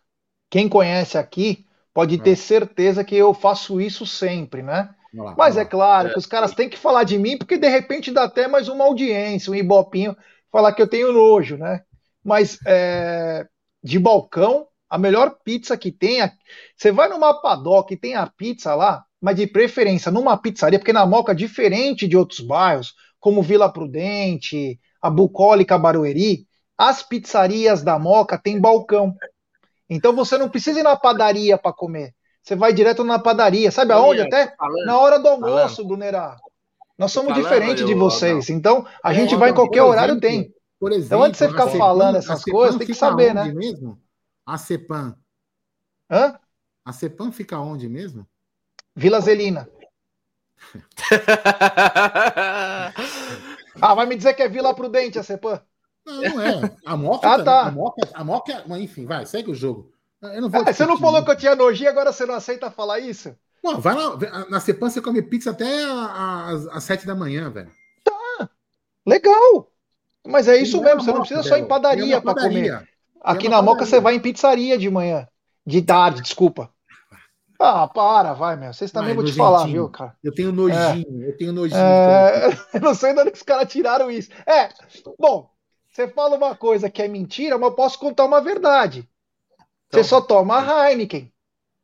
Quem 0.49 0.67
conhece 0.67 1.19
aqui 1.19 1.67
pode 1.93 2.17
ter 2.17 2.35
certeza 2.35 3.03
que 3.03 3.15
eu 3.15 3.31
faço 3.31 3.79
isso 3.79 4.07
sempre, 4.07 4.63
né? 4.63 4.94
Lá, 5.15 5.35
Mas 5.37 5.55
é 5.55 5.63
claro 5.63 6.09
é. 6.09 6.11
que 6.11 6.19
os 6.19 6.25
caras 6.25 6.53
têm 6.53 6.69
que 6.69 6.77
falar 6.77 7.03
de 7.03 7.17
mim, 7.17 7.37
porque 7.37 7.57
de 7.57 7.67
repente 7.67 8.11
dá 8.11 8.23
até 8.23 8.47
mais 8.47 8.67
uma 8.67 8.85
audiência, 8.85 9.51
um 9.51 9.55
ibopinho, 9.55 10.15
falar 10.51 10.73
que 10.73 10.81
eu 10.81 10.87
tenho 10.87 11.13
nojo, 11.13 11.57
né? 11.57 11.81
Mas 12.23 12.57
é, 12.65 13.45
de 13.83 13.99
balcão, 13.99 14.67
a 14.89 14.97
melhor 14.97 15.37
pizza 15.43 15.77
que 15.77 15.91
tem. 15.91 16.19
Você 16.75 16.91
vai 16.91 17.07
numa 17.09 17.33
padoca 17.41 17.93
e 17.93 17.97
tem 17.97 18.15
a 18.15 18.25
pizza 18.25 18.73
lá, 18.73 19.05
mas 19.21 19.35
de 19.35 19.45
preferência 19.45 20.11
numa 20.11 20.37
pizzaria, 20.37 20.79
porque 20.79 20.93
na 20.93 21.05
Moca, 21.05 21.35
diferente 21.35 22.07
de 22.07 22.17
outros 22.17 22.39
bairros, 22.39 22.93
como 23.19 23.41
Vila 23.43 23.71
Prudente, 23.71 24.79
a 25.01 25.09
Bucólica 25.09 25.77
Barueri, 25.77 26.47
as 26.77 27.03
pizzarias 27.03 27.83
da 27.83 27.99
Moca 27.99 28.37
têm 28.37 28.59
balcão. 28.59 29.15
Então 29.89 30.15
você 30.15 30.37
não 30.37 30.49
precisa 30.49 30.79
ir 30.79 30.83
na 30.83 30.95
padaria 30.95 31.57
para 31.57 31.73
comer. 31.73 32.14
Você 32.45 32.55
vai 32.55 32.71
direto 32.71 33.03
na 33.03 33.17
padaria. 33.17 33.71
Sabe 33.71 33.91
aonde 33.91 34.21
até? 34.21 34.55
Falando, 34.55 34.85
na 34.85 34.99
hora 34.99 35.17
do 35.17 35.27
almoço, 35.27 35.77
falando. 35.77 35.87
Brunerá. 35.87 36.37
Nós 36.95 37.11
somos 37.11 37.33
diferentes 37.33 37.83
de 37.83 37.95
vocês. 37.95 38.49
Não. 38.49 38.55
Então, 38.55 38.87
a 39.03 39.11
é, 39.11 39.15
gente 39.15 39.35
vai 39.35 39.49
em 39.49 39.53
qualquer 39.53 39.79
exemplo, 39.79 39.91
horário, 39.91 40.19
tem. 40.19 40.53
Por 40.79 40.91
exemplo, 40.91 41.07
então, 41.07 41.23
antes 41.23 41.39
de 41.39 41.45
você 41.45 41.51
ficar 41.51 41.69
falando 41.69 42.17
essas 42.17 42.43
coisas, 42.43 42.77
tem 42.77 42.85
que 42.85 42.93
saber, 42.93 43.33
né? 43.33 43.51
Mesmo? 43.51 43.99
A 44.45 44.59
Cepan. 44.59 45.17
Hã? 46.09 46.39
A 46.85 46.93
Cepan 46.93 47.31
fica 47.31 47.59
onde 47.59 47.89
mesmo? 47.89 48.27
Vila 48.95 49.19
Zelina. 49.19 49.67
ah, 53.81 53.95
vai 53.95 54.05
me 54.05 54.15
dizer 54.15 54.35
que 54.35 54.43
é 54.43 54.47
Vila 54.47 54.75
Prudente 54.75 55.17
a 55.17 55.23
Cepan? 55.23 55.59
Não, 56.05 56.21
não 56.21 56.41
é. 56.41 56.77
A 56.85 56.95
Moca, 56.95 57.27
ah, 57.27 57.43
tá. 57.43 57.61
a 57.63 57.71
Moca, 57.71 58.07
a 58.13 58.23
Moca, 58.23 58.63
enfim, 58.77 59.07
vai, 59.07 59.25
segue 59.25 59.49
o 59.49 59.55
jogo. 59.55 59.94
Eu 60.33 60.41
não 60.41 60.49
vou 60.49 60.61
ah, 60.61 60.73
você 60.73 60.85
não 60.85 60.97
falou 60.97 61.23
que 61.23 61.31
eu 61.31 61.37
tinha 61.37 61.55
nojinho, 61.55 61.89
agora 61.89 62.11
você 62.11 62.25
não 62.25 62.35
aceita 62.35 62.71
falar 62.71 62.99
isso? 62.99 63.35
Não, 63.63 63.79
vai 63.79 63.95
lá, 63.95 64.17
na 64.49 64.59
Cepan 64.59 64.89
você 64.89 65.01
come 65.01 65.21
pizza 65.21 65.51
até 65.51 65.83
às 66.71 66.83
sete 66.83 67.05
da 67.05 67.15
manhã, 67.15 67.49
velho. 67.49 67.71
Tá, 68.03 68.49
legal. 69.05 69.71
Mas 70.25 70.47
é 70.47 70.57
isso 70.57 70.81
mesmo, 70.81 71.01
você 71.01 71.11
não 71.11 71.19
precisa 71.19 71.43
só 71.43 71.57
em 71.57 71.67
padaria 71.67 72.21
para 72.21 72.35
comer. 72.35 72.87
Aqui 73.21 73.49
na 73.49 73.61
Moca 73.61 73.85
você 73.85 73.99
vai 73.99 74.15
em 74.15 74.19
pizzaria 74.19 74.77
de 74.77 74.89
manhã. 74.89 75.27
De 75.65 75.81
tarde, 75.81 76.21
desculpa. 76.21 76.69
Ah, 77.59 77.87
para, 77.87 78.33
vai, 78.33 78.55
meu. 78.55 78.73
Vocês 78.73 78.91
também 78.91 79.15
vão 79.15 79.23
te 79.23 79.33
falar, 79.33 79.65
viu, 79.65 79.89
cara? 79.89 80.15
Eu 80.23 80.33
tenho 80.33 80.51
nojinho, 80.51 81.23
é. 81.23 81.29
eu 81.29 81.37
tenho 81.37 81.53
nojinho. 81.53 81.79
É... 81.79 82.49
eu 82.75 82.81
não 82.81 82.93
sei 82.93 83.13
de 83.13 83.21
onde 83.21 83.31
os 83.31 83.41
caras 83.41 83.71
tiraram 83.71 84.11
isso. 84.11 84.29
É, 84.45 84.69
bom, 85.17 85.49
você 85.89 86.07
fala 86.07 86.35
uma 86.35 86.55
coisa 86.55 86.89
que 86.89 87.01
é 87.01 87.07
mentira, 87.07 87.57
mas 87.57 87.69
eu 87.69 87.75
posso 87.75 87.97
contar 87.97 88.25
uma 88.25 88.41
verdade. 88.41 89.09
Então, 89.87 90.03
você 90.03 90.09
só 90.09 90.21
toma 90.21 90.59
Heineken. 90.59 91.31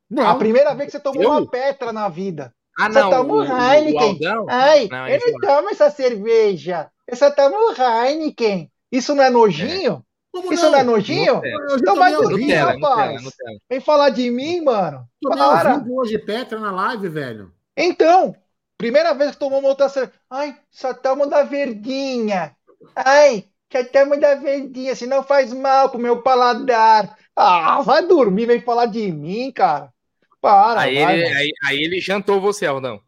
Não, 0.09 0.27
a 0.27 0.35
primeira 0.35 0.73
vez 0.73 0.87
que 0.87 0.91
você 0.91 0.99
tomou 0.99 1.23
eu? 1.23 1.29
uma 1.29 1.49
Petra 1.49 1.93
na 1.93 2.09
vida. 2.09 2.53
Ah, 2.77 2.89
não. 2.89 3.03
Você 3.03 3.09
toma 3.15 3.33
o, 3.33 3.43
Heineken. 3.43 4.19
O 4.41 4.45
Ai, 4.49 4.87
não, 4.91 5.07
eu 5.07 5.31
não 5.31 5.39
tomo 5.39 5.69
essa 5.69 5.89
cerveja. 5.89 6.89
Eu 7.07 7.15
só 7.15 7.31
tomo 7.31 7.55
Heineken. 7.73 8.71
Isso 8.91 9.15
não 9.15 9.23
é 9.23 9.29
nojinho? 9.29 10.05
Como 10.31 10.53
Isso 10.53 10.69
não, 10.69 10.79
é 10.79 10.83
nojinho? 10.83 11.41
Então 11.77 11.95
vai 11.95 12.13
dormir, 12.13 12.53
rapaz. 12.53 13.21
Vem 13.69 13.81
falar 13.81 14.09
de 14.09 14.31
mim, 14.31 14.61
mano. 14.61 15.05
Para. 15.21 15.83
hoje, 15.89 16.17
Petra, 16.17 16.57
na 16.59 16.71
live, 16.71 17.09
velho. 17.09 17.53
Então, 17.75 18.35
primeira 18.77 19.13
vez 19.13 19.31
que 19.31 19.37
tomou 19.37 19.59
uma 19.59 19.69
outra 19.69 19.91
Ai, 20.29 20.57
só 20.69 20.93
toma 20.93 21.27
da 21.27 21.43
verdinha. 21.43 22.55
Ai, 22.95 23.45
só 23.71 23.83
toma 23.83 24.17
da 24.17 24.35
verdinha, 24.35 24.95
senão 24.95 25.21
faz 25.21 25.53
mal 25.53 25.89
pro 25.89 25.99
meu 25.99 26.21
paladar. 26.21 27.17
Ah, 27.43 27.81
vai 27.81 28.05
dormir, 28.05 28.45
vem 28.45 28.61
falar 28.61 28.85
de 28.85 29.11
mim, 29.11 29.51
cara. 29.51 29.91
Para, 30.39 30.81
aí, 30.81 31.03
vai, 31.03 31.19
ele, 31.19 31.33
aí, 31.33 31.51
aí, 31.63 31.83
ele 31.83 31.99
jantou 31.99 32.39
você, 32.39 32.65
Aldão. 32.65 33.01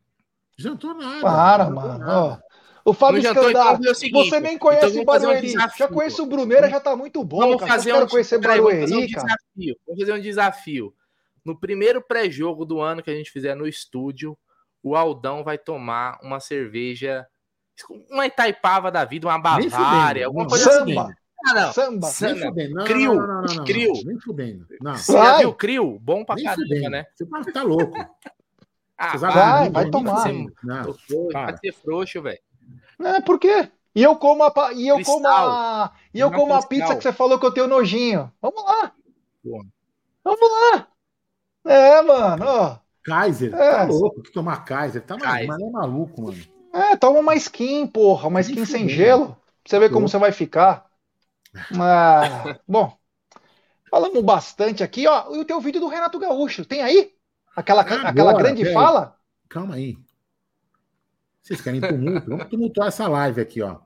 Jantou 0.57 0.93
nada. 0.95 1.21
Para, 1.21 1.69
mano. 1.69 1.99
Nada. 1.99 2.43
O 2.85 2.93
Fábio 2.93 3.19
Escandar, 3.19 3.79
então 3.79 3.93
você 3.93 4.39
nem 4.39 4.57
conhece 4.57 4.87
então 4.87 5.01
o 5.01 5.05
Barueri. 5.05 5.55
Um 5.55 5.77
já 5.77 5.87
conheço 5.87 6.23
o 6.23 6.25
Bruneira, 6.25 6.69
já 6.69 6.79
tá 6.79 6.95
muito 6.95 7.23
bom. 7.23 7.39
Vamos 7.39 7.57
cara. 7.57 7.71
fazer 7.71 7.93
um, 7.93 8.07
conhecer 8.07 8.39
Barueri, 8.39 8.85
vamos 8.85 8.89
fazer 8.89 8.95
um 8.97 9.05
desafio. 9.05 9.77
Vamos 9.87 10.01
fazer 10.01 10.13
um 10.13 10.21
desafio. 10.21 10.95
No 11.45 11.59
primeiro 11.59 12.01
pré-jogo 12.01 12.65
do 12.65 12.81
ano 12.81 13.01
que 13.01 13.09
a 13.09 13.15
gente 13.15 13.31
fizer 13.31 13.55
no 13.55 13.67
estúdio, 13.67 14.37
o 14.81 14.95
Aldão 14.95 15.43
vai 15.43 15.57
tomar 15.57 16.19
uma 16.21 16.39
cerveja, 16.39 17.25
uma 18.11 18.25
Itaipava 18.25 18.91
da 18.91 19.05
vida, 19.05 19.27
uma 19.27 19.39
Bavária, 19.39 20.25
alguma 20.25 20.47
coisa 20.47 20.71
Samba. 20.71 21.03
assim. 21.03 21.13
Não. 21.43 21.73
Samba. 21.73 22.07
Samba. 22.07 22.53
Não, 22.69 22.85
Crio. 22.85 23.15
Não, 23.15 23.27
não, 23.27 23.41
não, 23.41 23.65
Crio. 23.65 23.93
Nem 24.05 24.19
fudendo. 24.19 24.65
Não. 24.81 24.95
Você 24.95 25.11
já 25.11 25.37
viu 25.39 25.53
Crio? 25.53 25.99
Bom 25.99 26.23
pra 26.23 26.41
caramba, 26.41 26.89
né? 26.89 27.05
Você 27.15 27.51
tá 27.51 27.63
louco. 27.63 27.93
Ah, 28.97 29.17
vai, 29.17 29.69
vai 29.69 29.89
tomar. 29.89 30.23
Vai 31.33 31.57
ser 31.57 31.73
frouxo, 31.73 32.21
velho. 32.21 32.39
É, 32.99 33.19
por 33.21 33.37
quê? 33.37 33.69
E 33.95 34.01
eu 34.01 34.15
como 34.15 34.43
a, 34.43 34.73
e 34.73 34.87
eu 34.87 35.03
como 35.03 35.27
a, 35.27 35.91
e 36.13 36.19
eu 36.19 36.31
como 36.31 36.53
a 36.53 36.63
pizza 36.63 36.95
que 36.95 37.03
você 37.03 37.13
falou 37.13 37.39
que 37.39 37.45
eu 37.45 37.53
tenho 37.53 37.67
nojinho. 37.67 38.31
Vamos 38.41 38.63
lá. 38.63 38.91
Vamos 40.23 40.49
lá. 40.51 40.87
É, 41.65 42.01
mano. 42.01 42.45
Ó. 42.45 42.77
Kaiser, 43.03 43.53
é. 43.53 43.71
tá 43.71 43.83
louco 43.83 44.21
que 44.21 44.31
tomar 44.31 44.63
Kaiser. 44.63 45.01
Tá 45.01 45.17
Kaiser. 45.17 45.47
Mas 45.47 45.61
é 45.61 45.69
maluco, 45.69 46.21
mano. 46.21 46.37
É, 46.73 46.95
toma 46.95 47.19
uma 47.19 47.35
skin, 47.35 47.85
porra. 47.85 48.29
Uma 48.29 48.41
skin 48.41 48.65
sem 48.65 48.87
gelo. 48.87 49.27
Pra 49.27 49.37
você 49.65 49.79
ver 49.79 49.91
como 49.91 50.07
você 50.07 50.17
vai 50.17 50.31
ficar. 50.31 50.89
Mas, 51.71 52.57
bom. 52.67 52.97
Falamos 53.89 54.23
bastante 54.23 54.83
aqui, 54.83 55.07
ó. 55.07 55.33
E 55.35 55.39
o 55.39 55.45
teu 55.45 55.61
vídeo 55.61 55.79
do 55.79 55.87
Renato 55.87 56.17
Gaúcho. 56.17 56.65
Tem 56.65 56.81
aí? 56.81 57.11
Aquela, 57.55 57.81
Agora, 57.81 58.09
aquela 58.09 58.33
grande 58.33 58.73
fala? 58.73 59.15
Calma 59.47 59.75
aí. 59.75 59.95
Vocês 61.41 61.61
querem 61.61 61.79
tumulto? 61.79 62.29
Vamos 62.29 62.47
tumultuar 62.47 62.87
essa 62.87 63.07
live 63.07 63.41
aqui, 63.41 63.61
ó. 63.61 63.79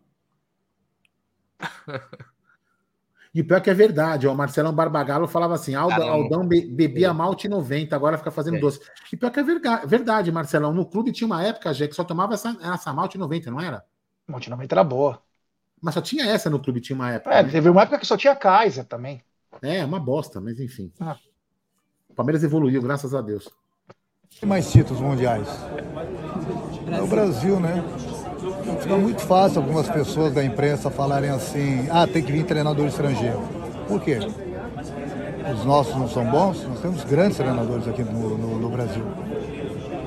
E 3.34 3.44
pior 3.44 3.62
que 3.62 3.70
é 3.70 3.74
verdade, 3.74 4.28
ó, 4.28 4.34
o 4.34 4.36
Marcelão 4.36 4.74
Barbagallo 4.74 5.28
falava 5.28 5.54
assim: 5.54 5.76
Aldão, 5.76 6.10
Aldão 6.10 6.48
bebia 6.48 7.14
malte 7.14 7.48
90, 7.48 7.96
agora 7.96 8.18
fica 8.18 8.32
fazendo 8.32 8.58
é. 8.58 8.60
doce. 8.60 8.80
E 9.14 9.18
pior 9.18 9.30
que 9.30 9.40
é 9.40 9.44
verdade, 9.86 10.32
Marcelão. 10.32 10.74
No 10.74 10.86
clube 10.86 11.12
tinha 11.12 11.28
uma 11.28 11.44
época, 11.44 11.72
já 11.72 11.88
que 11.88 11.94
só 11.94 12.04
tomava 12.04 12.34
essa, 12.34 12.58
essa 12.62 12.92
malte 12.92 13.16
90, 13.16 13.52
não 13.52 13.60
era? 13.60 13.86
Malte 14.28 14.50
90 14.50 14.74
era 14.74 14.84
boa. 14.84 15.22
Mas 15.82 15.94
só 15.94 16.02
tinha 16.02 16.26
essa 16.26 16.50
no 16.50 16.60
clube, 16.60 16.82
tinha 16.82 16.96
uma 16.96 17.12
época. 17.12 17.34
É, 17.34 17.44
né? 17.44 17.50
teve 17.50 17.70
uma 17.70 17.82
época 17.82 18.00
que 18.00 18.06
só 18.06 18.18
tinha 18.18 18.36
Kaiser 18.36 18.86
também. 18.86 19.22
É, 19.62 19.84
uma 19.86 20.00
bosta, 20.00 20.42
mas 20.42 20.60
enfim. 20.60 20.92
Ah. 21.00 21.18
O 22.10 22.14
Palmeiras 22.14 22.44
evoluiu, 22.44 22.82
graças 22.82 23.14
a 23.14 23.22
Deus. 23.22 23.50
Mais 24.46 24.72
títulos 24.72 25.02
mundiais. 25.02 25.48
É 26.92 27.02
o 27.02 27.08
Brasil, 27.08 27.60
né? 27.60 27.84
Fica 28.82 28.98
muito 28.98 29.22
fácil 29.22 29.62
algumas 29.62 29.90
pessoas 29.90 30.34
da 30.34 30.44
imprensa 30.44 30.90
falarem 30.90 31.30
assim: 31.30 31.88
ah, 31.92 32.06
tem 32.06 32.24
que 32.24 32.32
vir 32.32 32.46
treinador 32.46 32.86
estrangeiro. 32.86 33.42
Por 33.88 34.02
quê? 34.02 34.20
Os 35.54 35.66
nossos 35.66 35.96
não 35.96 36.08
são 36.08 36.26
bons? 36.26 36.64
Nós 36.64 36.80
temos 36.82 37.04
grandes 37.04 37.38
treinadores 37.38 37.88
aqui 37.88 38.04
no, 38.04 38.38
no, 38.38 38.60
no 38.60 38.70
Brasil. 38.70 39.04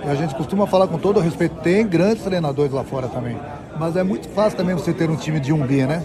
E 0.04 0.08
a 0.08 0.14
gente 0.14 0.34
costuma 0.34 0.66
falar 0.66 0.86
com 0.86 0.98
todo 0.98 1.18
o 1.18 1.20
respeito: 1.20 1.56
tem 1.60 1.86
grandes 1.86 2.22
treinadores 2.22 2.72
lá 2.72 2.84
fora 2.84 3.08
também. 3.08 3.38
Mas 3.80 3.96
é 3.96 4.04
muito 4.04 4.28
fácil 4.28 4.56
também 4.56 4.76
você 4.76 4.92
ter 4.92 5.10
um 5.10 5.16
time 5.16 5.40
de 5.40 5.52
um 5.52 5.66
bi, 5.66 5.84
né? 5.84 6.04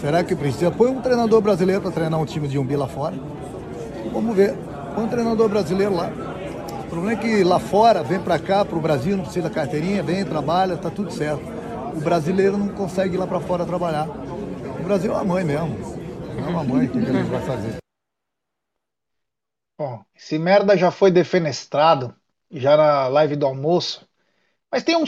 Será 0.00 0.24
que 0.24 0.34
precisa? 0.34 0.72
Põe 0.72 0.90
um 0.90 1.00
treinador 1.00 1.40
brasileiro 1.40 1.80
para 1.80 1.92
treinar 1.92 2.20
um 2.20 2.26
time 2.26 2.48
de 2.48 2.58
um 2.58 2.64
bi 2.64 2.74
lá 2.74 2.88
fora. 2.88 3.14
Vamos 4.12 4.34
ver. 4.34 4.56
Põe 4.96 5.04
um 5.04 5.08
treinador 5.08 5.48
brasileiro 5.48 5.94
lá 5.94 6.10
problema 6.94 7.12
é 7.12 7.16
que 7.16 7.42
lá 7.42 7.58
fora, 7.58 8.04
vem 8.04 8.20
para 8.20 8.38
cá, 8.38 8.64
para 8.64 8.78
o 8.78 8.80
Brasil, 8.80 9.16
não 9.16 9.24
precisa 9.24 9.50
carteirinha, 9.50 10.00
vem, 10.00 10.24
trabalha, 10.24 10.76
tá 10.76 10.88
tudo 10.88 11.10
certo. 11.10 11.42
O 11.92 12.00
brasileiro 12.00 12.56
não 12.56 12.68
consegue 12.68 13.16
ir 13.16 13.18
lá 13.18 13.26
para 13.26 13.40
fora 13.40 13.66
trabalhar. 13.66 14.08
O 14.08 14.82
Brasil 14.84 15.10
é 15.10 15.16
uma 15.16 15.24
mãe 15.24 15.44
mesmo. 15.44 15.76
É 16.38 16.48
uma 16.48 16.62
mãe, 16.62 16.86
o 16.86 16.90
que, 16.90 17.00
que 17.00 17.10
a 17.10 17.12
gente 17.12 17.30
vai 17.30 17.42
fazer? 17.42 17.78
Bom, 19.76 20.04
esse 20.14 20.38
merda 20.38 20.76
já 20.76 20.92
foi 20.92 21.10
defenestrado, 21.10 22.14
já 22.48 22.76
na 22.76 23.08
live 23.08 23.34
do 23.34 23.46
almoço. 23.46 24.06
Mas 24.70 24.84
tem 24.84 24.96
um 24.96 25.06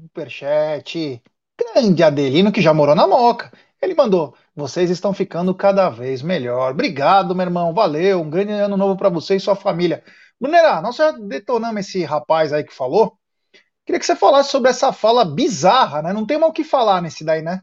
superchat. 0.00 1.22
Grande 1.58 2.02
Adelino 2.02 2.52
que 2.52 2.60
já 2.60 2.74
morou 2.74 2.94
na 2.94 3.06
Moca. 3.06 3.50
Ele 3.80 3.94
mandou: 3.94 4.36
vocês 4.54 4.90
estão 4.90 5.12
ficando 5.12 5.54
cada 5.54 5.88
vez 5.88 6.22
melhor. 6.22 6.72
Obrigado, 6.72 7.34
meu 7.34 7.46
irmão. 7.46 7.74
Valeu. 7.74 8.20
Um 8.20 8.30
grande 8.30 8.52
ano 8.52 8.76
novo 8.76 8.96
para 8.96 9.08
você 9.08 9.36
e 9.36 9.40
sua 9.40 9.56
família. 9.56 10.02
Brunera, 10.40 10.80
nós 10.82 10.96
já 10.96 11.12
detonamos 11.12 11.80
esse 11.80 12.04
rapaz 12.04 12.52
aí 12.52 12.64
que 12.64 12.74
falou. 12.74 13.18
Queria 13.84 13.98
que 14.00 14.06
você 14.06 14.16
falasse 14.16 14.50
sobre 14.50 14.70
essa 14.70 14.92
fala 14.92 15.24
bizarra, 15.24 16.02
né? 16.02 16.12
Não 16.12 16.26
tem 16.26 16.38
mal 16.38 16.50
o 16.50 16.52
que 16.52 16.64
falar 16.64 17.00
nesse 17.00 17.24
daí, 17.24 17.40
né? 17.42 17.62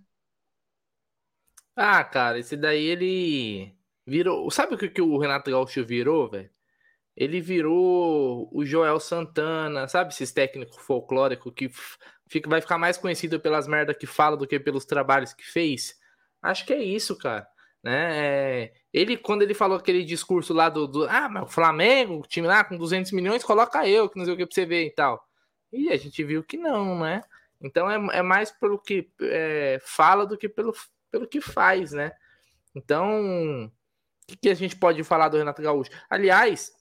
Ah, 1.75 2.03
cara, 2.03 2.39
esse 2.39 2.55
daí 2.55 2.85
ele 2.85 3.75
virou. 4.05 4.49
Sabe 4.51 4.75
o 4.75 4.77
que, 4.77 4.89
que 4.89 5.01
o 5.01 5.17
Renato 5.17 5.51
Gaúcho 5.51 5.85
virou, 5.85 6.29
velho? 6.29 6.49
Ele 7.15 7.41
virou 7.41 8.49
o 8.51 8.65
Joel 8.65 8.99
Santana, 8.99 9.87
sabe? 9.87 10.13
Esses 10.13 10.31
técnicos 10.31 10.77
folclóricos 10.77 11.53
que 11.55 11.69
fica, 12.27 12.49
vai 12.49 12.61
ficar 12.61 12.77
mais 12.77 12.97
conhecido 12.97 13.39
pelas 13.39 13.67
merdas 13.67 13.97
que 13.97 14.05
fala 14.05 14.37
do 14.37 14.47
que 14.47 14.59
pelos 14.59 14.85
trabalhos 14.85 15.33
que 15.33 15.43
fez. 15.43 15.95
Acho 16.41 16.65
que 16.65 16.73
é 16.73 16.83
isso, 16.83 17.17
cara. 17.17 17.47
Né? 17.83 18.63
É, 18.65 18.73
ele, 18.93 19.17
quando 19.17 19.41
ele 19.41 19.53
falou 19.53 19.77
aquele 19.77 20.05
discurso 20.05 20.53
lá 20.53 20.69
do, 20.69 20.87
do 20.87 21.03
ah, 21.03 21.27
mas 21.27 21.43
o 21.43 21.47
Flamengo, 21.47 22.19
o 22.19 22.27
time 22.27 22.47
lá 22.47 22.63
com 22.63 22.77
200 22.77 23.11
milhões, 23.11 23.43
coloca 23.43 23.87
eu, 23.87 24.09
que 24.09 24.17
não 24.17 24.25
sei 24.25 24.33
o 24.33 24.37
que 24.37 24.45
pra 24.45 24.55
você 24.55 24.65
ver 24.65 24.85
e 24.85 24.91
tal. 24.91 25.27
E 25.71 25.89
a 25.89 25.97
gente 25.97 26.23
viu 26.23 26.43
que 26.43 26.57
não, 26.57 26.99
né? 26.99 27.21
Então 27.59 27.89
é, 27.89 28.19
é 28.19 28.21
mais 28.21 28.51
pelo 28.51 28.79
que 28.79 29.11
é, 29.21 29.79
fala 29.83 30.25
do 30.25 30.37
que 30.37 30.47
pelo, 30.47 30.73
pelo 31.11 31.27
que 31.27 31.41
faz, 31.41 31.91
né? 31.91 32.11
Então, 32.75 33.65
o 33.65 33.71
que, 34.27 34.37
que 34.37 34.49
a 34.49 34.53
gente 34.53 34.75
pode 34.75 35.03
falar 35.03 35.29
do 35.29 35.37
Renato 35.37 35.61
Gaúcho? 35.61 35.91
Aliás, 36.09 36.73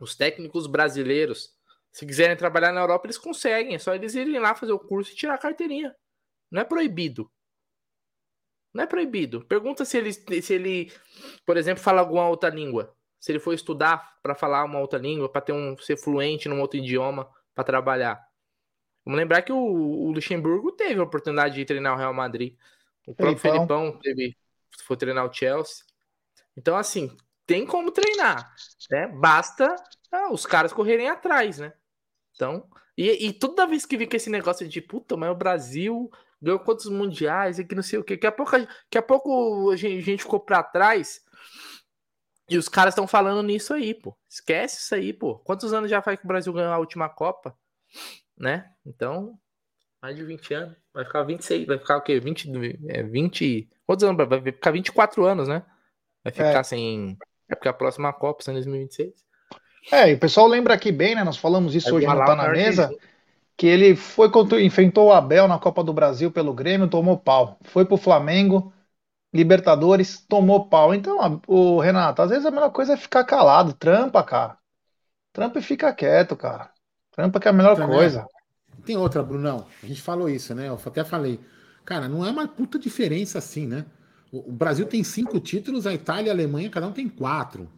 os 0.00 0.14
técnicos 0.14 0.66
brasileiros, 0.66 1.55
se 1.96 2.04
quiserem 2.04 2.36
trabalhar 2.36 2.72
na 2.72 2.82
Europa, 2.82 3.06
eles 3.06 3.16
conseguem. 3.16 3.74
É 3.74 3.78
só 3.78 3.94
eles 3.94 4.14
irem 4.14 4.38
lá 4.38 4.54
fazer 4.54 4.70
o 4.70 4.78
curso 4.78 5.10
e 5.10 5.16
tirar 5.16 5.32
a 5.32 5.38
carteirinha. 5.38 5.96
Não 6.50 6.60
é 6.60 6.64
proibido. 6.64 7.32
Não 8.74 8.84
é 8.84 8.86
proibido. 8.86 9.42
Pergunta 9.46 9.82
se 9.82 9.96
ele, 9.96 10.12
se 10.12 10.52
ele, 10.52 10.92
por 11.46 11.56
exemplo, 11.56 11.82
fala 11.82 12.02
alguma 12.02 12.28
outra 12.28 12.50
língua. 12.50 12.94
Se 13.18 13.32
ele 13.32 13.38
for 13.38 13.54
estudar 13.54 14.18
para 14.22 14.34
falar 14.34 14.62
uma 14.64 14.78
outra 14.78 14.98
língua, 14.98 15.26
para 15.26 15.40
ter 15.40 15.52
um 15.52 15.74
ser 15.78 15.96
fluente 15.96 16.50
num 16.50 16.60
outro 16.60 16.78
idioma 16.78 17.30
para 17.54 17.64
trabalhar. 17.64 18.22
Vamos 19.02 19.18
lembrar 19.18 19.40
que 19.40 19.52
o, 19.52 19.56
o, 19.56 20.12
Luxemburgo 20.12 20.72
teve 20.72 21.00
a 21.00 21.04
oportunidade 21.04 21.54
de 21.54 21.64
treinar 21.64 21.94
o 21.94 21.98
Real 21.98 22.12
Madrid. 22.12 22.58
O 23.06 23.14
próprio 23.14 23.38
Felipão, 23.38 23.84
Felipão 23.84 24.00
teve, 24.00 24.36
foi 24.82 24.98
treinar 24.98 25.24
o 25.24 25.32
Chelsea. 25.32 25.82
Então, 26.54 26.76
assim, 26.76 27.16
tem 27.46 27.64
como 27.64 27.90
treinar, 27.90 28.54
né? 28.90 29.08
Basta 29.08 29.74
ah, 30.12 30.30
os 30.30 30.44
caras 30.44 30.74
correrem 30.74 31.08
atrás, 31.08 31.58
né? 31.58 31.72
Então, 32.36 32.68
e, 32.96 33.26
e 33.26 33.32
toda 33.32 33.66
vez 33.66 33.84
que 33.84 33.98
fica 33.98 34.16
esse 34.16 34.30
negócio 34.30 34.68
de 34.68 34.80
puta, 34.80 35.16
mas 35.16 35.30
o 35.30 35.34
Brasil 35.34 36.10
ganhou 36.40 36.60
quantos 36.60 36.86
mundiais 36.86 37.58
e 37.58 37.64
que 37.64 37.74
não 37.74 37.82
sei 37.82 37.98
o 37.98 38.04
que. 38.04 38.14
Daqui 38.14 38.26
a 38.26 38.32
pouco, 38.32 38.52
daqui 38.52 38.98
a, 38.98 39.02
pouco 39.02 39.70
a 39.70 39.76
gente, 39.76 39.98
a 39.98 40.02
gente 40.02 40.22
ficou 40.22 40.38
pra 40.38 40.62
trás 40.62 41.22
e 42.48 42.56
os 42.56 42.68
caras 42.68 42.92
estão 42.92 43.06
falando 43.06 43.42
nisso 43.42 43.74
aí, 43.74 43.92
pô. 43.92 44.16
Esquece 44.28 44.80
isso 44.80 44.94
aí, 44.94 45.12
pô. 45.12 45.38
Quantos 45.40 45.72
anos 45.72 45.90
já 45.90 46.00
faz 46.00 46.18
que 46.18 46.24
o 46.24 46.28
Brasil 46.28 46.52
ganhou 46.52 46.72
a 46.72 46.78
última 46.78 47.08
Copa? 47.08 47.58
Né? 48.38 48.70
Então, 48.84 49.38
mais 50.00 50.14
de 50.14 50.24
20 50.24 50.54
anos. 50.54 50.76
Vai 50.92 51.04
ficar 51.04 51.22
26, 51.24 51.66
vai 51.66 51.78
ficar 51.78 51.96
o 51.96 52.02
quê? 52.02 52.20
20, 52.20 52.50
é, 52.88 53.02
20. 53.02 53.68
Quantos 53.84 54.04
anos? 54.04 54.28
Vai 54.28 54.40
ficar 54.40 54.70
24 54.70 55.24
anos, 55.24 55.48
né? 55.48 55.64
Vai 56.22 56.32
ficar 56.32 56.60
é. 56.60 56.62
sem. 56.62 57.18
É 57.48 57.54
porque 57.54 57.68
a 57.68 57.72
próxima 57.72 58.12
Copa 58.12 58.42
é 58.46 58.50
em 58.50 58.54
2026. 58.54 59.25
É, 59.90 60.10
e 60.10 60.14
o 60.14 60.18
pessoal 60.18 60.46
lembra 60.46 60.74
aqui 60.74 60.90
bem, 60.90 61.14
né? 61.14 61.22
Nós 61.22 61.36
falamos 61.36 61.74
isso 61.74 61.94
hoje 61.94 62.06
não 62.06 62.24
tá 62.24 62.34
na 62.34 62.48
mesa 62.48 62.90
que 63.56 63.66
ele 63.66 63.96
foi 63.96 64.30
contra, 64.30 64.60
enfrentou 64.60 65.08
o 65.08 65.12
Abel 65.12 65.48
na 65.48 65.58
Copa 65.58 65.82
do 65.82 65.92
Brasil 65.92 66.30
pelo 66.30 66.52
Grêmio, 66.52 66.88
tomou 66.88 67.16
pau. 67.16 67.58
Foi 67.62 67.84
pro 67.86 67.96
Flamengo, 67.96 68.72
Libertadores, 69.32 70.24
tomou 70.28 70.68
pau. 70.68 70.94
Então, 70.94 71.40
o 71.46 71.80
Renato, 71.80 72.20
às 72.20 72.30
vezes 72.30 72.44
a 72.44 72.50
melhor 72.50 72.70
coisa 72.70 72.92
é 72.92 72.96
ficar 72.96 73.24
calado, 73.24 73.72
trampa, 73.72 74.22
cara. 74.22 74.58
Trampa 75.32 75.58
e 75.58 75.62
fica 75.62 75.92
quieto, 75.92 76.36
cara. 76.36 76.70
Trampa 77.12 77.40
que 77.40 77.48
é 77.48 77.50
a 77.50 77.54
melhor 77.54 77.76
Também. 77.76 77.96
coisa. 77.96 78.26
Tem 78.84 78.96
outra, 78.96 79.22
Brunão. 79.22 79.66
A 79.82 79.86
gente 79.86 80.02
falou 80.02 80.28
isso, 80.28 80.54
né? 80.54 80.68
Eu 80.68 80.78
até 80.84 81.02
falei. 81.02 81.40
Cara, 81.84 82.08
não 82.08 82.24
é 82.24 82.30
uma 82.30 82.46
puta 82.46 82.78
diferença 82.78 83.38
assim, 83.38 83.66
né? 83.66 83.86
O 84.30 84.52
Brasil 84.52 84.86
tem 84.86 85.02
cinco 85.02 85.40
títulos, 85.40 85.86
a 85.86 85.94
Itália 85.94 86.28
e 86.28 86.30
a 86.30 86.32
Alemanha, 86.32 86.68
cada 86.68 86.86
um 86.86 86.92
tem 86.92 87.08
quatro. 87.08 87.68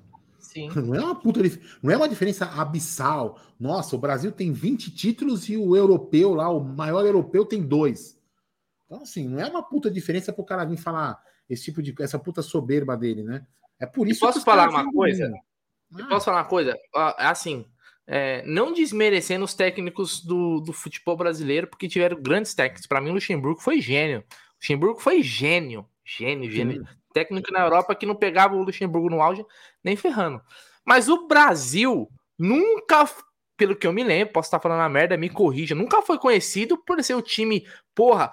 Sim. 0.49 0.71
Não 0.75 0.95
é 0.95 1.01
uma 1.01 1.15
puta, 1.15 1.43
não 1.83 1.93
é 1.93 1.97
uma 1.97 2.09
diferença 2.09 2.47
abissal. 2.47 3.39
Nossa, 3.61 3.95
o 3.95 3.99
Brasil 3.99 4.33
tem 4.33 4.51
20 4.51 4.91
títulos 4.91 5.47
e 5.51 5.59
o 5.59 5.77
europeu 5.77 6.33
lá, 6.33 6.49
o 6.49 6.59
maior 6.59 7.05
europeu, 7.05 7.45
tem 7.45 7.63
dois. 7.63 8.19
Então, 8.87 9.03
assim, 9.03 9.29
não 9.29 9.39
é 9.39 9.47
uma 9.47 9.63
puta 9.63 9.91
diferença 9.91 10.33
pro 10.33 10.43
cara 10.43 10.65
vir 10.65 10.79
falar 10.79 11.23
esse 11.51 11.65
tipo 11.65 11.83
de 11.83 11.95
essa 12.01 12.19
puta 12.19 12.41
soberba 12.41 12.97
dele, 12.97 13.23
né? 13.23 13.47
É 13.79 13.85
por 13.85 14.09
isso 14.09 14.21
posso 14.21 14.41
falar 14.41 14.71
uma 14.71 14.91
coisa? 14.91 15.31
Ah. 15.95 16.07
Posso 16.07 16.25
falar 16.25 16.39
uma 16.39 16.49
coisa? 16.49 16.75
Assim, 16.95 17.67
é, 18.07 18.43
não 18.47 18.73
desmerecendo 18.73 19.45
os 19.45 19.53
técnicos 19.53 20.25
do, 20.25 20.61
do 20.61 20.73
futebol 20.73 21.15
brasileiro, 21.15 21.67
porque 21.67 21.87
tiveram 21.87 22.23
grandes 22.23 22.55
técnicos. 22.55 22.87
Para 22.87 23.03
mim, 23.03 23.11
o 23.11 23.15
Luxemburgo 23.15 23.61
foi 23.61 23.83
gênio. 23.83 24.21
O 24.21 24.55
Luxemburgo 24.63 24.99
foi 24.99 25.23
gênio. 25.23 25.87
Gênio, 26.03 26.51
gênio. 26.51 26.87
Sim. 26.87 26.98
Técnico 27.13 27.53
na 27.53 27.61
Europa 27.61 27.95
que 27.95 28.07
não 28.07 28.15
pegava 28.15 28.55
o 28.55 28.63
Luxemburgo 28.63 29.11
no 29.11 29.23
auge 29.23 29.45
nem 29.83 29.97
ferrando. 29.97 30.41
Mas 30.85 31.09
o 31.09 31.27
Brasil 31.27 32.09
nunca, 32.39 33.09
pelo 33.57 33.77
que 33.77 33.87
eu 33.87 33.93
me 33.93 34.03
lembro, 34.03 34.33
posso 34.33 34.47
estar 34.47 34.61
falando 34.61 34.81
a 34.81 34.89
merda, 34.89 35.17
me 35.17 35.29
corrija, 35.29 35.75
nunca 35.75 36.03
foi 36.03 36.19
conhecido 36.19 36.79
por 36.79 37.03
ser 37.03 37.15
o 37.15 37.23
time, 37.23 37.67
porra, 37.95 38.33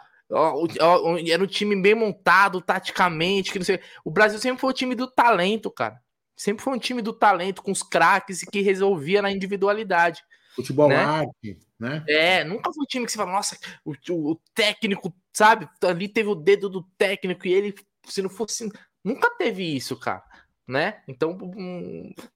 era 1.27 1.43
um 1.43 1.47
time 1.47 1.75
bem 1.75 1.93
montado 1.93 2.61
taticamente, 2.61 3.51
que 3.51 3.59
não 3.59 3.65
sei. 3.65 3.79
O 4.03 4.09
Brasil 4.09 4.39
sempre 4.39 4.59
foi 4.59 4.69
o 4.69 4.73
time 4.73 4.95
do 4.95 5.07
talento, 5.07 5.69
cara. 5.69 6.01
Sempre 6.35 6.63
foi 6.63 6.73
um 6.73 6.79
time 6.79 7.01
do 7.01 7.13
talento, 7.13 7.61
com 7.61 7.71
os 7.71 7.83
craques 7.83 8.41
e 8.41 8.45
que 8.45 8.61
resolvia 8.61 9.21
na 9.21 9.31
individualidade. 9.31 10.21
Futebol 10.55 10.89
né? 10.89 10.95
arte, 10.95 11.59
né? 11.79 12.03
É, 12.07 12.43
nunca 12.43 12.71
foi 12.73 12.83
um 12.83 12.87
time 12.87 13.05
que 13.05 13.11
você 13.11 13.17
fala, 13.17 13.31
nossa, 13.31 13.57
o, 13.83 13.93
o, 14.09 14.39
técnico, 14.53 15.13
sabe? 15.33 15.67
Ali 15.81 16.07
teve 16.07 16.29
o 16.29 16.35
dedo 16.35 16.69
do 16.69 16.83
técnico 16.97 17.47
e 17.47 17.53
ele, 17.53 17.75
se 18.07 18.21
não 18.21 18.29
fosse. 18.29 18.69
Nunca 19.03 19.29
teve 19.37 19.63
isso, 19.63 19.97
cara. 19.97 20.23
Né? 20.67 21.03
Então 21.07 21.37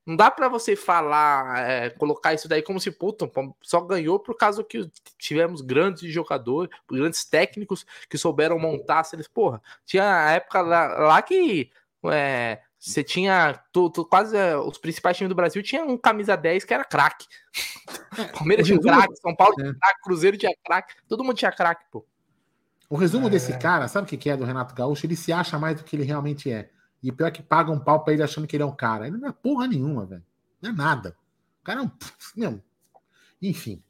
não 0.06 0.16
dá 0.16 0.30
para 0.30 0.48
você 0.48 0.76
falar, 0.76 1.68
é, 1.68 1.90
colocar 1.90 2.32
isso 2.32 2.48
daí 2.48 2.62
como 2.62 2.80
se 2.80 2.92
puta, 2.92 3.28
só 3.60 3.82
ganhou 3.82 4.20
por 4.20 4.38
causa 4.38 4.64
que 4.64 4.88
tivemos 5.18 5.62
grandes 5.62 6.14
jogadores, 6.14 6.70
grandes 6.88 7.26
técnicos 7.26 7.88
que 8.08 8.20
souberam 8.20 8.60
montar. 8.60 9.04
Eles, 9.14 9.28
porra, 9.28 9.60
tinha 9.84 10.28
a 10.28 10.32
época 10.34 10.62
lá, 10.62 10.88
lá 11.00 11.22
que 11.24 11.72
é, 12.06 12.60
você 12.80 13.04
tinha 13.04 13.62
tu, 13.74 13.90
tu, 13.90 14.06
quase 14.06 14.38
é, 14.38 14.56
os 14.56 14.78
principais 14.78 15.18
times 15.18 15.30
do 15.30 15.36
Brasil 15.36 15.62
tinha 15.62 15.84
um 15.84 15.98
camisa 15.98 16.38
10 16.38 16.64
que 16.64 16.74
era 16.74 16.86
craque. 16.86 17.28
Palmeiras 18.38 18.66
tinha 18.66 18.80
craque, 18.80 19.16
São 19.18 19.36
Paulo 19.36 19.56
tinha 19.56 19.72
é. 19.72 19.74
craque, 19.74 20.02
Cruzeiro 20.02 20.38
tinha 20.38 20.52
craque, 20.64 20.94
todo 21.08 21.24
mundo 21.24 21.36
tinha 21.36 21.52
craque, 21.52 21.84
pô. 21.92 22.06
O 22.90 22.96
resumo 22.96 23.28
é... 23.28 23.30
desse 23.30 23.58
cara, 23.58 23.88
sabe 23.88 24.06
o 24.06 24.18
que 24.18 24.30
é 24.30 24.36
do 24.36 24.44
Renato 24.44 24.74
Gaúcho? 24.74 25.06
Ele 25.06 25.16
se 25.16 25.32
acha 25.32 25.60
mais 25.60 25.78
do 25.78 25.84
que 25.84 25.96
ele 25.96 26.04
realmente 26.04 26.52
é. 26.52 26.70
E 27.02 27.12
pior 27.12 27.32
que 27.32 27.42
paga 27.42 27.72
um 27.72 27.80
pau 27.80 28.04
pra 28.04 28.14
ele 28.14 28.24
achando 28.24 28.48
que 28.48 28.56
ele 28.56 28.64
é 28.64 28.66
um 28.66 28.76
cara. 28.76 29.08
Ele 29.08 29.18
não 29.18 29.30
é 29.30 29.32
porra 29.32 29.68
nenhuma, 29.68 30.06
velho. 30.06 30.24
Não 30.62 30.72
é 30.72 30.74
nada. 30.74 31.16
O 31.62 31.64
cara 31.64 31.82
é 31.82 31.84
um. 31.84 31.92
Meu, 32.36 32.60
enfim. 33.42 33.82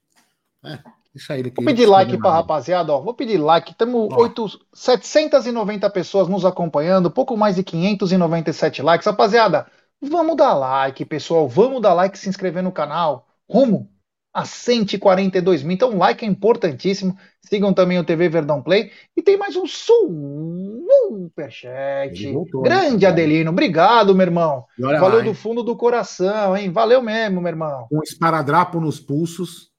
É. 0.64 0.80
Deixa 1.14 1.38
ele 1.38 1.52
Vou 1.56 1.66
pedir 1.66 1.88
like 1.88 2.16
pra 2.20 2.34
rapaziada, 2.34 2.94
ó. 2.94 3.02
Vou 3.02 3.16
pedir 3.16 3.38
like. 3.40 3.74
Temos 3.74 4.60
790 4.74 5.90
pessoas 5.90 6.28
nos 6.28 6.46
acompanhando, 6.46 7.10
pouco 7.10 7.36
mais 7.36 7.56
de 7.56 7.64
597 7.64 8.84
likes. 8.84 9.08
Rapaziada, 9.08 9.66
vamos 10.00 10.38
dar 10.38 10.54
like, 10.54 11.04
pessoal. 11.06 11.50
Vamos 11.50 11.82
dar 11.82 11.94
like, 11.94 12.18
se 12.18 12.30
inscrever 12.30 12.62
no 12.62 12.72
canal. 12.72 13.28
Rumo 13.50 13.90
a 14.34 14.46
142 14.46 15.64
mil. 15.64 15.74
Então, 15.74 15.98
like 15.98 16.24
é 16.24 16.28
importantíssimo. 16.28 17.18
Sigam 17.42 17.74
também 17.74 17.98
o 17.98 18.04
TV 18.04 18.30
Verdão 18.30 18.62
Play. 18.62 18.92
E 19.18 19.22
tem 19.22 19.38
mais 19.38 19.56
um 19.56 19.66
superchat. 19.66 22.32
Voltou, 22.32 22.62
Grande 22.62 23.06
né? 23.06 23.12
Adelino. 23.12 23.52
Obrigado, 23.52 24.14
meu 24.14 24.26
irmão. 24.26 24.66
Valeu 24.78 25.18
lá, 25.18 25.24
do 25.24 25.34
fundo 25.34 25.64
do 25.64 25.76
coração, 25.76 26.56
hein? 26.56 26.72
Valeu 26.72 27.02
mesmo, 27.02 27.42
meu 27.42 27.50
irmão. 27.50 27.88
Um 27.92 28.04
esparadrapo 28.04 28.80
nos 28.80 29.00
pulsos. 29.00 29.70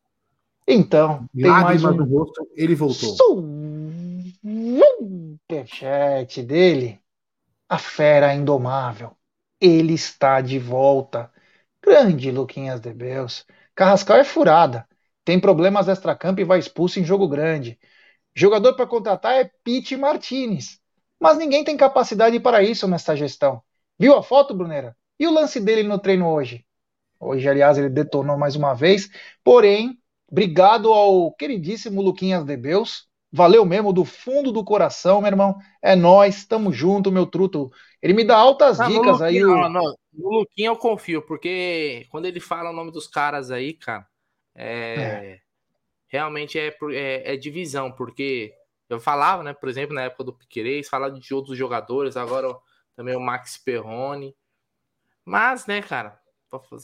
Então, 0.66 1.24
tem 1.34 1.50
mais 1.50 1.84
um... 1.84 1.92
no 1.92 2.04
rosto, 2.04 2.46
ele 2.54 2.74
voltou. 2.74 3.16
Superchat 5.48 6.42
dele. 6.42 6.98
A 7.68 7.78
fera 7.78 8.34
indomável. 8.34 9.12
Ele 9.60 9.94
está 9.94 10.40
de 10.40 10.58
volta. 10.58 11.30
Grande 11.82 12.32
Luquinhas 12.32 12.80
de 12.80 12.92
Beus. 12.92 13.46
Carrascal 13.74 14.18
é 14.18 14.24
furada. 14.24 14.86
Tem 15.24 15.38
problemas 15.38 15.88
extra-campo 15.88 16.40
e 16.40 16.44
vai 16.44 16.58
expulso 16.58 17.00
em 17.00 17.04
jogo 17.04 17.28
grande. 17.28 17.78
Jogador 18.34 18.74
para 18.74 18.86
contratar 18.86 19.34
é 19.34 19.50
Pete 19.64 19.96
Martinez. 19.96 20.80
Mas 21.20 21.38
ninguém 21.38 21.64
tem 21.64 21.76
capacidade 21.76 22.38
para 22.40 22.62
isso 22.62 22.88
nesta 22.88 23.14
gestão. 23.14 23.62
Viu 23.98 24.16
a 24.16 24.22
foto, 24.22 24.54
Brunera? 24.54 24.96
E 25.18 25.26
o 25.26 25.32
lance 25.32 25.60
dele 25.60 25.82
no 25.82 25.98
treino 25.98 26.26
hoje? 26.28 26.64
Hoje, 27.18 27.48
aliás, 27.48 27.76
ele 27.76 27.90
detonou 27.90 28.38
mais 28.38 28.56
uma 28.56 28.74
vez. 28.74 29.10
Porém, 29.44 30.00
Obrigado 30.30 30.92
ao 30.92 31.32
queridíssimo 31.32 32.00
Luquinhas 32.00 32.44
Debeus. 32.44 33.08
Valeu 33.32 33.64
mesmo, 33.64 33.92
do 33.92 34.04
fundo 34.04 34.52
do 34.52 34.64
coração, 34.64 35.20
meu 35.20 35.28
irmão. 35.28 35.56
É 35.82 35.96
nós, 35.96 36.44
tamo 36.44 36.72
junto, 36.72 37.10
meu 37.10 37.26
truto. 37.26 37.70
Ele 38.02 38.14
me 38.14 38.24
dá 38.24 38.36
altas 38.36 38.78
não, 38.78 38.88
dicas 38.88 39.20
aí. 39.20 39.40
Não, 39.40 39.68
não, 39.68 39.94
no 40.12 40.30
Luquinha 40.30 40.68
eu 40.68 40.76
confio, 40.76 41.22
porque 41.22 42.06
quando 42.10 42.26
ele 42.26 42.40
fala 42.40 42.70
o 42.70 42.72
nome 42.72 42.90
dos 42.90 43.06
caras 43.06 43.50
aí, 43.50 43.74
cara, 43.74 44.06
é, 44.54 44.94
é. 44.94 45.40
realmente 46.08 46.58
é, 46.58 46.76
é, 46.92 47.34
é, 47.34 47.36
divisão, 47.36 47.92
porque 47.92 48.54
eu 48.88 48.98
falava, 48.98 49.42
né, 49.42 49.52
por 49.52 49.68
exemplo, 49.68 49.94
na 49.94 50.02
época 50.02 50.24
do 50.24 50.32
Piquerez, 50.32 50.88
falava 50.88 51.18
de 51.18 51.34
outros 51.34 51.56
jogadores, 51.56 52.16
agora 52.16 52.48
também 52.96 53.14
o 53.14 53.20
Max 53.20 53.58
Perrone. 53.58 54.34
Mas, 55.24 55.66
né, 55.66 55.82
cara, 55.82 56.18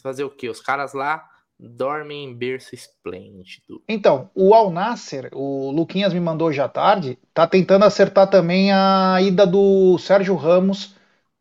fazer 0.03 0.25
o 0.25 0.31
quê? 0.31 0.49
Os 0.49 0.61
caras 0.61 0.93
lá 0.93 1.29
dormem 1.59 2.25
em 2.25 2.35
berço 2.35 2.75
esplêndido. 2.75 3.83
Então, 3.89 4.31
o 4.35 4.55
Al 4.55 4.71
Nasser, 4.71 5.31
o 5.33 5.71
Luquinhas 5.71 6.13
me 6.13 6.21
mandou 6.21 6.49
hoje 6.49 6.61
à 6.61 6.69
tarde, 6.69 7.19
tá 7.33 7.47
tentando 7.47 7.85
acertar 7.87 8.29
também 8.29 8.71
a 8.71 9.17
ida 9.23 9.47
do 9.47 9.97
Sérgio 9.99 10.37
Ramos 10.37 10.96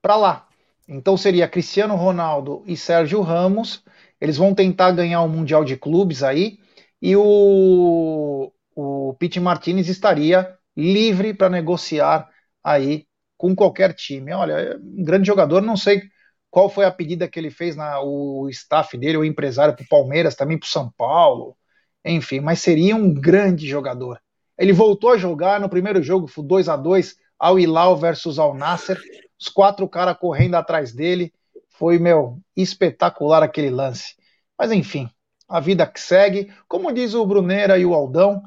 para 0.05 0.17
lá. 0.17 0.47
Então 0.87 1.17
seria 1.17 1.47
Cristiano 1.47 1.95
Ronaldo 1.95 2.63
e 2.67 2.77
Sérgio 2.77 3.21
Ramos. 3.21 3.83
Eles 4.21 4.37
vão 4.37 4.53
tentar 4.53 4.91
ganhar 4.91 5.23
o 5.23 5.27
Mundial 5.27 5.65
de 5.65 5.75
Clubes 5.75 6.21
aí. 6.21 6.59
E 7.01 7.15
o, 7.15 8.53
o 8.75 9.15
Pete 9.17 9.39
Martinez 9.39 9.89
estaria 9.89 10.55
livre 10.77 11.33
para 11.33 11.49
negociar 11.49 12.29
aí 12.63 13.07
com 13.35 13.55
qualquer 13.55 13.95
time. 13.95 14.31
Olha, 14.31 14.53
é 14.53 14.77
um 14.77 15.03
grande 15.03 15.25
jogador, 15.25 15.63
não 15.63 15.75
sei 15.75 16.03
qual 16.51 16.69
foi 16.69 16.85
a 16.85 16.91
pedida 16.91 17.27
que 17.27 17.39
ele 17.39 17.49
fez 17.49 17.75
na 17.75 17.99
o 17.99 18.47
staff 18.49 18.95
dele, 18.95 19.17
o 19.17 19.25
empresário 19.25 19.75
para 19.75 19.83
o 19.83 19.89
Palmeiras, 19.89 20.35
também 20.35 20.59
para 20.59 20.67
o 20.67 20.69
São 20.69 20.91
Paulo, 20.95 21.57
enfim, 22.05 22.39
mas 22.39 22.61
seria 22.61 22.95
um 22.95 23.11
grande 23.11 23.67
jogador. 23.67 24.21
Ele 24.55 24.71
voltou 24.71 25.13
a 25.13 25.17
jogar 25.17 25.59
no 25.59 25.67
primeiro 25.67 26.01
jogo, 26.03 26.27
foi 26.27 26.45
2 26.45 26.69
a 26.69 26.77
2 26.77 27.15
ao 27.37 27.59
Hilal 27.59 27.97
versus 27.97 28.39
ao 28.39 28.53
Nasser, 28.53 29.01
os 29.39 29.47
quatro 29.49 29.87
caras 29.87 30.17
correndo 30.17 30.55
atrás 30.55 30.91
dele, 30.91 31.33
foi, 31.69 31.99
meu, 31.99 32.39
espetacular 32.55 33.43
aquele 33.43 33.69
lance. 33.69 34.15
Mas 34.57 34.71
enfim, 34.71 35.09
a 35.47 35.59
vida 35.59 35.85
que 35.85 35.99
segue, 35.99 36.51
como 36.67 36.93
diz 36.93 37.13
o 37.13 37.25
Brunera 37.25 37.77
e 37.77 37.85
o 37.85 37.93
Aldão, 37.93 38.41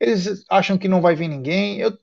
eles 0.00 0.44
acham 0.50 0.76
que 0.76 0.88
não 0.88 1.00
vai 1.00 1.14
vir 1.14 1.28
ninguém. 1.28 1.78
Eu 1.78 1.96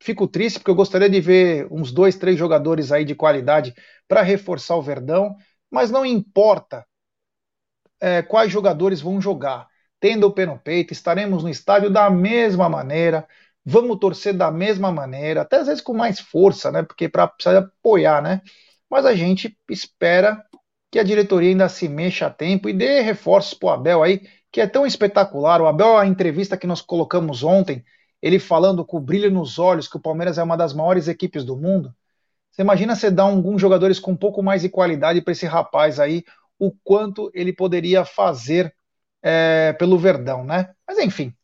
fico 0.00 0.26
triste 0.28 0.58
porque 0.58 0.70
eu 0.70 0.74
gostaria 0.76 1.10
de 1.10 1.20
ver 1.20 1.66
uns 1.70 1.92
dois, 1.92 2.16
três 2.16 2.38
jogadores 2.38 2.92
aí 2.92 3.04
de 3.04 3.14
qualidade 3.14 3.74
para 4.06 4.22
reforçar 4.22 4.76
o 4.76 4.82
Verdão, 4.82 5.36
mas 5.70 5.90
não 5.90 6.06
importa 6.06 6.86
é, 8.00 8.22
quais 8.22 8.50
jogadores 8.50 9.00
vão 9.00 9.20
jogar. 9.20 9.68
Tendo 10.00 10.26
o 10.26 10.32
pé 10.32 10.46
no 10.46 10.58
peito, 10.58 10.92
estaremos 10.92 11.44
no 11.44 11.48
estádio 11.48 11.88
da 11.88 12.10
mesma 12.10 12.68
maneira, 12.68 13.26
vamos 13.64 13.98
torcer 13.98 14.34
da 14.34 14.50
mesma 14.50 14.90
maneira, 14.90 15.42
até 15.42 15.56
às 15.56 15.66
vezes 15.66 15.82
com 15.82 15.94
mais 15.94 16.20
força, 16.20 16.70
né? 16.70 16.82
Porque 16.82 17.08
para 17.08 17.28
precisar 17.28 17.58
apoiar, 17.58 18.22
né? 18.22 18.42
Mas 18.90 19.06
a 19.06 19.14
gente 19.14 19.56
espera 19.70 20.44
que 20.90 20.98
a 20.98 21.02
diretoria 21.02 21.48
ainda 21.50 21.68
se 21.68 21.88
mexa 21.88 22.26
a 22.26 22.30
tempo 22.30 22.68
e 22.68 22.72
dê 22.72 23.00
reforços 23.00 23.54
para 23.54 23.68
o 23.68 23.70
Abel 23.70 24.02
aí, 24.02 24.28
que 24.50 24.60
é 24.60 24.66
tão 24.66 24.86
espetacular. 24.86 25.60
O 25.62 25.66
Abel, 25.66 25.96
a 25.96 26.06
entrevista 26.06 26.56
que 26.56 26.66
nós 26.66 26.82
colocamos 26.82 27.42
ontem, 27.42 27.82
ele 28.20 28.38
falando 28.38 28.84
com 28.84 28.98
o 28.98 29.00
brilho 29.00 29.30
nos 29.30 29.58
olhos 29.58 29.88
que 29.88 29.96
o 29.96 30.00
Palmeiras 30.00 30.36
é 30.38 30.42
uma 30.42 30.56
das 30.56 30.74
maiores 30.74 31.08
equipes 31.08 31.44
do 31.44 31.56
mundo. 31.56 31.94
Você 32.50 32.60
imagina 32.60 32.94
você 32.94 33.10
dar 33.10 33.24
alguns 33.24 33.60
jogadores 33.60 33.98
com 33.98 34.12
um 34.12 34.16
pouco 34.16 34.42
mais 34.42 34.60
de 34.60 34.68
qualidade 34.68 35.22
para 35.22 35.32
esse 35.32 35.46
rapaz 35.46 35.98
aí, 35.98 36.22
o 36.58 36.70
quanto 36.84 37.30
ele 37.34 37.52
poderia 37.52 38.04
fazer 38.04 38.74
é, 39.22 39.72
pelo 39.72 39.98
Verdão, 39.98 40.44
né? 40.44 40.74
Mas 40.86 40.98
enfim, 40.98 41.34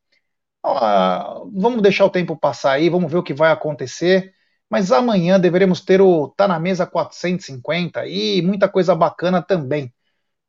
vamos 1.52 1.82
deixar 1.82 2.04
o 2.04 2.10
tempo 2.10 2.36
passar 2.36 2.72
aí, 2.72 2.88
vamos 2.88 3.10
ver 3.10 3.18
o 3.18 3.22
que 3.22 3.34
vai 3.34 3.50
acontecer. 3.50 4.34
Mas 4.70 4.92
amanhã 4.92 5.40
deveremos 5.40 5.80
ter 5.80 6.00
o 6.00 6.28
Tá 6.28 6.46
na 6.46 6.60
Mesa 6.60 6.86
450 6.86 8.06
e 8.06 8.42
muita 8.42 8.68
coisa 8.68 8.94
bacana 8.94 9.42
também. 9.42 9.92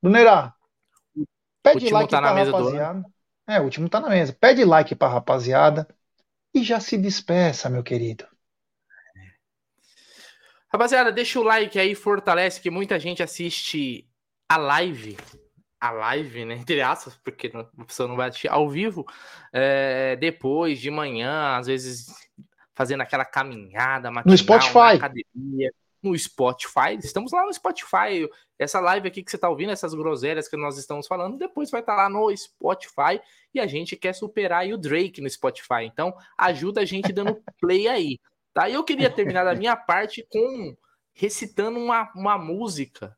Brunera, 0.02 0.54
pede 1.64 1.90
like 1.90 2.12
tá 2.12 2.22
pra 2.22 2.32
rapaziada. 2.34 3.04
É, 3.48 3.60
o 3.60 3.64
último 3.64 3.90
tá 3.90 4.00
na 4.00 4.10
mesa. 4.10 4.36
Pede 4.40 4.64
like 4.64 4.94
pra 4.94 5.08
rapaziada 5.08 5.88
e 6.54 6.64
já 6.64 6.80
se 6.80 6.98
despeça, 6.98 7.70
meu 7.70 7.82
querido. 7.82 8.26
Rapaziada, 10.72 11.12
deixa 11.12 11.40
o 11.40 11.44
like 11.44 11.80
aí, 11.80 11.96
fortalece 11.96 12.62
que 12.62 12.70
muita 12.70 13.00
gente 13.00 13.24
assiste 13.24 14.08
a 14.48 14.58
live. 14.58 15.18
A 15.80 15.92
live, 15.92 16.46
né? 16.46 16.56
Entre 16.56 16.82
aspas, 16.82 17.16
porque 17.24 17.52
a 17.54 17.86
pessoa 17.86 18.10
não 18.10 18.16
vai 18.16 18.30
assistir 18.30 18.50
ao 18.50 18.70
vivo. 18.70 19.06
É, 19.54 20.16
depois, 20.18 20.80
de 20.80 20.92
manhã, 20.92 21.58
às 21.58 21.68
vezes 21.68 22.08
fazendo 22.80 23.02
aquela 23.02 23.26
caminhada 23.26 24.10
matinal, 24.10 24.32
no 24.32 24.38
Spotify. 24.38 24.96
academia, 24.96 25.74
no 26.02 26.18
Spotify. 26.18 26.98
Estamos 27.04 27.34
lá 27.34 27.46
no 27.46 27.54
Spotify. 27.54 28.26
Essa 28.58 28.80
live 28.80 29.08
aqui 29.08 29.22
que 29.22 29.30
você 29.30 29.36
está 29.36 29.50
ouvindo, 29.50 29.72
essas 29.72 29.94
groselhas 29.94 30.48
que 30.48 30.56
nós 30.56 30.78
estamos 30.78 31.06
falando, 31.06 31.38
depois 31.38 31.70
vai 31.70 31.82
estar 31.82 31.96
tá 31.96 32.04
lá 32.04 32.10
no 32.10 32.34
Spotify. 32.36 33.20
E 33.54 33.60
a 33.60 33.68
gente 33.68 33.98
quer 33.98 34.14
superar 34.14 34.66
o 34.68 34.78
Drake 34.78 35.20
no 35.20 35.30
Spotify. 35.30 35.84
Então, 35.84 36.16
ajuda 36.38 36.80
a 36.80 36.86
gente 36.86 37.12
dando 37.12 37.42
play 37.60 37.88
aí. 37.90 38.18
Tá? 38.54 38.70
E 38.70 38.74
eu 38.74 38.84
queria 38.84 39.10
terminar 39.10 39.44
da 39.44 39.56
minha 39.56 39.76
parte 39.76 40.26
com 40.30 40.76
recitando 41.14 41.78
uma, 41.78 42.10
uma 42.16 42.38
música 42.38 43.14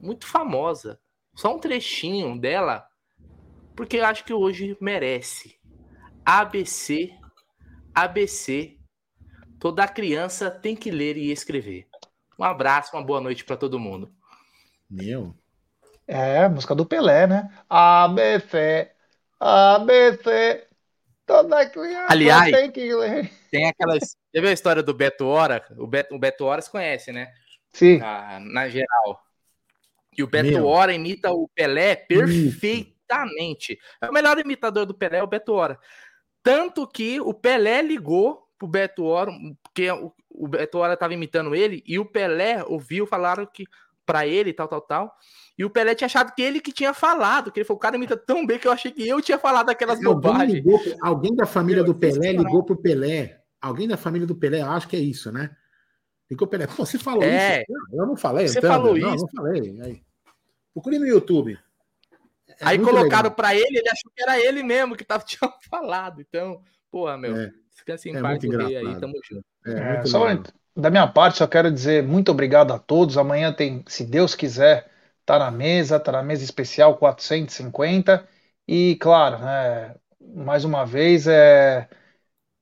muito 0.00 0.24
famosa. 0.24 1.00
Só 1.38 1.54
um 1.54 1.58
trechinho 1.60 2.36
dela, 2.36 2.84
porque 3.76 3.98
eu 3.98 4.04
acho 4.04 4.24
que 4.24 4.34
hoje 4.34 4.76
merece. 4.80 5.56
ABC, 6.26 7.14
ABC. 7.94 8.76
Toda 9.60 9.86
criança 9.86 10.50
tem 10.50 10.74
que 10.74 10.90
ler 10.90 11.16
e 11.16 11.30
escrever. 11.30 11.86
Um 12.36 12.42
abraço, 12.42 12.96
uma 12.96 13.04
boa 13.04 13.20
noite 13.20 13.44
para 13.44 13.56
todo 13.56 13.78
mundo. 13.78 14.12
Meu. 14.90 15.32
É, 16.08 16.48
música 16.48 16.74
do 16.74 16.84
Pelé, 16.84 17.28
né? 17.28 17.48
ABC, 17.70 18.90
ABC. 19.38 20.66
Toda 21.24 21.70
criança 21.70 22.06
Aliás, 22.08 22.50
tem 22.50 22.72
que 22.72 22.92
ler. 22.92 23.30
Tem 23.48 23.68
aquelas. 23.68 24.16
Viu 24.34 24.48
a 24.48 24.52
história 24.52 24.82
do 24.82 24.92
Beto 24.92 25.24
Hora? 25.28 25.64
O 25.78 25.86
Beto, 25.86 26.16
o 26.16 26.18
Beto 26.18 26.44
Hora 26.44 26.60
se 26.60 26.68
conhece, 26.70 27.12
né? 27.12 27.32
Sim. 27.72 27.98
Na, 27.98 28.40
na 28.40 28.68
geral. 28.68 29.27
E 30.18 30.22
o 30.22 30.26
Beto 30.26 30.50
Meu. 30.50 30.66
Hora 30.66 30.92
imita 30.92 31.30
o 31.30 31.48
Pelé 31.54 31.94
perfeitamente. 31.96 33.78
É 34.00 34.10
o 34.10 34.12
melhor 34.12 34.38
imitador 34.38 34.84
do 34.84 34.92
Pelé, 34.94 35.18
é 35.18 35.22
o 35.22 35.26
Beto 35.28 35.52
Hora. 35.52 35.78
Tanto 36.42 36.86
que 36.86 37.20
o 37.20 37.32
Pelé 37.32 37.80
ligou 37.82 38.42
pro 38.58 38.66
Beto 38.68 39.04
Hora, 39.04 39.30
porque 39.62 39.90
o, 39.90 40.12
o 40.30 40.48
Beto 40.48 40.78
Hora 40.78 40.96
tava 40.96 41.14
imitando 41.14 41.54
ele, 41.54 41.82
e 41.86 41.98
o 41.98 42.04
Pelé 42.04 42.64
ouviu, 42.66 43.06
falaram 43.06 43.46
que 43.46 43.64
para 44.04 44.26
ele, 44.26 44.52
tal, 44.52 44.66
tal, 44.66 44.80
tal. 44.80 45.14
E 45.56 45.64
o 45.64 45.70
Pelé 45.70 45.94
tinha 45.94 46.06
achado 46.06 46.34
que 46.34 46.40
ele 46.42 46.60
que 46.60 46.72
tinha 46.72 46.94
falado, 46.94 47.52
que 47.52 47.60
ele 47.60 47.64
falou, 47.66 47.76
o 47.76 47.80
cara 47.80 47.96
imita 47.96 48.16
tão 48.16 48.46
bem 48.46 48.58
que 48.58 48.66
eu 48.66 48.72
achei 48.72 48.90
que 48.90 49.06
eu 49.06 49.20
tinha 49.20 49.38
falado 49.38 49.68
aquelas 49.70 49.98
Alguém, 49.98 50.12
bobagens. 50.14 50.52
ligou, 50.54 50.80
alguém 51.02 51.34
da 51.36 51.44
família 51.46 51.84
do 51.84 51.94
Pelé 51.94 52.32
ligou 52.32 52.64
pro 52.64 52.76
Pelé. 52.76 53.40
Alguém 53.60 53.86
da 53.86 53.96
família 53.96 54.26
do 54.26 54.34
Pelé, 54.36 54.62
acho 54.62 54.88
que 54.88 54.96
é 54.96 55.00
isso, 55.00 55.30
né? 55.30 55.50
Ligou 56.30 56.46
pro 56.48 56.58
Pelé. 56.58 56.72
Pô, 56.74 56.86
você 56.86 56.98
falou 56.98 57.22
É. 57.22 57.58
isso? 57.62 57.72
Não, 57.90 58.00
eu 58.00 58.06
não 58.06 58.16
falei. 58.16 58.48
Você 58.48 58.58
então, 58.58 58.70
falou 58.70 58.96
não, 58.96 59.14
isso. 59.14 59.26
não 59.26 59.44
falei. 59.44 59.80
Aí. 59.82 60.02
Procure 60.78 60.98
no 61.00 61.06
YouTube. 61.06 61.58
É 62.48 62.54
Aí 62.62 62.78
colocaram 62.78 63.32
pra 63.32 63.52
ele, 63.52 63.78
ele 63.78 63.88
achou 63.88 64.12
que 64.14 64.22
era 64.22 64.38
ele 64.38 64.62
mesmo 64.62 64.96
que 64.96 65.04
tava, 65.04 65.24
tinha 65.26 65.50
falado. 65.68 66.20
Então, 66.20 66.62
porra, 66.88 67.16
meu, 67.18 67.36
É. 67.36 67.50
descansa 67.72 68.08
em 68.08 68.16
É 68.16 68.22
paz 68.22 68.42
rei 68.42 68.76
aí, 68.76 69.00
tamo 69.00 69.14
junto. 69.28 69.44
É, 69.66 69.96
É, 69.96 70.06
só 70.06 70.20
da 70.76 70.90
minha 70.90 71.06
parte, 71.08 71.38
só 71.38 71.46
quero 71.48 71.72
dizer 71.72 72.04
muito 72.04 72.30
obrigado 72.30 72.72
a 72.72 72.78
todos. 72.78 73.18
Amanhã 73.18 73.52
tem, 73.52 73.84
se 73.88 74.04
Deus 74.04 74.36
quiser, 74.36 74.88
tá 75.26 75.36
na 75.36 75.50
mesa, 75.50 75.98
tá 75.98 76.12
na 76.12 76.22
mesa 76.22 76.44
especial 76.44 76.96
450. 76.96 78.24
E, 78.68 78.96
claro, 79.00 79.38
né, 79.38 79.96
mais 80.20 80.64
uma 80.64 80.84
vez, 80.86 81.26
é 81.26 81.88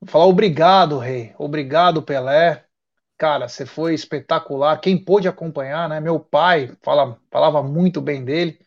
falar 0.06 0.26
obrigado, 0.26 0.98
Rei. 0.98 1.34
Obrigado, 1.38 2.02
Pelé. 2.02 2.65
Cara, 3.18 3.48
você 3.48 3.64
foi 3.64 3.94
espetacular. 3.94 4.78
Quem 4.80 5.02
pôde 5.02 5.26
acompanhar, 5.26 5.88
né? 5.88 6.00
Meu 6.00 6.20
pai 6.20 6.76
fala, 6.82 7.18
falava 7.30 7.62
muito 7.62 8.00
bem 8.00 8.24
dele. 8.24 8.58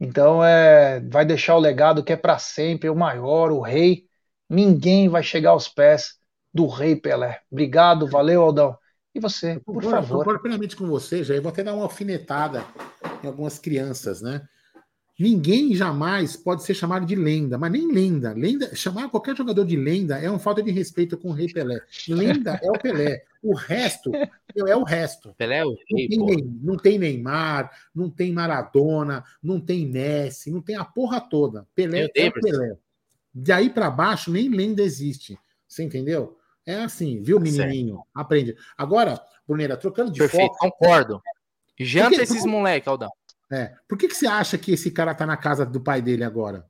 Então, 0.00 0.44
é, 0.44 1.00
vai 1.00 1.24
deixar 1.24 1.56
o 1.56 1.60
legado 1.60 2.04
que 2.04 2.12
é 2.12 2.16
para 2.16 2.38
sempre, 2.38 2.88
o 2.88 2.94
maior, 2.96 3.50
o 3.52 3.60
rei. 3.60 4.06
Ninguém 4.48 5.08
vai 5.08 5.22
chegar 5.22 5.50
aos 5.50 5.68
pés 5.68 6.18
do 6.52 6.66
Rei 6.66 6.96
Pelé. 6.96 7.40
Obrigado, 7.50 8.06
valeu, 8.06 8.42
Aldão. 8.42 8.76
E 9.14 9.20
você, 9.20 9.60
por 9.60 9.82
Concordo, 9.82 10.00
favor. 10.00 10.18
concordo 10.18 10.40
plenamente 10.42 10.76
com 10.76 10.86
você, 10.86 11.22
já. 11.24 11.34
Eu 11.34 11.42
vou 11.42 11.50
até 11.50 11.62
dar 11.62 11.74
uma 11.74 11.84
alfinetada 11.84 12.64
em 13.22 13.26
algumas 13.26 13.58
crianças, 13.58 14.20
né? 14.22 14.40
Ninguém 15.22 15.72
jamais 15.72 16.36
pode 16.36 16.64
ser 16.64 16.74
chamado 16.74 17.06
de 17.06 17.14
lenda, 17.14 17.56
mas 17.56 17.70
nem 17.70 17.92
lenda. 17.92 18.32
Lenda, 18.32 18.74
chamar 18.74 19.08
qualquer 19.08 19.36
jogador 19.36 19.64
de 19.64 19.76
lenda 19.76 20.18
é 20.18 20.28
uma 20.28 20.40
falta 20.40 20.60
de 20.60 20.72
respeito 20.72 21.16
com 21.16 21.28
o 21.28 21.32
Rei 21.32 21.46
Pelé. 21.46 21.80
Lenda 22.08 22.58
é 22.60 22.68
o 22.68 22.72
Pelé. 22.72 23.22
O 23.40 23.54
resto 23.54 24.10
é 24.12 24.74
o 24.76 24.82
resto. 24.82 25.32
Pelé 25.38 25.58
é 25.58 25.64
o 25.64 25.68
Não 25.68 25.96
rei, 25.96 26.08
tem, 26.08 26.18
pô. 26.18 26.26
Nem- 26.26 26.58
não 26.60 26.76
tem 26.76 26.98
Neymar, 26.98 27.70
não 27.94 28.10
tem 28.10 28.32
Maradona, 28.32 29.22
não 29.40 29.60
tem 29.60 29.86
Messi, 29.86 30.50
não 30.50 30.60
tem 30.60 30.74
a 30.74 30.84
porra 30.84 31.20
toda. 31.20 31.68
Pelé 31.72 32.08
Tem 32.08 32.26
é 32.26 32.28
o. 32.28 32.32
Pelé. 32.32 32.76
De 33.32 33.52
aí 33.52 33.70
pra 33.70 33.88
baixo, 33.90 34.28
nem 34.32 34.48
lenda 34.48 34.82
existe. 34.82 35.38
Você 35.68 35.84
entendeu? 35.84 36.36
É 36.66 36.82
assim, 36.82 37.22
viu, 37.22 37.36
Tá 37.36 37.44
menininho? 37.44 38.02
Aprende. 38.12 38.56
Agora, 38.76 39.22
Bruneira, 39.46 39.76
trocando 39.76 40.10
de 40.10 40.18
Perfeito, 40.18 40.52
foco, 40.52 40.58
concordo. 40.58 41.22
Janta 41.78 42.22
esses 42.22 42.44
moleque, 42.44 42.88
Aldão. 42.88 43.08
É, 43.52 43.74
por 43.88 43.98
que, 43.98 44.08
que 44.08 44.14
você 44.14 44.26
acha 44.26 44.56
que 44.58 44.72
esse 44.72 44.90
cara 44.90 45.14
tá 45.14 45.26
na 45.26 45.36
casa 45.36 45.64
do 45.66 45.80
pai 45.80 46.00
dele 46.02 46.24
agora? 46.24 46.66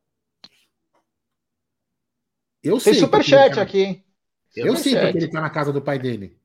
Eu 2.62 2.72
Tem 2.78 2.92
sei. 2.92 2.94
superchat 2.94 3.30
porque 3.30 3.50
ele 3.50 3.54
tá- 3.56 3.62
aqui, 3.62 3.78
hein? 3.82 4.04
Eu 4.54 4.76
sei 4.76 4.92
Superchat. 4.92 5.12
porque 5.12 5.24
ele 5.24 5.32
tá 5.32 5.40
na 5.40 5.50
casa 5.50 5.72
do 5.72 5.82
pai 5.82 5.98
dele. 5.98 6.38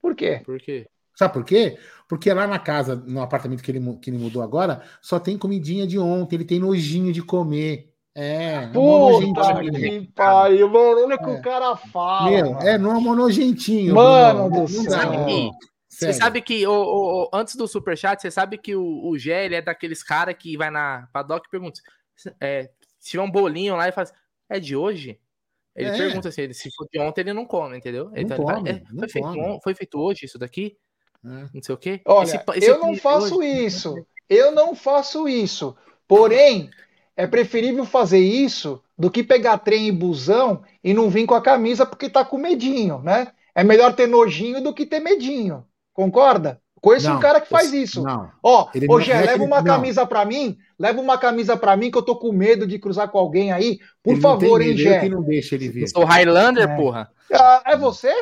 Por 0.00 0.14
quê? 0.14 0.42
Por 0.44 0.58
quê? 0.60 0.86
Sabe 1.14 1.32
por 1.34 1.44
quê? 1.44 1.78
Porque 2.08 2.32
lá 2.32 2.46
na 2.46 2.58
casa, 2.58 2.96
no 2.96 3.20
apartamento 3.22 3.62
que 3.62 3.70
ele, 3.70 3.96
que 3.98 4.10
ele 4.10 4.18
mudou 4.18 4.42
agora, 4.42 4.82
só 5.00 5.18
tem 5.20 5.38
comidinha 5.38 5.86
de 5.86 5.98
ontem, 5.98 6.36
ele 6.36 6.44
tem 6.44 6.58
nojinho 6.58 7.12
de 7.12 7.22
comer. 7.22 7.90
É, 8.14 8.54
é 8.64 8.66
Puta 8.66 9.40
nojentinho. 9.54 10.02
que 10.02 10.12
pariu, 10.12 10.68
mano. 10.68 11.04
Olha 11.04 11.14
o 11.14 11.18
que 11.18 11.30
É. 11.30 11.32
o 11.38 11.42
cara 11.42 11.76
fala. 11.76 12.30
Meu, 12.30 12.52
mano. 12.52 12.66
é 12.68 12.76
no 12.78 13.00
mó 13.00 13.14
nojentinho. 13.14 13.94
Mano 13.94 14.50
Bruno. 14.50 14.66
do 14.66 14.72
Não 14.74 14.82
céu. 14.82 14.90
Sabe 14.90 15.16
Você 15.92 16.12
sabe 16.14 16.40
que, 16.40 16.66
ô, 16.66 16.72
ô, 16.72 17.22
ô, 17.24 17.30
antes 17.34 17.54
do 17.54 17.68
superchat, 17.68 18.20
você 18.20 18.30
sabe 18.30 18.56
que 18.56 18.74
o, 18.74 19.06
o 19.08 19.18
Gé, 19.18 19.44
ele 19.44 19.56
é 19.56 19.62
daqueles 19.62 20.02
caras 20.02 20.34
que 20.38 20.56
vai 20.56 20.70
na 20.70 21.06
paddock 21.12 21.46
e 21.46 21.50
pergunta, 21.50 21.80
é, 22.40 22.70
se 22.98 23.10
tiver 23.10 23.22
um 23.22 23.30
bolinho 23.30 23.76
lá 23.76 23.88
e 23.88 23.92
faz, 23.92 24.12
é 24.48 24.58
de 24.58 24.74
hoje? 24.74 25.20
Ele 25.76 25.90
É. 25.90 25.96
pergunta 25.96 26.28
assim, 26.30 26.42
ele, 26.42 26.54
se 26.54 26.70
for 26.74 26.86
de 26.90 26.98
ontem, 26.98 27.20
ele 27.22 27.32
não 27.34 27.44
come, 27.44 27.76
entendeu? 27.76 28.06
Não 28.10 28.16
Então 28.16 28.36
ele 28.38 28.44
come, 28.54 28.70
é, 28.70 28.82
não 28.90 29.00
foi, 29.00 29.08
feito, 29.08 29.28
come. 29.28 29.60
foi 29.62 29.74
feito 29.74 29.98
hoje 30.00 30.24
isso 30.26 30.38
daqui? 30.38 30.76
É. 31.24 31.28
Não 31.54 31.62
sei 31.62 31.74
o 31.74 31.78
quê? 31.78 32.00
Olha, 32.06 32.24
Esse 32.24 32.38
esse 32.56 32.70
eu 32.70 32.78
não 32.78 32.96
faço 32.96 33.38
hoje- 33.38 33.64
isso. 33.66 34.06
Eu 34.28 34.50
não 34.52 34.74
faço 34.74 35.28
isso. 35.28 35.76
Porém, 36.08 36.70
é 37.16 37.26
preferível 37.26 37.84
fazer 37.84 38.18
isso 38.18 38.82
do 38.98 39.10
que 39.10 39.22
pegar 39.22 39.58
trem 39.58 39.88
e 39.88 39.92
busão 39.92 40.62
e 40.82 40.94
não 40.94 41.10
vir 41.10 41.26
com 41.26 41.34
a 41.34 41.42
camisa 41.42 41.84
porque 41.84 42.08
tá 42.08 42.24
com 42.24 42.38
medinho, 42.38 43.00
né? 43.02 43.32
É 43.54 43.62
melhor 43.62 43.94
ter 43.94 44.06
nojinho 44.06 44.62
do 44.62 44.72
que 44.74 44.86
ter 44.86 45.00
medinho. 45.00 45.66
Concorda? 45.92 46.60
Conheço 46.80 47.08
Não, 47.08 47.16
um 47.16 47.20
cara 47.20 47.40
que 47.40 47.48
faz 47.48 47.72
isso. 47.72 48.02
Não. 48.02 48.28
Ó, 48.42 48.68
Ele 48.74 48.86
ô 48.88 48.94
não- 48.94 49.00
Gé, 49.00 49.14
não 49.14 49.20
é 49.20 49.26
leva 49.26 49.44
uma 49.44 49.58
não. 49.58 49.64
camisa 49.64 50.04
pra 50.04 50.24
mim, 50.24 50.56
leva 50.76 51.00
uma 51.00 51.16
camisa 51.16 51.56
pra 51.56 51.76
mim 51.76 51.90
que 51.92 51.98
eu 51.98 52.02
tô 52.02 52.16
com 52.16 52.32
medo 52.32 52.66
de 52.66 52.76
cruzar 52.78 53.08
com 53.08 53.18
alguém 53.18 53.52
aí. 53.52 53.78
Por 54.02 54.14
Ele 54.14 54.20
favor, 54.20 54.60
hein, 54.60 54.76
Gé? 54.76 54.98
que 54.98 55.08
não 55.08 55.22
deixa 55.22 55.54
ele 55.54 55.68
vir. 55.68 55.82
Eu 55.82 55.88
sou 55.88 56.04
Highlander, 56.04 56.68
É. 56.68 56.76
porra. 56.76 57.08
Ah, 57.32 57.62
é 57.66 57.76
você? 57.76 58.12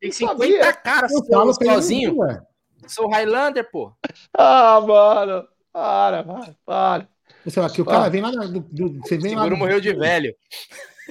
Tem 0.00 0.10
Não 0.10 0.12
50 0.12 0.36
sabia. 0.38 0.72
caras 0.72 1.12
Eu 1.12 1.24
falo 1.26 1.54
sozinho. 1.54 2.16
ué. 2.18 2.42
Sou 2.88 3.08
Highlander, 3.08 3.70
pô. 3.70 3.92
Ah, 4.36 4.80
mano. 4.80 5.44
Para, 5.72 6.24
para, 6.24 6.54
para. 6.66 7.08
Você 7.44 7.52
fala 7.52 7.70
que 7.70 7.80
o 7.80 7.84
cara 7.84 8.08
vem 8.10 8.20
lá 8.20 8.30
do, 8.32 8.58
do- 8.60 9.00
Você 9.00 9.14
O 9.16 9.20
vem 9.20 9.34
lá. 9.36 9.42
seguro 9.42 9.54
do- 9.54 9.58
morreu 9.58 9.80
de 9.80 9.92
velho. 9.92 10.34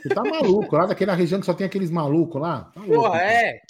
Você 0.04 0.10
tá 0.10 0.24
maluco, 0.24 0.76
lá 0.76 0.86
daquela 0.86 1.14
região 1.14 1.40
que 1.40 1.46
só 1.46 1.54
tem 1.54 1.66
aqueles 1.66 1.90
malucos 1.90 2.42
lá. 2.42 2.70
Tá 2.74 2.82
louco, 2.82 2.94
Porra, 3.04 3.20
cara. 3.20 3.62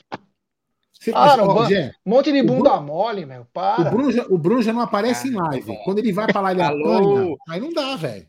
É. 1.01 1.03
Você, 1.05 1.11
Ah, 1.13 1.35
ó, 1.43 1.65
Gé, 1.65 1.91
Um 2.05 2.09
monte 2.11 2.31
de 2.31 2.41
O 2.41 2.43
bunda 2.43 2.79
mole, 2.81 3.25
meu. 3.25 3.45
o, 3.75 3.85
Para. 3.85 3.89
Bruno 3.89 4.11
já, 4.11 4.25
o 4.27 4.37
Bruno 4.37 4.61
já 4.61 4.73
não 4.73 4.81
aparece 4.81 5.27
Ah, 5.27 5.31
em 5.31 5.33
live. 5.33 5.65
bom. 5.65 5.83
Quando 5.83 5.99
ele 5.99 6.11
vai 6.13 6.27
pra 6.27 6.41
lá, 6.41 6.51
ele 6.51 6.61
Alô? 6.61 6.87
apanha. 6.89 7.37
Aí 7.47 7.59
não 7.59 7.71
dá, 7.71 7.95
velho. 7.95 8.27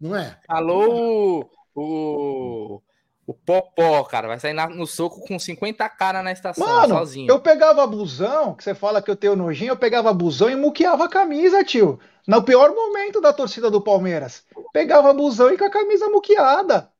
Não 0.00 0.16
é? 0.16 0.40
Falou 0.46 1.50
o, 1.74 2.76
o, 2.76 2.82
o 3.26 3.34
Popó, 3.34 4.04
cara. 4.04 4.28
Vai 4.28 4.38
sair 4.40 4.52
na- 4.52 4.68
no 4.68 4.86
soco 4.86 5.20
com 5.26 5.38
50 5.38 5.88
caras 5.88 6.24
na 6.24 6.32
estação, 6.32 6.66
Mano, 6.66 6.88
sozinho. 6.94 7.28
eu 7.32 7.40
pegava 7.40 7.86
busão, 7.86 8.54
que 8.54 8.62
você 8.64 8.74
fala 8.74 9.00
que 9.02 9.10
eu 9.10 9.16
tenho 9.16 9.36
nojinho, 9.36 9.70
eu 9.72 9.76
pegava 9.76 10.12
busão 10.12 10.50
e 10.50 10.56
muqueava 10.56 11.04
a 11.04 11.08
camisa, 11.08 11.64
tio. 11.64 11.98
No 12.26 12.42
pior 12.44 12.74
momento 12.74 13.20
da 13.20 13.32
torcida 13.32 13.70
do 13.70 13.82
Palmeiras. 13.82 14.44
Pegava 14.72 15.12
busão 15.14 15.50
e 15.52 15.58
com 15.58 15.64
a 15.64 15.70
camisa 15.70 16.08
muqueada. 16.08 16.90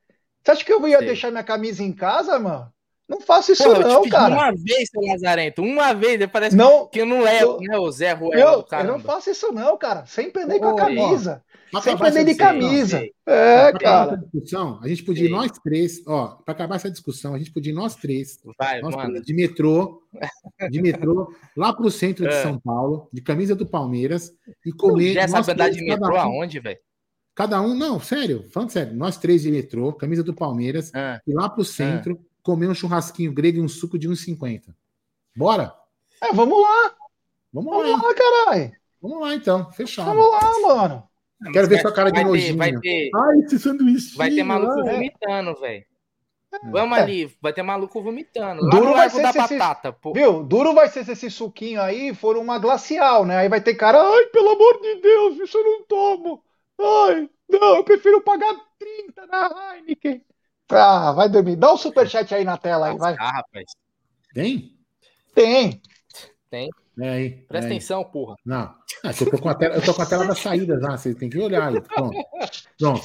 Você 0.42 0.50
acha 0.52 0.64
que 0.64 0.72
eu 0.72 0.86
ia 0.88 0.98
Sei. 0.98 1.06
deixar 1.06 1.30
minha 1.30 1.44
camisa 1.44 1.82
em 1.82 1.92
casa, 1.92 2.38
mano? 2.38 2.71
Não 3.08 3.20
faça 3.20 3.52
isso 3.52 3.64
Porra, 3.64 3.80
não, 3.80 4.08
cara. 4.08 4.34
Uma 4.34 4.52
vez, 4.52 4.88
seu 4.90 5.02
Lazarento, 5.02 5.62
uma 5.62 5.92
vez, 5.92 6.24
parece 6.26 6.56
não, 6.56 6.86
que 6.86 7.00
eu 7.00 7.06
não 7.06 7.20
levo, 7.20 7.58
né, 7.60 7.76
o 7.76 7.90
Zé 7.90 8.12
Ruela 8.12 8.64
eu, 8.70 8.78
eu 8.78 8.84
não 8.84 9.00
faço 9.00 9.30
isso 9.30 9.52
não, 9.52 9.76
cara. 9.76 10.06
Sem 10.06 10.30
perder 10.30 10.60
com 10.60 10.68
a 10.68 10.76
camisa. 10.76 11.42
Sem 11.82 11.96
perder 11.96 12.24
de 12.24 12.34
camisa. 12.34 13.02
É, 13.26 13.70
pra 13.70 13.80
cara. 13.80 14.16
Discussão, 14.16 14.78
a 14.82 14.88
gente 14.88 15.04
podia 15.04 15.26
ir 15.26 15.30
nós 15.30 15.50
três, 15.62 16.02
ó, 16.06 16.38
para 16.44 16.52
acabar 16.52 16.76
essa 16.76 16.90
discussão, 16.90 17.34
a 17.34 17.38
gente 17.38 17.52
podia 17.52 17.72
ir 17.72 17.74
nós 17.74 17.96
três, 17.96 18.38
Vai, 18.58 18.80
nós 18.80 18.94
três 18.94 19.22
de 19.22 19.34
metrô, 19.34 20.02
de 20.70 20.80
metrô, 20.80 21.34
lá 21.56 21.72
pro 21.72 21.90
centro 21.90 22.26
de 22.26 22.34
é. 22.34 22.42
São 22.42 22.58
Paulo, 22.58 23.08
de 23.12 23.20
camisa 23.20 23.54
do 23.54 23.66
Palmeiras, 23.66 24.32
e 24.64 24.72
comer. 24.72 25.14
Já 25.14 25.28
sabe 25.28 25.52
andar 25.52 25.70
de 25.70 25.84
metrô 25.84 26.16
aonde, 26.16 26.60
velho? 26.60 26.78
Cada 27.34 27.60
um, 27.62 27.74
não, 27.74 27.98
sério, 27.98 28.44
falando 28.52 28.70
sério, 28.70 28.94
nós 28.94 29.16
três 29.16 29.42
de 29.42 29.50
metrô, 29.50 29.92
camisa 29.92 30.22
do 30.22 30.34
Palmeiras, 30.34 30.92
é. 30.94 31.20
e 31.26 31.32
lá 31.32 31.48
pro 31.48 31.64
centro. 31.64 32.12
É 32.12 32.31
comer 32.42 32.68
um 32.68 32.74
churrasquinho 32.74 33.32
grego 33.32 33.58
e 33.58 33.62
um 33.62 33.68
suco 33.68 33.98
de 33.98 34.08
1,50. 34.08 34.74
Bora? 35.36 35.74
É, 36.20 36.32
vamos 36.32 36.60
lá. 36.60 36.94
Vamos, 37.52 37.70
vamos 37.70 37.90
lá, 37.90 38.08
lá 38.08 38.14
caralho. 38.14 38.72
Vamos 39.00 39.20
lá, 39.20 39.34
então. 39.34 39.70
Fechado. 39.72 40.06
Vamos 40.06 40.30
lá, 40.30 40.60
mano. 40.60 41.08
Quero 41.52 41.68
ver 41.68 41.80
sua 41.80 41.92
cara 41.92 42.10
de 42.10 42.22
nojinho. 42.22 42.56
Vai 42.56 42.72
ter, 42.78 43.10
Ai, 43.14 43.38
esse 43.44 43.58
sanduíche. 43.58 44.16
Vai 44.16 44.30
ter 44.30 44.44
maluco 44.44 44.80
é. 44.80 44.92
vomitando, 44.92 45.60
velho. 45.60 45.84
Vamos 46.70 46.98
é. 46.98 47.00
ali, 47.00 47.36
vai 47.40 47.52
ter 47.52 47.62
maluco 47.62 48.02
vomitando. 48.02 48.62
Lá 48.62 48.70
Duro 48.70 48.92
vai 48.92 49.08
ser 49.08 49.22
da 49.22 49.32
batata, 49.32 49.88
esse, 49.88 49.98
pô. 49.98 50.12
Viu? 50.12 50.42
Duro 50.44 50.74
vai 50.74 50.88
ser 50.88 51.04
se 51.04 51.12
esse 51.12 51.30
suquinho 51.30 51.80
aí 51.80 52.14
for 52.14 52.36
uma 52.36 52.58
glacial, 52.58 53.24
né? 53.24 53.38
Aí 53.38 53.48
vai 53.48 53.60
ter 53.60 53.74
cara, 53.74 53.98
ai, 53.98 54.26
pelo 54.26 54.50
amor 54.50 54.80
de 54.82 54.96
Deus, 54.96 55.38
isso 55.38 55.56
eu 55.56 55.64
não 55.64 55.82
tomo. 55.84 56.44
Ai, 56.78 57.28
não, 57.48 57.76
eu 57.76 57.84
prefiro 57.84 58.20
pagar 58.20 58.54
30 58.78 59.26
na 59.26 59.76
Heineken. 59.76 60.22
Ah, 60.72 61.12
vai 61.12 61.28
dormir. 61.28 61.56
Dá 61.56 61.70
o 61.70 61.74
um 61.74 61.76
superchat 61.76 62.34
aí 62.34 62.44
na 62.44 62.56
tela 62.56 62.88
aí, 62.88 62.96
vai. 62.96 63.16
Ah, 63.18 63.36
rapaz. 63.36 63.64
Tem? 64.34 64.76
Tem. 65.34 65.80
Tem. 66.50 66.70
É 67.00 67.08
aí. 67.08 67.30
Presta 67.48 67.68
é 67.68 67.70
aí. 67.70 67.76
atenção, 67.76 68.04
porra. 68.04 68.36
Não. 68.44 68.74
Ah, 69.04 69.10
eu, 69.18 69.30
tô 69.30 69.38
com 69.38 69.48
a 69.48 69.54
tela, 69.54 69.74
eu 69.74 69.82
tô 69.82 69.94
com 69.94 70.02
a 70.02 70.06
tela 70.06 70.26
das 70.26 70.38
saídas, 70.38 70.84
ah, 70.84 70.96
você 70.96 71.14
tem 71.14 71.28
que 71.28 71.38
olhar 71.38 71.68
aí. 71.68 71.80
Pronto. 71.80 72.16
Pronto. 72.78 73.02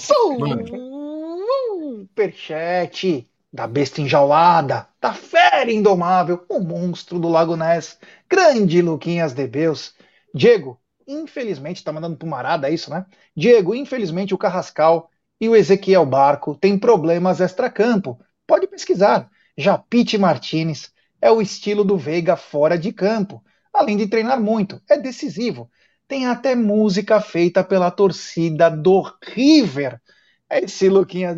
Superchat 2.07 3.27
da 3.51 3.65
besta 3.65 4.01
enjaulada, 4.01 4.87
da 5.01 5.13
fera 5.13 5.71
indomável, 5.71 6.45
o 6.49 6.59
monstro 6.59 7.17
do 7.17 7.27
Lago 7.27 7.55
Ness, 7.55 7.97
grande 8.29 8.81
Luquinhas 8.81 9.33
de 9.33 9.47
Beus. 9.47 9.95
Diego, 10.33 10.79
infelizmente, 11.07 11.83
tá 11.83 11.91
mandando 11.91 12.17
pro 12.17 12.27
Marada, 12.27 12.69
é 12.69 12.73
isso, 12.73 12.89
né? 12.89 13.05
Diego, 13.35 13.73
infelizmente 13.73 14.33
o 14.33 14.37
Carrascal 14.37 15.09
e 15.39 15.47
o 15.47 15.55
Ezequiel 15.55 16.05
Barco 16.05 16.55
tem 16.55 16.77
problemas 16.77 17.39
extracampo. 17.39 18.19
Pode 18.45 18.67
pesquisar. 18.67 19.29
Já 19.57 19.77
Pete 19.77 20.17
Martinez 20.17 20.91
é 21.21 21.31
o 21.31 21.41
estilo 21.41 21.83
do 21.83 21.97
Veiga 21.97 22.35
fora 22.35 22.77
de 22.77 22.91
campo. 22.91 23.43
Além 23.73 23.97
de 23.97 24.07
treinar 24.07 24.41
muito, 24.41 24.81
é 24.89 24.97
decisivo. 24.97 25.69
Tem 26.07 26.25
até 26.25 26.55
música 26.55 27.19
feita 27.21 27.63
pela 27.63 27.91
torcida 27.91 28.69
do 28.69 29.03
River. 29.23 30.01
Esse 30.49 30.89
Luquinha. 30.89 31.35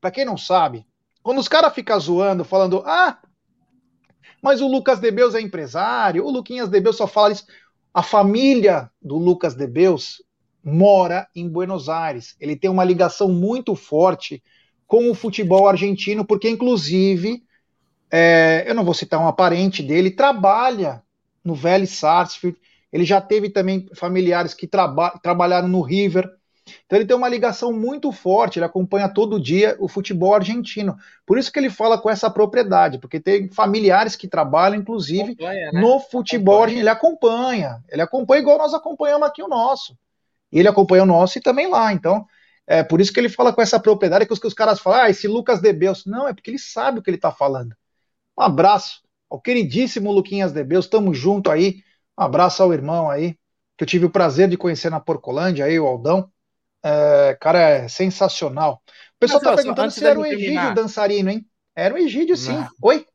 Para 0.00 0.10
quem 0.10 0.24
não 0.24 0.38
sabe, 0.38 0.86
quando 1.22 1.38
os 1.38 1.48
caras 1.48 1.74
ficam 1.74 2.00
zoando, 2.00 2.44
falando, 2.44 2.82
ah, 2.86 3.18
mas 4.42 4.60
o 4.60 4.66
Lucas 4.66 4.98
Debeus 4.98 5.34
é 5.34 5.40
empresário, 5.40 6.24
o 6.24 6.30
Luquinhas 6.30 6.68
Debeus 6.68 6.96
só 6.96 7.06
fala 7.06 7.32
isso. 7.32 7.46
A 7.94 8.02
família 8.02 8.90
do 9.00 9.16
Lucas 9.16 9.54
Debeus 9.54 10.22
mora 10.64 11.26
em 11.34 11.48
Buenos 11.48 11.88
Aires. 11.88 12.36
Ele 12.40 12.56
tem 12.56 12.70
uma 12.70 12.84
ligação 12.84 13.28
muito 13.28 13.74
forte 13.74 14.42
com 14.86 15.10
o 15.10 15.14
futebol 15.14 15.66
argentino, 15.66 16.24
porque, 16.24 16.48
inclusive, 16.48 17.42
é, 18.10 18.64
eu 18.66 18.74
não 18.74 18.84
vou 18.84 18.92
citar 18.92 19.18
um 19.26 19.32
parente 19.32 19.82
dele, 19.82 20.10
trabalha 20.10 21.02
no 21.42 21.54
Vélez 21.54 21.90
Sarsfield. 21.90 22.58
Ele 22.92 23.04
já 23.04 23.20
teve 23.20 23.48
também 23.48 23.88
familiares 23.94 24.52
que 24.52 24.66
traba 24.66 25.18
trabalharam 25.22 25.66
no 25.66 25.80
River. 25.80 26.30
Então 26.84 26.98
ele 26.98 27.06
tem 27.06 27.16
uma 27.16 27.28
ligação 27.28 27.72
muito 27.72 28.12
forte, 28.12 28.58
ele 28.58 28.66
acompanha 28.66 29.08
todo 29.08 29.40
dia 29.40 29.76
o 29.80 29.88
futebol 29.88 30.34
argentino. 30.34 30.96
Por 31.26 31.38
isso 31.38 31.50
que 31.50 31.58
ele 31.58 31.70
fala 31.70 31.98
com 31.98 32.10
essa 32.10 32.30
propriedade, 32.30 32.98
porque 32.98 33.18
tem 33.18 33.48
familiares 33.48 34.14
que 34.14 34.28
trabalham, 34.28 34.78
inclusive, 34.78 35.32
acompanha, 35.32 35.72
né? 35.72 35.80
no 35.80 35.98
futebol 36.00 36.62
argentino. 36.62 36.82
Ele 36.82 36.90
acompanha, 36.90 37.82
ele 37.88 38.02
acompanha 38.02 38.42
igual 38.42 38.58
nós 38.58 38.74
acompanhamos 38.74 39.26
aqui 39.26 39.42
o 39.42 39.48
nosso. 39.48 39.96
E 40.52 40.58
ele 40.58 40.68
acompanha 40.68 41.02
o 41.02 41.06
nosso 41.06 41.38
e 41.38 41.40
também 41.40 41.68
lá. 41.68 41.92
Então, 41.92 42.26
é 42.66 42.82
por 42.82 43.00
isso 43.00 43.12
que 43.12 43.18
ele 43.18 43.28
fala 43.28 43.52
com 43.52 43.62
essa 43.62 43.80
propriedade 43.80 44.26
que 44.26 44.32
os, 44.32 44.38
que 44.38 44.46
os 44.46 44.54
caras 44.54 44.80
falam, 44.80 45.02
ah, 45.02 45.10
esse 45.10 45.26
Lucas 45.26 45.60
Debeus. 45.60 46.04
Não, 46.06 46.28
é 46.28 46.34
porque 46.34 46.50
ele 46.50 46.58
sabe 46.58 46.98
o 46.98 47.02
que 47.02 47.10
ele 47.10 47.16
está 47.16 47.32
falando. 47.32 47.74
Um 48.38 48.42
abraço 48.42 49.00
ao 49.30 49.40
queridíssimo 49.40 50.12
Luquinhas 50.12 50.52
Debeus, 50.52 50.86
tamo 50.86 51.14
junto 51.14 51.50
aí. 51.50 51.82
Um 52.18 52.24
abraço 52.24 52.62
ao 52.62 52.72
irmão 52.72 53.10
aí, 53.10 53.32
que 53.76 53.84
eu 53.84 53.86
tive 53.86 54.04
o 54.04 54.10
prazer 54.10 54.48
de 54.48 54.56
conhecer 54.56 54.90
na 54.90 55.00
Porcolândia, 55.00 55.64
aí, 55.64 55.80
o 55.80 55.86
Aldão. 55.86 56.30
É, 56.84 57.36
cara, 57.40 57.60
é 57.60 57.88
sensacional. 57.88 58.82
O 59.16 59.18
pessoal 59.18 59.40
Mas, 59.42 59.50
tá 59.50 59.56
perguntando 59.56 59.90
se 59.90 60.04
era 60.04 60.18
o 60.18 60.26
Egídio 60.26 60.74
dançarino, 60.74 61.30
hein? 61.30 61.46
Era 61.74 61.94
o 61.94 61.98
Egídio, 61.98 62.36
sim. 62.36 62.52
Não. 62.52 62.68
Oi? 62.82 63.06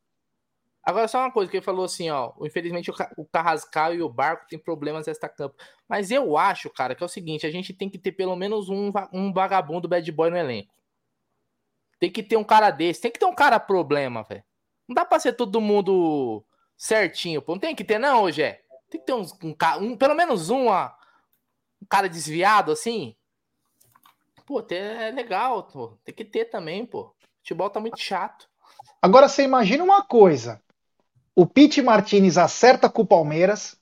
Agora, 0.88 1.06
só 1.06 1.18
uma 1.18 1.30
coisa 1.30 1.50
que 1.50 1.58
ele 1.58 1.64
falou 1.64 1.84
assim, 1.84 2.08
ó. 2.08 2.32
Infelizmente, 2.40 2.90
o 3.18 3.26
Carrascal 3.26 3.92
e 3.94 4.00
o 4.00 4.08
Barco 4.08 4.46
têm 4.48 4.58
problemas 4.58 5.06
extra-campo. 5.06 5.54
Mas 5.86 6.10
eu 6.10 6.38
acho, 6.38 6.70
cara, 6.70 6.94
que 6.94 7.02
é 7.02 7.06
o 7.06 7.10
seguinte: 7.10 7.46
a 7.46 7.50
gente 7.50 7.74
tem 7.74 7.90
que 7.90 7.98
ter 7.98 8.12
pelo 8.12 8.34
menos 8.34 8.70
um, 8.70 8.90
um 9.12 9.30
vagabundo 9.30 9.86
bad 9.86 10.10
boy 10.10 10.30
no 10.30 10.38
elenco. 10.38 10.72
Tem 12.00 12.10
que 12.10 12.22
ter 12.22 12.38
um 12.38 12.42
cara 12.44 12.70
desse. 12.70 13.02
Tem 13.02 13.10
que 13.10 13.18
ter 13.18 13.26
um 13.26 13.34
cara 13.34 13.60
problema, 13.60 14.22
velho. 14.22 14.42
Não 14.88 14.94
dá 14.94 15.04
pra 15.04 15.20
ser 15.20 15.34
todo 15.34 15.60
mundo 15.60 16.42
certinho, 16.74 17.42
pô. 17.42 17.52
Não 17.52 17.60
tem 17.60 17.74
que 17.74 17.84
ter, 17.84 17.98
não, 17.98 18.22
hoje 18.22 18.40
é. 18.40 18.62
Tem 18.88 18.98
que 18.98 19.06
ter 19.06 19.12
uns, 19.12 19.34
um, 19.44 19.54
um, 19.82 19.94
pelo 19.94 20.14
menos 20.14 20.48
um, 20.48 20.68
ó, 20.68 20.90
um 21.82 21.86
cara 21.86 22.08
desviado 22.08 22.72
assim. 22.72 23.14
Pô, 24.46 24.64
é 24.70 25.10
legal, 25.10 25.64
pô. 25.64 25.98
Tem 26.02 26.14
que 26.14 26.24
ter 26.24 26.46
também, 26.46 26.86
pô. 26.86 27.14
Futebol 27.40 27.68
tá 27.68 27.78
muito 27.78 28.00
chato. 28.00 28.48
Agora 29.02 29.28
você 29.28 29.42
imagina 29.42 29.84
uma 29.84 30.02
coisa 30.02 30.62
o 31.38 31.46
Pete 31.46 31.80
Martinez 31.80 32.36
acerta 32.36 32.90
com 32.90 33.02
o 33.02 33.06
Palmeiras 33.06 33.76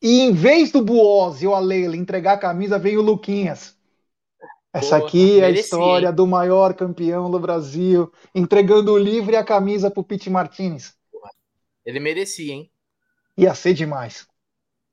e 0.00 0.20
em 0.20 0.32
vez 0.32 0.70
do 0.70 0.80
Buozzi 0.80 1.44
ou 1.48 1.52
a 1.52 1.58
Leila 1.58 1.96
entregar 1.96 2.34
a 2.34 2.38
camisa, 2.38 2.78
vem 2.78 2.96
o 2.96 3.02
Luquinhas. 3.02 3.76
Essa 4.72 4.98
aqui 4.98 5.40
é 5.40 5.46
a 5.46 5.50
história 5.50 6.12
do 6.12 6.28
maior 6.28 6.74
campeão 6.74 7.28
do 7.28 7.40
Brasil, 7.40 8.12
entregando 8.32 8.92
o 8.92 8.98
livro 8.98 9.32
e 9.32 9.36
a 9.36 9.42
camisa 9.42 9.90
pro 9.90 10.04
Pete 10.04 10.30
Martinez. 10.30 10.94
Ele 11.84 11.98
merecia, 11.98 12.52
hein? 12.52 12.70
Ia 13.36 13.52
ser 13.52 13.74
demais. 13.74 14.28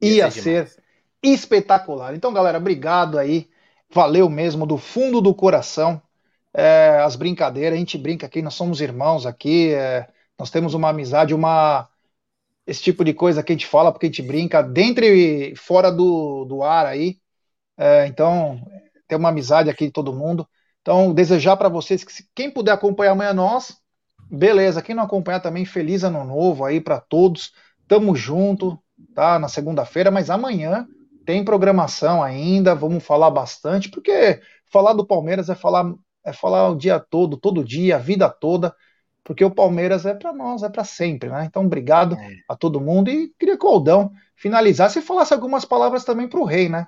Ia, 0.01 0.15
Ia 0.15 0.31
ser, 0.31 0.41
ser 0.41 0.51
demais. 0.63 0.77
espetacular. 1.21 2.15
Então, 2.15 2.33
galera, 2.33 2.57
obrigado 2.57 3.19
aí. 3.19 3.47
Valeu 3.87 4.27
mesmo, 4.27 4.65
do 4.65 4.79
fundo 4.79 5.21
do 5.21 5.35
coração. 5.35 6.01
É, 6.55 7.01
as 7.03 7.15
brincadeiras, 7.15 7.75
a 7.75 7.79
gente 7.79 7.99
brinca 7.99 8.25
aqui, 8.25 8.41
nós 8.41 8.55
somos 8.55 8.81
irmãos 8.81 9.27
aqui, 9.27 9.71
é, 9.75 10.07
nós 10.39 10.49
temos 10.49 10.73
uma 10.73 10.89
amizade, 10.89 11.35
uma 11.35 11.87
esse 12.69 12.83
tipo 12.83 13.03
de 13.03 13.13
coisa 13.13 13.41
que 13.41 13.51
a 13.51 13.55
gente 13.55 13.65
fala, 13.65 13.91
porque 13.91 14.05
a 14.05 14.09
gente 14.09 14.21
brinca 14.21 14.61
dentro 14.61 15.03
e 15.03 15.55
fora 15.55 15.91
do, 15.91 16.45
do 16.45 16.61
ar 16.61 16.85
aí. 16.85 17.17
É, 17.75 18.05
então, 18.05 18.61
tem 19.07 19.17
uma 19.17 19.29
amizade 19.29 19.71
aqui 19.71 19.87
de 19.87 19.91
todo 19.91 20.13
mundo. 20.13 20.47
Então, 20.81 21.11
desejar 21.11 21.57
para 21.57 21.67
vocês 21.67 22.03
que 22.03 22.13
quem 22.35 22.51
puder 22.51 22.73
acompanhar 22.73 23.13
amanhã 23.13 23.33
nós, 23.33 23.77
beleza. 24.29 24.83
Quem 24.83 24.93
não 24.93 25.03
acompanhar 25.03 25.39
também, 25.39 25.65
feliz 25.65 26.03
ano 26.03 26.23
novo 26.23 26.63
aí 26.63 26.79
para 26.79 26.99
todos. 26.99 27.51
Tamo 27.87 28.15
junto, 28.15 28.79
tá? 29.15 29.39
Na 29.39 29.47
segunda-feira, 29.47 30.11
mas 30.11 30.29
amanhã 30.29 30.87
tem 31.25 31.43
programação 31.43 32.21
ainda. 32.21 32.75
Vamos 32.75 33.03
falar 33.03 33.31
bastante, 33.31 33.89
porque 33.89 34.39
falar 34.71 34.93
do 34.93 35.05
Palmeiras 35.05 35.49
é 35.49 35.55
falar 35.55 35.91
é 36.23 36.33
falar 36.33 36.69
o 36.69 36.75
dia 36.75 36.99
todo, 36.99 37.37
todo 37.37 37.63
dia, 37.63 37.95
a 37.95 37.99
vida 37.99 38.29
toda 38.29 38.75
porque 39.23 39.43
o 39.43 39.51
Palmeiras 39.51 40.05
é 40.05 40.13
para 40.13 40.33
nós, 40.33 40.63
é 40.63 40.69
para 40.69 40.83
sempre, 40.83 41.29
né? 41.29 41.45
Então, 41.45 41.65
obrigado 41.65 42.15
é. 42.15 42.37
a 42.47 42.55
todo 42.55 42.81
mundo 42.81 43.09
e 43.09 43.33
queria 43.37 43.57
que 43.57 43.65
o 43.65 43.69
Aldão 43.69 44.11
finalizasse 44.35 44.99
e 44.99 45.01
falasse 45.01 45.33
algumas 45.33 45.65
palavras 45.65 46.03
também 46.03 46.27
para 46.27 46.39
o 46.39 46.45
rei, 46.45 46.69
né? 46.69 46.87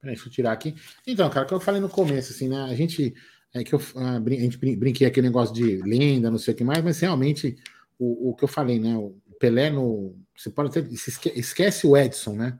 Peraí, 0.00 0.14
deixa 0.16 0.28
eu 0.28 0.32
tirar 0.32 0.52
aqui. 0.52 0.74
Então, 1.06 1.30
cara, 1.30 1.44
o 1.44 1.48
que 1.48 1.54
eu 1.54 1.60
falei 1.60 1.80
no 1.80 1.88
começo, 1.88 2.32
assim, 2.32 2.48
né? 2.48 2.64
A 2.64 2.74
gente, 2.74 3.14
é 3.54 3.62
que 3.62 3.72
eu, 3.72 3.80
a, 3.96 4.30
gente 4.30 4.58
brinquei 4.76 5.06
aquele 5.06 5.28
negócio 5.28 5.54
de 5.54 5.76
lenda, 5.82 6.30
não 6.30 6.38
sei 6.38 6.54
o 6.54 6.56
que 6.56 6.64
mais, 6.64 6.82
mas 6.82 6.98
realmente 6.98 7.56
o, 7.98 8.30
o 8.30 8.34
que 8.34 8.42
eu 8.42 8.48
falei, 8.48 8.80
né? 8.80 8.96
O 8.96 9.14
Pelé 9.38 9.70
no. 9.70 10.16
Você 10.36 10.50
pode 10.50 10.72
ter. 10.72 10.88
Esquece 10.92 11.86
o 11.86 11.96
Edson, 11.96 12.34
né? 12.34 12.58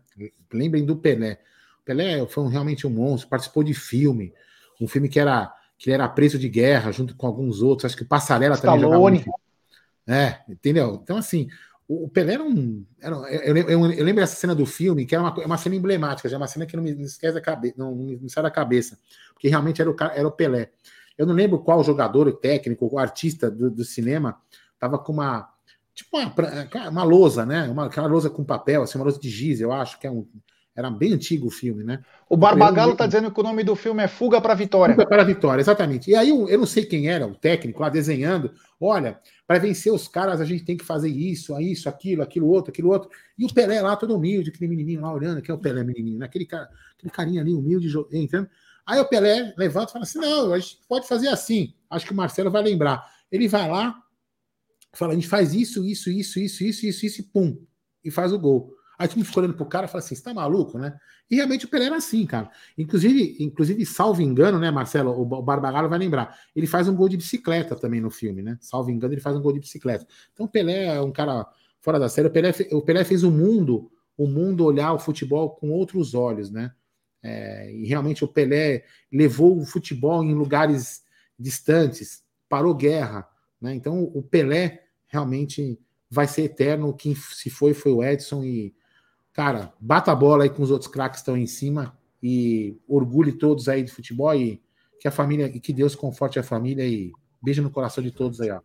Lembrem 0.53 0.85
do 0.85 0.97
Pelé. 0.97 1.41
O 1.81 1.85
Pelé 1.85 2.25
foi 2.29 2.45
um, 2.45 2.49
realmente 2.49 2.87
um 2.87 2.91
monstro, 2.91 3.29
participou 3.29 3.65
de 3.65 3.75
filme, 3.75 4.33
um 4.81 4.87
filme 4.87 5.09
que 5.09 5.19
era 5.19 5.53
que 5.83 5.91
ele 5.91 5.95
era 5.95 6.09
preso 6.09 6.39
de 6.39 6.49
guerra 6.49 6.93
junto 6.93 7.17
com 7.17 7.27
alguns 7.27 7.61
outros. 7.61 7.87
Acho 7.87 7.97
que 7.97 8.05
o 8.05 8.07
Passarela 8.07 8.55
Stallone. 8.55 8.83
também 8.83 8.89
jogava 8.89 9.03
É, 10.07 10.41
entendeu? 10.49 11.01
Então, 11.03 11.17
assim, 11.17 11.49
o, 11.89 12.05
o 12.05 12.09
Pelé 12.09 12.35
era 12.35 12.45
um. 12.45 12.87
Era, 13.01 13.17
eu, 13.17 13.57
eu, 13.57 13.69
eu, 13.69 14.05
lembro 14.05 14.23
dessa 14.23 14.37
cena 14.37 14.55
do 14.55 14.65
filme, 14.65 15.05
que 15.05 15.13
era 15.13 15.25
uma, 15.25 15.35
uma 15.45 15.59
cena 15.59 15.75
emblemática, 15.75 16.29
já 16.29 16.37
é 16.37 16.39
uma 16.39 16.47
cena 16.47 16.67
que 16.67 16.77
não 16.77 16.85
me, 16.85 16.93
esquece 17.03 17.35
da 17.35 17.41
cabeça, 17.41 17.75
não, 17.77 17.97
não 17.97 18.05
me 18.05 18.31
sai 18.31 18.45
da 18.45 18.51
cabeça, 18.51 18.97
porque 19.35 19.49
realmente 19.49 19.83
era 19.83 19.91
o, 19.91 19.97
era 20.15 20.29
o 20.29 20.31
Pelé. 20.31 20.71
Eu 21.19 21.27
não 21.27 21.35
lembro 21.35 21.59
qual 21.59 21.83
jogador, 21.83 22.33
técnico, 22.35 22.89
o 22.89 22.97
artista 22.97 23.51
do, 23.51 23.69
do 23.69 23.85
cinema, 23.85 24.41
tava 24.79 25.01
com 25.01 25.13
uma. 25.13 25.51
Tipo 25.93 26.17
uma, 26.17 26.89
uma 26.91 27.03
lousa, 27.03 27.45
né? 27.45 27.65
Uma, 27.65 27.87
aquela 27.87 28.07
lousa 28.07 28.31
com 28.31 28.45
papel, 28.45 28.85
assim, 28.85 28.99
uma 28.99 29.05
lousa 29.05 29.19
de 29.19 29.29
giz, 29.29 29.61
eu 29.61 29.73
acho, 29.73 29.99
que 29.99 30.07
é 30.07 30.11
um, 30.13 30.29
era 30.75 30.91
bem 30.91 31.13
antigo 31.13 31.49
o 31.49 31.51
filme, 31.51 31.85
né? 31.85 32.03
O 32.29 32.37
Barbagalo 32.37 32.93
está 32.93 33.07
dizendo 33.07 33.31
que 33.31 33.39
o 33.39 33.43
nome 33.43 33.63
do 33.63 33.77
filme 33.77 34.03
é 34.03 34.09
Fuga 34.09 34.41
para 34.41 34.55
a 34.55 34.57
Vitória. 34.57 34.95
Fuga 34.95 35.07
para 35.07 35.21
a 35.21 35.25
Vitória, 35.25 35.61
exatamente. 35.61 36.11
E 36.11 36.15
aí 36.15 36.31
eu 36.31 36.59
não 36.59 36.67
sei 36.67 36.87
quem 36.87 37.09
era 37.09 37.27
o 37.27 37.35
técnico 37.35 37.83
lá 37.83 37.91
desenhando. 37.91 38.51
Olha, 38.81 39.21
para 39.47 39.59
vencer 39.59 39.93
os 39.93 40.09
caras 40.09 40.41
a 40.41 40.47
gente 40.47 40.65
tem 40.65 40.77
que 40.77 40.85
fazer 40.85 41.11
isso, 41.11 41.59
isso, 41.61 41.91
aquilo, 41.91 42.23
aquilo 42.23 42.49
outro, 42.49 42.71
aquilo 42.71 42.89
outro. 42.89 43.11
E 43.39 43.45
o 43.45 43.53
Pelé 43.53 43.83
lá 43.83 43.97
todo 43.97 44.17
humilde, 44.17 44.49
aquele 44.49 44.69
menininho 44.69 45.03
lá 45.03 45.13
olhando, 45.13 45.43
que 45.43 45.51
é 45.51 45.55
o 45.55 45.59
Pelé 45.59 45.85
menininho, 45.85 46.19
né? 46.19 46.25
aquele 46.25 46.47
cara, 46.47 46.71
aquele 46.97 47.13
carinha 47.13 47.43
ali 47.43 47.53
humilde, 47.53 47.89
entendeu? 48.11 48.49
Aí 48.87 48.99
o 48.99 49.05
Pelé 49.05 49.53
levanta 49.59 49.91
e 49.91 49.93
fala 49.93 50.05
assim: 50.05 50.19
"Não, 50.21 50.55
a 50.55 50.59
gente 50.59 50.79
pode 50.89 51.07
fazer 51.07 51.29
assim". 51.29 51.75
Acho 51.91 52.07
que 52.07 52.13
o 52.13 52.17
Marcelo 52.17 52.51
vai 52.51 52.63
lembrar. 52.63 53.05
Ele 53.31 53.47
vai 53.47 53.69
lá, 53.71 54.03
fala: 54.95 55.13
"A 55.13 55.15
gente 55.15 55.29
faz 55.29 55.53
isso, 55.53 55.85
isso, 55.85 56.11
isso, 56.11 56.41
isso, 56.41 56.65
isso, 56.65 56.87
isso, 56.87 57.07
isso 57.07 57.21
e 57.21 57.25
pum, 57.25 57.59
e 58.03 58.11
faz 58.11 58.33
o 58.33 58.39
gol". 58.39 58.75
Aí 59.03 59.09
todo 59.09 59.17
mundo 59.17 59.27
ficou 59.27 59.43
olhando 59.43 59.57
pro 59.57 59.67
cara 59.67 59.87
e 59.87 59.89
fala 59.89 59.99
assim: 59.99 60.15
você 60.15 60.23
tá 60.23 60.33
maluco, 60.33 60.79
né? 60.79 60.97
E 61.29 61.35
realmente 61.35 61.65
o 61.65 61.69
Pelé 61.69 61.87
era 61.87 61.97
assim, 61.97 62.25
cara. 62.25 62.49
Inclusive, 62.79 63.37
inclusive 63.41 63.85
salvo 63.85 64.23
engano, 64.23 64.61
né, 64.61 64.71
Marcelo? 64.71 65.11
O 65.11 65.43
Barbagalo 65.43 65.89
vai 65.89 65.99
lembrar. 65.99 66.39
Ele 66.55 66.69
faz 66.69 66.87
um 66.87 66.95
gol 66.95 67.09
de 67.09 67.17
bicicleta 67.17 67.75
também 67.75 68.01
no 68.01 68.13
filme, 68.13 68.43
né? 68.43 68.57
Salvo 68.61 68.91
engano, 68.91 69.13
ele 69.13 69.21
faz 69.21 69.37
um 69.37 69.43
gol 69.43 69.53
de 69.53 69.59
bicicleta. 69.59 70.07
Então 70.33 70.47
o 70.47 70.49
Pelé 70.49 70.85
é 70.85 71.01
um 71.01 71.11
cara 71.11 71.45
fora 71.81 71.99
da 71.99 72.09
série. 72.09 72.29
O 72.29 72.31
Pelé, 72.31 72.53
o 72.71 72.81
Pelé 72.81 73.03
fez 73.03 73.25
o 73.25 73.31
mundo, 73.31 73.91
o 74.17 74.29
mundo 74.29 74.65
olhar 74.65 74.93
o 74.93 75.01
futebol 75.01 75.51
com 75.51 75.71
outros 75.71 76.15
olhos, 76.15 76.49
né? 76.49 76.71
É, 77.21 77.73
e 77.75 77.87
realmente 77.87 78.25
o 78.25 78.29
Pelé 78.29 78.85
levou 79.11 79.59
o 79.59 79.67
futebol 79.67 80.23
em 80.23 80.33
lugares 80.33 81.03
distantes, 81.37 82.23
parou 82.49 82.73
guerra, 82.73 83.27
né? 83.61 83.75
Então 83.75 84.05
o 84.15 84.23
Pelé 84.23 84.85
realmente 85.09 85.77
vai 86.09 86.29
ser 86.29 86.43
eterno. 86.43 86.95
Quem 86.95 87.17
se 87.17 87.51
foi 87.51 87.75
foi 87.75 87.91
o 87.91 88.05
Edson 88.05 88.45
e 88.45 88.73
cara, 89.33 89.73
bata 89.81 90.13
a 90.13 90.15
bola 90.15 90.45
aí 90.45 90.51
com 90.51 90.63
os 90.63 90.71
outros 90.71 90.91
craques 90.91 91.21
que 91.21 91.23
estão 91.23 91.37
em 91.37 91.47
cima 91.47 91.97
e 92.23 92.79
orgulhe 92.87 93.33
todos 93.33 93.69
aí 93.69 93.83
de 93.83 93.93
futebol 93.93 94.35
e 94.35 94.63
que 95.01 95.09
a 95.09 95.11
família 95.11 95.47
e 95.47 95.59
que 95.59 95.73
Deus 95.73 95.95
conforte 95.95 96.39
a 96.39 96.43
família 96.43 96.87
e 96.87 97.13
beijo 97.43 97.63
no 97.63 97.71
coração 97.71 98.03
de 98.03 98.13
todos 98.13 98.41
aí, 98.41 98.51
ó. 98.51 98.61